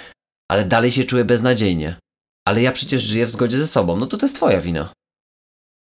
ale 0.51 0.65
dalej 0.65 0.93
się 0.93 1.05
czuję 1.05 1.25
beznadziejnie. 1.25 1.97
Ale 2.49 2.63
ja 2.63 2.73
przecież 2.73 3.03
żyję 3.03 3.27
w 3.27 3.31
zgodzie 3.31 3.59
ze 3.59 3.67
sobą, 3.67 3.97
no 3.97 4.07
to 4.07 4.17
to 4.17 4.27
jest 4.27 4.37
twoja 4.37 4.61
wina. 4.61 4.93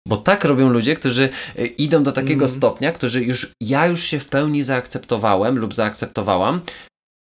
Bo 0.07 0.17
tak 0.17 0.45
robią 0.45 0.69
ludzie, 0.69 0.95
którzy 0.95 1.29
e, 1.57 1.65
idą 1.65 2.03
do 2.03 2.11
takiego 2.11 2.45
Mm. 2.45 2.57
stopnia, 2.57 2.91
którzy 2.91 3.23
już, 3.23 3.51
ja 3.61 3.87
już 3.87 4.03
się 4.03 4.19
w 4.19 4.29
pełni 4.29 4.63
zaakceptowałem 4.63 5.57
lub 5.57 5.73
zaakceptowałam, 5.73 6.61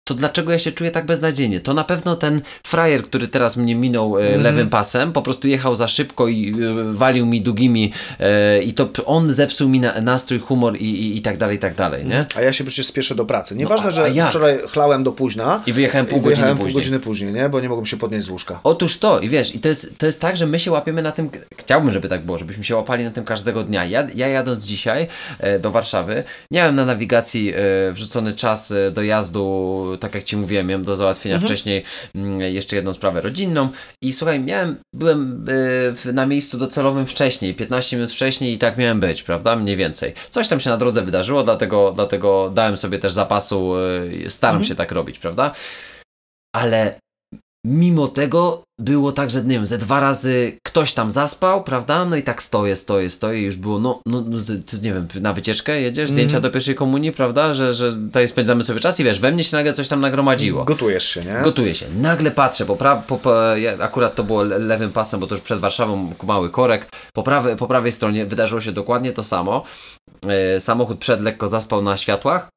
to 0.04 0.14
dlaczego 0.14 0.52
ja 0.52 0.58
się 0.58 0.72
czuję 0.72 0.90
tak 0.90 1.06
beznadziejnie? 1.06 1.60
To 1.60 1.74
na 1.74 1.84
pewno 1.84 2.16
ten 2.16 2.40
frajer, 2.66 3.02
który 3.02 3.28
teraz 3.28 3.56
mnie 3.56 3.74
minął 3.74 4.18
e, 4.18 4.22
Mhm. 4.22 4.42
lewym 4.42 4.68
pasem, 4.70 5.12
po 5.12 5.22
prostu 5.22 5.48
jechał 5.48 5.76
za 5.76 5.88
szybko 5.88 6.28
i 6.28 6.54
e, 6.90 6.92
walił 6.92 7.26
mi 7.26 7.40
długimi 7.40 7.92
e, 8.20 8.62
i 8.62 8.74
to 8.74 8.88
on 9.04 9.32
zepsuł 9.32 9.68
mi 9.68 9.80
na, 9.80 10.00
nastrój, 10.00 10.38
humor 10.40 10.76
i, 10.76 10.84
i, 10.84 11.16
i 11.16 11.22
tak 11.22 11.36
dalej, 11.38 11.56
i 11.56 11.58
tak 11.58 11.74
dalej, 11.74 12.06
nie? 12.06 12.26
A 12.34 12.40
ja 12.40 12.52
się 12.52 12.64
przecież 12.64 12.86
spieszę 12.86 13.14
do 13.14 13.24
pracy. 13.26 13.56
Nieważne, 13.56 13.86
a- 13.88 13.90
że 13.90 14.02
a 14.02 14.08
jak? 14.08 14.30
wczoraj 14.30 14.58
chlałem 14.68 15.04
do 15.04 15.12
późna 15.12 15.62
I 15.66 15.72
wyjechałem 15.72 16.06
pół 16.06 16.18
i 16.18 16.22
godziny 16.22 16.46
pół 16.48 16.56
później. 16.56 16.74
godziny 16.74 17.00
później, 17.00 17.32
nie? 17.32 17.48
bo 17.48 17.60
nie 17.60 17.68
mogłem 17.68 17.86
się 17.86 17.96
podnieść 17.96 18.26
z 18.26 18.28
łóżka. 18.28 18.60
Otóż 18.64 18.98
to, 18.98 19.20
i 19.20 19.28
wiesz, 19.28 19.54
i 19.54 19.58
to 19.60 19.68
jest, 19.68 19.98
to 19.98 20.06
jest 20.06 20.20
tak, 20.20 20.36
że 20.36 20.46
my 20.46 20.58
się 20.58 20.70
łapiemy 20.70 21.02
na 21.02 21.12
tym, 21.12 21.30
chciałbym, 21.58 21.90
żeby 21.92 22.08
tak 22.08 22.26
było, 22.26 22.38
żebyśmy 22.38 22.64
się 22.64 22.76
łapali 22.76 23.04
na 23.04 23.10
tym 23.10 23.24
każdego 23.24 23.62
dnia. 23.64 23.84
Ja, 23.84 24.06
ja 24.14 24.28
jadąc 24.28 24.64
dzisiaj 24.64 25.06
e, 25.38 25.58
do 25.58 25.70
Warszawy, 25.70 26.24
miałem 26.50 26.74
na 26.74 26.84
nawigacji 26.84 27.52
e, 27.54 27.92
wrzucony 27.92 28.34
czas 28.34 28.70
e, 28.70 28.90
dojazdu, 28.90 29.42
tak 29.97 30.14
jak 30.14 30.24
Ci 30.24 30.36
mówiłem, 30.36 30.66
miałem 30.66 30.85
do 30.85 30.97
załatwienia 30.97 31.40
wcześniej 31.40 31.82
mm, 32.14 32.40
jeszcze 32.40 32.77
jedną 32.77 32.93
sprawę 32.93 33.20
rodzinną 33.20 33.69
i 34.02 34.12
słuchaj, 34.12 34.40
miałem, 34.40 34.77
byłem 34.94 35.44
w, 35.94 36.10
na 36.12 36.27
miejscu 36.27 36.59
docelowym 36.59 37.06
wcześniej, 37.06 37.55
15 37.55 37.97
minut 37.97 38.12
wcześniej 38.12 38.55
i 38.55 38.59
tak 38.59 38.78
miałem 38.78 39.01
być, 39.01 39.23
prawda, 39.23 39.56
mniej 39.56 39.77
więcej. 39.77 40.14
Coś 40.31 40.48
tam 40.48 40.60
się 40.60 40.70
na 40.70 40.77
drodze 40.77 41.02
wydarzyło, 41.02 41.43
dlatego, 41.43 41.93
dlatego 41.94 42.51
dałem 42.55 42.77
sobie 42.77 42.98
też 42.98 43.12
zapasu, 43.12 43.74
e, 44.27 44.31
staram 44.31 44.64
się 44.64 44.74
tak 44.74 44.93
robić, 44.93 45.19
prawda? 45.19 45.52
Ale 46.56 47.01
mimo 47.66 48.09
tego 48.09 48.62
było 48.80 49.12
tak, 49.12 49.30
że 49.30 49.44
nie 49.44 49.48
wiem, 49.55 49.66
ze 49.66 49.78
dwa 49.78 50.01
razy 50.01 50.59
ktoś 50.66 50.93
tam 50.94 51.10
zaspał, 51.10 51.64
prawda? 51.64 52.05
No 52.05 52.16
i 52.16 52.22
tak 52.22 52.43
stoję, 52.43 52.76
stoję, 52.76 53.10
stoję, 53.10 53.43
już 53.43 53.56
było, 53.56 53.78
no, 53.78 54.01
no, 54.06 54.20
no 54.20 54.39
nie 54.82 54.94
wiem, 54.94 55.09
na 55.20 55.32
wycieczkę 55.32 55.80
jedziesz, 55.80 56.10
zdjęcia 56.10 56.36
Mhm. 56.36 56.43
do 56.43 56.51
pierwszej 56.51 56.74
komunii, 56.74 57.12
prawda? 57.12 57.55
Że, 57.55 57.74
że 57.74 57.93
tutaj 57.93 58.28
spędzamy 58.28 58.62
sobie 58.62 58.80
czas 58.80 59.01
i 59.01 59.05
wiesz, 59.05 59.20
we 59.20 59.32
mnie 59.32 59.44
się 59.44 59.56
nagle 59.56 59.72
coś 59.72 59.89
tam 59.89 60.01
nagromadziło. 60.01 60.64
Gotujesz 60.64 61.09
się, 61.09 61.20
nie? 61.20 61.40
Gotuję 61.44 61.74
się. 61.74 61.86
Nagle 62.01 62.30
patrzę, 62.30 62.66
po, 62.66 62.76
pra- 62.76 63.02
po, 63.02 63.18
po, 63.18 63.34
akurat 63.80 64.14
to 64.14 64.24
było 64.24 64.43
le- 64.43 64.59
lewym 64.59 64.93
pasem, 64.93 65.20
bo 65.20 65.26
to 65.26 65.34
już 65.34 65.43
przed 65.44 65.60
Warszawą 65.60 66.12
mały 66.22 66.51
korek. 66.51 66.86
Po, 67.12 67.22
prawej 67.22 67.56
po 67.56 67.66
prawej 67.66 67.93
stronie 67.93 68.26
wydarzyło 68.26 68.60
się 68.60 68.72
dokładnie 68.72 69.12
to 69.12 69.22
samo. 69.22 69.64
E, 70.26 70.60
samochód 70.60 70.98
przed 70.98 71.20
lekko 71.20 71.48
zaspał 71.48 71.82
na 71.82 71.97
światłach, 71.97 72.48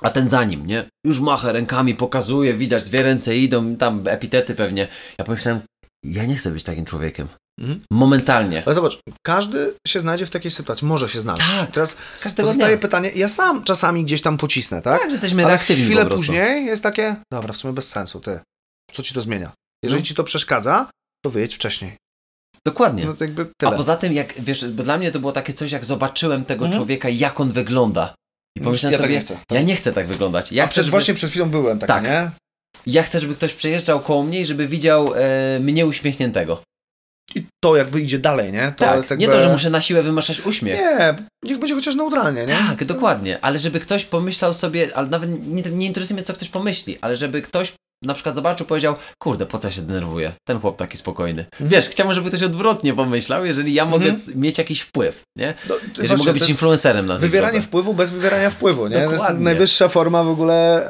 a 0.00 0.10
ten 0.10 0.28
za 0.28 0.44
nim, 0.44 0.66
nie? 0.66 0.88
Już 1.06 1.20
macha 1.20 1.52
rękami, 1.52 1.94
pokazuje, 1.94 2.54
widać, 2.54 2.84
dwie 2.84 3.02
ręce 3.02 3.36
idą, 3.36 3.76
tam 3.76 4.08
epitety 4.08 4.54
pewnie. 4.54 4.88
Ja 5.18 5.24
pomyślałem, 5.24 5.60
ja 6.04 6.24
nie 6.24 6.36
chcę 6.36 6.50
być 6.50 6.62
takim 6.62 6.84
człowiekiem. 6.84 7.28
Mhm. 7.60 7.80
Momentalnie. 7.92 8.62
Ale 8.66 8.74
zobacz, 8.74 8.98
każdy 9.26 9.74
się 9.86 10.00
znajdzie 10.00 10.26
w 10.26 10.30
takiej 10.30 10.50
sytuacji, 10.50 10.86
może 10.86 11.08
się 11.08 11.20
znaleźć. 11.20 11.46
Tak, 11.58 11.70
Teraz 11.70 11.96
każdego 12.22 12.46
pozostaje 12.48 12.76
dnia. 12.76 12.82
pytanie, 12.82 13.10
ja 13.16 13.28
sam 13.28 13.64
czasami 13.64 14.04
gdzieś 14.04 14.22
tam 14.22 14.38
pocisnę, 14.38 14.82
tak? 14.82 15.00
Tak, 15.00 15.10
że 15.10 15.14
jesteśmy 15.14 15.44
Ale 15.44 15.54
reaktywni 15.54 15.84
chwilę 15.84 16.06
później 16.06 16.66
jest 16.66 16.82
takie, 16.82 17.16
dobra, 17.32 17.52
w 17.52 17.56
sumie 17.56 17.74
bez 17.74 17.88
sensu, 17.88 18.20
ty. 18.20 18.40
Co 18.92 19.02
ci 19.02 19.14
to 19.14 19.20
zmienia? 19.20 19.52
Jeżeli 19.84 20.02
No. 20.02 20.06
ci 20.06 20.14
to 20.14 20.24
przeszkadza, 20.24 20.90
to 21.24 21.30
wyjedź 21.30 21.54
wcześniej. 21.54 21.96
Dokładnie. 22.66 23.04
No 23.04 23.14
A 23.68 23.70
poza 23.70 23.96
tym, 23.96 24.12
jak 24.12 24.40
wiesz, 24.40 24.68
bo 24.68 24.82
dla 24.82 24.98
mnie 24.98 25.12
to 25.12 25.20
było 25.20 25.32
takie 25.32 25.52
coś, 25.52 25.72
jak 25.72 25.84
zobaczyłem 25.84 26.44
tego 26.44 26.64
Mhm. 26.64 26.78
człowieka, 26.80 27.08
jak 27.08 27.40
on 27.40 27.50
wygląda. 27.50 28.14
I 28.56 28.60
pomyślałem 28.60 28.92
ja 28.92 28.98
tak 28.98 29.04
sobie, 29.04 29.14
nie 29.14 29.20
chcę. 29.20 29.34
Tak. 29.34 29.58
ja 29.58 29.62
nie 29.62 29.76
chcę 29.76 29.92
tak 29.92 30.06
wyglądać. 30.06 30.52
Ja 30.52 30.64
A 30.64 30.66
chcę, 30.66 30.72
przecież 30.72 30.84
żeby, 30.84 30.90
właśnie 30.90 31.14
przed 31.14 31.30
chwilą 31.30 31.50
byłem 31.50 31.78
taki, 31.78 31.92
Tak. 31.92 32.04
nie? 32.04 32.30
ja 32.86 33.02
chcę, 33.02 33.20
żeby 33.20 33.34
ktoś 33.34 33.54
przejeżdżał 33.54 34.00
koło 34.00 34.22
mnie 34.22 34.40
i 34.40 34.44
żeby 34.44 34.68
widział 34.68 35.14
e, 35.14 35.60
mnie 35.60 35.86
uśmiechniętego. 35.86 36.62
I 37.34 37.46
to 37.64 37.76
jakby 37.76 38.00
idzie 38.00 38.18
dalej, 38.18 38.52
nie? 38.52 38.72
To 38.76 38.84
tak, 38.84 38.96
jest 38.96 39.10
jakby... 39.10 39.26
nie 39.26 39.32
to, 39.32 39.40
że 39.40 39.52
muszę 39.52 39.70
na 39.70 39.80
siłę 39.80 40.02
wymaszać 40.02 40.40
uśmiech. 40.40 40.78
Nie, 40.80 41.14
niech 41.42 41.58
będzie 41.58 41.74
chociaż 41.74 41.94
neutralnie, 41.94 42.46
nie? 42.46 42.56
Tak, 42.68 42.84
dokładnie, 42.84 43.38
ale 43.42 43.58
żeby 43.58 43.80
ktoś 43.80 44.04
pomyślał 44.04 44.54
sobie, 44.54 44.88
ale 44.94 45.08
nawet 45.08 45.46
nie, 45.48 45.62
nie 45.62 45.86
interesuje 45.86 46.14
mnie, 46.14 46.24
co 46.24 46.34
ktoś 46.34 46.48
pomyśli, 46.48 46.98
ale 47.00 47.16
żeby 47.16 47.42
ktoś 47.42 47.72
na 48.02 48.14
przykład 48.14 48.34
zobaczył, 48.34 48.66
powiedział, 48.66 48.94
kurde, 49.22 49.46
po 49.46 49.58
co 49.58 49.70
się 49.70 49.82
denerwuję? 49.82 50.32
Ten 50.48 50.60
chłop 50.60 50.76
taki 50.76 50.96
spokojny. 50.96 51.44
Wiesz, 51.60 51.88
chciałbym, 51.88 52.14
żeby 52.14 52.28
ktoś 52.28 52.42
odwrotnie 52.42 52.94
pomyślał, 52.94 53.46
jeżeli 53.46 53.74
ja 53.74 53.84
mogę 53.84 54.04
Mhm. 54.04 54.22
c- 54.24 54.32
mieć 54.34 54.58
jakiś 54.58 54.80
wpływ, 54.80 55.22
nie? 55.36 55.54
No, 55.68 55.74
Jeżeli 55.74 55.94
właśnie, 56.08 56.16
mogę 56.16 56.32
to 56.32 56.38
być 56.38 56.48
influencerem 56.50 57.06
na 57.06 57.18
Wywieranie 57.18 57.62
wpływu 57.62 57.94
bez 57.94 58.10
wywierania 58.10 58.50
wpływu, 58.50 58.88
nie? 58.88 58.94
To 58.94 59.00
jest 59.02 59.14
Dokładnie. 59.14 59.44
najwyższa 59.44 59.88
forma 59.88 60.22
w 60.24 60.28
ogóle 60.28 60.86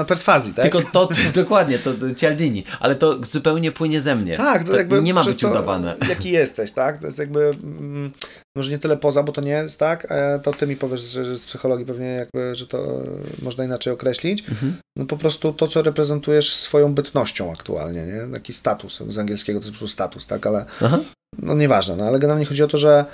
e, 0.00 0.04
perswazji, 0.04 0.54
tak? 0.54 0.62
Tylko 0.62 0.82
to, 0.92 1.08
dokładnie, 1.42 1.78
to, 1.78 1.94
to 1.94 2.14
Cialdini, 2.14 2.64
ale 2.80 2.94
to 2.94 3.18
zupełnie 3.24 3.72
płynie 3.72 4.00
ze 4.00 4.16
mnie. 4.16 4.36
Tak, 4.36 4.64
to, 4.64 4.76
jakby 4.76 5.02
nie 5.02 5.14
ma 5.14 5.24
być 5.24 5.40
to, 5.40 5.50
udawane. 5.50 5.96
Jaki 6.08 6.30
jesteś, 6.30 6.72
tak? 6.72 6.98
To 6.98 7.06
jest 7.06 7.18
jakby, 7.18 7.40
mm, 7.62 8.12
może 8.56 8.70
nie 8.70 8.78
tyle 8.78 8.96
poza, 8.96 9.22
bo 9.22 9.32
to 9.32 9.40
nie 9.40 9.50
jest, 9.50 9.80
tak? 9.80 10.06
E, 10.10 10.40
to 10.44 10.52
ty 10.52 10.66
mi 10.66 10.76
powiesz, 10.76 11.00
że, 11.00 11.38
z 11.38 11.46
psychologii 11.46 11.86
pewnie 11.86 12.06
jakby, 12.06 12.54
że 12.54 12.66
to 12.66 13.02
e, 13.02 13.04
można 13.42 13.64
inaczej 13.64 13.92
określić. 13.92 14.48
Mhm. 14.48 14.76
No 14.96 15.06
po 15.06 15.16
prostu 15.16 15.52
to, 15.52 15.68
co 15.68 15.82
reprezentujesz 15.82 16.56
swoją 16.56 16.94
bytnością 16.94 17.52
aktualnie, 17.52 18.06
nie? 18.06 18.32
Taki 18.32 18.52
status, 18.52 19.02
z 19.08 19.18
angielskiego 19.18 19.60
to 19.60 19.64
jest 19.64 19.74
po 19.74 19.78
prostu 19.78 19.94
status, 19.94 20.26
tak? 20.26 20.46
Ale 20.46 20.64
Aha. 20.80 20.98
no 21.38 21.54
nieważne, 21.54 21.96
no 21.96 22.04
ale 22.04 22.18
generalnie 22.18 22.46
chodzi 22.46 22.62
o 22.62 22.68
to, 22.68 22.78
że 22.78 23.04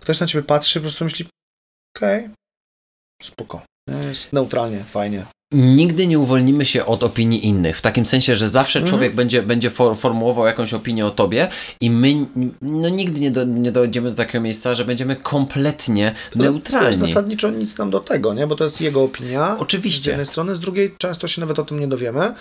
ktoś 0.00 0.20
na 0.20 0.26
ciebie 0.26 0.44
patrzy 0.44 0.78
i 0.78 0.82
po 0.82 0.84
prostu 0.84 1.04
myśli, 1.04 1.26
okej, 1.96 2.30
spoko. 3.22 3.62
Nie? 3.88 4.08
Jest 4.08 4.32
neutralnie, 4.32 4.84
fajnie. 4.84 5.26
Nigdy 5.52 6.06
nie 6.06 6.18
uwolnimy 6.18 6.64
się 6.64 6.86
od 6.86 7.02
opinii 7.02 7.46
innych. 7.46 7.76
W 7.78 7.82
takim 7.82 8.06
sensie, 8.06 8.36
że 8.36 8.48
zawsze 8.48 8.78
Mhm. 8.78 8.90
człowiek 8.90 9.14
będzie, 9.14 9.42
będzie 9.42 9.70
for, 9.70 9.96
formułował 9.96 10.46
jakąś 10.46 10.74
opinię 10.74 11.06
o 11.06 11.10
tobie 11.10 11.48
i 11.80 11.90
my 11.90 12.26
no, 12.62 12.88
nigdy 12.88 13.20
nie, 13.20 13.30
do, 13.30 13.44
nie 13.44 13.72
dojdziemy 13.72 14.10
do 14.10 14.16
takiego 14.16 14.42
miejsca, 14.42 14.74
że 14.74 14.84
będziemy 14.84 15.16
kompletnie 15.16 16.14
To- 16.30 16.38
To 16.38 16.44
neutralni. 16.44 16.88
jest 16.88 17.00
zasadniczo 17.00 17.50
nic 17.50 17.78
nam 17.78 17.90
do 17.90 18.00
tego, 18.00 18.34
nie? 18.34 18.46
Bo 18.46 18.56
to 18.56 18.64
jest 18.64 18.80
jego 18.80 19.02
opinia. 19.02 19.56
Z 19.58 19.60
Oczywiście. 19.60 20.10
jednej 20.10 20.26
strony, 20.26 20.54
z 20.54 20.60
drugiej 20.60 20.94
często 20.98 21.28
się 21.28 21.40
nawet 21.40 21.58
o 21.58 21.64
tym 21.64 21.80
nie 21.80 21.88
dowiemy. 21.88 22.34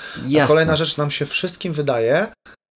A 0.44 0.48
kolejna 0.48 0.76
rzecz, 0.76 0.98
nam 0.98 1.12
się 1.12 1.26
wszystkim 1.26 1.74
wydaje, 1.74 2.28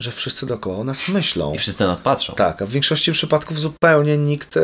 że 0.01 0.11
wszyscy 0.11 0.47
dookoła 0.47 0.85
nas 0.85 1.09
myślą. 1.09 1.55
I 1.55 1.59
wszyscy 1.59 1.85
nas 1.85 2.01
patrzą. 2.01 2.33
Tak, 2.37 2.63
a 2.63 2.67
w 2.67 2.71
większości 2.71 3.13
przypadków 3.13 3.59
zupełnie 3.61 4.19
nikt 4.19 4.57
e, 4.57 4.61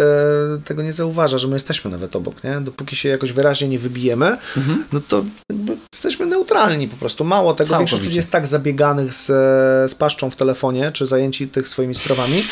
tego 0.64 0.82
nie 0.82 0.92
zauważa, 0.92 1.38
że 1.38 1.48
my 1.48 1.54
jesteśmy 1.56 1.90
nawet 1.90 2.16
obok, 2.16 2.44
nie? 2.44 2.60
Dopóki 2.60 2.96
się 2.96 3.08
jakoś 3.08 3.32
wyraźnie 3.32 3.68
nie 3.68 3.78
wybijemy, 3.78 4.36
Mhm. 4.56 4.84
no 4.92 5.00
to 5.08 5.24
jakby 5.48 5.76
jesteśmy 5.92 6.26
neutralni 6.26 6.88
po 6.88 6.96
prostu. 6.96 7.24
Mało 7.24 7.54
tego, 7.54 7.68
Całkowicie. 7.68 7.78
większość 7.78 8.02
ludzi 8.02 8.16
jest 8.16 8.30
tak 8.30 8.46
zabieganych 8.46 9.14
z, 9.14 9.26
z 9.90 9.94
paszczą 9.94 10.30
w 10.30 10.36
telefonie, 10.36 10.92
czy 10.92 11.06
zajęci 11.06 11.48
tych 11.48 11.68
swoimi 11.68 11.94
sprawami, 11.94 12.42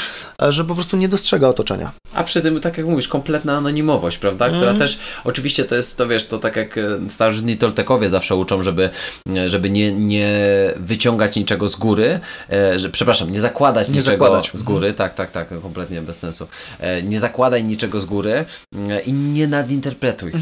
e, 0.42 0.52
że 0.52 0.64
po 0.64 0.74
prostu 0.74 0.96
nie 0.96 1.08
dostrzega 1.08 1.48
otoczenia. 1.48 1.92
A 2.14 2.24
przy 2.24 2.42
tym, 2.42 2.60
tak 2.60 2.78
jak 2.78 2.86
mówisz, 2.86 3.08
kompletna 3.08 3.56
anonimowość, 3.56 4.18
prawda? 4.18 4.46
Która 4.48 4.60
Mhm. 4.70 4.78
też, 4.78 4.98
oczywiście 5.24 5.64
to 5.64 5.74
jest, 5.74 5.98
to 5.98 6.06
wiesz, 6.08 6.26
to 6.26 6.38
tak 6.38 6.56
jak 6.56 6.78
e, 6.78 6.82
starożytni 7.10 7.56
Toltekowie 7.58 8.08
zawsze 8.08 8.36
uczą, 8.36 8.62
żeby, 8.62 8.90
e, 9.36 9.48
żeby 9.48 9.70
nie, 9.70 9.92
nie 9.92 10.34
wyciągać 10.76 11.36
niczego 11.36 11.68
z 11.68 11.76
góry, 11.76 12.20
e, 12.48 12.73
że, 12.78 12.90
przepraszam, 12.90 13.32
nie 13.32 13.40
zakładać 13.40 13.88
Nie 13.88 13.94
niczego 13.94 14.10
zakładać. 14.24 14.50
z 14.54 14.62
góry, 14.62 14.92
tak, 14.92 15.14
tak, 15.14 15.30
tak, 15.30 15.48
kompletnie 15.62 16.02
bez 16.02 16.18
sensu. 16.18 16.48
E, 16.80 17.02
Nie 17.02 17.20
zakładaj 17.20 17.64
niczego 17.64 18.00
z 18.00 18.04
góry 18.04 18.44
e, 18.88 19.00
i 19.00 19.12
nie 19.12 19.46
nadinterpretuj. 19.46 20.32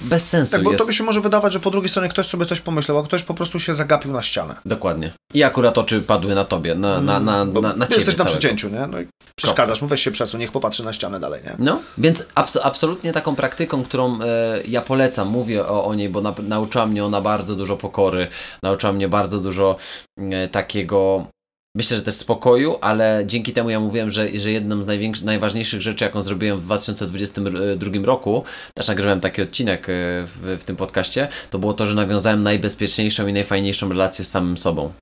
Bez 0.00 0.28
sensu 0.28 0.52
Tak, 0.52 0.62
bo 0.62 0.70
jest. 0.70 0.82
tobie 0.84 0.94
się 0.94 1.04
może 1.04 1.20
wydawać, 1.20 1.52
że 1.52 1.60
po 1.60 1.70
drugiej 1.70 1.88
stronie 1.88 2.08
ktoś 2.08 2.26
sobie 2.26 2.46
coś 2.46 2.60
pomyślał, 2.60 2.98
a 2.98 3.02
ktoś 3.02 3.22
po 3.22 3.34
prostu 3.34 3.60
się 3.60 3.74
zagapił 3.74 4.12
na 4.12 4.22
ścianę. 4.22 4.54
Dokładnie. 4.64 5.12
I 5.34 5.42
akurat 5.42 5.78
oczy 5.78 6.00
padły 6.02 6.34
na 6.34 6.44
tobie, 6.44 6.74
na, 6.74 7.00
na, 7.00 7.20
na, 7.20 7.46
Bo 7.46 7.60
na, 7.60 7.68
na 7.68 7.86
ty 7.86 7.92
ciebie 7.92 7.96
jesteś 7.96 8.16
na 8.16 8.24
całego. 8.24 8.38
przecięciu, 8.40 8.68
nie? 8.68 8.86
No 8.86 9.00
i 9.00 9.06
przeszkadzasz 9.36 9.82
mu, 9.82 9.88
weź 9.88 10.02
się 10.02 10.10
przesuń, 10.10 10.40
niech 10.40 10.52
popatrzy 10.52 10.84
na 10.84 10.92
ścianę 10.92 11.20
dalej, 11.20 11.42
nie? 11.44 11.54
No, 11.58 11.80
więc 11.98 12.26
abs- 12.34 12.58
absolutnie 12.62 13.12
taką 13.12 13.36
praktyką, 13.36 13.84
którą 13.84 14.18
e, 14.20 14.26
ja 14.68 14.82
polecam, 14.82 15.28
mówię 15.28 15.66
o, 15.66 15.84
o 15.84 15.94
niej, 15.94 16.08
bo 16.08 16.20
na, 16.20 16.34
nauczyła 16.42 16.86
mnie 16.86 17.04
ona 17.04 17.20
bardzo 17.20 17.56
dużo 17.56 17.76
pokory, 17.76 18.28
nauczyła 18.62 18.92
mnie 18.92 19.08
bardzo 19.08 19.38
dużo 19.38 19.76
e, 20.18 20.48
takiego, 20.48 21.26
myślę, 21.76 21.96
że 21.96 22.02
też 22.02 22.14
spokoju, 22.14 22.76
ale 22.80 23.24
dzięki 23.26 23.52
temu 23.52 23.70
ja 23.70 23.80
mówiłem, 23.80 24.10
że, 24.10 24.38
że 24.38 24.50
jedną 24.50 24.82
z 24.82 25.22
najważniejszych 25.22 25.82
rzeczy, 25.82 26.04
jaką 26.04 26.22
zrobiłem 26.22 26.60
w 26.60 26.64
2022 26.64 27.90
roku, 28.04 28.44
też 28.74 28.88
nagrywałem 28.88 29.20
taki 29.20 29.42
odcinek 29.42 29.88
e, 29.88 29.92
w, 30.26 30.56
w 30.60 30.64
tym 30.64 30.76
podcaście, 30.76 31.28
to 31.50 31.58
było 31.58 31.74
to, 31.74 31.86
że 31.86 31.94
nawiązałem 31.94 32.42
najbezpieczniejszą 32.42 33.26
i 33.26 33.32
najfajniejszą 33.32 33.88
relację 33.88 34.24
z 34.24 34.30
samym 34.30 34.58
sobą. 34.58 34.92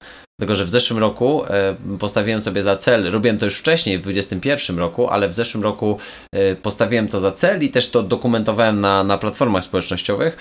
Dlatego, 0.41 0.55
że 0.55 0.65
w 0.65 0.71
zeszłym 0.71 0.99
roku 0.99 1.45
e, 1.45 1.77
postawiłem 1.99 2.41
sobie 2.41 2.63
za 2.63 2.77
cel, 2.77 3.11
robiłem 3.11 3.39
to 3.39 3.45
już 3.45 3.59
wcześniej, 3.59 3.99
w 3.99 4.03
2021 4.03 4.79
roku, 4.79 5.09
ale 5.09 5.29
w 5.29 5.35
zeszłym 5.35 5.63
roku 5.63 5.99
e, 6.33 6.57
postawiłem 6.57 7.09
to 7.09 7.21
za 7.21 7.33
cel 7.33 7.63
i 7.63 7.69
też 7.69 7.91
to 7.91 8.03
dokumentowałem 8.03 8.81
na, 8.81 9.05
na 9.05 9.19
platformach 9.19 9.65
społecznościowych, 9.65 10.37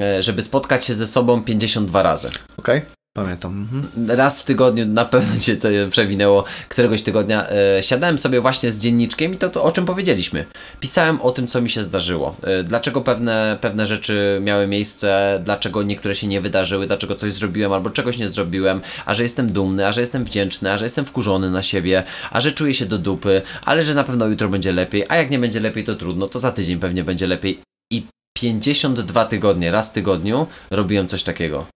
e, 0.00 0.22
żeby 0.22 0.42
spotkać 0.42 0.84
się 0.84 0.94
ze 0.94 1.06
sobą 1.06 1.44
52 1.44 2.02
razy. 2.02 2.30
Okej? 2.56 2.95
Pamiętam. 3.16 3.68
Mhm. 3.72 4.18
Raz 4.18 4.42
w 4.42 4.44
tygodniu, 4.44 4.86
na 4.86 5.04
pewno 5.04 5.40
cię 5.40 5.56
co 5.56 5.68
przewinęło, 5.90 6.44
któregoś 6.68 7.02
tygodnia 7.02 7.48
e, 7.50 7.82
siadałem 7.82 8.18
sobie 8.18 8.40
właśnie 8.40 8.70
z 8.70 8.78
dzienniczkiem 8.78 9.34
i 9.34 9.36
to, 9.36 9.48
to 9.48 9.62
o 9.64 9.72
czym 9.72 9.86
powiedzieliśmy. 9.86 10.44
Pisałem 10.80 11.20
o 11.20 11.32
tym, 11.32 11.46
co 11.46 11.60
mi 11.60 11.70
się 11.70 11.82
zdarzyło. 11.82 12.36
E, 12.42 12.64
dlaczego 12.64 13.00
pewne, 13.00 13.58
pewne 13.60 13.86
rzeczy 13.86 14.40
miały 14.42 14.66
miejsce, 14.66 15.40
dlaczego 15.44 15.82
niektóre 15.82 16.14
się 16.14 16.26
nie 16.26 16.40
wydarzyły, 16.40 16.86
dlaczego 16.86 17.14
coś 17.14 17.32
zrobiłem 17.32 17.72
albo 17.72 17.90
czegoś 17.90 18.18
nie 18.18 18.28
zrobiłem, 18.28 18.80
a 19.06 19.14
że 19.14 19.22
jestem 19.22 19.52
dumny, 19.52 19.86
a 19.86 19.92
że 19.92 20.00
jestem 20.00 20.24
wdzięczny, 20.24 20.72
a 20.72 20.78
że 20.78 20.84
jestem 20.84 21.04
wkurzony 21.04 21.50
na 21.50 21.62
siebie, 21.62 22.02
a 22.30 22.40
że 22.40 22.52
czuję 22.52 22.74
się 22.74 22.86
do 22.86 22.98
dupy, 22.98 23.42
ale 23.64 23.82
że 23.82 23.94
na 23.94 24.04
pewno 24.04 24.26
jutro 24.26 24.48
będzie 24.48 24.72
lepiej, 24.72 25.04
a 25.08 25.16
jak 25.16 25.30
nie 25.30 25.38
będzie 25.38 25.60
lepiej, 25.60 25.84
to 25.84 25.94
trudno, 25.94 26.28
to 26.28 26.38
za 26.38 26.52
tydzień 26.52 26.78
pewnie 26.78 27.04
będzie 27.04 27.26
lepiej. 27.26 27.60
I 27.92 28.06
52 28.38 29.24
tygodnie, 29.24 29.70
raz 29.70 29.90
w 29.90 29.92
tygodniu 29.92 30.46
robiłem 30.70 31.06
coś 31.06 31.22
takiego. 31.22 31.75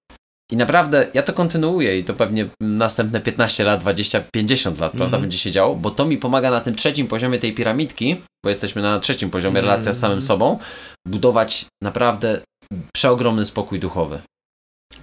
I 0.50 0.56
naprawdę 0.56 1.06
ja 1.14 1.22
to 1.22 1.32
kontynuuję 1.32 1.98
i 1.98 2.04
to 2.04 2.14
pewnie 2.14 2.48
następne 2.60 3.20
15 3.20 3.64
lat, 3.64 3.80
20, 3.80 4.20
50 4.32 4.78
lat, 4.80 4.90
prawda, 4.92 5.04
Mhm. 5.04 5.22
będzie 5.22 5.38
się 5.38 5.50
działo, 5.50 5.74
bo 5.76 5.90
to 5.90 6.06
mi 6.06 6.18
pomaga 6.18 6.50
na 6.50 6.60
tym 6.60 6.74
trzecim 6.74 7.06
poziomie 7.08 7.38
tej 7.38 7.54
piramidki, 7.54 8.16
bo 8.44 8.48
jesteśmy 8.50 8.82
na 8.82 9.00
trzecim 9.00 9.30
poziomie 9.30 9.58
Mhm. 9.58 9.64
relacja 9.66 9.92
z 9.92 9.98
samym 10.00 10.22
sobą, 10.22 10.58
budować 11.08 11.66
naprawdę 11.82 12.40
przeogromny 12.94 13.44
spokój 13.44 13.80
duchowy. 13.80 14.20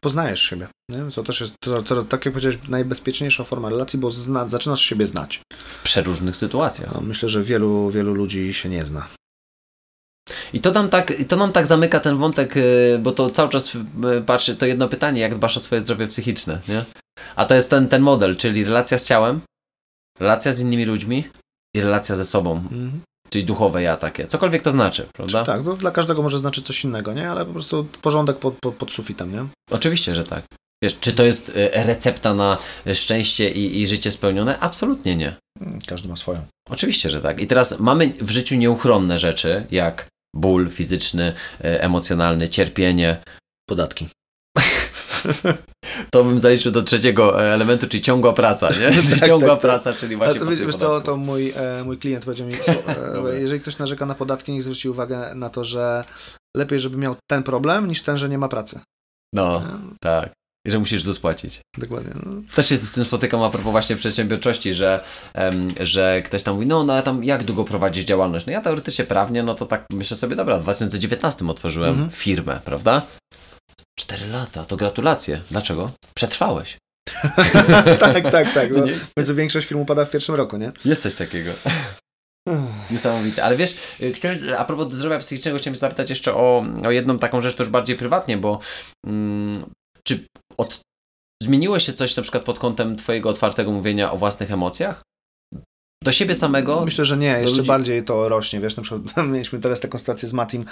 Poznajesz 0.02 0.42
siebie. 0.42 0.68
Nie? 0.90 1.12
To 1.16 1.24
też 1.24 1.42
jest, 1.42 1.54
to, 1.64 1.82
to, 1.82 2.04
tak 2.04 2.26
jak 2.26 2.34
powiedziałeś, 2.34 2.58
najbezpieczniejsza 2.68 3.44
forma 3.44 3.70
relacji, 3.70 4.00
bo 4.00 4.12
zna, 4.12 4.48
zaczynasz 4.48 4.82
siebie 4.82 5.06
znać. 5.06 5.40
W 5.68 5.82
przeróżnych 5.82 6.36
sytuacjach. 6.38 6.94
No, 6.94 7.02
myślę, 7.02 7.30
że 7.30 7.44
wielu, 7.44 7.90
wielu 7.92 8.14
ludzi 8.14 8.54
się 8.54 8.70
nie 8.70 8.86
zna. 8.86 9.08
I 10.54 10.60
to 10.62 10.72
nam 10.72 10.90
tak, 10.90 11.14
to 11.28 11.36
nam 11.36 11.52
tak 11.52 11.68
zamyka 11.68 12.00
ten 12.00 12.18
wątek, 12.18 12.58
y, 12.58 13.00
bo 13.02 13.12
to 13.12 13.30
cały 13.30 13.50
czas 13.50 13.76
y, 13.76 13.80
patrzy, 14.26 14.56
to 14.56 14.66
jedno 14.66 14.88
pytanie, 14.90 15.22
jak 15.22 15.36
dbasz 15.36 15.58
o 15.58 15.60
swoje 15.60 15.82
zdrowie 15.82 16.08
psychiczne, 16.08 16.62
nie? 16.68 16.86
A 17.36 17.46
to 17.46 17.56
jest 17.56 17.70
ten, 17.70 17.88
ten 17.88 18.02
model, 18.02 18.36
czyli 18.36 18.64
relacja 18.64 18.98
z 18.98 19.06
ciałem, 19.08 19.42
relacja 20.20 20.54
z 20.54 20.60
innymi 20.62 20.86
ludźmi 20.86 21.28
i 21.76 21.82
relacja 21.82 22.16
ze 22.16 22.26
sobą, 22.26 22.52
Mhm. 22.56 23.02
czyli 23.30 23.46
duchowe 23.46 23.82
ja 23.82 23.98
takie. 23.98 24.28
Cokolwiek 24.28 24.62
to 24.64 24.72
znaczy, 24.72 25.08
prawda? 25.14 25.44
Tak, 25.44 25.64
no, 25.64 25.74
dla 25.76 25.92
każdego 25.92 26.22
może 26.22 26.38
znaczyć 26.40 26.66
coś 26.66 26.84
innego, 26.84 27.14
nie? 27.14 27.30
Ale 27.32 27.46
po 27.46 27.52
prostu 27.54 27.88
porządek 28.02 28.38
pod, 28.38 28.56
pod, 28.62 28.76
pod 28.76 28.92
sufitem, 28.92 29.32
nie? 29.34 29.46
Oczywiście, 29.72 30.16
że 30.16 30.24
tak. 30.24 30.44
Wiesz, 30.84 30.98
czy 31.00 31.14
to 31.14 31.24
jest 31.24 31.52
e, 31.56 31.84
recepta 31.84 32.34
na 32.34 32.58
szczęście 32.94 33.52
i, 33.52 33.82
i 33.82 33.88
życie 33.88 34.12
spełnione? 34.12 34.60
Absolutnie 34.60 35.16
nie. 35.16 35.36
Każdy 35.88 36.10
ma 36.10 36.16
swoją. 36.16 36.42
Oczywiście, 36.70 37.10
że 37.10 37.22
tak. 37.22 37.42
I 37.42 37.48
teraz 37.48 37.80
mamy 37.80 38.14
w 38.22 38.30
życiu 38.30 38.56
nieuchronne 38.56 39.20
rzeczy, 39.20 39.66
jak 39.72 40.08
ból 40.36 40.70
fizyczny, 40.70 41.34
e, 41.64 41.82
emocjonalny, 41.84 42.50
cierpienie. 42.50 43.24
Podatki. 43.70 44.10
To 46.12 46.24
bym 46.24 46.40
zaliczył 46.40 46.72
do 46.72 46.84
trzeciego 46.84 47.44
e, 47.46 47.54
elementu, 47.54 47.88
czyli 47.88 48.04
ciągła 48.04 48.34
praca, 48.34 48.70
nie? 48.70 48.92
Czyli 49.04 49.20
Tak, 49.20 49.30
ciągła 49.30 49.50
tak, 49.50 49.62
tak. 49.62 49.62
praca, 49.62 49.94
czyli 49.94 50.16
Ale 50.16 50.18
właśnie 50.40 50.40
to, 50.40 50.66
wiesz, 50.66 50.76
co, 50.76 51.02
to 51.02 51.18
mój, 51.18 51.54
e, 51.56 51.84
mój 51.84 51.98
klient 51.98 52.26
powiedział 52.26 52.48
mi, 52.48 52.54
e, 53.34 53.40
jeżeli 53.40 53.62
ktoś 53.62 53.78
narzeka 53.78 54.06
na 54.06 54.16
podatki, 54.16 54.52
niech 54.52 54.64
zwróci 54.64 54.90
uwagę 54.90 55.36
na 55.36 55.50
to, 55.50 55.64
że 55.64 56.04
lepiej, 56.58 56.80
żeby 56.80 56.98
miał 56.98 57.16
ten 57.30 57.44
problem, 57.44 57.88
niż 57.88 58.02
ten, 58.04 58.18
że 58.18 58.30
nie 58.30 58.38
ma 58.38 58.48
pracy. 58.48 58.80
No, 59.34 59.62
E, 59.62 59.80
tak. 60.02 60.32
I 60.68 60.72
że 60.72 60.80
musisz 60.80 61.04
ZUS 61.04 61.20
płacić. 61.20 61.60
Dokładnie. 61.78 62.14
No. 62.26 62.42
Też 62.56 62.70
się 62.70 62.78
z 62.78 62.92
tym 62.92 63.06
spotykam 63.06 63.44
a 63.44 63.50
propos 63.50 63.72
właśnie 63.72 63.96
przedsiębiorczości, 63.96 64.74
że, 64.74 65.04
em, 65.34 65.68
że 65.80 66.22
ktoś 66.22 66.44
tam 66.44 66.54
mówi, 66.56 66.68
no, 66.68 66.84
no 66.84 66.94
a 66.94 67.02
tam 67.02 67.24
jak 67.24 67.44
długo 67.44 67.64
prowadzisz 67.64 68.06
działalność? 68.06 68.46
No 68.46 68.52
ja 68.52 68.62
teoretycznie 68.62 69.06
prawnie, 69.06 69.44
no 69.44 69.56
to 69.56 69.66
tak 69.66 69.86
myślę 69.94 70.18
sobie, 70.18 70.36
dobra, 70.36 70.60
w 70.60 70.64
2019 70.64 71.50
otworzyłem 71.50 71.90
Mhm. 71.90 72.10
firmę, 72.10 72.60
prawda? 72.66 73.02
Cztery 74.00 74.28
lata, 74.28 74.66
to 74.66 74.78
gratulacje. 74.78 75.42
Dlaczego? 75.52 75.92
Przetrwałeś. 76.16 76.78
tak, 78.00 78.32
tak, 78.32 78.54
tak. 78.54 78.72
No, 78.72 78.84
Nie? 78.86 78.94
w 78.94 79.14
końcu 79.18 79.36
większość 79.36 79.68
firm 79.68 79.82
upada 79.82 80.06
w 80.06 80.12
pierwszym 80.12 80.36
roku, 80.36 80.58
nie? 80.58 80.72
Jest 80.86 81.02
coś 81.04 81.16
takiego. 81.16 81.52
Niesamowite. 82.92 83.44
Ale 83.44 83.56
wiesz, 83.58 83.76
y, 84.02 84.14
chciałem, 84.14 84.38
a 84.58 84.66
propos 84.66 84.94
zdrowia 84.94 85.20
psychicznego, 85.20 85.58
chciałem 85.58 85.76
zapytać 85.76 86.10
jeszcze 86.10 86.34
o, 86.34 86.66
o 86.86 86.92
jedną 86.92 87.18
taką 87.20 87.42
rzecz, 87.42 87.56
to 87.56 87.64
już 87.64 87.72
bardziej 87.72 87.96
prywatnie, 87.96 88.38
bo 88.38 88.60
mm, 89.08 89.66
czy 90.08 90.26
od, 90.58 90.80
zmieniło 91.44 91.80
się 91.80 91.94
coś 91.94 92.16
na 92.16 92.24
przykład 92.24 92.44
pod 92.44 92.60
kątem 92.60 92.96
Twojego 92.96 93.30
otwartego 93.30 93.72
mówienia 93.72 94.12
o 94.12 94.18
własnych 94.18 94.52
emocjach? 94.52 95.02
Do 96.08 96.12
siebie 96.12 96.36
samego? 96.36 96.86
Myślę, 96.86 97.06
że 97.06 97.18
nie, 97.18 97.40
jeszcze 97.42 97.58
ludzi- 97.58 97.68
bardziej 97.68 98.04
to 98.04 98.30
rośnie, 98.30 98.60
wiesz, 98.60 98.78
na 98.78 98.84
przykład 98.84 99.02
mieliśmy 99.34 99.60
teraz 99.60 99.80
taką 99.80 100.00
stację 100.00 100.30
z 100.30 100.34
Matim, 100.34 100.66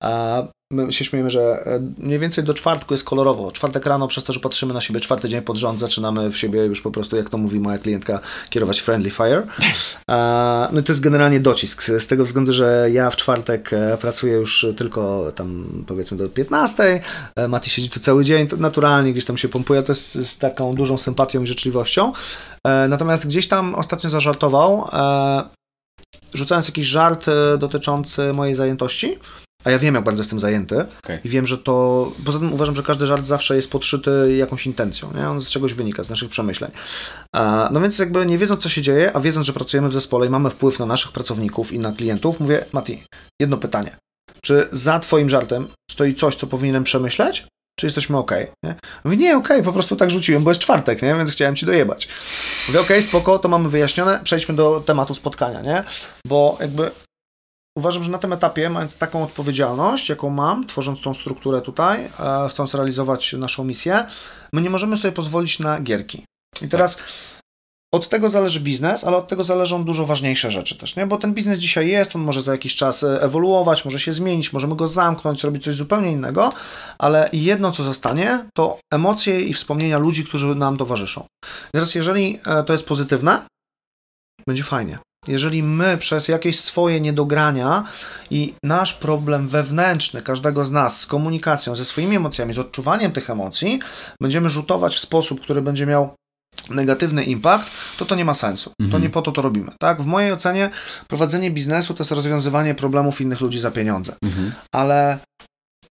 a 0.00 0.42
my 0.72 0.92
się 0.92 1.04
śmiejemy, 1.04 1.30
że 1.30 1.62
e, 1.66 1.80
mniej 1.98 2.18
więcej 2.18 2.44
do 2.44 2.54
czwartku 2.54 2.94
jest 2.94 3.04
kolorowo. 3.04 3.52
Czwartek 3.52 3.86
rano, 3.86 4.08
przez 4.08 4.24
to, 4.24 4.32
że 4.32 4.40
patrzymy 4.40 4.74
na 4.74 4.80
siebie 4.80 5.00
czwarty 5.00 5.28
dzień 5.28 5.42
pod 5.42 5.56
rząd, 5.56 5.80
zaczynamy 5.80 6.30
w 6.30 6.38
siebie 6.38 6.64
już 6.64 6.80
po 6.80 6.90
prostu, 6.90 7.16
jak 7.16 7.30
to 7.30 7.38
mówi 7.38 7.60
moja 7.60 7.78
klientka, 7.78 8.20
kierować 8.50 8.80
friendly 8.80 9.10
fire. 9.10 9.42
A, 10.06 10.68
no 10.72 10.80
i 10.80 10.82
to 10.82 10.92
jest 10.92 11.02
generalnie 11.02 11.40
docisk, 11.40 11.82
z 11.82 12.06
tego 12.06 12.24
względu, 12.24 12.52
że 12.52 12.88
ja 12.92 13.10
w 13.10 13.16
czwartek 13.16 13.72
e, 13.72 13.96
pracuję 14.00 14.34
już 14.34 14.66
tylko 14.76 15.32
tam 15.34 15.66
powiedzmy 15.86 16.16
do 16.16 16.28
15, 16.28 17.00
e, 17.36 17.48
Mati 17.48 17.70
siedzi 17.70 17.90
tu 17.90 18.00
cały 18.00 18.24
dzień, 18.24 18.46
to 18.46 18.56
naturalnie 18.56 19.12
gdzieś 19.12 19.24
tam 19.24 19.36
się 19.36 19.48
pompuje, 19.48 19.82
to 19.82 19.92
jest 19.92 20.14
z 20.14 20.38
taką 20.38 20.74
dużą 20.74 20.98
sympatią 20.98 21.42
i 21.42 21.46
życzliwością. 21.46 22.12
E, 22.66 22.88
Natomiast 22.88 23.26
gdzieś 23.26 23.48
tam 23.48 23.74
ostatnio 23.74 24.10
zażartował, 24.10 24.88
e, 24.92 25.42
rzucając 26.34 26.68
jakiś 26.68 26.86
żart 26.86 27.28
e, 27.28 27.58
dotyczący 27.58 28.32
mojej 28.32 28.54
zajętości, 28.54 29.18
a 29.64 29.70
ja 29.70 29.78
wiem, 29.78 29.94
jak 29.94 30.04
bardzo 30.04 30.20
jestem 30.20 30.40
zajęty 30.40 30.84
Okej. 31.04 31.18
i 31.24 31.28
wiem, 31.28 31.46
że 31.46 31.58
to... 31.58 32.12
Poza 32.24 32.38
tym 32.38 32.52
uważam, 32.52 32.76
że 32.76 32.82
każdy 32.82 33.06
żart 33.06 33.26
zawsze 33.26 33.56
jest 33.56 33.70
podszyty 33.70 34.36
jakąś 34.36 34.66
intencją, 34.66 35.12
nie? 35.14 35.28
On 35.28 35.40
z 35.40 35.48
czegoś 35.48 35.74
wynika, 35.74 36.02
z 36.02 36.10
naszych 36.10 36.30
przemyśleń. 36.30 36.70
No 37.70 37.80
więc 37.80 37.98
jakby 37.98 38.26
nie 38.26 38.38
wiedząc, 38.38 38.62
co 38.62 38.68
się 38.68 38.82
dzieje, 38.82 39.16
a 39.16 39.20
wiedząc, 39.20 39.46
że 39.46 39.52
pracujemy 39.52 39.88
w 39.88 39.92
zespole 39.92 40.26
i 40.26 40.30
mamy 40.30 40.50
wpływ 40.50 40.78
na 40.78 40.86
naszych 40.86 41.12
pracowników 41.12 41.72
i 41.72 41.78
na 41.78 41.92
klientów, 41.92 42.40
mówię, 42.40 42.64
Mati, 42.72 43.02
jedno 43.40 43.56
pytanie. 43.56 43.96
Czy 44.42 44.68
za 44.72 45.00
twoim 45.00 45.28
żartem 45.28 45.68
stoi 45.90 46.14
coś, 46.14 46.36
co 46.36 46.46
powinienem 46.46 46.84
przemyśleć? 46.84 47.46
Czy 47.80 47.86
jesteśmy 47.86 48.16
ok? 48.16 48.32
Nie? 48.62 48.74
Nie, 49.04 49.36
okej, 49.36 49.62
po 49.62 49.72
prostu 49.72 49.96
tak 49.96 50.10
rzuciłem, 50.10 50.44
bo 50.44 50.50
jest 50.50 50.60
czwartek, 50.60 51.02
nie? 51.02 51.14
więc 51.14 51.32
chciałem 51.32 51.56
ci 51.56 51.66
dojebać. 51.66 52.08
Mówię, 52.68 52.80
okej, 52.80 53.02
spoko, 53.02 53.38
to 53.38 53.48
mamy 53.48 53.68
wyjaśnione, 53.68 54.20
przejdźmy 54.24 54.54
do 54.54 54.82
tematu 54.86 55.14
spotkania, 55.14 55.60
nie? 55.60 55.84
Bo 56.26 56.58
jakby 56.60 56.90
uważam, 57.78 58.02
że 58.02 58.10
na 58.10 58.18
tym 58.18 58.32
etapie, 58.32 58.70
mając 58.70 58.96
taką 58.96 59.22
odpowiedzialność, 59.22 60.08
jaką 60.08 60.30
mam, 60.30 60.66
tworząc 60.66 61.02
tą 61.02 61.14
strukturę 61.14 61.60
tutaj, 61.60 62.04
e, 62.04 62.48
chcąc 62.50 62.74
realizować 62.74 63.32
naszą 63.32 63.64
misję, 63.64 64.06
my 64.52 64.62
nie 64.62 64.70
możemy 64.70 64.96
sobie 64.96 65.12
pozwolić 65.12 65.58
na 65.58 65.80
gierki. 65.80 66.24
I 66.62 66.68
teraz 66.68 66.98
od 67.94 68.08
tego 68.08 68.28
zależy 68.28 68.60
biznes, 68.60 69.04
ale 69.04 69.16
od 69.16 69.28
tego 69.28 69.44
zależą 69.44 69.84
dużo 69.84 70.06
ważniejsze 70.06 70.50
rzeczy 70.50 70.78
też, 70.78 70.96
nie? 70.96 71.06
Bo 71.06 71.16
ten 71.16 71.34
biznes 71.34 71.58
dzisiaj 71.58 71.88
jest, 71.88 72.16
on 72.16 72.22
może 72.22 72.42
za 72.42 72.52
jakiś 72.52 72.76
czas 72.76 73.02
e, 73.02 73.22
ewoluować, 73.22 73.84
może 73.84 74.00
się 74.00 74.12
zmienić, 74.12 74.52
możemy 74.52 74.76
go 74.76 74.88
zamknąć, 74.88 75.44
robić 75.44 75.64
coś 75.64 75.74
zupełnie 75.74 76.12
innego, 76.12 76.52
ale 76.98 77.28
jedno, 77.32 77.72
co 77.72 77.82
zostanie, 77.82 78.44
to 78.54 78.78
emocje 78.92 79.40
i 79.40 79.54
wspomnienia 79.54 79.98
ludzi, 79.98 80.24
którzy 80.24 80.54
nam 80.54 80.76
towarzyszą. 80.76 81.24
Teraz, 81.72 81.94
jeżeli 81.94 82.38
e, 82.46 82.62
to 82.62 82.72
jest 82.72 82.86
pozytywne, 82.86 83.42
będzie 84.46 84.62
fajnie. 84.62 84.98
Jeżeli 85.28 85.62
my 85.62 85.98
przez 85.98 86.28
jakieś 86.28 86.60
swoje 86.60 87.00
niedogrania 87.00 87.84
i 88.30 88.54
nasz 88.62 88.94
problem 88.94 89.48
wewnętrzny 89.48 90.22
każdego 90.22 90.64
z 90.64 90.72
nas 90.72 91.00
z 91.00 91.06
komunikacją, 91.06 91.76
ze 91.76 91.84
swoimi 91.84 92.16
emocjami, 92.16 92.54
z 92.54 92.58
odczuwaniem 92.58 93.12
tych 93.12 93.30
emocji, 93.30 93.80
będziemy 94.22 94.48
rzutować 94.48 94.96
w 94.96 94.98
sposób, 94.98 95.40
który 95.40 95.62
będzie 95.62 95.86
miał 95.86 96.14
negatywny 96.70 97.24
impact, 97.24 97.70
to 97.98 98.04
to 98.04 98.14
nie 98.14 98.24
ma 98.24 98.34
sensu. 98.34 98.70
To 98.70 98.84
Mhm. 98.84 99.02
nie 99.02 99.10
po 99.10 99.22
to 99.22 99.32
to 99.32 99.42
robimy. 99.42 99.72
Tak? 99.80 100.02
W 100.02 100.06
mojej 100.06 100.32
ocenie 100.32 100.70
prowadzenie 101.08 101.50
biznesu 101.50 101.94
to 101.94 102.02
jest 102.02 102.10
rozwiązywanie 102.12 102.74
problemów 102.74 103.20
innych 103.20 103.40
ludzi 103.40 103.60
za 103.60 103.70
pieniądze. 103.70 104.16
Mhm. 104.24 104.52
Ale 104.74 105.18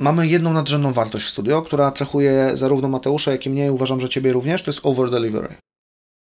mamy 0.03 0.27
jedną 0.29 0.53
nadrzędną 0.53 0.93
wartość 0.93 1.27
w 1.27 1.29
studio, 1.31 1.63
która 1.63 1.93
cechuje 1.93 2.51
zarówno 2.55 2.89
Mateusza, 2.89 3.33
jak 3.33 3.47
i 3.47 3.51
mnie 3.51 3.73
uważam, 3.73 4.01
że 4.01 4.09
ciebie 4.09 4.33
również, 4.33 4.63
to 4.63 4.71
jest 4.71 4.81
over 4.87 5.11
delivery. 5.11 5.55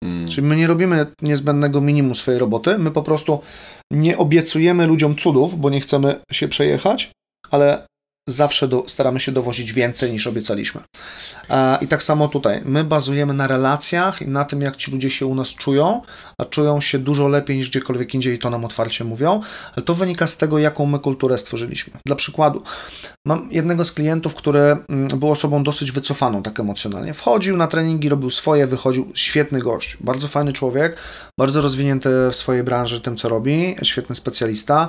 Mm. 0.05 0.29
Czyli 0.29 0.47
my 0.47 0.57
nie 0.57 0.67
robimy 0.67 1.07
niezbędnego 1.23 1.81
minimum 1.81 2.15
swojej 2.15 2.41
roboty, 2.41 2.79
my 2.79 2.91
po 2.91 3.03
prostu 3.03 3.41
nie 3.93 4.19
obiecujemy 4.19 4.87
ludziom 4.87 5.17
cudów, 5.17 5.61
bo 5.61 5.71
nie 5.71 5.81
chcemy 5.81 6.21
się 6.33 6.49
przejechać, 6.49 7.11
ale 7.51 7.87
zawsze 8.29 8.69
do, 8.69 8.85
staramy 8.87 9.21
się 9.21 9.33
dowozić 9.33 9.73
więcej 9.73 10.13
niż 10.13 10.27
obiecaliśmy. 10.27 10.81
I 11.81 11.89
tak 11.89 12.03
samo 12.03 12.29
tutaj. 12.29 12.63
My 12.65 12.85
bazujemy 12.85 13.35
na 13.35 13.47
relacjach 13.47 14.23
i 14.23 14.29
na 14.29 14.45
tym, 14.45 14.61
jak 14.61 14.77
ci 14.77 14.91
ludzie 14.91 15.11
się 15.11 15.27
u 15.27 15.35
nas 15.35 15.49
czują, 15.49 16.03
a 16.41 16.45
czują 16.45 16.81
się 16.81 16.99
dużo 16.99 17.29
lepiej 17.29 17.57
niż 17.57 17.71
gdziekolwiek 17.71 18.15
indziej 18.15 18.35
i 18.35 18.39
to 18.39 18.51
nam 18.51 18.65
otwarcie 18.65 19.05
mówią, 19.05 19.41
ale 19.77 19.85
to 19.85 19.95
wynika 19.95 20.27
z 20.27 20.37
tego, 20.37 20.59
jaką 20.59 20.87
my 20.87 20.99
kulturę 20.99 21.39
stworzyliśmy. 21.39 21.93
Dla 22.07 22.17
przykładu, 22.17 22.63
mam 23.27 23.49
jednego 23.51 23.85
z 23.85 23.93
klientów, 23.93 24.35
który 24.35 24.61
mm, 24.61 25.09
był 25.09 25.31
osobą 25.31 25.63
dosyć 25.63 25.93
wycofaną 25.93 26.43
tak 26.43 26.61
emocjonalnie. 26.61 27.15
Wchodził 27.15 27.57
na 27.57 27.67
treningi, 27.67 28.09
robił 28.09 28.31
swoje, 28.31 28.67
wychodził. 28.67 29.13
Świetny 29.15 29.61
gość, 29.61 29.97
bardzo 30.01 30.29
fajny 30.29 30.53
człowiek, 30.53 30.97
bardzo 31.39 31.61
rozwinięty 31.61 32.11
w 32.31 32.37
swojej 32.37 32.65
branży, 32.65 33.01
tym 33.01 33.17
co 33.17 33.29
robi, 33.29 33.77
świetny 33.83 34.17
specjalista, 34.17 34.89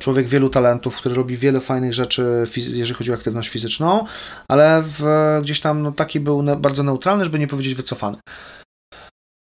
człowiek 0.00 0.28
wielu 0.28 0.48
talentów, 0.48 0.96
który 0.96 1.14
robi 1.14 1.36
wiele 1.36 1.60
fajnych 1.60 1.94
rzeczy, 1.94 2.42
jeżeli 2.78 2.98
chodzi 2.98 3.12
o 3.12 3.14
aktywność 3.14 3.48
fizyczną, 3.48 4.06
ale 4.48 4.82
w, 4.86 5.04
gdzieś 5.42 5.60
tam 5.60 5.82
no, 5.82 5.92
taki 5.92 6.20
był 6.20 6.42
ne, 6.42 6.56
bardzo 6.56 6.82
neutralny, 6.82 7.24
żeby 7.24 7.38
nie 7.38 7.46
powiedzieć 7.46 7.74
wycofany. 7.74 8.18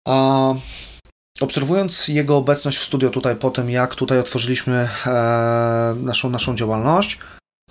A, 0.08 0.54
obserwując 1.42 2.08
jego 2.08 2.38
obecność 2.38 2.78
w 2.78 2.84
studio 2.84 3.10
tutaj 3.10 3.36
po 3.36 3.52
tym, 3.52 3.70
jak 3.70 3.96
tutaj 3.96 4.20
otworzyliśmy 4.20 4.90
e, 5.06 5.96
naszą, 5.98 6.30
naszą 6.30 6.56
działalność, 6.56 7.20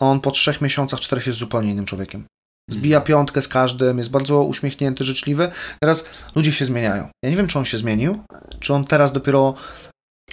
on 0.00 0.20
po 0.20 0.30
trzech 0.30 0.60
miesiącach, 0.60 1.00
czterech 1.00 1.26
jest 1.26 1.38
zupełnie 1.38 1.70
innym 1.70 1.86
człowiekiem. 1.86 2.24
Zbija 2.70 3.00
piątkę 3.00 3.42
z 3.42 3.48
każdym, 3.48 3.98
jest 3.98 4.10
bardzo 4.10 4.42
uśmiechnięty, 4.42 5.04
życzliwy. 5.04 5.50
Teraz 5.82 6.04
ludzie 6.34 6.52
się 6.52 6.64
zmieniają. 6.64 7.08
Ja 7.24 7.30
nie 7.30 7.36
wiem, 7.36 7.46
czy 7.46 7.58
on 7.58 7.64
się 7.64 7.78
zmienił, 7.78 8.22
czy 8.60 8.74
on 8.74 8.84
teraz 8.84 9.12
dopiero 9.12 9.54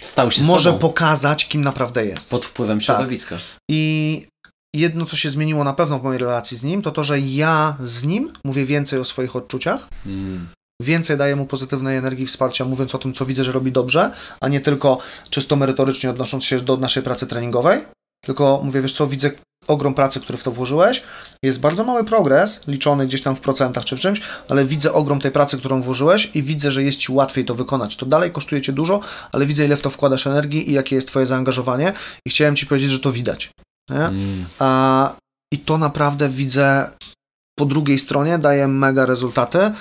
Stał 0.02 0.30
się 0.30 0.42
może 0.42 0.70
sobą 0.70 0.78
pokazać, 0.78 1.48
kim 1.48 1.62
naprawdę 1.62 2.06
jest. 2.06 2.30
pod 2.30 2.44
wpływem 2.44 2.80
środowiska. 2.80 3.36
I 3.70 4.26
jedno, 4.74 5.06
co 5.06 5.16
się 5.16 5.30
zmieniło 5.30 5.64
na 5.64 5.72
pewno 5.72 5.98
w 5.98 6.02
mojej 6.02 6.18
relacji 6.18 6.56
z 6.56 6.62
nim, 6.64 6.82
to 6.82 6.90
to, 6.90 7.04
że 7.04 7.20
ja 7.20 7.76
z 7.80 8.04
nim 8.04 8.32
mówię 8.44 8.64
więcej 8.64 9.00
o 9.00 9.04
swoich 9.04 9.36
odczuciach, 9.36 9.88
Mm. 10.06 10.48
więcej 10.82 11.16
daję 11.16 11.36
mu 11.36 11.46
pozytywnej 11.46 11.96
energii, 11.96 12.26
wsparcia, 12.26 12.64
mówiąc 12.64 12.94
o 12.94 12.98
tym, 12.98 13.12
co 13.14 13.26
widzę, 13.26 13.44
że 13.44 13.52
robi 13.52 13.72
dobrze, 13.72 14.12
a 14.40 14.48
nie 14.48 14.60
tylko 14.60 14.98
czysto 15.30 15.56
merytorycznie 15.56 16.10
odnosząc 16.10 16.44
się 16.44 16.60
do 16.60 16.76
naszej 16.76 17.02
pracy 17.02 17.26
treningowej, 17.26 17.80
tylko 18.24 18.60
mówię, 18.64 18.82
wiesz 18.82 18.94
co, 18.94 19.06
widzę 19.06 19.30
ogrom 19.68 19.94
pracy, 19.94 20.20
który 20.20 20.38
w 20.38 20.42
to 20.42 20.52
włożyłeś, 20.52 21.02
jest 21.44 21.60
bardzo 21.60 21.84
mały 21.84 22.04
progres, 22.04 22.60
liczony 22.66 23.06
gdzieś 23.06 23.22
tam 23.22 23.36
w 23.36 23.40
procentach 23.40 23.84
czy 23.84 23.96
w 23.96 24.00
czymś, 24.00 24.20
ale 24.48 24.64
widzę 24.64 24.92
ogrom 24.92 25.20
tej 25.20 25.30
pracy, 25.30 25.58
którą 25.58 25.80
włożyłeś 25.82 26.30
i 26.34 26.42
widzę, 26.42 26.70
że 26.70 26.82
jest 26.82 26.98
Ci 26.98 27.12
łatwiej 27.12 27.44
to 27.44 27.54
wykonać. 27.54 27.96
To 27.96 28.06
dalej 28.06 28.30
kosztuje 28.30 28.62
Cię 28.62 28.72
dużo, 28.72 29.00
ale 29.32 29.46
widzę, 29.46 29.64
ile 29.64 29.76
w 29.76 29.82
to 29.82 29.90
wkładasz 29.90 30.26
energii 30.26 30.70
i 30.70 30.72
jakie 30.72 30.96
jest 30.96 31.08
Twoje 31.08 31.26
zaangażowanie 31.26 31.92
i 32.26 32.30
chciałem 32.30 32.56
Ci 32.56 32.66
powiedzieć, 32.66 32.90
że 32.90 33.00
to 33.00 33.12
widać. 33.12 33.50
Mm. 33.96 34.44
A, 34.58 35.16
I 35.54 35.58
to 35.58 35.78
naprawdę 35.78 36.28
widzę 36.28 36.90
po 37.58 37.66
drugiej 37.66 37.98
stronie, 37.98 38.38
daje 38.38 38.68
mega 38.68 39.06
rezultaty. 39.06 39.72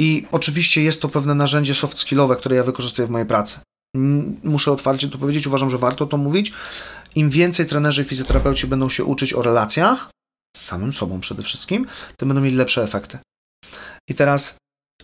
I 0.00 0.26
oczywiście 0.32 0.82
jest 0.82 1.02
to 1.02 1.08
pewne 1.08 1.34
narzędzie 1.34 1.74
soft 1.74 1.98
skillowe, 1.98 2.36
które 2.36 2.56
ja 2.56 2.64
wykorzystuję 2.64 3.08
w 3.08 3.10
mojej 3.10 3.26
pracy. 3.26 3.60
Muszę 4.44 4.72
otwarcie 4.72 5.08
to 5.08 5.18
powiedzieć, 5.18 5.46
uważam, 5.46 5.70
że 5.70 5.78
warto 5.78 6.06
to 6.06 6.16
mówić. 6.16 6.52
Im 7.14 7.30
więcej 7.30 7.66
trenerzy 7.66 8.02
i 8.02 8.04
fizjoterapeuci 8.04 8.66
będą 8.66 8.88
się 8.88 9.04
uczyć 9.04 9.34
o 9.34 9.42
relacjach, 9.42 10.10
z 10.56 10.64
samym 10.64 10.92
sobą 10.92 11.20
przede 11.20 11.42
wszystkim, 11.42 11.86
tym 12.16 12.28
będą 12.28 12.42
mieli 12.42 12.56
lepsze 12.56 12.82
efekty. 12.82 13.18
I 14.10 14.14
teraz, 14.14 14.56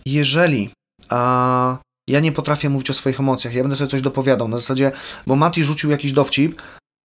jeżeli 0.05 0.69
a, 1.09 1.77
ja 2.09 2.19
nie 2.19 2.31
potrafię 2.31 2.69
mówić 2.69 2.89
o 2.89 2.93
swoich 2.93 3.19
emocjach, 3.19 3.53
ja 3.53 3.61
będę 3.61 3.75
sobie 3.75 3.91
coś 3.91 4.01
dopowiadał, 4.01 4.47
na 4.47 4.57
zasadzie, 4.57 4.91
bo 5.27 5.35
Mati 5.35 5.63
rzucił 5.63 5.91
jakiś 5.91 6.11
dowcip, 6.13 6.61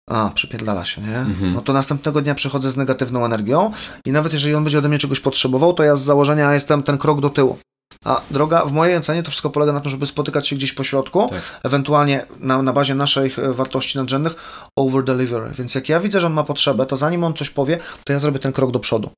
a, 0.09 0.31
przypierdala 0.35 0.85
się, 0.85 1.01
nie? 1.01 1.17
Mhm. 1.17 1.53
No 1.53 1.61
to 1.61 1.73
następnego 1.73 2.21
dnia 2.21 2.35
przychodzę 2.35 2.71
z 2.71 2.77
negatywną 2.77 3.25
energią 3.25 3.71
i 4.05 4.11
nawet 4.11 4.33
jeżeli 4.33 4.55
on 4.55 4.63
będzie 4.63 4.79
ode 4.79 4.89
mnie 4.89 4.97
czegoś 4.97 5.19
potrzebował, 5.19 5.73
to 5.73 5.83
ja 5.83 5.95
z 5.95 6.01
założenia 6.01 6.53
jestem 6.53 6.83
ten 6.83 6.97
krok 6.97 7.21
do 7.21 7.29
tyłu. 7.29 7.57
A 8.05 8.21
droga, 8.31 8.65
w 8.65 8.71
mojej 8.71 8.97
ocenie 8.97 9.23
to 9.23 9.29
wszystko 9.29 9.49
polega 9.49 9.73
na 9.73 9.79
tym, 9.81 9.91
żeby 9.91 10.05
spotykać 10.05 10.47
się 10.47 10.55
gdzieś 10.55 10.73
po 10.73 10.83
środku, 10.83 11.27
Tak. 11.29 11.59
ewentualnie 11.63 12.25
na, 12.39 12.61
na 12.61 12.73
bazie 12.73 12.95
naszych 12.95 13.39
e, 13.39 13.53
wartości 13.53 13.97
nadrzędnych 13.97 14.35
over 14.75 15.03
deliver. 15.03 15.51
Więc 15.55 15.75
jak 15.75 15.89
ja 15.89 15.99
widzę, 15.99 16.19
że 16.19 16.27
on 16.27 16.33
ma 16.33 16.43
potrzebę, 16.43 16.85
to 16.85 16.97
zanim 16.97 17.23
on 17.23 17.33
coś 17.33 17.49
powie, 17.49 17.77
to 18.03 18.13
ja 18.13 18.19
zrobię 18.19 18.39
ten 18.39 18.51
krok 18.51 18.71
do 18.71 18.79
przodu. 18.79 19.09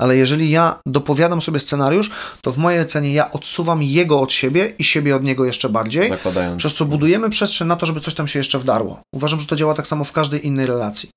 Ale 0.00 0.16
jeżeli 0.16 0.50
ja 0.50 0.80
dopowiadam 0.86 1.40
sobie 1.40 1.58
scenariusz, 1.58 2.10
to 2.42 2.52
w 2.52 2.58
mojej 2.58 2.80
ocenie 2.80 3.12
ja 3.12 3.32
odsuwam 3.32 3.82
jego 3.82 4.20
od 4.20 4.32
siebie 4.32 4.72
i 4.78 4.84
siebie 4.84 5.16
od 5.16 5.22
niego 5.22 5.44
jeszcze 5.44 5.68
bardziej, 5.68 6.08
Zakładając. 6.08 6.58
przez 6.58 6.74
co 6.74 6.84
budujemy 6.84 7.30
przestrzeń 7.30 7.68
na 7.68 7.76
to, 7.76 7.86
żeby 7.86 8.00
coś 8.00 8.14
tam 8.14 8.28
się 8.28 8.38
jeszcze 8.38 8.58
wdarło. 8.58 9.00
Uważam, 9.14 9.40
że 9.40 9.46
to 9.46 9.56
działa 9.56 9.74
tak 9.74 9.86
samo 9.86 10.04
w 10.04 10.12
każdej 10.12 10.46
innej 10.46 10.66
relacji. 10.66 11.08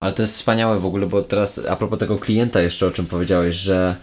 Ale 0.00 0.12
to 0.12 0.22
jest 0.22 0.34
wspaniałe 0.34 0.78
w 0.78 0.86
ogóle, 0.86 1.06
bo 1.06 1.22
teraz 1.22 1.60
a 1.70 1.76
propos 1.76 1.98
tego 1.98 2.18
klienta 2.18 2.60
jeszcze, 2.60 2.86
o 2.86 2.90
czym 2.90 3.06
powiedziałeś, 3.06 3.54
że 3.54 3.96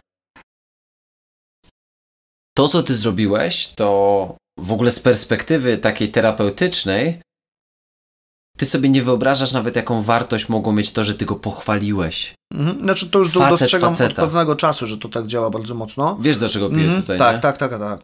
to, 2.57 2.68
co 2.68 2.84
ty 2.84 2.95
zrobiłeś, 2.95 3.68
to 3.68 4.36
w 4.60 4.72
ogóle 4.72 4.91
z 4.91 4.99
perspektywy 4.99 5.77
takiej 5.77 6.11
terapeutycznej, 6.11 7.22
ty 8.60 8.65
sobie 8.65 8.90
nie 8.90 9.03
wyobrażasz 9.03 9.52
nawet, 9.52 9.76
jaką 9.76 10.02
wartość 10.02 10.49
mogło 10.49 10.73
mieć 10.73 10.91
to, 10.91 11.03
że 11.03 11.14
ty 11.14 11.26
go 11.26 11.36
pochwaliłeś. 11.36 12.34
Mhm. 12.53 12.84
Znaczy 12.84 13.10
to 13.10 13.19
już 13.19 13.30
Facet 13.31 13.60
dostrzegam 13.60 13.90
faceta. 13.90 14.10
od 14.10 14.15
pewnego 14.30 14.56
czasu, 14.56 14.86
że 14.86 14.98
to 14.98 15.10
tak 15.10 15.27
działa 15.27 15.49
bardzo 15.49 15.76
mocno. 15.76 16.18
Wiesz, 16.22 16.38
do 16.38 16.49
czego 16.49 16.69
piję 16.69 16.81
Mhm. 16.84 17.02
tutaj, 17.02 17.18
tak, 17.19 17.36
nie? 17.36 17.41
tak, 17.41 17.57
tak, 17.57 17.80
tak. 17.80 17.99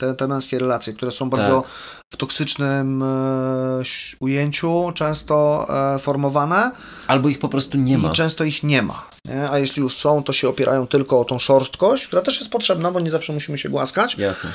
Te, 0.00 0.14
te 0.14 0.28
męskie 0.28 0.58
relacje, 0.58 0.92
które 0.92 1.10
są 1.10 1.30
bardzo 1.30 1.60
Tak. 1.62 1.70
w 2.12 2.16
toksycznym 2.16 3.02
e, 3.02 3.82
ujęciu, 4.20 4.92
często 4.94 5.66
e, 5.94 5.98
formowane 5.98 6.70
Albo 7.06 7.28
ich 7.28 7.38
po 7.38 7.48
prostu 7.48 7.78
nie 7.78 7.98
ma. 7.98 8.08
i 8.08 8.12
często 8.12 8.44
ich 8.44 8.62
nie 8.62 8.82
ma. 8.82 9.06
Nie? 9.24 9.50
A 9.50 9.58
jeśli 9.58 9.82
już 9.82 9.94
są, 9.96 10.22
to 10.22 10.32
się 10.32 10.48
opierają 10.48 10.86
tylko 10.86 11.20
o 11.20 11.24
tą 11.24 11.38
szorstkość, 11.38 12.06
która 12.06 12.22
też 12.22 12.38
jest 12.38 12.50
potrzebna, 12.52 12.90
bo 12.90 13.00
nie 13.00 13.10
zawsze 13.10 13.32
musimy 13.32 13.58
się 13.58 13.68
głaskać. 13.68 14.14
Jasne. 14.18 14.50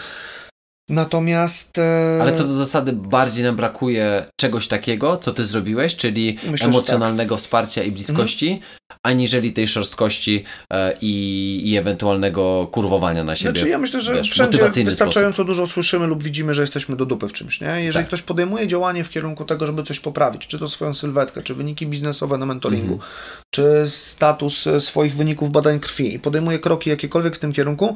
Natomiast... 0.90 1.78
E, 1.78 2.18
Ale 2.22 2.34
co 2.34 2.44
do 2.44 2.56
zasady, 2.56 2.94
bardziej 2.94 3.44
nam 3.44 3.56
brakuje 3.56 4.26
czegoś 4.42 4.68
takiego, 4.68 5.18
co 5.18 5.34
ty 5.34 5.46
zrobiłeś, 5.46 5.96
czyli 5.96 6.34
Myślę, 6.36 6.58
tak. 6.58 6.68
emocjonalnego 6.68 7.38
wsparcia 7.38 7.84
i 7.84 7.92
bliskości, 7.92 8.62
aniżeli 9.06 9.54
tej 9.54 9.68
szorstkości 9.68 10.44
e, 10.74 10.98
i, 11.02 11.62
i 11.66 11.78
ewentualnego 11.78 12.68
kurwowania 12.72 13.24
na 13.24 13.36
siebie. 13.36 13.52
Znaczy 13.52 13.70
ja 13.70 13.78
myślę, 13.78 14.02
że 14.02 14.14
wiesz, 14.14 14.32
wszędzie 14.32 14.70
wystarczająco 14.84 15.44
dużo 15.44 15.68
słyszymy 15.68 16.08
lub 16.08 16.24
widzimy, 16.24 16.54
że 16.54 16.62
jesteśmy 16.62 16.96
do 16.96 17.06
dupy 17.06 17.28
w 17.28 17.34
czymś, 17.34 17.62
nie? 17.62 17.68
Jeżeli 17.84 18.04
Tak. 18.04 18.08
ktoś 18.08 18.22
podejmuje 18.22 18.68
działanie 18.68 19.04
w 19.04 19.10
kierunku 19.10 19.46
tego, 19.46 19.66
żeby 19.66 19.84
coś 19.84 20.00
poprawić, 20.00 20.48
czy 20.48 20.60
to 20.60 20.70
swoją 20.70 20.94
sylwetkę, 20.94 21.44
czy 21.44 21.54
wyniki 21.54 21.88
biznesowe 21.88 22.38
na 22.38 22.46
mentoringu, 22.46 22.94
Mhm. 22.94 23.12
czy 23.56 23.84
status 23.88 24.68
e, 24.68 24.80
swoich 24.80 25.16
wyników 25.16 25.52
badań 25.52 25.80
krwi 25.80 26.14
i 26.14 26.20
podejmuje 26.20 26.60
kroki 26.60 26.90
jakiekolwiek 26.90 27.36
w 27.36 27.40
tym 27.40 27.54
kierunku, 27.54 27.96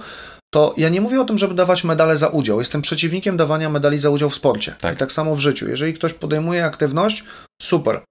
to 0.53 0.74
ja 0.78 0.90
nie 0.90 1.02
mówię 1.02 1.22
o 1.22 1.26
tym, 1.26 1.38
żeby 1.38 1.53
dawać 1.53 1.84
medale 1.84 2.18
za 2.18 2.28
udział. 2.28 2.60
Jestem 2.60 2.82
przeciwnikiem 2.82 3.38
dawania 3.38 3.69
medali 3.69 3.98
za 3.98 4.10
udział 4.10 4.30
w 4.30 4.36
sporcie. 4.36 4.76
Tak. 4.80 4.95
I 4.95 4.98
tak 4.98 5.11
samo 5.11 5.36
w 5.36 5.40
życiu. 5.40 5.69
Jeżeli 5.69 5.94
ktoś 5.94 6.14
podejmuje 6.14 6.65
aktywność, 6.65 7.24
super. 7.61 8.02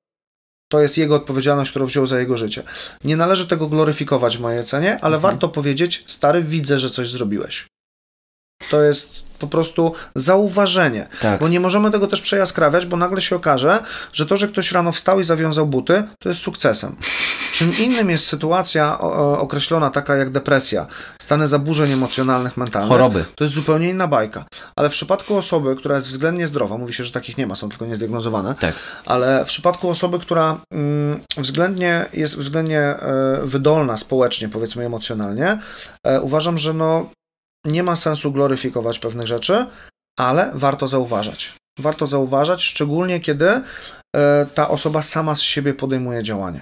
To 0.72 0.80
jest 0.80 0.98
jego 0.98 1.16
odpowiedzialność, 1.16 1.70
którą 1.70 1.86
wziął 1.86 2.06
za 2.06 2.20
jego 2.20 2.36
życie. 2.36 2.62
Nie 3.04 3.16
należy 3.16 3.48
tego 3.48 3.66
gloryfikować 3.66 4.38
w 4.38 4.40
mojej 4.40 4.60
ocenie, 4.60 4.90
ale 5.00 5.16
Mhm. 5.16 5.20
warto 5.20 5.48
powiedzieć, 5.48 6.04
stary, 6.06 6.42
widzę, 6.42 6.78
że 6.78 6.90
coś 6.90 7.10
zrobiłeś. 7.10 7.66
To 8.70 8.82
jest 8.82 9.25
po 9.38 9.46
prostu 9.46 9.92
zauważenie. 10.14 11.08
Tak. 11.20 11.40
Bo 11.40 11.48
nie 11.48 11.60
możemy 11.60 11.90
tego 11.90 12.06
też 12.06 12.20
przejaskrawiać, 12.20 12.86
bo 12.86 12.96
nagle 12.96 13.22
się 13.22 13.36
okaże, 13.36 13.82
że 14.12 14.26
to, 14.26 14.36
że 14.36 14.48
ktoś 14.48 14.72
rano 14.72 14.92
wstał 14.92 15.20
i 15.20 15.24
zawiązał 15.24 15.66
buty, 15.66 16.04
to 16.18 16.28
jest 16.28 16.40
sukcesem. 16.40 16.96
Czym 17.52 17.72
innym 17.78 18.10
jest 18.10 18.26
sytuacja 18.26 18.98
określona 19.38 19.90
taka 19.90 20.16
jak 20.16 20.30
depresja, 20.30 20.86
stany 21.20 21.48
zaburzeń 21.48 21.92
emocjonalnych, 21.92 22.56
mentalnych. 22.56 22.90
Choroby. 22.90 23.24
To 23.34 23.44
jest 23.44 23.54
zupełnie 23.54 23.90
inna 23.90 24.08
bajka. 24.08 24.44
Ale 24.76 24.88
w 24.88 24.92
przypadku 24.92 25.36
osoby, 25.36 25.76
która 25.76 25.94
jest 25.94 26.08
względnie 26.08 26.48
zdrowa, 26.48 26.78
mówi 26.78 26.94
się, 26.94 27.04
że 27.04 27.12
takich 27.12 27.38
nie 27.38 27.46
ma, 27.46 27.54
są 27.54 27.68
tylko 27.68 27.86
niezdiagnozowane, 27.86 28.54
Tak. 28.60 28.74
ale 29.06 29.44
w 29.44 29.48
przypadku 29.48 29.90
osoby, 29.90 30.18
która 30.18 30.60
mm, 30.70 31.20
względnie 31.36 32.06
jest 32.12 32.36
względnie 32.38 32.80
e, 32.80 33.40
wydolna 33.42 33.96
społecznie, 33.96 34.48
powiedzmy 34.48 34.84
emocjonalnie, 34.84 35.58
e, 36.04 36.20
uważam, 36.20 36.58
że 36.58 36.74
no, 36.74 37.06
nie 37.66 37.82
ma 37.82 37.96
sensu 37.96 38.32
gloryfikować 38.32 38.98
pewnych 38.98 39.26
rzeczy, 39.26 39.66
ale 40.18 40.50
warto 40.54 40.88
zauważać. 40.88 41.54
Warto 41.78 42.06
zauważać, 42.06 42.62
szczególnie 42.62 43.20
kiedy 43.20 43.48
e, 44.16 44.46
ta 44.54 44.68
osoba 44.68 45.02
sama 45.02 45.34
z 45.34 45.40
siebie 45.40 45.74
podejmuje 45.74 46.22
działanie. 46.22 46.60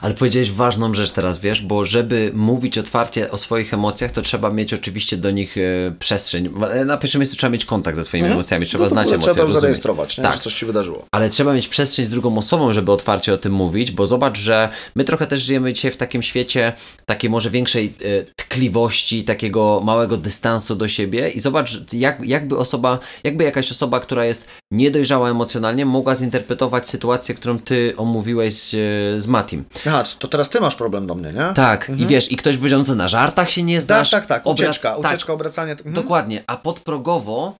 Ale 0.00 0.14
powiedziałeś 0.14 0.50
ważną 0.50 0.94
rzecz 0.94 1.10
teraz, 1.12 1.38
wiesz, 1.40 1.62
bo 1.62 1.84
żeby 1.84 2.30
mówić 2.34 2.78
otwarcie 2.78 3.30
o 3.30 3.38
swoich 3.38 3.74
emocjach, 3.74 4.10
to 4.12 4.22
trzeba 4.22 4.50
mieć 4.50 4.74
oczywiście 4.74 5.16
do 5.16 5.30
nich 5.30 5.56
e, 5.58 5.60
przestrzeń. 5.98 6.50
E, 6.70 6.84
Na 6.84 6.96
pierwszym 6.96 7.18
miejscu 7.20 7.36
trzeba 7.36 7.50
mieć 7.50 7.64
kontakt 7.64 7.96
ze 7.96 8.04
swoimi 8.04 8.24
Mhm. 8.24 8.38
emocjami, 8.38 8.66
trzeba 8.66 8.84
No 8.84 8.90
znać 8.90 9.06
emocje, 9.08 9.18
Trzeba 9.18 9.42
rozumieć. 9.42 9.60
zarejestrować, 9.60 10.18
nie? 10.18 10.24
Tak. 10.24 10.34
że 10.34 10.40
coś 10.40 10.54
ci 10.54 10.66
wydarzyło. 10.66 11.04
Ale 11.12 11.28
trzeba 11.28 11.52
mieć 11.52 11.68
przestrzeń 11.68 12.06
z 12.06 12.10
drugą 12.10 12.38
osobą, 12.38 12.72
żeby 12.72 12.92
otwarcie 12.92 13.32
o 13.32 13.36
tym 13.36 13.52
mówić, 13.52 13.90
bo 13.92 14.06
zobacz, 14.06 14.38
że 14.38 14.68
my 14.94 15.04
trochę 15.04 15.26
też 15.26 15.42
żyjemy 15.42 15.72
dzisiaj 15.72 15.90
w 15.90 15.96
takim 15.96 16.22
świecie 16.22 16.72
takiej 17.06 17.30
może 17.30 17.50
większej 17.50 17.86
e, 18.04 18.24
tkliwości, 18.36 19.24
takiego 19.24 19.80
małego 19.84 20.16
dystansu 20.16 20.76
do 20.76 20.88
siebie 20.88 21.28
i 21.28 21.40
zobacz, 21.40 21.92
jak, 21.92 22.18
jakby 22.24 22.56
osoba, 22.58 22.98
jakby 23.24 23.44
jakaś 23.44 23.70
osoba, 23.70 24.00
która 24.00 24.24
jest 24.24 24.48
niedojrzała 24.70 25.30
emocjonalnie, 25.30 25.86
mogła 25.86 26.14
zinterpretować 26.14 26.86
sytuację, 26.88 27.34
którą 27.34 27.58
ty 27.58 27.92
omówiłeś 27.96 28.74
e, 28.74 28.78
z 29.18 29.26
Matim. 29.26 29.64
Aha, 29.86 30.04
to 30.18 30.28
teraz 30.28 30.50
ty 30.50 30.60
masz 30.60 30.76
problem 30.76 31.06
do 31.06 31.14
mnie, 31.14 31.32
nie? 31.32 31.52
Tak, 31.54 31.90
i 31.98 32.06
wiesz, 32.06 32.32
i 32.32 32.36
ktoś 32.36 32.56
będzie, 32.56 32.84
co 32.84 32.94
na 32.94 33.08
żartach 33.08 33.50
się 33.50 33.62
nie 33.62 33.76
tak, 33.76 33.84
znasz. 33.84 34.10
tak, 34.10 34.26
tak. 34.26 34.44
obrac- 34.44 34.52
Ucieczka, 34.54 34.96
tak, 34.96 35.04
ucieczka, 35.12 35.32
obracanie. 35.32 35.72
Mhm. 35.72 35.94
Dokładnie, 35.94 36.44
a 36.46 36.56
podprogowo, 36.56 37.56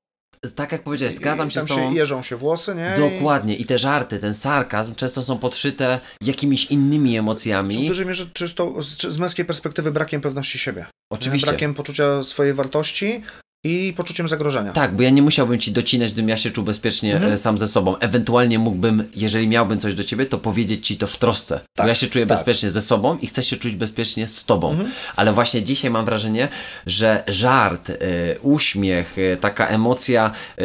tak 0.57 0.73
jak 0.73 0.83
powiedziałeś, 0.83 1.15
zgadzam 1.15 1.49
I 1.49 1.51
się 1.51 1.63
z 1.63 1.65
tobą. 1.65 1.91
się 1.91 1.95
jeżą 1.97 2.23
się 2.23 2.37
włosy, 2.37 2.75
nie? 2.75 2.95
Dokładnie. 3.11 3.55
I 3.57 3.65
te 3.65 3.79
żarty, 3.79 4.19
ten 4.19 4.35
sarkazm 4.35 4.95
często 4.95 5.23
są 5.23 5.39
podszyte 5.39 6.01
jakimiś 6.21 6.65
innymi 6.65 7.11
I 7.13 7.17
w 7.17 7.19
emocjami. 7.19 7.87
dużej 7.87 8.07
mierze 8.07 8.27
czysto 8.33 8.83
z, 8.83 9.03
z 9.03 9.19
męskiej 9.19 9.45
perspektywy 9.45 9.91
brakiem 9.93 10.21
pewności 10.21 10.59
siebie. 10.59 10.87
Oczywiście. 11.13 11.47
Brakiem 11.47 11.75
poczucia 11.75 12.23
swojej 12.23 12.55
wartości 12.55 13.23
i 13.65 13.93
poczuciem 13.97 14.29
zagrożenia. 14.29 14.73
Tak, 14.73 14.97
bo 14.97 15.03
ja 15.03 15.11
nie 15.11 15.23
musiałbym 15.23 15.59
ci 15.59 15.73
docinać, 15.73 16.13
gdybym 16.13 16.29
ja 16.29 16.37
się 16.37 16.51
czuł 16.51 16.65
bezpiecznie 16.65 17.15
Mhm. 17.15 17.33
e, 17.33 17.39
sam 17.39 17.59
ze 17.59 17.69
sobą. 17.69 17.97
Ewentualnie 17.99 18.59
mógłbym, 18.59 19.05
jeżeli 19.17 19.49
miałbym 19.49 19.79
coś 19.79 19.95
do 19.95 20.05
ciebie, 20.05 20.27
to 20.27 20.39
powiedzieć 20.39 20.87
ci 20.87 20.97
to 20.97 21.07
w 21.07 21.19
trosce. 21.19 21.55
bo 21.57 21.63
Tak, 21.75 21.87
ja 21.87 21.95
się 21.95 22.07
czuję 22.07 22.27
tak. 22.27 22.39
bezpiecznie 22.39 22.71
ze 22.71 22.81
sobą 22.81 23.19
i 23.19 23.27
chcę 23.27 23.43
się 23.43 23.57
czuć 23.57 23.77
bezpiecznie 23.77 24.29
z 24.29 24.45
tobą. 24.45 24.71
Mhm. 24.71 24.91
Ale 25.17 25.33
właśnie 25.33 25.63
dzisiaj 25.63 25.91
mam 25.91 26.05
wrażenie, 26.05 26.49
że 26.87 27.23
żart, 27.29 27.91
e, 27.91 27.95
uśmiech, 28.41 29.17
e, 29.19 29.37
taka 29.37 29.67
emocja 29.67 30.31
e, 30.59 30.63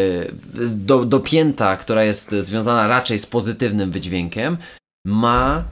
do, 0.69 1.05
dopięta, 1.05 1.77
która 1.77 2.03
jest 2.03 2.31
związana 2.39 2.87
raczej 2.87 3.19
z 3.19 3.25
pozytywnym 3.25 3.91
wydźwiękiem, 3.91 4.57
ma 5.05 5.63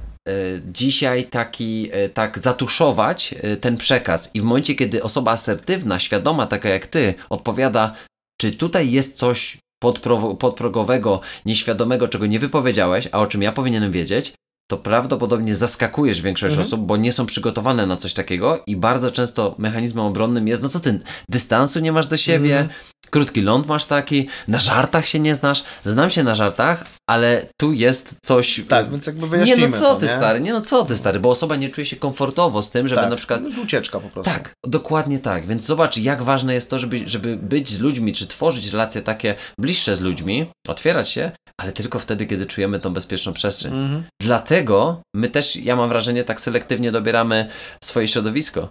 dzisiaj 0.71 1.25
taki, 1.25 1.89
e, 1.91 2.09
tak 2.09 2.39
zatuszować 2.39 3.35
e, 3.41 3.57
ten 3.57 3.77
przekaz. 3.77 4.31
I 4.33 4.41
w 4.41 4.43
momencie, 4.43 4.75
kiedy 4.75 5.03
osoba 5.03 5.31
asertywna, 5.31 5.99
świadoma, 5.99 6.47
taka 6.47 6.69
jak 6.69 6.87
ty, 6.87 7.13
odpowiada, 7.29 7.93
czy 8.41 8.51
tutaj 8.51 8.91
jest 8.91 9.17
coś 9.17 9.57
podpro- 9.83 10.37
podprogowego, 10.37 11.21
nieświadomego, 11.45 12.07
czego 12.07 12.25
nie 12.25 12.39
wypowiedziałeś, 12.39 13.07
a 13.11 13.19
o 13.19 13.27
czym 13.27 13.41
ja 13.41 13.51
powinienem 13.51 13.91
wiedzieć, 13.91 14.33
to 14.69 14.77
prawdopodobnie 14.77 15.55
zaskakujesz 15.55 16.21
większość 16.21 16.53
Mhm. 16.53 16.67
osób, 16.67 16.81
bo 16.81 16.97
nie 16.97 17.11
są 17.11 17.25
przygotowane 17.25 17.85
na 17.85 17.97
coś 17.97 18.13
takiego 18.13 18.63
i 18.67 18.75
bardzo 18.75 19.11
często 19.11 19.55
mechanizmem 19.57 20.05
obronnym 20.05 20.47
jest, 20.47 20.63
no 20.63 20.69
co 20.69 20.79
ty, 20.79 20.99
dystansu 21.29 21.79
nie 21.79 21.91
masz 21.91 22.07
do 22.07 22.17
siebie, 22.17 22.59
Mhm. 22.59 22.79
Krótki 23.09 23.41
ląd 23.41 23.67
masz 23.67 23.85
taki, 23.85 24.27
na 24.47 24.59
żartach 24.59 25.07
się 25.07 25.19
nie 25.19 25.35
znasz, 25.35 25.63
znam 25.85 26.09
się 26.09 26.23
na 26.23 26.35
żartach, 26.35 26.83
ale 27.09 27.45
tu 27.61 27.73
jest 27.73 28.15
coś... 28.21 28.61
Tak, 28.69 28.91
więc 28.91 29.07
jakby 29.07 29.21
Nie 29.21 29.27
wyjaśnijmy 29.27 29.69
no 29.69 29.77
co 29.77 29.93
to, 29.93 29.95
ty 29.95 30.05
nie? 30.05 30.11
stary, 30.11 30.39
nie 30.39 30.53
no 30.53 30.61
co 30.61 30.85
ty 30.85 30.97
stary, 30.97 31.19
bo 31.19 31.29
osoba 31.29 31.55
nie 31.55 31.69
czuje 31.69 31.85
się 31.85 31.95
komfortowo 31.95 32.61
z 32.61 32.71
tym, 32.71 32.87
żeby 32.87 33.01
tak. 33.01 33.09
na 33.09 33.15
przykład 33.15 33.41
To 33.41 33.47
jest 33.47 33.59
ucieczka 33.61 33.99
po 33.99 34.09
prostu. 34.09 34.33
tak, 34.33 34.51
dokładnie 34.65 35.19
tak. 35.19 35.45
Więc 35.45 35.63
zobacz, 35.65 35.97
jak 35.97 36.23
ważne 36.23 36.53
jest 36.53 36.69
to, 36.69 36.79
żeby, 36.79 37.09
żeby 37.09 37.37
być 37.37 37.69
z 37.69 37.79
ludźmi, 37.79 38.13
czy 38.13 38.27
tworzyć 38.27 38.67
relacje 38.71 39.01
takie 39.01 39.35
bliższe 39.59 39.95
z 39.95 40.01
ludźmi, 40.01 40.51
otwierać 40.67 41.09
się, 41.09 41.31
ale 41.61 41.71
tylko 41.71 41.99
wtedy, 41.99 42.25
kiedy 42.25 42.45
czujemy 42.45 42.79
tą 42.79 42.93
bezpieczną 42.93 43.33
przestrzeń. 43.33 43.73
Mhm. 43.73 44.03
Dlatego 44.21 45.01
my 45.15 45.29
też, 45.29 45.55
ja 45.55 45.75
mam 45.75 45.89
wrażenie, 45.89 46.23
tak 46.23 46.41
selektywnie 46.41 46.91
dobieramy 46.91 47.49
swoje 47.83 48.07
środowisko. 48.07 48.69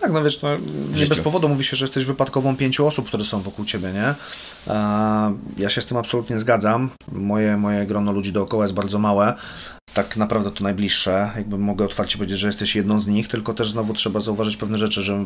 Tak, 0.00 0.12
no 0.12 0.24
wiesz, 0.24 0.42
no, 0.42 0.48
nie 0.96 1.06
bez 1.06 1.20
powodu 1.20 1.48
mówi 1.48 1.64
się, 1.64 1.76
że 1.76 1.84
jesteś 1.84 2.04
wypadkową 2.04 2.56
pięciu 2.56 2.86
osób, 2.86 3.06
które 3.06 3.24
są 3.24 3.40
wokół 3.40 3.64
ciebie, 3.64 3.92
nie? 3.92 4.14
Ja 5.58 5.68
się 5.68 5.82
z 5.82 5.86
tym 5.86 5.96
absolutnie 5.96 6.38
zgadzam. 6.38 6.90
Moje, 7.12 7.56
moje 7.56 7.86
grono 7.86 8.12
ludzi 8.12 8.32
dookoła 8.32 8.64
jest 8.64 8.74
bardzo 8.74 8.98
małe 8.98 9.34
tak 9.94 10.16
naprawdę 10.16 10.50
to 10.50 10.64
najbliższe. 10.64 11.30
Jakby 11.36 11.58
mogę 11.58 11.84
otwarcie 11.84 12.18
powiedzieć, 12.18 12.38
że 12.38 12.46
jesteś 12.46 12.76
jedną 12.76 13.00
z 13.00 13.06
nich, 13.06 13.28
tylko 13.28 13.54
też 13.54 13.70
znowu 13.70 13.94
trzeba 13.94 14.20
zauważyć 14.20 14.56
pewne 14.56 14.78
rzeczy, 14.78 15.02
że, 15.02 15.24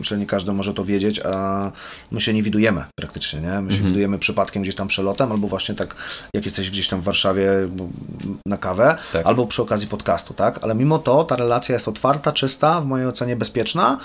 że 0.00 0.18
nie 0.18 0.26
każdy 0.26 0.52
może 0.52 0.74
to 0.74 0.84
wiedzieć, 0.84 1.20
a 1.24 1.72
my 2.10 2.20
się 2.20 2.34
nie 2.34 2.42
widujemy 2.42 2.84
praktycznie, 2.98 3.40
nie? 3.40 3.60
My 3.60 3.70
się 3.70 3.76
mhm. 3.76 3.86
widujemy 3.86 4.18
przypadkiem 4.18 4.62
gdzieś 4.62 4.74
tam 4.74 4.88
przelotem, 4.88 5.32
albo 5.32 5.48
właśnie 5.48 5.74
tak, 5.74 5.96
jak 6.34 6.44
jesteś 6.44 6.70
gdzieś 6.70 6.88
tam 6.88 7.00
w 7.00 7.04
Warszawie 7.04 7.50
na 8.46 8.56
kawę, 8.56 8.96
tak. 9.12 9.26
albo 9.26 9.46
przy 9.46 9.62
okazji 9.62 9.88
podcastu, 9.88 10.34
tak? 10.34 10.58
Ale 10.62 10.74
mimo 10.74 10.98
to 10.98 11.24
ta 11.24 11.36
relacja 11.36 11.74
jest 11.74 11.88
otwarta, 11.88 12.32
czysta, 12.32 12.80
w 12.80 12.86
mojej 12.86 13.06
ocenie 13.06 13.36
bezpieczna. 13.36 13.98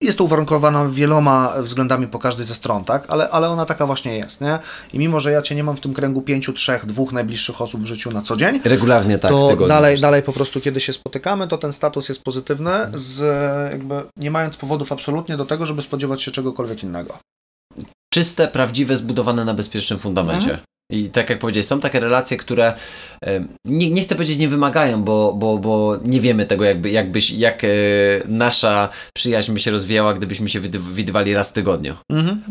Jest 0.00 0.18
to 0.18 0.24
uwarunkowana 0.24 0.88
wieloma 0.88 1.54
względami 1.62 2.06
po 2.06 2.18
każdej 2.18 2.46
ze 2.46 2.54
stron, 2.54 2.84
tak? 2.84 3.04
Ale, 3.08 3.30
ale 3.30 3.50
ona 3.50 3.66
taka 3.66 3.86
właśnie 3.86 4.16
jest, 4.16 4.40
nie? 4.40 4.58
I 4.92 4.98
mimo, 4.98 5.20
że 5.20 5.32
ja 5.32 5.42
cię 5.42 5.54
nie 5.54 5.64
mam 5.64 5.76
w 5.76 5.80
tym 5.80 5.94
kręgu 5.94 6.22
pięciu, 6.22 6.52
trzech, 6.52 6.86
dwóch 6.86 7.12
najbliższych 7.12 7.62
osób 7.62 7.82
w 7.82 7.86
życiu 7.86 8.10
na 8.10 8.22
co 8.22 8.36
dzień. 8.36 8.60
Regularnie 8.64 9.18
tak, 9.18 9.30
to 9.30 9.56
dalej, 9.56 10.00
dalej 10.00 10.22
po 10.22 10.32
prostu, 10.32 10.60
kiedy 10.60 10.80
się 10.80 10.92
spotykamy, 10.92 11.48
to 11.48 11.58
ten 11.58 11.72
status 11.72 12.08
jest 12.08 12.24
pozytywny, 12.24 12.70
z 12.94 13.20
jakby 13.72 14.02
nie 14.16 14.30
mając 14.30 14.56
powodów 14.56 14.92
absolutnie 14.92 15.36
do 15.36 15.44
tego, 15.44 15.66
żeby 15.66 15.82
spodziewać 15.82 16.22
się 16.22 16.30
czegokolwiek 16.30 16.82
innego. 16.82 17.18
Czyste, 18.12 18.48
prawdziwe, 18.48 18.96
zbudowane 18.96 19.44
na 19.44 19.54
bezpiecznym 19.54 19.98
fundamencie. 19.98 20.50
Mhm. 20.50 20.60
I 20.92 21.10
tak 21.10 21.30
jak 21.30 21.38
powiedziałeś, 21.38 21.66
są 21.66 21.80
takie 21.80 22.00
relacje, 22.00 22.36
które 22.36 22.74
nie, 23.64 23.90
nie 23.90 24.02
chcę 24.02 24.14
powiedzieć 24.14 24.38
nie 24.38 24.48
wymagają, 24.48 25.02
bo, 25.02 25.34
bo, 25.36 25.58
bo 25.58 25.98
nie 26.04 26.20
wiemy 26.20 26.46
tego, 26.46 26.64
jakby, 26.64 26.90
jakbyś, 26.90 27.30
jak 27.30 27.64
e, 27.64 27.68
nasza 28.28 28.88
przyjaźń 29.14 29.52
by 29.52 29.60
się 29.60 29.70
rozwijała, 29.70 30.14
gdybyśmy 30.14 30.48
się 30.48 30.60
widywali 30.92 31.34
raz 31.34 31.50
w 31.50 31.52
tygodniu. 31.52 31.94
Mhm. 32.10 32.42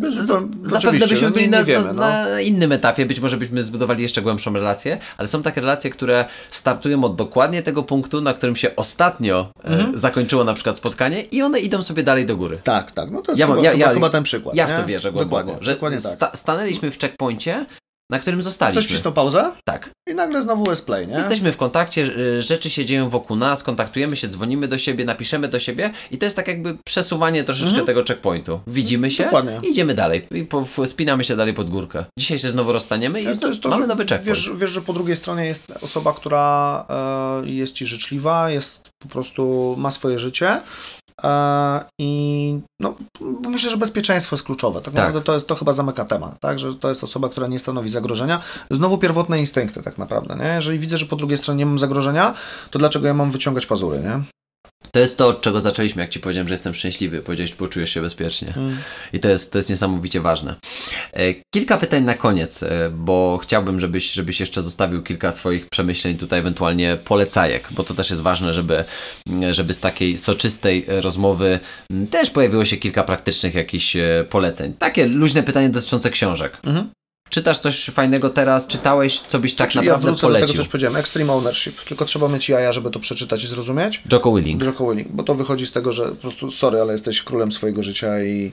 zapewne 0.62 1.08
byśmy 1.08 1.28
no, 1.28 1.34
byli 1.34 1.50
na, 1.50 1.64
wiemy, 1.64 1.88
no. 1.88 1.94
na, 1.94 2.42
innym 2.42 2.72
etapie, 2.72 3.06
być 3.06 3.20
może 3.20 3.38
byśmy 3.38 3.64
zbudowali 3.64 4.04
jeszcze 4.04 4.22
głębszą 4.22 4.54
relację, 4.54 4.98
ale 5.18 5.28
są 5.28 5.42
takie 5.42 5.62
relacje, 5.62 5.90
które 5.90 6.26
startują 6.52 7.04
od 7.04 7.16
dokładnie 7.16 7.64
tego 7.64 7.84
punktu, 7.84 8.22
na 8.22 8.34
którym 8.34 8.56
się 8.56 8.76
ostatnio 8.76 9.52
e, 9.64 9.68
mhm. 9.68 9.98
zakończyło 9.98 10.44
na 10.44 10.54
przykład 10.54 10.78
spotkanie 10.78 11.22
i 11.22 11.42
one 11.42 11.60
idą 11.60 11.82
sobie 11.82 12.04
dalej 12.04 12.26
do 12.26 12.38
góry. 12.38 12.60
Tak, 12.64 12.92
tak. 12.92 13.12
No 13.12 13.22
to 13.22 13.32
jest 13.32 13.40
ja, 13.40 13.48
chyba, 13.48 13.62
ja, 13.62 13.72
chyba, 13.72 13.86
ja, 13.86 13.94
chyba 13.94 14.10
ten 14.10 14.24
przykład. 14.24 14.56
Ja 14.56 14.68
nie? 14.68 14.74
w 14.74 14.80
to 14.80 14.86
wierzę 14.86 15.12
głęboko, 15.12 15.44
dokładnie, 15.44 15.66
że 15.66 15.74
dokładnie 15.74 16.02
tak. 16.02 16.12
sta 16.12 16.32
stanęliśmy 16.34 16.92
w 16.92 17.00
checkpoincie, 17.00 17.66
na 18.12 18.20
którym 18.20 18.44
zostaliśmy. 18.44 18.82
Ktoś 18.82 18.92
wcisnął 18.92 19.14
pauzę? 19.14 19.52
Tak. 19.64 19.90
I 20.08 20.16
nagle 20.16 20.44
znowu 20.44 20.70
jest 20.70 20.86
play, 20.86 21.08
nie? 21.08 21.16
Jesteśmy 21.16 21.52
w 21.52 21.58
kontakcie, 21.58 22.02
y, 22.02 22.42
rzeczy 22.42 22.70
się 22.70 22.86
dzieją 22.86 23.10
wokół 23.10 23.38
nas, 23.38 23.64
kontaktujemy 23.64 24.16
się, 24.16 24.28
dzwonimy 24.28 24.68
do 24.68 24.78
siebie, 24.78 25.06
napiszemy 25.06 25.48
do 25.48 25.60
siebie 25.60 25.94
i 26.12 26.18
to 26.18 26.26
jest 26.26 26.36
tak 26.36 26.48
jakby 26.48 26.78
przesuwanie 26.86 27.44
troszeczkę 27.44 27.70
mhm. 27.70 27.86
tego 27.86 28.04
checkpointu. 28.04 28.60
Widzimy 28.68 29.12
się 29.12 29.24
Dokładnie. 29.24 29.60
i 29.64 29.70
idziemy 29.70 29.96
dalej. 29.96 30.28
I 30.32 30.44
po, 30.44 30.66
spinamy 30.86 31.24
się 31.24 31.36
dalej 31.36 31.54
pod 31.54 31.70
górkę. 31.70 32.06
Dzisiaj 32.20 32.40
się 32.40 32.50
znowu 32.50 32.72
rozstaniemy 32.72 33.22
i 33.22 33.34
znowu, 33.34 33.58
to, 33.58 33.70
mamy 33.70 33.88
nowy 33.88 34.06
checkpoint. 34.06 34.26
Wiesz, 34.26 34.52
wiesz, 34.56 34.72
że 34.72 34.82
po 34.82 34.94
drugiej 34.94 35.16
stronie 35.16 35.46
jest 35.46 35.72
osoba, 35.82 36.14
która 36.14 36.86
e, 37.44 37.50
jest 37.50 37.74
Ci 37.74 37.86
życzliwa, 37.86 38.50
jest 38.50 38.90
po 39.04 39.10
prostu, 39.10 39.76
ma 39.78 39.92
swoje 39.92 40.20
życie, 40.20 40.62
i 41.99 42.60
no, 42.80 42.95
myślę, 43.49 43.69
że 43.69 43.77
bezpieczeństwo 43.77 44.35
jest 44.35 44.45
kluczowe. 44.45 44.81
Tak, 44.81 44.85
tak. 44.85 44.94
naprawdę 44.94 45.22
to, 45.22 45.34
jest, 45.34 45.48
to 45.48 45.56
chyba 45.56 45.73
zamyka 45.73 46.06
temat, 46.06 46.39
tak? 46.39 46.60
że 46.60 46.76
to 46.76 46.89
jest 46.89 47.03
osoba, 47.03 47.30
która 47.30 47.48
nie 47.48 47.60
stanowi 47.60 47.89
zagrożenia. 47.89 48.41
Znowu 48.72 48.98
pierwotne 48.98 49.39
instynkty 49.39 49.84
tak 49.84 49.98
naprawdę. 49.98 50.35
Nie? 50.35 50.49
Jeżeli 50.49 50.80
widzę, 50.80 50.98
że 50.98 51.06
po 51.06 51.15
drugiej 51.15 51.38
stronie 51.38 51.57
nie 51.60 51.65
mam 51.65 51.80
zagrożenia, 51.80 52.34
to 52.72 52.80
dlaczego 52.80 53.07
ja 53.07 53.14
mam 53.14 53.31
wyciągać 53.31 53.65
pazury? 53.65 53.99
Nie? 53.99 54.37
To 54.92 55.00
jest 55.00 55.18
to, 55.18 55.28
od 55.28 55.42
czego 55.42 55.62
zaczęliśmy, 55.62 56.02
jak 56.02 56.10
Ci 56.10 56.20
powiedziałem, 56.20 56.48
że 56.48 56.54
jestem 56.54 56.74
szczęśliwy. 56.74 57.22
Powiedziałeś, 57.22 57.52
że 57.52 57.58
poczujesz 57.58 57.90
się 57.90 58.02
bezpiecznie. 58.02 58.54
Mm. 58.58 58.78
I 59.14 59.20
to 59.20 59.30
jest, 59.30 59.52
to 59.52 59.58
jest 59.58 59.70
niesamowicie 59.70 60.22
ważne. 60.22 60.56
E, 61.14 61.34
kilka 61.56 61.78
pytań 61.78 62.04
na 62.04 62.14
koniec, 62.14 62.64
e, 62.64 62.90
bo 62.94 63.40
chciałbym, 63.44 63.80
żebyś, 63.80 64.12
żebyś 64.12 64.40
jeszcze 64.40 64.64
zostawił 64.64 65.04
kilka 65.04 65.32
swoich 65.32 65.70
przemyśleń, 65.70 66.18
tutaj 66.18 66.40
ewentualnie 66.40 66.98
polecajek, 67.06 67.68
bo 67.72 67.84
to 67.84 67.94
też 67.94 68.10
jest 68.10 68.22
ważne, 68.22 68.54
żeby, 68.54 68.84
żeby 69.52 69.74
z 69.74 69.80
takiej 69.80 70.18
soczystej 70.18 70.86
rozmowy 70.88 71.60
też 72.12 72.30
pojawiło 72.30 72.66
się 72.66 72.78
kilka 72.78 73.04
praktycznych 73.04 73.56
jakichś 73.56 73.96
e, 73.96 74.26
poleceń. 74.30 74.74
Takie 74.74 75.08
luźne 75.08 75.44
pytanie 75.44 75.70
dotyczące 75.70 76.10
książek. 76.10 76.58
Mm 76.66 76.78
-hmm. 76.78 76.90
Czytasz 77.30 77.60
coś 77.60 77.86
fajnego 77.86 78.30
teraz? 78.30 78.68
Czytałeś, 78.68 79.20
co 79.20 79.40
byś 79.40 79.56
tak 79.56 79.72
znaczy, 79.72 79.86
naprawdę 79.86 80.12
ja 80.12 80.18
polecił? 80.18 80.48
do 80.48 80.54
tego, 80.54 80.64
co 80.64 80.72
powiedziałem. 80.72 80.95
Extreme 80.98 81.34
Ownership. 81.34 81.82
Tylko 81.82 82.06
trzeba 82.06 82.28
mieć 82.28 82.49
jaja, 82.49 82.72
żeby 82.72 82.91
to 82.91 82.99
przeczytać 82.99 83.44
i 83.44 83.48
zrozumieć. 83.48 84.04
Joko 84.12 84.36
Willing. 84.36 84.64
Joko 84.64 84.90
Willing. 84.90 85.12
Bo 85.12 85.24
to 85.24 85.36
wychodzi 85.36 85.66
z 85.66 85.72
tego, 85.72 85.91
że 85.91 86.06
po 86.06 86.16
prostu, 86.16 86.52
sorry, 86.52 86.82
ale 86.82 86.91
jesteś 86.91 87.24
królem 87.24 87.52
swojego 87.52 87.84
życia 87.84 88.24
i 88.24 88.52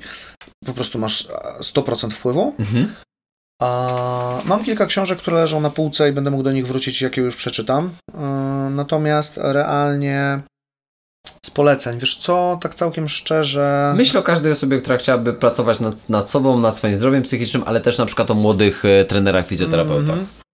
po 0.67 0.73
prostu 0.73 0.99
masz 0.99 1.29
100% 1.61 2.11
wpływu. 2.11 2.55
Mhm. 2.59 2.95
A 3.63 4.39
mam 4.45 4.65
kilka 4.65 4.87
książek, 4.87 5.19
które 5.19 5.37
leżą 5.37 5.61
na 5.61 5.71
półce 5.71 6.09
i 6.09 6.13
będę 6.13 6.31
mógł 6.31 6.43
do 6.43 6.53
nich 6.53 6.67
wrócić, 6.67 7.03
jakie 7.03 7.21
już 7.21 7.37
przeczytam. 7.37 7.91
Natomiast 8.71 9.39
realnie 9.43 10.43
z 11.45 11.51
poleceń. 11.51 11.99
Wiesz 11.99 12.17
co, 12.17 12.59
tak 12.63 12.75
całkiem 12.75 13.09
szczerze. 13.09 13.95
Myślę 13.97 14.21
o 14.21 14.23
każdej 14.23 14.53
osobie, 14.53 14.79
która 14.79 14.97
chciałaby 14.97 15.33
pracować 15.33 15.81
nad, 15.81 16.09
nad 16.09 16.31
sobą, 16.31 16.59
nad 16.59 16.77
swoim 16.77 16.97
zdrowiem 16.97 17.23
psychicznym, 17.23 17.63
ale 17.67 17.81
też 17.81 17.99
na 17.99 18.07
przykład 18.07 18.31
o 18.31 18.35
młodych 18.35 18.85
e, 18.85 19.05
trenerach, 19.05 19.47
fizjoterapeutach. 19.47 20.17
Mm 20.17 20.25
-hmm. 20.25 20.45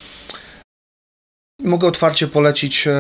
Mogę 1.65 1.89
otwarcie 1.89 2.27
polecić 2.27 2.87
e, 2.87 2.93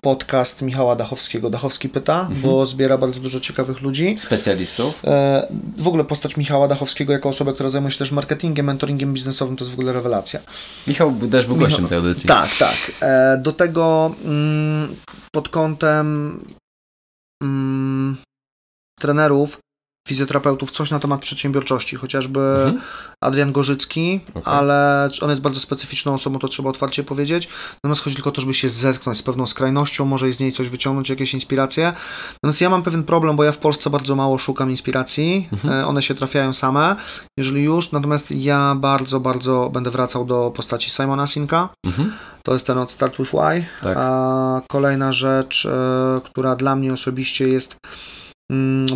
podcast 0.00 0.62
Michała 0.62 0.96
Dachowskiego. 0.96 1.50
Dachowski 1.50 1.88
pyta, 1.88 2.20
mhm. 2.20 2.40
bo 2.40 2.66
zbiera 2.66 2.98
bardzo 2.98 3.20
dużo 3.20 3.40
ciekawych 3.40 3.80
ludzi. 3.80 4.14
Specjalistów. 4.18 5.00
E, 5.04 5.48
w 5.76 5.88
ogóle 5.88 6.04
postać 6.04 6.36
Michała 6.36 6.68
Dachowskiego 6.68 7.12
jako 7.12 7.28
osoba, 7.28 7.52
która 7.52 7.68
zajmuje 7.68 7.92
się 7.92 7.98
też 7.98 8.12
marketingiem, 8.12 8.66
mentoringiem 8.66 9.14
biznesowym, 9.14 9.56
to 9.56 9.64
jest 9.64 9.70
w 9.70 9.78
ogóle 9.78 9.92
rewelacja. 9.92 10.40
Michał 10.86 11.14
też 11.30 11.46
był 11.46 11.56
gościem 11.56 11.88
tej 11.88 11.98
audycji. 11.98 12.28
Tak, 12.28 12.50
tak. 12.58 12.76
Do 13.42 13.52
tego 13.52 14.14
mm, 14.24 14.96
pod 15.32 15.48
kątem 15.48 16.38
trenerów, 19.00 19.58
fizjoterapeutów 20.08 20.70
coś 20.70 20.90
na 20.90 21.00
temat 21.00 21.20
przedsiębiorczości, 21.20 21.96
chociażby 21.96 22.40
mhm. 22.40 22.80
Adrian 23.20 23.52
Gorzycki, 23.52 24.20
okay. 24.34 24.52
ale 24.54 25.08
on 25.22 25.30
jest 25.30 25.42
bardzo 25.42 25.60
specyficzną 25.60 26.14
osobą, 26.14 26.38
to 26.38 26.48
trzeba 26.48 26.70
otwarcie 26.70 27.04
powiedzieć. 27.04 27.48
Natomiast 27.74 28.02
chodzi 28.02 28.16
tylko 28.16 28.30
o 28.30 28.32
to, 28.32 28.40
żeby 28.40 28.54
się 28.54 28.68
zetknąć 28.68 29.18
z 29.18 29.22
pewną 29.22 29.46
skrajnością, 29.46 30.04
może 30.04 30.28
i 30.28 30.32
z 30.32 30.40
niej 30.40 30.52
coś 30.52 30.68
wyciągnąć, 30.68 31.10
jakieś 31.10 31.34
inspiracje. 31.34 31.92
Natomiast 32.34 32.60
ja 32.60 32.70
mam 32.70 32.82
pewien 32.82 33.04
problem, 33.04 33.36
bo 33.36 33.44
ja 33.44 33.52
w 33.52 33.58
Polsce 33.58 33.90
bardzo 33.90 34.16
mało 34.16 34.38
szukam 34.38 34.70
inspiracji, 34.70 35.48
mhm. 35.52 35.74
E, 35.74 35.86
one 35.86 36.02
się 36.02 36.14
trafiają 36.14 36.52
same, 36.52 36.96
jeżeli 37.38 37.62
już, 37.62 37.92
natomiast 37.92 38.30
ja 38.30 38.74
bardzo, 38.74 39.20
bardzo 39.20 39.70
będę 39.72 39.90
wracał 39.90 40.24
do 40.24 40.52
postaci 40.56 40.90
Simona 40.90 41.26
Sinka. 41.26 41.68
Mhm. 41.86 42.12
To 42.42 42.52
jest 42.52 42.66
ten 42.66 42.78
od 42.78 42.90
Start 42.90 43.16
With 43.18 43.30
Why. 43.30 43.66
Tak. 43.82 43.96
A 44.00 44.62
kolejna 44.68 45.12
rzecz, 45.12 45.66
e, 45.66 46.20
która 46.24 46.56
dla 46.56 46.76
mnie 46.76 46.92
osobiście 46.92 47.48
jest 47.48 47.76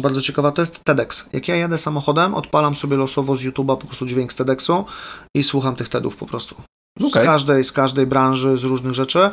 bardzo 0.00 0.20
ciekawa, 0.20 0.52
to 0.52 0.62
jest 0.62 0.84
TEDx. 0.84 1.28
Jak 1.32 1.48
ja 1.48 1.56
jadę 1.56 1.78
samochodem, 1.78 2.34
odpalam 2.34 2.74
sobie 2.74 2.96
losowo 2.96 3.36
z 3.36 3.42
YouTube'a 3.42 3.76
po 3.76 3.86
prostu 3.86 4.06
dźwięk 4.06 4.32
z 4.32 4.36
TEDxu 4.36 4.84
i 5.34 5.42
słucham 5.42 5.76
tych 5.76 5.88
TEDów 5.88 6.16
po 6.16 6.26
prostu. 6.26 6.54
Okay. 7.00 7.22
Z, 7.22 7.26
każdej, 7.26 7.64
z 7.64 7.72
każdej 7.72 8.06
branży, 8.06 8.58
z 8.58 8.64
różnych 8.64 8.94
rzeczy. 8.94 9.30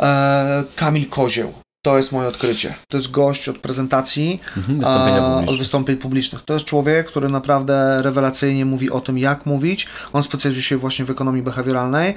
E, 0.00 0.64
Kamil 0.76 1.08
Kozieł. 1.08 1.52
To 1.82 1.96
jest 1.96 2.12
moje 2.12 2.28
odkrycie. 2.28 2.74
To 2.88 2.96
jest 2.96 3.10
gość 3.10 3.48
od 3.48 3.58
prezentacji, 3.58 4.40
mhm, 4.56 4.84
a, 4.84 5.44
od 5.46 5.58
wystąpień 5.58 5.96
publicznych. 5.96 6.42
To 6.42 6.54
jest 6.54 6.66
człowiek, 6.66 7.06
który 7.06 7.28
naprawdę 7.28 8.02
rewelacyjnie 8.02 8.64
mówi 8.64 8.90
o 8.90 9.00
tym, 9.00 9.18
jak 9.18 9.46
mówić. 9.46 9.86
On 10.12 10.22
specjalizuje 10.22 10.62
się 10.62 10.76
właśnie 10.76 11.04
w 11.04 11.10
ekonomii 11.10 11.42
behawioralnej 11.42 12.14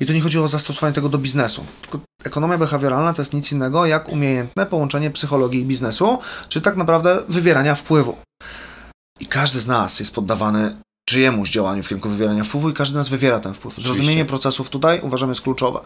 i 0.00 0.06
to 0.06 0.12
nie 0.12 0.20
chodzi 0.20 0.38
o 0.38 0.48
zastosowanie 0.48 0.94
tego 0.94 1.08
do 1.08 1.18
biznesu. 1.18 1.64
Tylko 1.82 2.00
ekonomia 2.24 2.58
behawioralna 2.58 3.12
to 3.12 3.22
jest 3.22 3.34
nic 3.34 3.52
innego 3.52 3.86
jak 3.86 4.08
umiejętne 4.08 4.66
połączenie 4.66 5.10
psychologii 5.10 5.60
i 5.60 5.64
biznesu, 5.64 6.18
czyli 6.48 6.62
tak 6.62 6.76
naprawdę 6.76 7.22
wywierania 7.28 7.74
wpływu. 7.74 8.16
I 9.20 9.26
każdy 9.26 9.60
z 9.60 9.66
nas 9.66 10.00
jest 10.00 10.14
poddawany 10.14 10.76
czyjemuś 11.08 11.50
działaniu 11.50 11.82
w 11.82 11.88
kierunku 11.88 12.08
wywierania 12.08 12.44
wpływu 12.44 12.70
i 12.70 12.72
każdy 12.72 12.92
z 12.92 12.96
nas 12.96 13.08
wywiera 13.08 13.40
ten 13.40 13.54
wpływ. 13.54 13.74
Zrozumienie 13.74 14.24
procesów 14.24 14.70
tutaj 14.70 15.00
uważam 15.02 15.28
jest 15.28 15.40
kluczowe. 15.40 15.80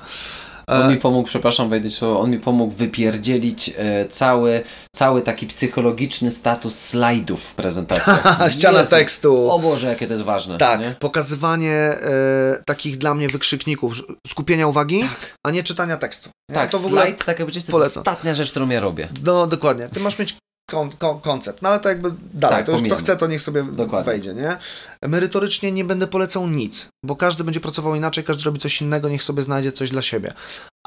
On 0.68 0.88
mi 0.88 0.94
e, 0.94 1.00
pomógł, 1.00 1.28
przepraszam, 1.28 1.70
wejdę 1.70 1.90
słowo, 1.90 2.20
on 2.20 2.30
mi 2.30 2.38
pomógł 2.38 2.74
wypierdzielić 2.74 3.70
e, 3.76 4.06
cały, 4.08 4.62
cały 4.96 5.22
taki 5.22 5.46
psychologiczny 5.46 6.30
status 6.30 6.78
slajdów 6.78 7.42
w 7.42 7.54
prezentacji. 7.54 8.12
Ściana 8.58 8.78
Jezu. 8.78 8.90
tekstu. 8.90 9.50
O 9.50 9.58
Boże, 9.58 9.86
jakie 9.86 10.06
to 10.06 10.12
jest 10.12 10.24
ważne. 10.24 10.58
Tak, 10.58 10.80
nie? 10.80 10.94
pokazywanie 10.98 11.72
e, 11.72 12.62
takich 12.66 12.98
dla 12.98 13.14
mnie 13.14 13.28
wykrzykników, 13.28 13.92
skupienia 14.26 14.66
uwagi, 14.66 15.00
tak. 15.00 15.36
a 15.46 15.50
nie 15.50 15.62
czytania 15.62 15.96
tekstu. 15.96 16.30
Tak, 16.54 16.70
to 16.70 16.78
w 16.78 16.86
ogóle 16.86 17.02
slajd, 17.02 17.24
tak 17.24 17.38
jakby 17.38 17.52
to 17.52 17.58
jest 17.58 17.74
ostatnia 17.74 18.34
rzecz, 18.34 18.50
którą 18.50 18.68
ja 18.68 18.80
robię. 18.80 19.08
No, 19.24 19.46
dokładnie. 19.46 19.88
Ty 19.88 20.00
masz 20.00 20.18
mieć 20.18 20.36
kon, 20.70 20.90
kon, 20.98 21.20
koncept. 21.20 21.62
No 21.62 21.68
ale 21.68 21.80
to 21.80 21.88
jakby 21.88 22.10
dalej, 22.34 22.56
tak, 22.56 22.66
to 22.66 22.72
już 22.72 22.82
kto 22.82 22.96
chce, 22.96 23.16
to 23.16 23.26
niech 23.26 23.42
sobie 23.42 23.62
Dokładnie. 23.62 24.12
wejdzie, 24.12 24.34
nie? 24.34 24.56
Merytorycznie 25.02 25.72
nie 25.72 25.84
będę 25.84 26.06
polecał 26.06 26.48
nic, 26.48 26.88
bo 27.04 27.16
każdy 27.16 27.44
będzie 27.44 27.60
pracował 27.60 27.94
inaczej, 27.94 28.24
każdy 28.24 28.44
robi 28.44 28.58
coś 28.58 28.82
innego, 28.82 29.08
niech 29.08 29.22
sobie 29.22 29.42
znajdzie 29.42 29.72
coś 29.72 29.90
dla 29.90 30.02
siebie. 30.02 30.30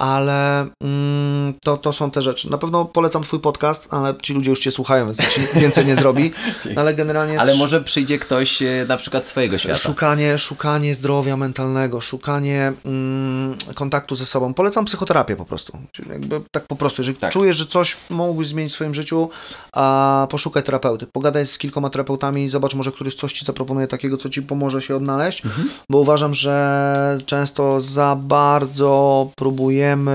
Ale 0.02 0.68
mm, 0.84 1.54
to, 1.64 1.78
to 1.78 1.94
są 1.94 2.12
te 2.12 2.22
rzeczy. 2.22 2.52
Na 2.52 2.58
pewno 2.58 2.86
polecam 2.86 3.24
twój 3.24 3.40
podcast, 3.40 3.94
ale 3.94 4.14
ci 4.22 4.34
ludzie 4.34 4.50
już 4.50 4.60
cię 4.60 4.72
słuchają, 4.72 5.06
więc 5.06 5.30
ci 5.30 5.42
więcej 5.54 5.86
nie 5.86 5.96
zrobi, 5.96 6.32
ale 6.76 6.94
generalnie... 6.94 7.40
Ale 7.40 7.56
może 7.56 7.82
przyjdzie 7.82 8.20
ktoś 8.20 8.62
e, 8.62 8.86
na 8.88 8.98
przykład 8.98 9.26
swojego 9.26 9.58
świata. 9.58 9.80
Szukanie, 9.80 10.38
szukanie 10.38 10.96
zdrowia 10.96 11.38
mentalnego, 11.38 12.02
szukanie 12.02 12.74
mm, 12.86 13.56
kontaktu 13.76 14.16
ze 14.16 14.26
sobą. 14.26 14.54
Polecam 14.54 14.86
psychoterapię 14.86 15.36
po 15.36 15.46
prostu. 15.46 15.78
Jakby 16.10 16.42
tak 16.52 16.68
po 16.68 16.76
prostu, 16.76 17.02
jeżeli 17.02 17.18
Tak. 17.18 17.32
czujesz, 17.32 17.58
że 17.58 17.66
coś 17.66 17.98
mógłbyś 18.10 18.48
zmienić 18.48 18.74
w 18.74 18.76
swoim 18.76 18.94
życiu, 18.94 19.30
a 19.74 20.28
poszukaj 20.30 20.64
terapeuty. 20.64 21.08
Pogadaj 21.08 21.46
z 21.46 21.58
kilkoma 21.58 21.90
terapeutami, 21.90 22.50
zobacz 22.50 22.76
może 22.76 22.92
któryś 22.92 23.16
coś 23.16 23.34
ci 23.34 23.46
zaproponuje 23.46 23.88
takiego, 23.88 24.18
co 24.18 24.30
ci 24.30 24.42
pomoże 24.42 24.82
się 24.82 24.96
odnaleźć, 24.96 25.44
bo 25.90 25.98
uważam, 25.98 26.34
że 26.34 27.18
często 27.26 27.82
za 27.82 28.18
bardzo 28.22 29.28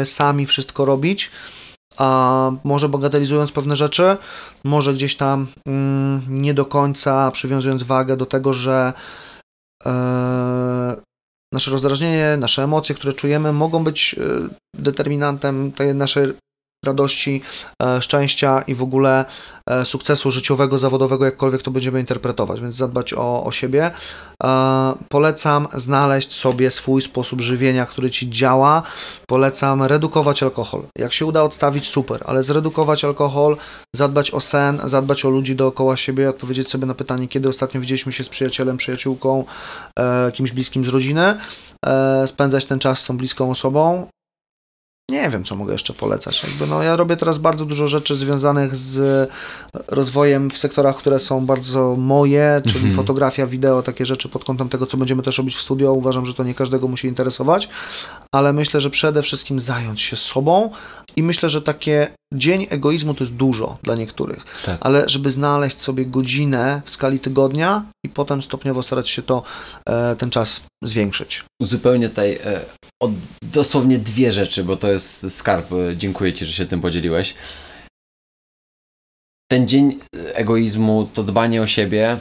sami 0.04 0.46
wszystko 0.46 0.84
robić, 0.84 1.30
a 1.96 2.50
może 2.64 2.88
bagatelizując 2.88 3.52
pewne 3.52 3.76
rzeczy, 3.76 4.16
może 4.64 4.94
gdzieś 4.94 5.16
tam 5.16 5.46
mm, 5.66 6.22
nie 6.28 6.54
do 6.54 6.64
końca 6.64 7.30
przywiązując 7.30 7.82
wagę 7.82 8.16
do 8.16 8.26
tego, 8.26 8.52
że 8.52 8.92
e, 9.86 10.96
nasze 11.52 11.70
rozdrażnienie, 11.70 12.36
nasze 12.36 12.64
emocje, 12.64 12.94
które 12.94 13.12
czujemy, 13.12 13.52
mogą 13.52 13.84
być 13.84 14.16
e, 14.18 14.48
determinantem 14.74 15.72
tej 15.72 15.94
naszej 15.94 16.32
radości, 16.86 17.42
e, 17.82 18.02
szczęścia 18.02 18.62
i 18.66 18.74
w 18.74 18.82
ogóle 18.82 19.24
e, 19.70 19.84
sukcesu 19.84 20.30
życiowego, 20.30 20.78
zawodowego, 20.78 21.24
jakkolwiek 21.24 21.62
to 21.62 21.70
będziemy 21.70 22.00
interpretować, 22.00 22.60
więc 22.60 22.76
zadbać 22.76 23.14
o, 23.14 23.44
o 23.44 23.52
siebie. 23.52 23.90
E, 24.44 24.94
Polecam 25.08 25.68
znaleźć 25.74 26.32
sobie 26.32 26.70
swój 26.70 27.02
sposób 27.02 27.40
żywienia, 27.40 27.86
który 27.86 28.10
ci 28.10 28.30
działa. 28.30 28.82
Polecam 29.26 29.82
redukować 29.82 30.42
alkohol. 30.42 30.82
Jak 30.98 31.12
się 31.12 31.26
uda 31.26 31.42
odstawić, 31.42 31.88
super, 31.88 32.22
ale 32.26 32.42
zredukować 32.42 33.04
alkohol, 33.04 33.56
zadbać 33.94 34.30
o 34.30 34.40
sen, 34.40 34.80
zadbać 34.84 35.24
o 35.24 35.30
ludzi 35.30 35.56
dookoła 35.56 35.96
siebie, 35.96 36.30
odpowiedzieć 36.30 36.68
sobie 36.68 36.86
na 36.86 36.94
pytanie, 36.94 37.28
kiedy 37.28 37.48
ostatnio 37.48 37.80
widzieliśmy 37.80 38.12
się 38.12 38.24
z 38.24 38.28
przyjacielem, 38.28 38.76
przyjaciółką, 38.76 39.44
kimś 40.34 40.52
bliskim 40.52 40.84
z 40.84 40.88
rodziny, 40.88 41.38
spędzać 42.26 42.64
ten 42.64 42.78
czas 42.78 42.98
z 42.98 43.06
tą 43.06 43.16
bliską 43.16 43.50
osobą. 43.50 44.06
Nie 45.10 45.30
wiem, 45.30 45.44
co 45.44 45.56
mogę 45.56 45.72
jeszcze 45.72 45.92
polecać. 45.92 46.42
Jakby, 46.42 46.66
no, 46.66 46.82
ja 46.82 46.96
robię 46.96 47.16
teraz 47.16 47.38
bardzo 47.38 47.64
dużo 47.64 47.88
rzeczy 47.88 48.16
związanych 48.16 48.76
z 48.76 49.30
rozwojem 49.88 50.50
w 50.50 50.58
sektorach, 50.58 50.96
które 50.96 51.20
są 51.20 51.46
bardzo 51.46 51.96
moje, 51.98 52.62
czyli 52.64 52.76
Mhm. 52.76 52.94
fotografia, 52.94 53.46
wideo, 53.46 53.82
takie 53.82 54.06
rzeczy 54.06 54.28
pod 54.28 54.44
kątem 54.44 54.68
tego, 54.68 54.86
co 54.86 54.96
będziemy 54.96 55.22
też 55.22 55.38
robić 55.38 55.56
w 55.56 55.60
studio. 55.60 55.92
Uważam, 55.92 56.26
że 56.26 56.34
to 56.34 56.44
nie 56.44 56.54
każdego 56.54 56.88
musi 56.88 57.08
interesować, 57.08 57.68
ale 58.32 58.52
myślę, 58.52 58.80
że 58.80 58.90
przede 58.90 59.22
wszystkim 59.22 59.60
zająć 59.60 60.00
się 60.00 60.16
sobą 60.16 60.70
i 61.16 61.22
myślę, 61.22 61.48
że 61.48 61.62
takie 61.62 62.08
dzień 62.34 62.66
egoizmu 62.70 63.14
to 63.14 63.24
jest 63.24 63.34
dużo 63.34 63.78
dla 63.82 63.94
niektórych, 63.94 64.44
Tak. 64.64 64.78
ale 64.80 65.08
żeby 65.08 65.30
znaleźć 65.30 65.78
sobie 65.80 66.06
godzinę 66.06 66.82
w 66.84 66.90
skali 66.90 67.20
tygodnia 67.20 67.84
i 68.06 68.08
potem 68.08 68.42
stopniowo 68.42 68.82
starać 68.82 69.08
się 69.08 69.22
to, 69.22 69.42
e, 69.88 70.16
ten 70.16 70.30
czas 70.30 70.60
zwiększyć. 70.84 71.44
Zupełnie 71.62 72.08
tutaj 72.08 72.38
e, 72.44 72.60
o 73.02 73.10
dosłownie 73.42 73.98
dwie 73.98 74.32
rzeczy, 74.32 74.64
bo 74.64 74.76
to 74.76 74.88
jest 74.88 75.30
skarb. 75.36 75.72
E, 75.72 75.96
Dziękuję 75.96 76.32
Ci, 76.34 76.46
że 76.46 76.52
się 76.52 76.66
tym 76.66 76.80
podzieliłeś. 76.80 77.34
Ten 79.50 79.68
dzień 79.68 79.98
egoizmu, 80.34 81.08
to 81.14 81.22
dbanie 81.22 81.62
o 81.62 81.66
siebie, 81.66 82.18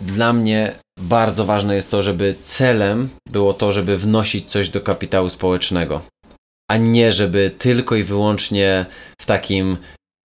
dla 0.00 0.32
mnie 0.32 0.72
bardzo 1.00 1.44
ważne 1.44 1.74
jest 1.74 1.90
to, 1.90 2.02
żeby 2.02 2.34
celem 2.42 3.08
było 3.28 3.54
to, 3.54 3.72
żeby 3.72 3.98
wnosić 3.98 4.50
coś 4.50 4.68
do 4.70 4.80
kapitału 4.80 5.28
społecznego, 5.30 6.02
a 6.68 6.76
nie 6.76 7.12
żeby 7.12 7.50
tylko 7.58 7.96
i 7.96 8.04
wyłącznie 8.04 8.86
w 9.20 9.26
takim 9.26 9.76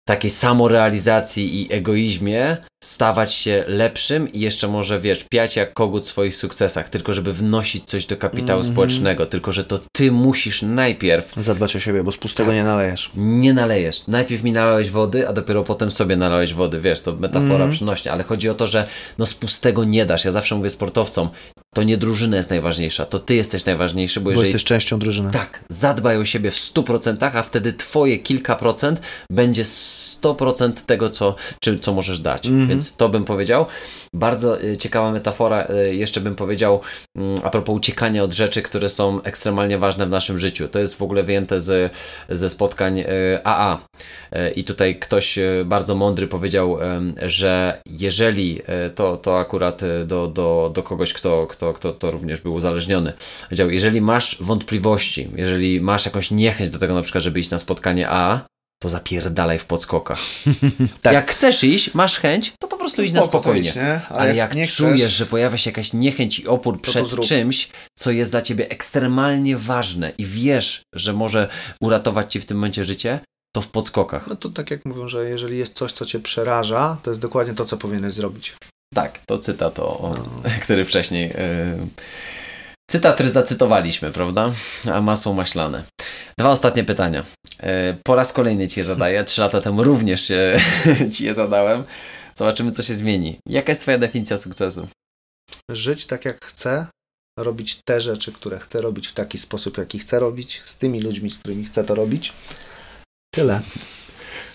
takiej 0.08 0.32
samorealizacji 0.32 1.62
i 1.62 1.74
egoizmie 1.74 2.58
stawać 2.86 3.34
się 3.34 3.64
lepszym 3.68 4.32
i 4.32 4.40
jeszcze 4.40 4.68
może, 4.68 5.00
wiesz, 5.00 5.24
piać 5.30 5.56
jak 5.56 5.74
kogut 5.74 6.04
w 6.06 6.10
swoich 6.10 6.36
sukcesach, 6.36 6.90
tylko 6.90 7.14
żeby 7.14 7.34
wnosić 7.34 7.84
coś 7.84 8.06
do 8.06 8.18
kapitału 8.18 8.60
Mhm. 8.60 8.74
społecznego, 8.74 9.26
tylko 9.26 9.52
że 9.52 9.64
to 9.64 9.80
ty 9.92 10.12
musisz 10.12 10.62
najpierw 10.62 11.34
Zadbać 11.38 11.76
o 11.76 11.80
siebie, 11.80 12.04
bo 12.04 12.12
z 12.12 12.18
pustego 12.18 12.54
nie 12.54 12.64
nalejesz. 12.64 13.12
nie 13.16 13.54
nalejesz. 13.54 14.04
Najpierw 14.08 14.44
mi 14.44 14.52
nalałeś 14.52 14.90
wody, 14.90 15.28
a 15.28 15.34
dopiero 15.34 15.64
potem 15.64 15.92
sobie 15.92 16.16
nalałeś 16.16 16.54
wody. 16.54 16.80
Wiesz, 16.80 17.02
to 17.02 17.16
metafora 17.16 17.54
Mhm. 17.54 17.72
przynośnia, 17.72 18.12
ale 18.12 18.24
chodzi 18.24 18.50
o 18.50 18.54
to, 18.54 18.68
że 18.68 18.88
no 19.18 19.26
z 19.26 19.34
pustego 19.34 19.84
nie 19.84 20.06
dasz. 20.06 20.26
Ja 20.26 20.32
zawsze 20.32 20.56
mówię 20.56 20.70
sportowcom, 20.70 21.30
to 21.76 21.84
nie 21.84 21.98
drużyna 21.98 22.38
jest 22.38 22.50
najważniejsza, 22.50 23.06
to 23.06 23.20
ty 23.20 23.36
jesteś 23.36 23.66
najważniejszy, 23.66 24.20
bo 24.20 24.24
Bo 24.24 24.30
jeżeli 24.32 24.48
jesteś 24.48 24.64
częścią 24.64 25.00
drużyny. 25.00 25.32
tak, 25.32 25.64
zadbaj 25.70 26.18
o 26.18 26.26
siebie 26.26 26.52
w 26.52 26.56
100%, 26.58 27.38
a 27.38 27.44
wtedy 27.44 27.74
twoje 27.74 28.18
kilka 28.20 28.56
procent 28.56 29.02
będzie 29.32 29.64
100% 29.66 30.72
tego, 30.86 31.10
co, 31.10 31.36
czy, 31.64 31.80
co 31.80 31.94
możesz 31.94 32.20
dać. 32.20 32.48
Mhm. 32.48 32.75
Więc 32.76 32.96
to 32.96 33.10
bym 33.10 33.26
powiedział. 33.26 33.66
Bardzo 34.14 34.64
y, 34.64 34.78
ciekawa 34.78 35.12
metafora, 35.12 35.68
y, 35.90 35.96
jeszcze 35.96 36.22
bym 36.22 36.36
powiedział 36.36 36.82
mm, 37.16 37.38
a 37.44 37.50
propos 37.50 37.76
uciekania 37.76 38.24
od 38.24 38.34
rzeczy, 38.34 38.62
które 38.62 38.90
są 38.90 39.22
ekstremalnie 39.22 39.78
ważne 39.78 40.06
w 40.06 40.10
naszym 40.10 40.38
życiu. 40.38 40.68
To 40.68 40.80
jest 40.80 40.98
w 40.98 41.02
ogóle 41.02 41.24
wyjęte 41.24 41.60
z, 41.60 41.94
ze 42.30 42.50
spotkań 42.50 43.04
AA. 43.44 43.78
Y, 44.34 44.52
I 44.52 44.64
tutaj 44.64 45.00
ktoś 45.00 45.40
bardzo 45.66 45.96
mądry 45.96 46.28
powiedział, 46.28 46.78
że 47.26 47.82
jeżeli 47.86 48.62
to, 48.96 49.18
to 49.18 49.40
akurat 49.40 49.82
do, 50.06 50.28
do, 50.28 50.72
do 50.74 50.84
kogoś, 50.84 51.14
kto, 51.14 51.48
kto, 51.48 51.74
kto 51.74 51.92
to 51.92 52.12
również 52.12 52.42
był 52.42 52.54
uzależniony, 52.54 53.14
powiedział, 53.44 53.70
jeżeli 53.70 54.02
masz 54.02 54.38
wątpliwości, 54.42 55.30
jeżeli 55.36 55.82
masz 55.82 56.06
jakąś 56.06 56.32
niechęć 56.32 56.70
do 56.70 56.80
tego 56.80 56.94
na 56.94 57.02
przykład, 57.02 57.24
żeby 57.24 57.40
iść 57.40 57.50
na 57.50 57.60
spotkanie 57.60 58.10
AA, 58.10 58.55
to 58.84 58.90
zapierdalaj 58.90 59.60
w 59.60 59.66
podskokach. 59.66 60.20
Tak. 61.02 61.14
Jak 61.14 61.32
chcesz 61.32 61.64
iść, 61.64 61.94
masz 61.94 62.18
chęć, 62.20 62.54
to 62.60 62.68
po 62.68 62.78
prostu 62.78 63.02
idź 63.02 63.12
na 63.12 63.24
spokojnie. 63.24 63.74
nie? 63.76 64.02
Ale, 64.10 64.36
jak, 64.36 64.52
chcesz- 64.52 64.76
czujesz, 64.76 65.12
że 65.12 65.26
pojawia 65.26 65.58
się 65.58 65.70
jakaś 65.70 65.94
niechęć 65.94 66.40
i 66.40 66.48
opór 66.48 66.82
przed 66.82 67.20
czymś, 67.20 67.70
co 68.00 68.12
jest 68.12 68.32
dla 68.32 68.42
ciebie 68.42 68.70
ekstremalnie 68.70 69.58
ważne 69.58 70.12
i 70.18 70.26
wiesz, 70.26 70.82
że 70.96 71.14
może 71.14 71.48
uratować 71.82 72.34
ci 72.34 72.40
w 72.40 72.46
tym 72.46 72.58
momencie 72.58 72.86
życie, 72.86 73.20
to 73.56 73.62
w 73.62 73.68
podskokach. 73.72 74.28
No 74.28 74.36
to 74.36 74.50
tak 74.50 74.72
jak 74.72 74.86
mówią, 74.86 75.08
że 75.08 75.30
jeżeli 75.30 75.58
jest 75.58 75.76
coś, 75.76 75.92
co 75.92 76.06
cię 76.06 76.20
przeraża, 76.20 76.98
to 77.04 77.12
jest 77.12 77.22
dokładnie 77.22 77.54
to, 77.54 77.66
co 77.66 77.78
powinieneś 77.78 78.14
zrobić. 78.14 78.54
Tak, 78.94 79.20
to 79.28 79.40
cytat, 79.40 79.80
o, 79.80 79.98
o, 80.00 80.10
No. 80.18 80.50
który 80.64 80.86
wcześniej. 80.86 81.28
Yy... 81.30 81.88
Cytat, 82.92 83.14
który 83.14 83.30
zacytowaliśmy, 83.30 84.12
prawda? 84.12 84.52
A 84.94 85.02
masło 85.02 85.34
maślane. 85.34 85.84
Dwa 86.40 86.50
ostatnie 86.50 86.84
pytania. 86.84 87.26
Yy, 87.64 87.70
po 88.04 88.16
raz 88.16 88.34
kolejny 88.34 88.68
ci 88.68 88.80
je 88.80 88.86
zadaję. 88.86 89.24
Trzy 89.24 89.42
lata 89.42 89.62
temu 89.62 89.84
również 89.84 90.32
ci 91.14 91.26
je 91.26 91.34
zadałem. 91.34 91.84
Zobaczymy, 92.38 92.72
co 92.72 92.84
się 92.84 92.94
zmieni. 92.94 93.38
Jaka 93.50 93.72
jest 93.72 93.82
twoja 93.82 93.98
definicja 93.98 94.38
sukcesu? 94.38 94.88
Żyć 95.70 96.06
tak, 96.06 96.26
jak 96.26 96.46
chcę, 96.46 96.86
robić 97.40 97.80
te 97.86 98.02
rzeczy, 98.02 98.32
które 98.32 98.60
chcę 98.60 98.82
robić 98.82 99.08
w 99.08 99.14
taki 99.14 99.38
sposób, 99.38 99.78
jaki 99.78 100.00
chcę 100.00 100.20
robić, 100.20 100.62
z 100.66 100.78
tymi 100.78 101.00
ludźmi, 101.00 101.32
z 101.32 101.40
którymi 101.40 101.66
chcę 101.66 101.84
to 101.84 101.96
robić. 101.96 102.34
Tyle. 103.34 103.62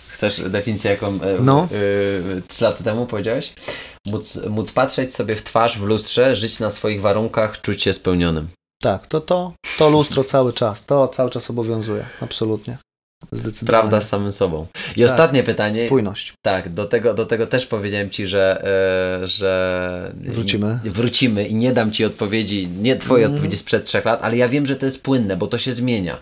Chcesz 0.07 0.49
definicję, 0.49 0.91
jaką 0.91 1.07
e, 1.21 1.37
No. 1.41 1.67
e, 2.37 2.41
trzy 2.47 2.63
lata 2.63 2.83
temu 2.83 3.05
powiedziałeś? 3.05 3.53
Móc, 4.07 4.39
móc 4.49 4.71
patrzeć 4.71 5.15
sobie 5.15 5.35
w 5.35 5.43
twarz 5.43 5.77
w 5.79 5.83
lustrze, 5.83 6.35
żyć 6.35 6.59
na 6.59 6.71
swoich 6.71 7.01
warunkach, 7.01 7.61
czuć 7.61 7.83
się 7.83 7.93
spełnionym. 7.93 8.47
Tak, 8.81 9.07
to 9.07 9.21
to, 9.21 9.53
to 9.77 9.89
lustro 9.89 10.23
cały 10.23 10.53
czas, 10.53 10.85
to 10.85 11.07
cały 11.07 11.29
czas 11.29 11.49
obowiązuje, 11.49 12.05
absolutnie. 12.21 12.77
Zdecydowanie. 13.31 13.79
Prawda 13.81 14.01
z 14.01 14.09
samym 14.09 14.31
sobą. 14.31 14.67
I 14.95 14.99
Tak. 15.01 15.09
ostatnie 15.11 15.43
pytanie. 15.43 15.85
Spójność. 15.85 16.33
Tak, 16.45 16.73
do 16.73 16.85
tego, 16.85 17.13
do 17.13 17.25
tego 17.25 17.47
też 17.47 17.65
powiedziałem 17.65 18.09
ci, 18.09 18.27
że, 18.27 18.63
e, 19.23 19.27
że 19.27 20.11
Wrócimy. 20.15 20.79
wrócimy 20.83 21.47
i 21.47 21.55
nie 21.55 21.73
dam 21.73 21.91
ci 21.91 22.05
odpowiedzi, 22.05 22.67
nie 22.67 22.95
twoje 22.95 23.25
Mm. 23.25 23.35
odpowiedzi 23.35 23.57
sprzed 23.57 23.85
trzech 23.85 24.05
lat, 24.05 24.19
ale 24.23 24.37
ja 24.37 24.49
wiem, 24.49 24.65
że 24.65 24.75
to 24.75 24.85
jest 24.85 25.03
płynne, 25.03 25.37
bo 25.37 25.47
to 25.47 25.57
się 25.57 25.73
zmienia. 25.73 26.17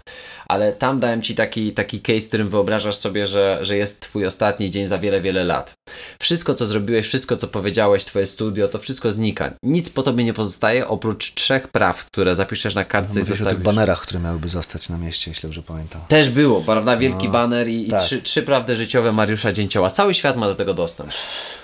Ale 0.52 0.74
tam 0.74 1.00
dałem 1.00 1.22
ci 1.22 1.36
taki, 1.36 1.74
taki 1.74 2.02
case, 2.02 2.22
w 2.22 2.28
którym 2.28 2.50
wyobrażasz 2.50 2.96
sobie, 2.96 3.28
że, 3.28 3.60
że 3.62 3.78
jest 3.78 4.00
twój 4.02 4.26
ostatni 4.26 4.72
dzień 4.72 4.88
za 4.88 5.00
wiele, 5.00 5.22
wiele 5.22 5.44
lat. 5.44 5.74
Wszystko, 6.22 6.56
co 6.56 6.66
zrobiłeś, 6.68 7.08
wszystko, 7.08 7.36
co 7.38 7.48
powiedziałeś, 7.48 8.06
twoje 8.06 8.26
studio, 8.26 8.68
to 8.68 8.80
wszystko 8.80 9.12
znika. 9.12 9.54
Nic 9.64 9.90
po 9.90 10.04
tobie 10.04 10.24
nie 10.24 10.34
pozostaje, 10.34 10.88
oprócz 10.88 11.34
trzech 11.34 11.68
praw, 11.68 12.06
które 12.06 12.36
zapiszesz 12.36 12.76
na 12.76 12.86
kartce 12.86 13.14
i 13.14 13.18
Mówisz 13.18 13.28
o 13.28 13.34
tych 13.34 13.38
zostawisz. 13.38 13.64
banerach, 13.64 14.02
które 14.02 14.20
miałyby 14.20 14.50
zostać 14.50 14.90
na 14.90 14.98
mieście, 14.98 15.32
jeśli 15.32 15.42
dobrze 15.42 15.62
pamiętam. 15.64 16.02
Też 16.08 16.30
było, 16.30 16.62
prawda? 16.62 16.98
Wielki 16.98 17.26
No, 17.26 17.32
baner 17.34 17.68
i, 17.68 17.88
i 17.88 17.90
tak. 17.90 18.02
trzy, 18.02 18.22
trzy 18.22 18.44
prawdy 18.44 18.76
życiowe 18.76 19.12
Mariusza 19.12 19.52
Dzięcioła. 19.54 19.90
Cały 19.90 20.14
świat 20.14 20.38
ma 20.38 20.48
do 20.48 20.56
tego 20.56 20.74
dostęp. 20.74 21.12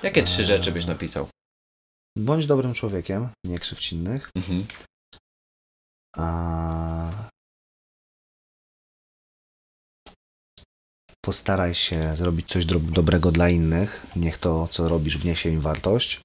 Jakie 0.03 0.24
trzy 0.24 0.45
rzeczy 0.45 0.72
byś 0.72 0.86
napisał? 0.86 1.28
Bądź 2.18 2.45
dobrym 2.45 2.74
człowiekiem, 2.74 3.28
nie 3.45 3.60
krzywdź 3.60 3.91
innych. 3.94 4.30
Mhm. 4.38 4.66
A... 6.18 7.10
Postaraj 11.26 11.76
się 11.76 12.15
zrobić 12.15 12.47
coś 12.47 12.65
dro- 12.65 12.91
dobrego 12.91 13.31
dla 13.31 13.49
innych. 13.49 14.06
Niech 14.15 14.38
to, 14.38 14.68
co 14.68 14.89
robisz, 14.89 15.18
wniesie 15.18 15.49
im 15.49 15.61
wartość. 15.61 16.19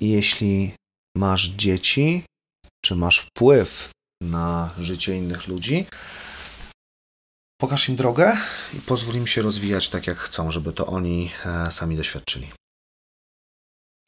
I 0.00 0.10
jeśli 0.10 0.74
masz 1.16 1.48
dzieci, 1.48 2.24
czy 2.84 2.96
masz 2.96 3.18
wpływ 3.20 3.90
na 4.22 4.74
życie 4.78 5.16
innych 5.16 5.48
ludzi. 5.48 5.86
Pokaż 7.60 7.88
im 7.88 7.96
drogę 7.96 8.36
i 8.74 8.80
pozwól 8.80 9.14
im 9.14 9.26
się 9.26 9.42
rozwijać 9.42 9.88
tak, 9.88 10.06
jak 10.06 10.18
chcą, 10.18 10.50
żeby 10.50 10.72
to 10.72 10.86
oni 10.86 11.30
e, 11.44 11.72
sami 11.72 11.96
doświadczyli. 11.96 12.52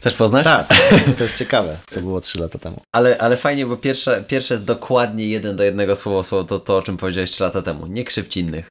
Chcesz 0.00 0.14
poznać? 0.14 0.44
Tak, 0.44 0.68
to 1.18 1.22
jest 1.22 1.38
ciekawe, 1.38 1.78
co 1.86 2.00
było 2.00 2.20
3 2.20 2.38
lata 2.38 2.58
temu. 2.58 2.82
Ale, 2.94 3.18
ale 3.18 3.36
fajnie, 3.36 3.66
bo 3.66 3.76
pierwsze, 3.76 4.24
pierwsze 4.28 4.54
jest 4.54 4.64
dokładnie 4.64 5.28
jeden 5.28 5.56
do 5.56 5.62
jednego 5.64 5.96
słowo, 5.96 6.24
słowo 6.24 6.44
to, 6.44 6.58
to, 6.58 6.76
o 6.76 6.82
czym 6.82 6.96
powiedziałeś 6.96 7.30
3 7.30 7.42
lata 7.44 7.62
temu. 7.62 7.86
Nie 7.86 8.04
krzywdź 8.04 8.36
innych. 8.36 8.68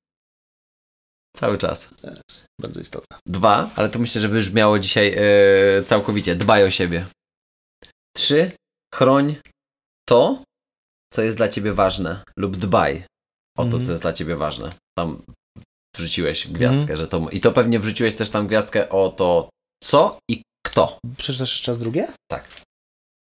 Cały 1.38 1.58
czas. 1.58 1.90
Bardzo 2.62 2.80
istotne. 2.80 3.18
Dwa, 3.26 3.70
ale 3.76 3.90
to 3.90 4.00
myślę, 4.00 4.22
że 4.22 4.30
brzmiało 4.30 4.80
dzisiaj 4.80 5.16
e, 5.18 5.84
całkowicie. 5.84 6.36
Dbaj 6.36 6.64
o 6.64 6.72
siebie. 6.72 7.06
Trzy, 8.16 8.52
chroń 8.96 9.36
to, 10.08 10.44
co 11.14 11.22
jest 11.22 11.38
dla 11.38 11.48
ciebie 11.50 11.74
ważne, 11.74 12.24
lub 12.38 12.58
dbaj 12.58 13.04
o 13.58 13.62
to, 13.62 13.66
Mhm. 13.66 13.84
co 13.86 13.92
jest 13.92 14.02
dla 14.04 14.14
ciebie 14.14 14.36
ważne. 14.36 14.70
Tam 14.98 15.22
wrzuciłeś 15.98 16.48
gwiazdkę, 16.48 16.98
że 16.98 17.08
to. 17.08 17.30
I 17.32 17.42
to 17.42 17.52
pewnie 17.52 17.80
wrzuciłeś 17.80 18.16
też 18.16 18.30
tam 18.30 18.48
gwiazdkę 18.48 18.90
o 18.90 19.10
to, 19.10 19.50
co 19.84 20.20
i 20.32 20.42
kto. 20.70 20.98
Przeczytasz 21.18 21.52
jeszcze 21.52 21.72
raz 21.72 21.80
drugie? 21.80 22.08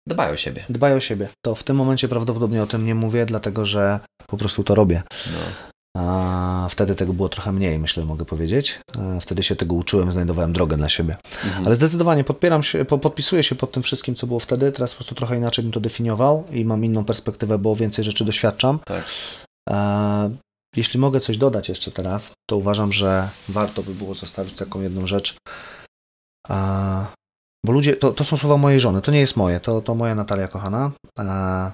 Dbaj 0.08 0.32
o 0.32 0.36
siebie. 0.36 0.64
Dbaj 0.68 0.94
o 0.94 1.00
siebie. 1.00 1.28
To 1.44 1.54
w 1.54 1.62
tym 1.62 1.76
momencie 1.76 2.08
prawdopodobnie 2.08 2.62
o 2.62 2.66
tym 2.66 2.86
nie 2.86 2.94
mówię, 2.94 3.26
dlatego 3.26 3.66
że 3.66 4.00
po 4.26 4.36
prostu 4.36 4.64
to 4.64 4.74
robię. 4.74 5.02
No. 5.26 5.38
A 5.98 6.68
wtedy 6.70 6.94
tego 6.94 7.12
było 7.12 7.28
trochę 7.28 7.52
mniej, 7.52 7.78
myślę, 7.78 8.04
mogę 8.04 8.24
powiedzieć. 8.24 8.80
E, 8.98 9.20
Wtedy 9.20 9.42
się 9.42 9.56
tego 9.56 9.74
uczyłem, 9.74 10.12
znajdowałem 10.12 10.52
drogę 10.52 10.76
dla 10.76 10.88
siebie. 10.88 11.16
Mhm. 11.44 11.66
Ale 11.66 11.74
zdecydowanie 11.74 12.24
podpieram 12.24 12.62
się, 12.62 12.84
po, 12.84 12.98
podpisuję 12.98 13.42
się 13.42 13.54
pod 13.54 13.72
tym 13.72 13.82
wszystkim, 13.82 14.14
co 14.14 14.26
było 14.26 14.40
wtedy. 14.40 14.72
Teraz 14.72 14.90
po 14.90 14.96
prostu 14.96 15.14
trochę 15.14 15.36
inaczej 15.36 15.62
bym 15.64 15.72
to 15.72 15.80
definiował 15.80 16.44
i 16.50 16.64
mam 16.64 16.84
inną 16.84 17.04
perspektywę, 17.04 17.58
bo 17.58 17.76
więcej 17.76 18.04
rzeczy 18.04 18.24
doświadczam. 18.24 18.78
Tak. 18.84 19.04
E, 19.70 20.36
jeśli 20.76 21.00
mogę 21.00 21.20
coś 21.20 21.38
dodać 21.38 21.68
jeszcze 21.68 21.90
teraz, 21.90 22.32
to 22.50 22.56
uważam, 22.56 22.92
że 22.92 23.28
warto 23.48 23.82
by 23.82 23.94
było 23.94 24.14
zostawić 24.14 24.54
taką 24.54 24.80
jedną 24.80 25.06
rzecz. 25.06 25.36
Bo 27.66 27.72
ludzie, 27.72 27.96
to, 27.96 28.12
to 28.12 28.24
są 28.24 28.36
słowa 28.36 28.56
mojej 28.56 28.80
żony, 28.80 29.02
to 29.02 29.12
nie 29.12 29.20
jest 29.20 29.36
moje, 29.36 29.60
to, 29.60 29.80
to 29.80 29.94
moja 29.94 30.14
Natalia 30.14 30.48
kochana. 30.48 30.92
E, 31.18 31.72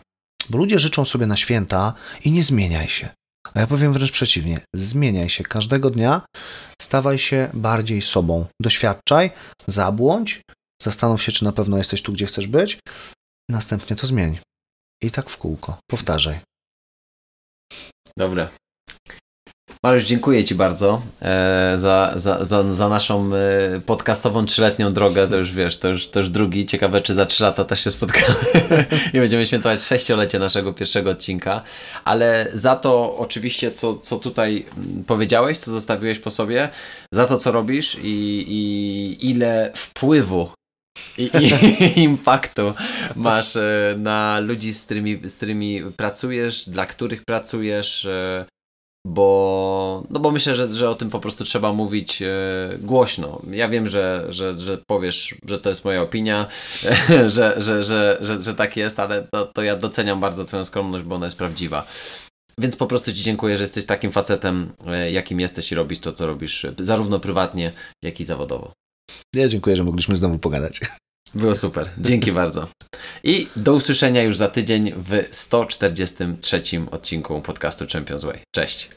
bo 0.50 0.58
ludzie 0.58 0.78
życzą 0.78 1.04
sobie 1.04 1.26
na 1.26 1.36
święta 1.36 1.94
i 2.24 2.32
nie 2.32 2.44
zmieniaj 2.44 2.88
się. 2.88 3.08
A 3.54 3.60
ja 3.60 3.66
powiem 3.66 3.92
wręcz 3.92 4.12
przeciwnie, 4.12 4.60
zmieniaj 4.74 5.28
się 5.28 5.44
każdego 5.44 5.90
dnia, 5.90 6.22
stawaj 6.82 7.18
się 7.18 7.50
bardziej 7.54 8.02
sobą. 8.02 8.46
Doświadczaj, 8.60 9.30
zabłądź, 9.66 10.40
zastanów 10.82 11.22
się, 11.22 11.32
czy 11.32 11.44
na 11.44 11.52
pewno 11.52 11.78
jesteś 11.78 12.02
tu, 12.02 12.12
gdzie 12.12 12.26
chcesz 12.26 12.46
być, 12.46 12.78
następnie 13.50 13.96
to 13.96 14.06
zmień. 14.06 14.38
I 15.02 15.10
tak 15.10 15.30
w 15.30 15.36
kółko. 15.36 15.78
Powtarzaj. 15.90 16.40
Dobra. 18.16 18.48
Mariusz, 19.82 20.04
dziękuję 20.04 20.44
Ci 20.44 20.54
bardzo 20.54 21.02
e, 21.22 21.74
za, 21.76 22.12
za, 22.16 22.44
za, 22.44 22.74
za 22.74 22.88
naszą 22.88 23.30
e, 23.34 23.80
podcastową 23.80 24.44
trzyletnią 24.44 24.92
drogę. 24.92 25.28
To 25.28 25.36
już 25.36 25.52
wiesz, 25.52 25.76
to 25.78 25.88
już, 25.88 26.08
to 26.08 26.20
już 26.20 26.30
drugi. 26.30 26.66
Ciekawe, 26.66 27.00
czy 27.00 27.14
za 27.14 27.26
trzy 27.26 27.42
lata 27.42 27.64
też 27.64 27.84
się 27.84 27.90
spotkamy 27.90 28.34
i 29.14 29.18
będziemy 29.18 29.46
świętować 29.46 29.82
sześciolecie 29.82 30.38
naszego 30.38 30.72
pierwszego 30.72 31.10
odcinka. 31.10 31.62
Ale 32.04 32.48
za 32.54 32.76
to 32.76 33.16
oczywiście, 33.16 33.70
co, 33.70 33.94
co 33.94 34.16
tutaj 34.16 34.66
mm, 34.76 35.04
powiedziałeś, 35.04 35.58
co 35.58 35.70
zostawiłeś 35.70 36.18
po 36.18 36.30
sobie, 36.30 36.68
za 37.12 37.26
to, 37.26 37.38
co 37.38 37.52
robisz 37.52 37.96
i, 38.02 38.44
i 38.48 39.30
ile 39.30 39.72
wpływu 39.74 40.50
i, 41.18 41.30
i 41.40 42.02
impaktu 42.10 42.74
masz 43.16 43.56
e, 43.56 43.94
na 43.98 44.40
ludzi, 44.40 44.72
z 44.72 44.84
którymi, 44.84 45.20
z 45.24 45.36
którymi 45.36 45.82
pracujesz, 45.96 46.68
dla 46.68 46.86
których 46.86 47.22
pracujesz, 47.24 48.08
bo, 49.06 50.04
no 50.10 50.20
bo 50.20 50.30
myślę, 50.30 50.54
że, 50.54 50.72
że 50.72 50.90
o 50.90 50.94
tym 50.94 51.10
po 51.10 51.20
prostu 51.20 51.44
trzeba 51.44 51.72
mówić 51.72 52.22
e, 52.22 52.28
głośno. 52.78 53.42
Ja 53.50 53.68
wiem, 53.68 53.86
że, 53.86 54.26
że, 54.28 54.60
że 54.60 54.78
powiesz, 54.86 55.34
że 55.46 55.58
to 55.58 55.68
jest 55.68 55.84
moja 55.84 56.02
opinia, 56.02 56.46
że, 57.26 57.54
że, 57.56 57.82
że, 57.82 58.18
że, 58.20 58.40
że 58.40 58.54
tak 58.54 58.76
jest, 58.76 59.00
ale 59.00 59.26
to, 59.32 59.46
to 59.46 59.62
ja 59.62 59.76
doceniam 59.76 60.20
bardzo 60.20 60.44
Twoją 60.44 60.64
skromność, 60.64 61.04
bo 61.04 61.14
ona 61.14 61.26
jest 61.26 61.38
prawdziwa. 61.38 61.86
Więc 62.58 62.76
po 62.76 62.86
prostu 62.86 63.12
Ci 63.12 63.22
dziękuję, 63.22 63.56
że 63.56 63.62
jesteś 63.62 63.86
takim 63.86 64.12
facetem, 64.12 64.72
e, 64.86 65.10
jakim 65.10 65.40
jesteś 65.40 65.72
i 65.72 65.74
robisz 65.74 65.98
to, 65.98 66.12
co 66.12 66.26
robisz, 66.26 66.64
e, 66.64 66.74
zarówno 66.78 67.20
prywatnie, 67.20 67.72
jak 68.02 68.20
i 68.20 68.24
zawodowo. 68.24 68.72
Ja 69.34 69.48
dziękuję, 69.48 69.76
że 69.76 69.84
mogliśmy 69.84 70.16
znowu 70.16 70.38
pogadać. 70.38 70.80
Było 71.34 71.54
super. 71.54 71.90
Dzięki 71.98 72.32
bardzo. 72.32 72.68
I 73.24 73.46
do 73.56 73.74
usłyszenia 73.74 74.22
już 74.22 74.36
za 74.36 74.48
tydzień 74.48 74.92
w 74.96 75.28
143 75.30 76.62
odcinku 76.90 77.40
podcastu 77.40 77.84
Champions 77.92 78.24
Way. 78.24 78.40
Cześć. 78.54 78.90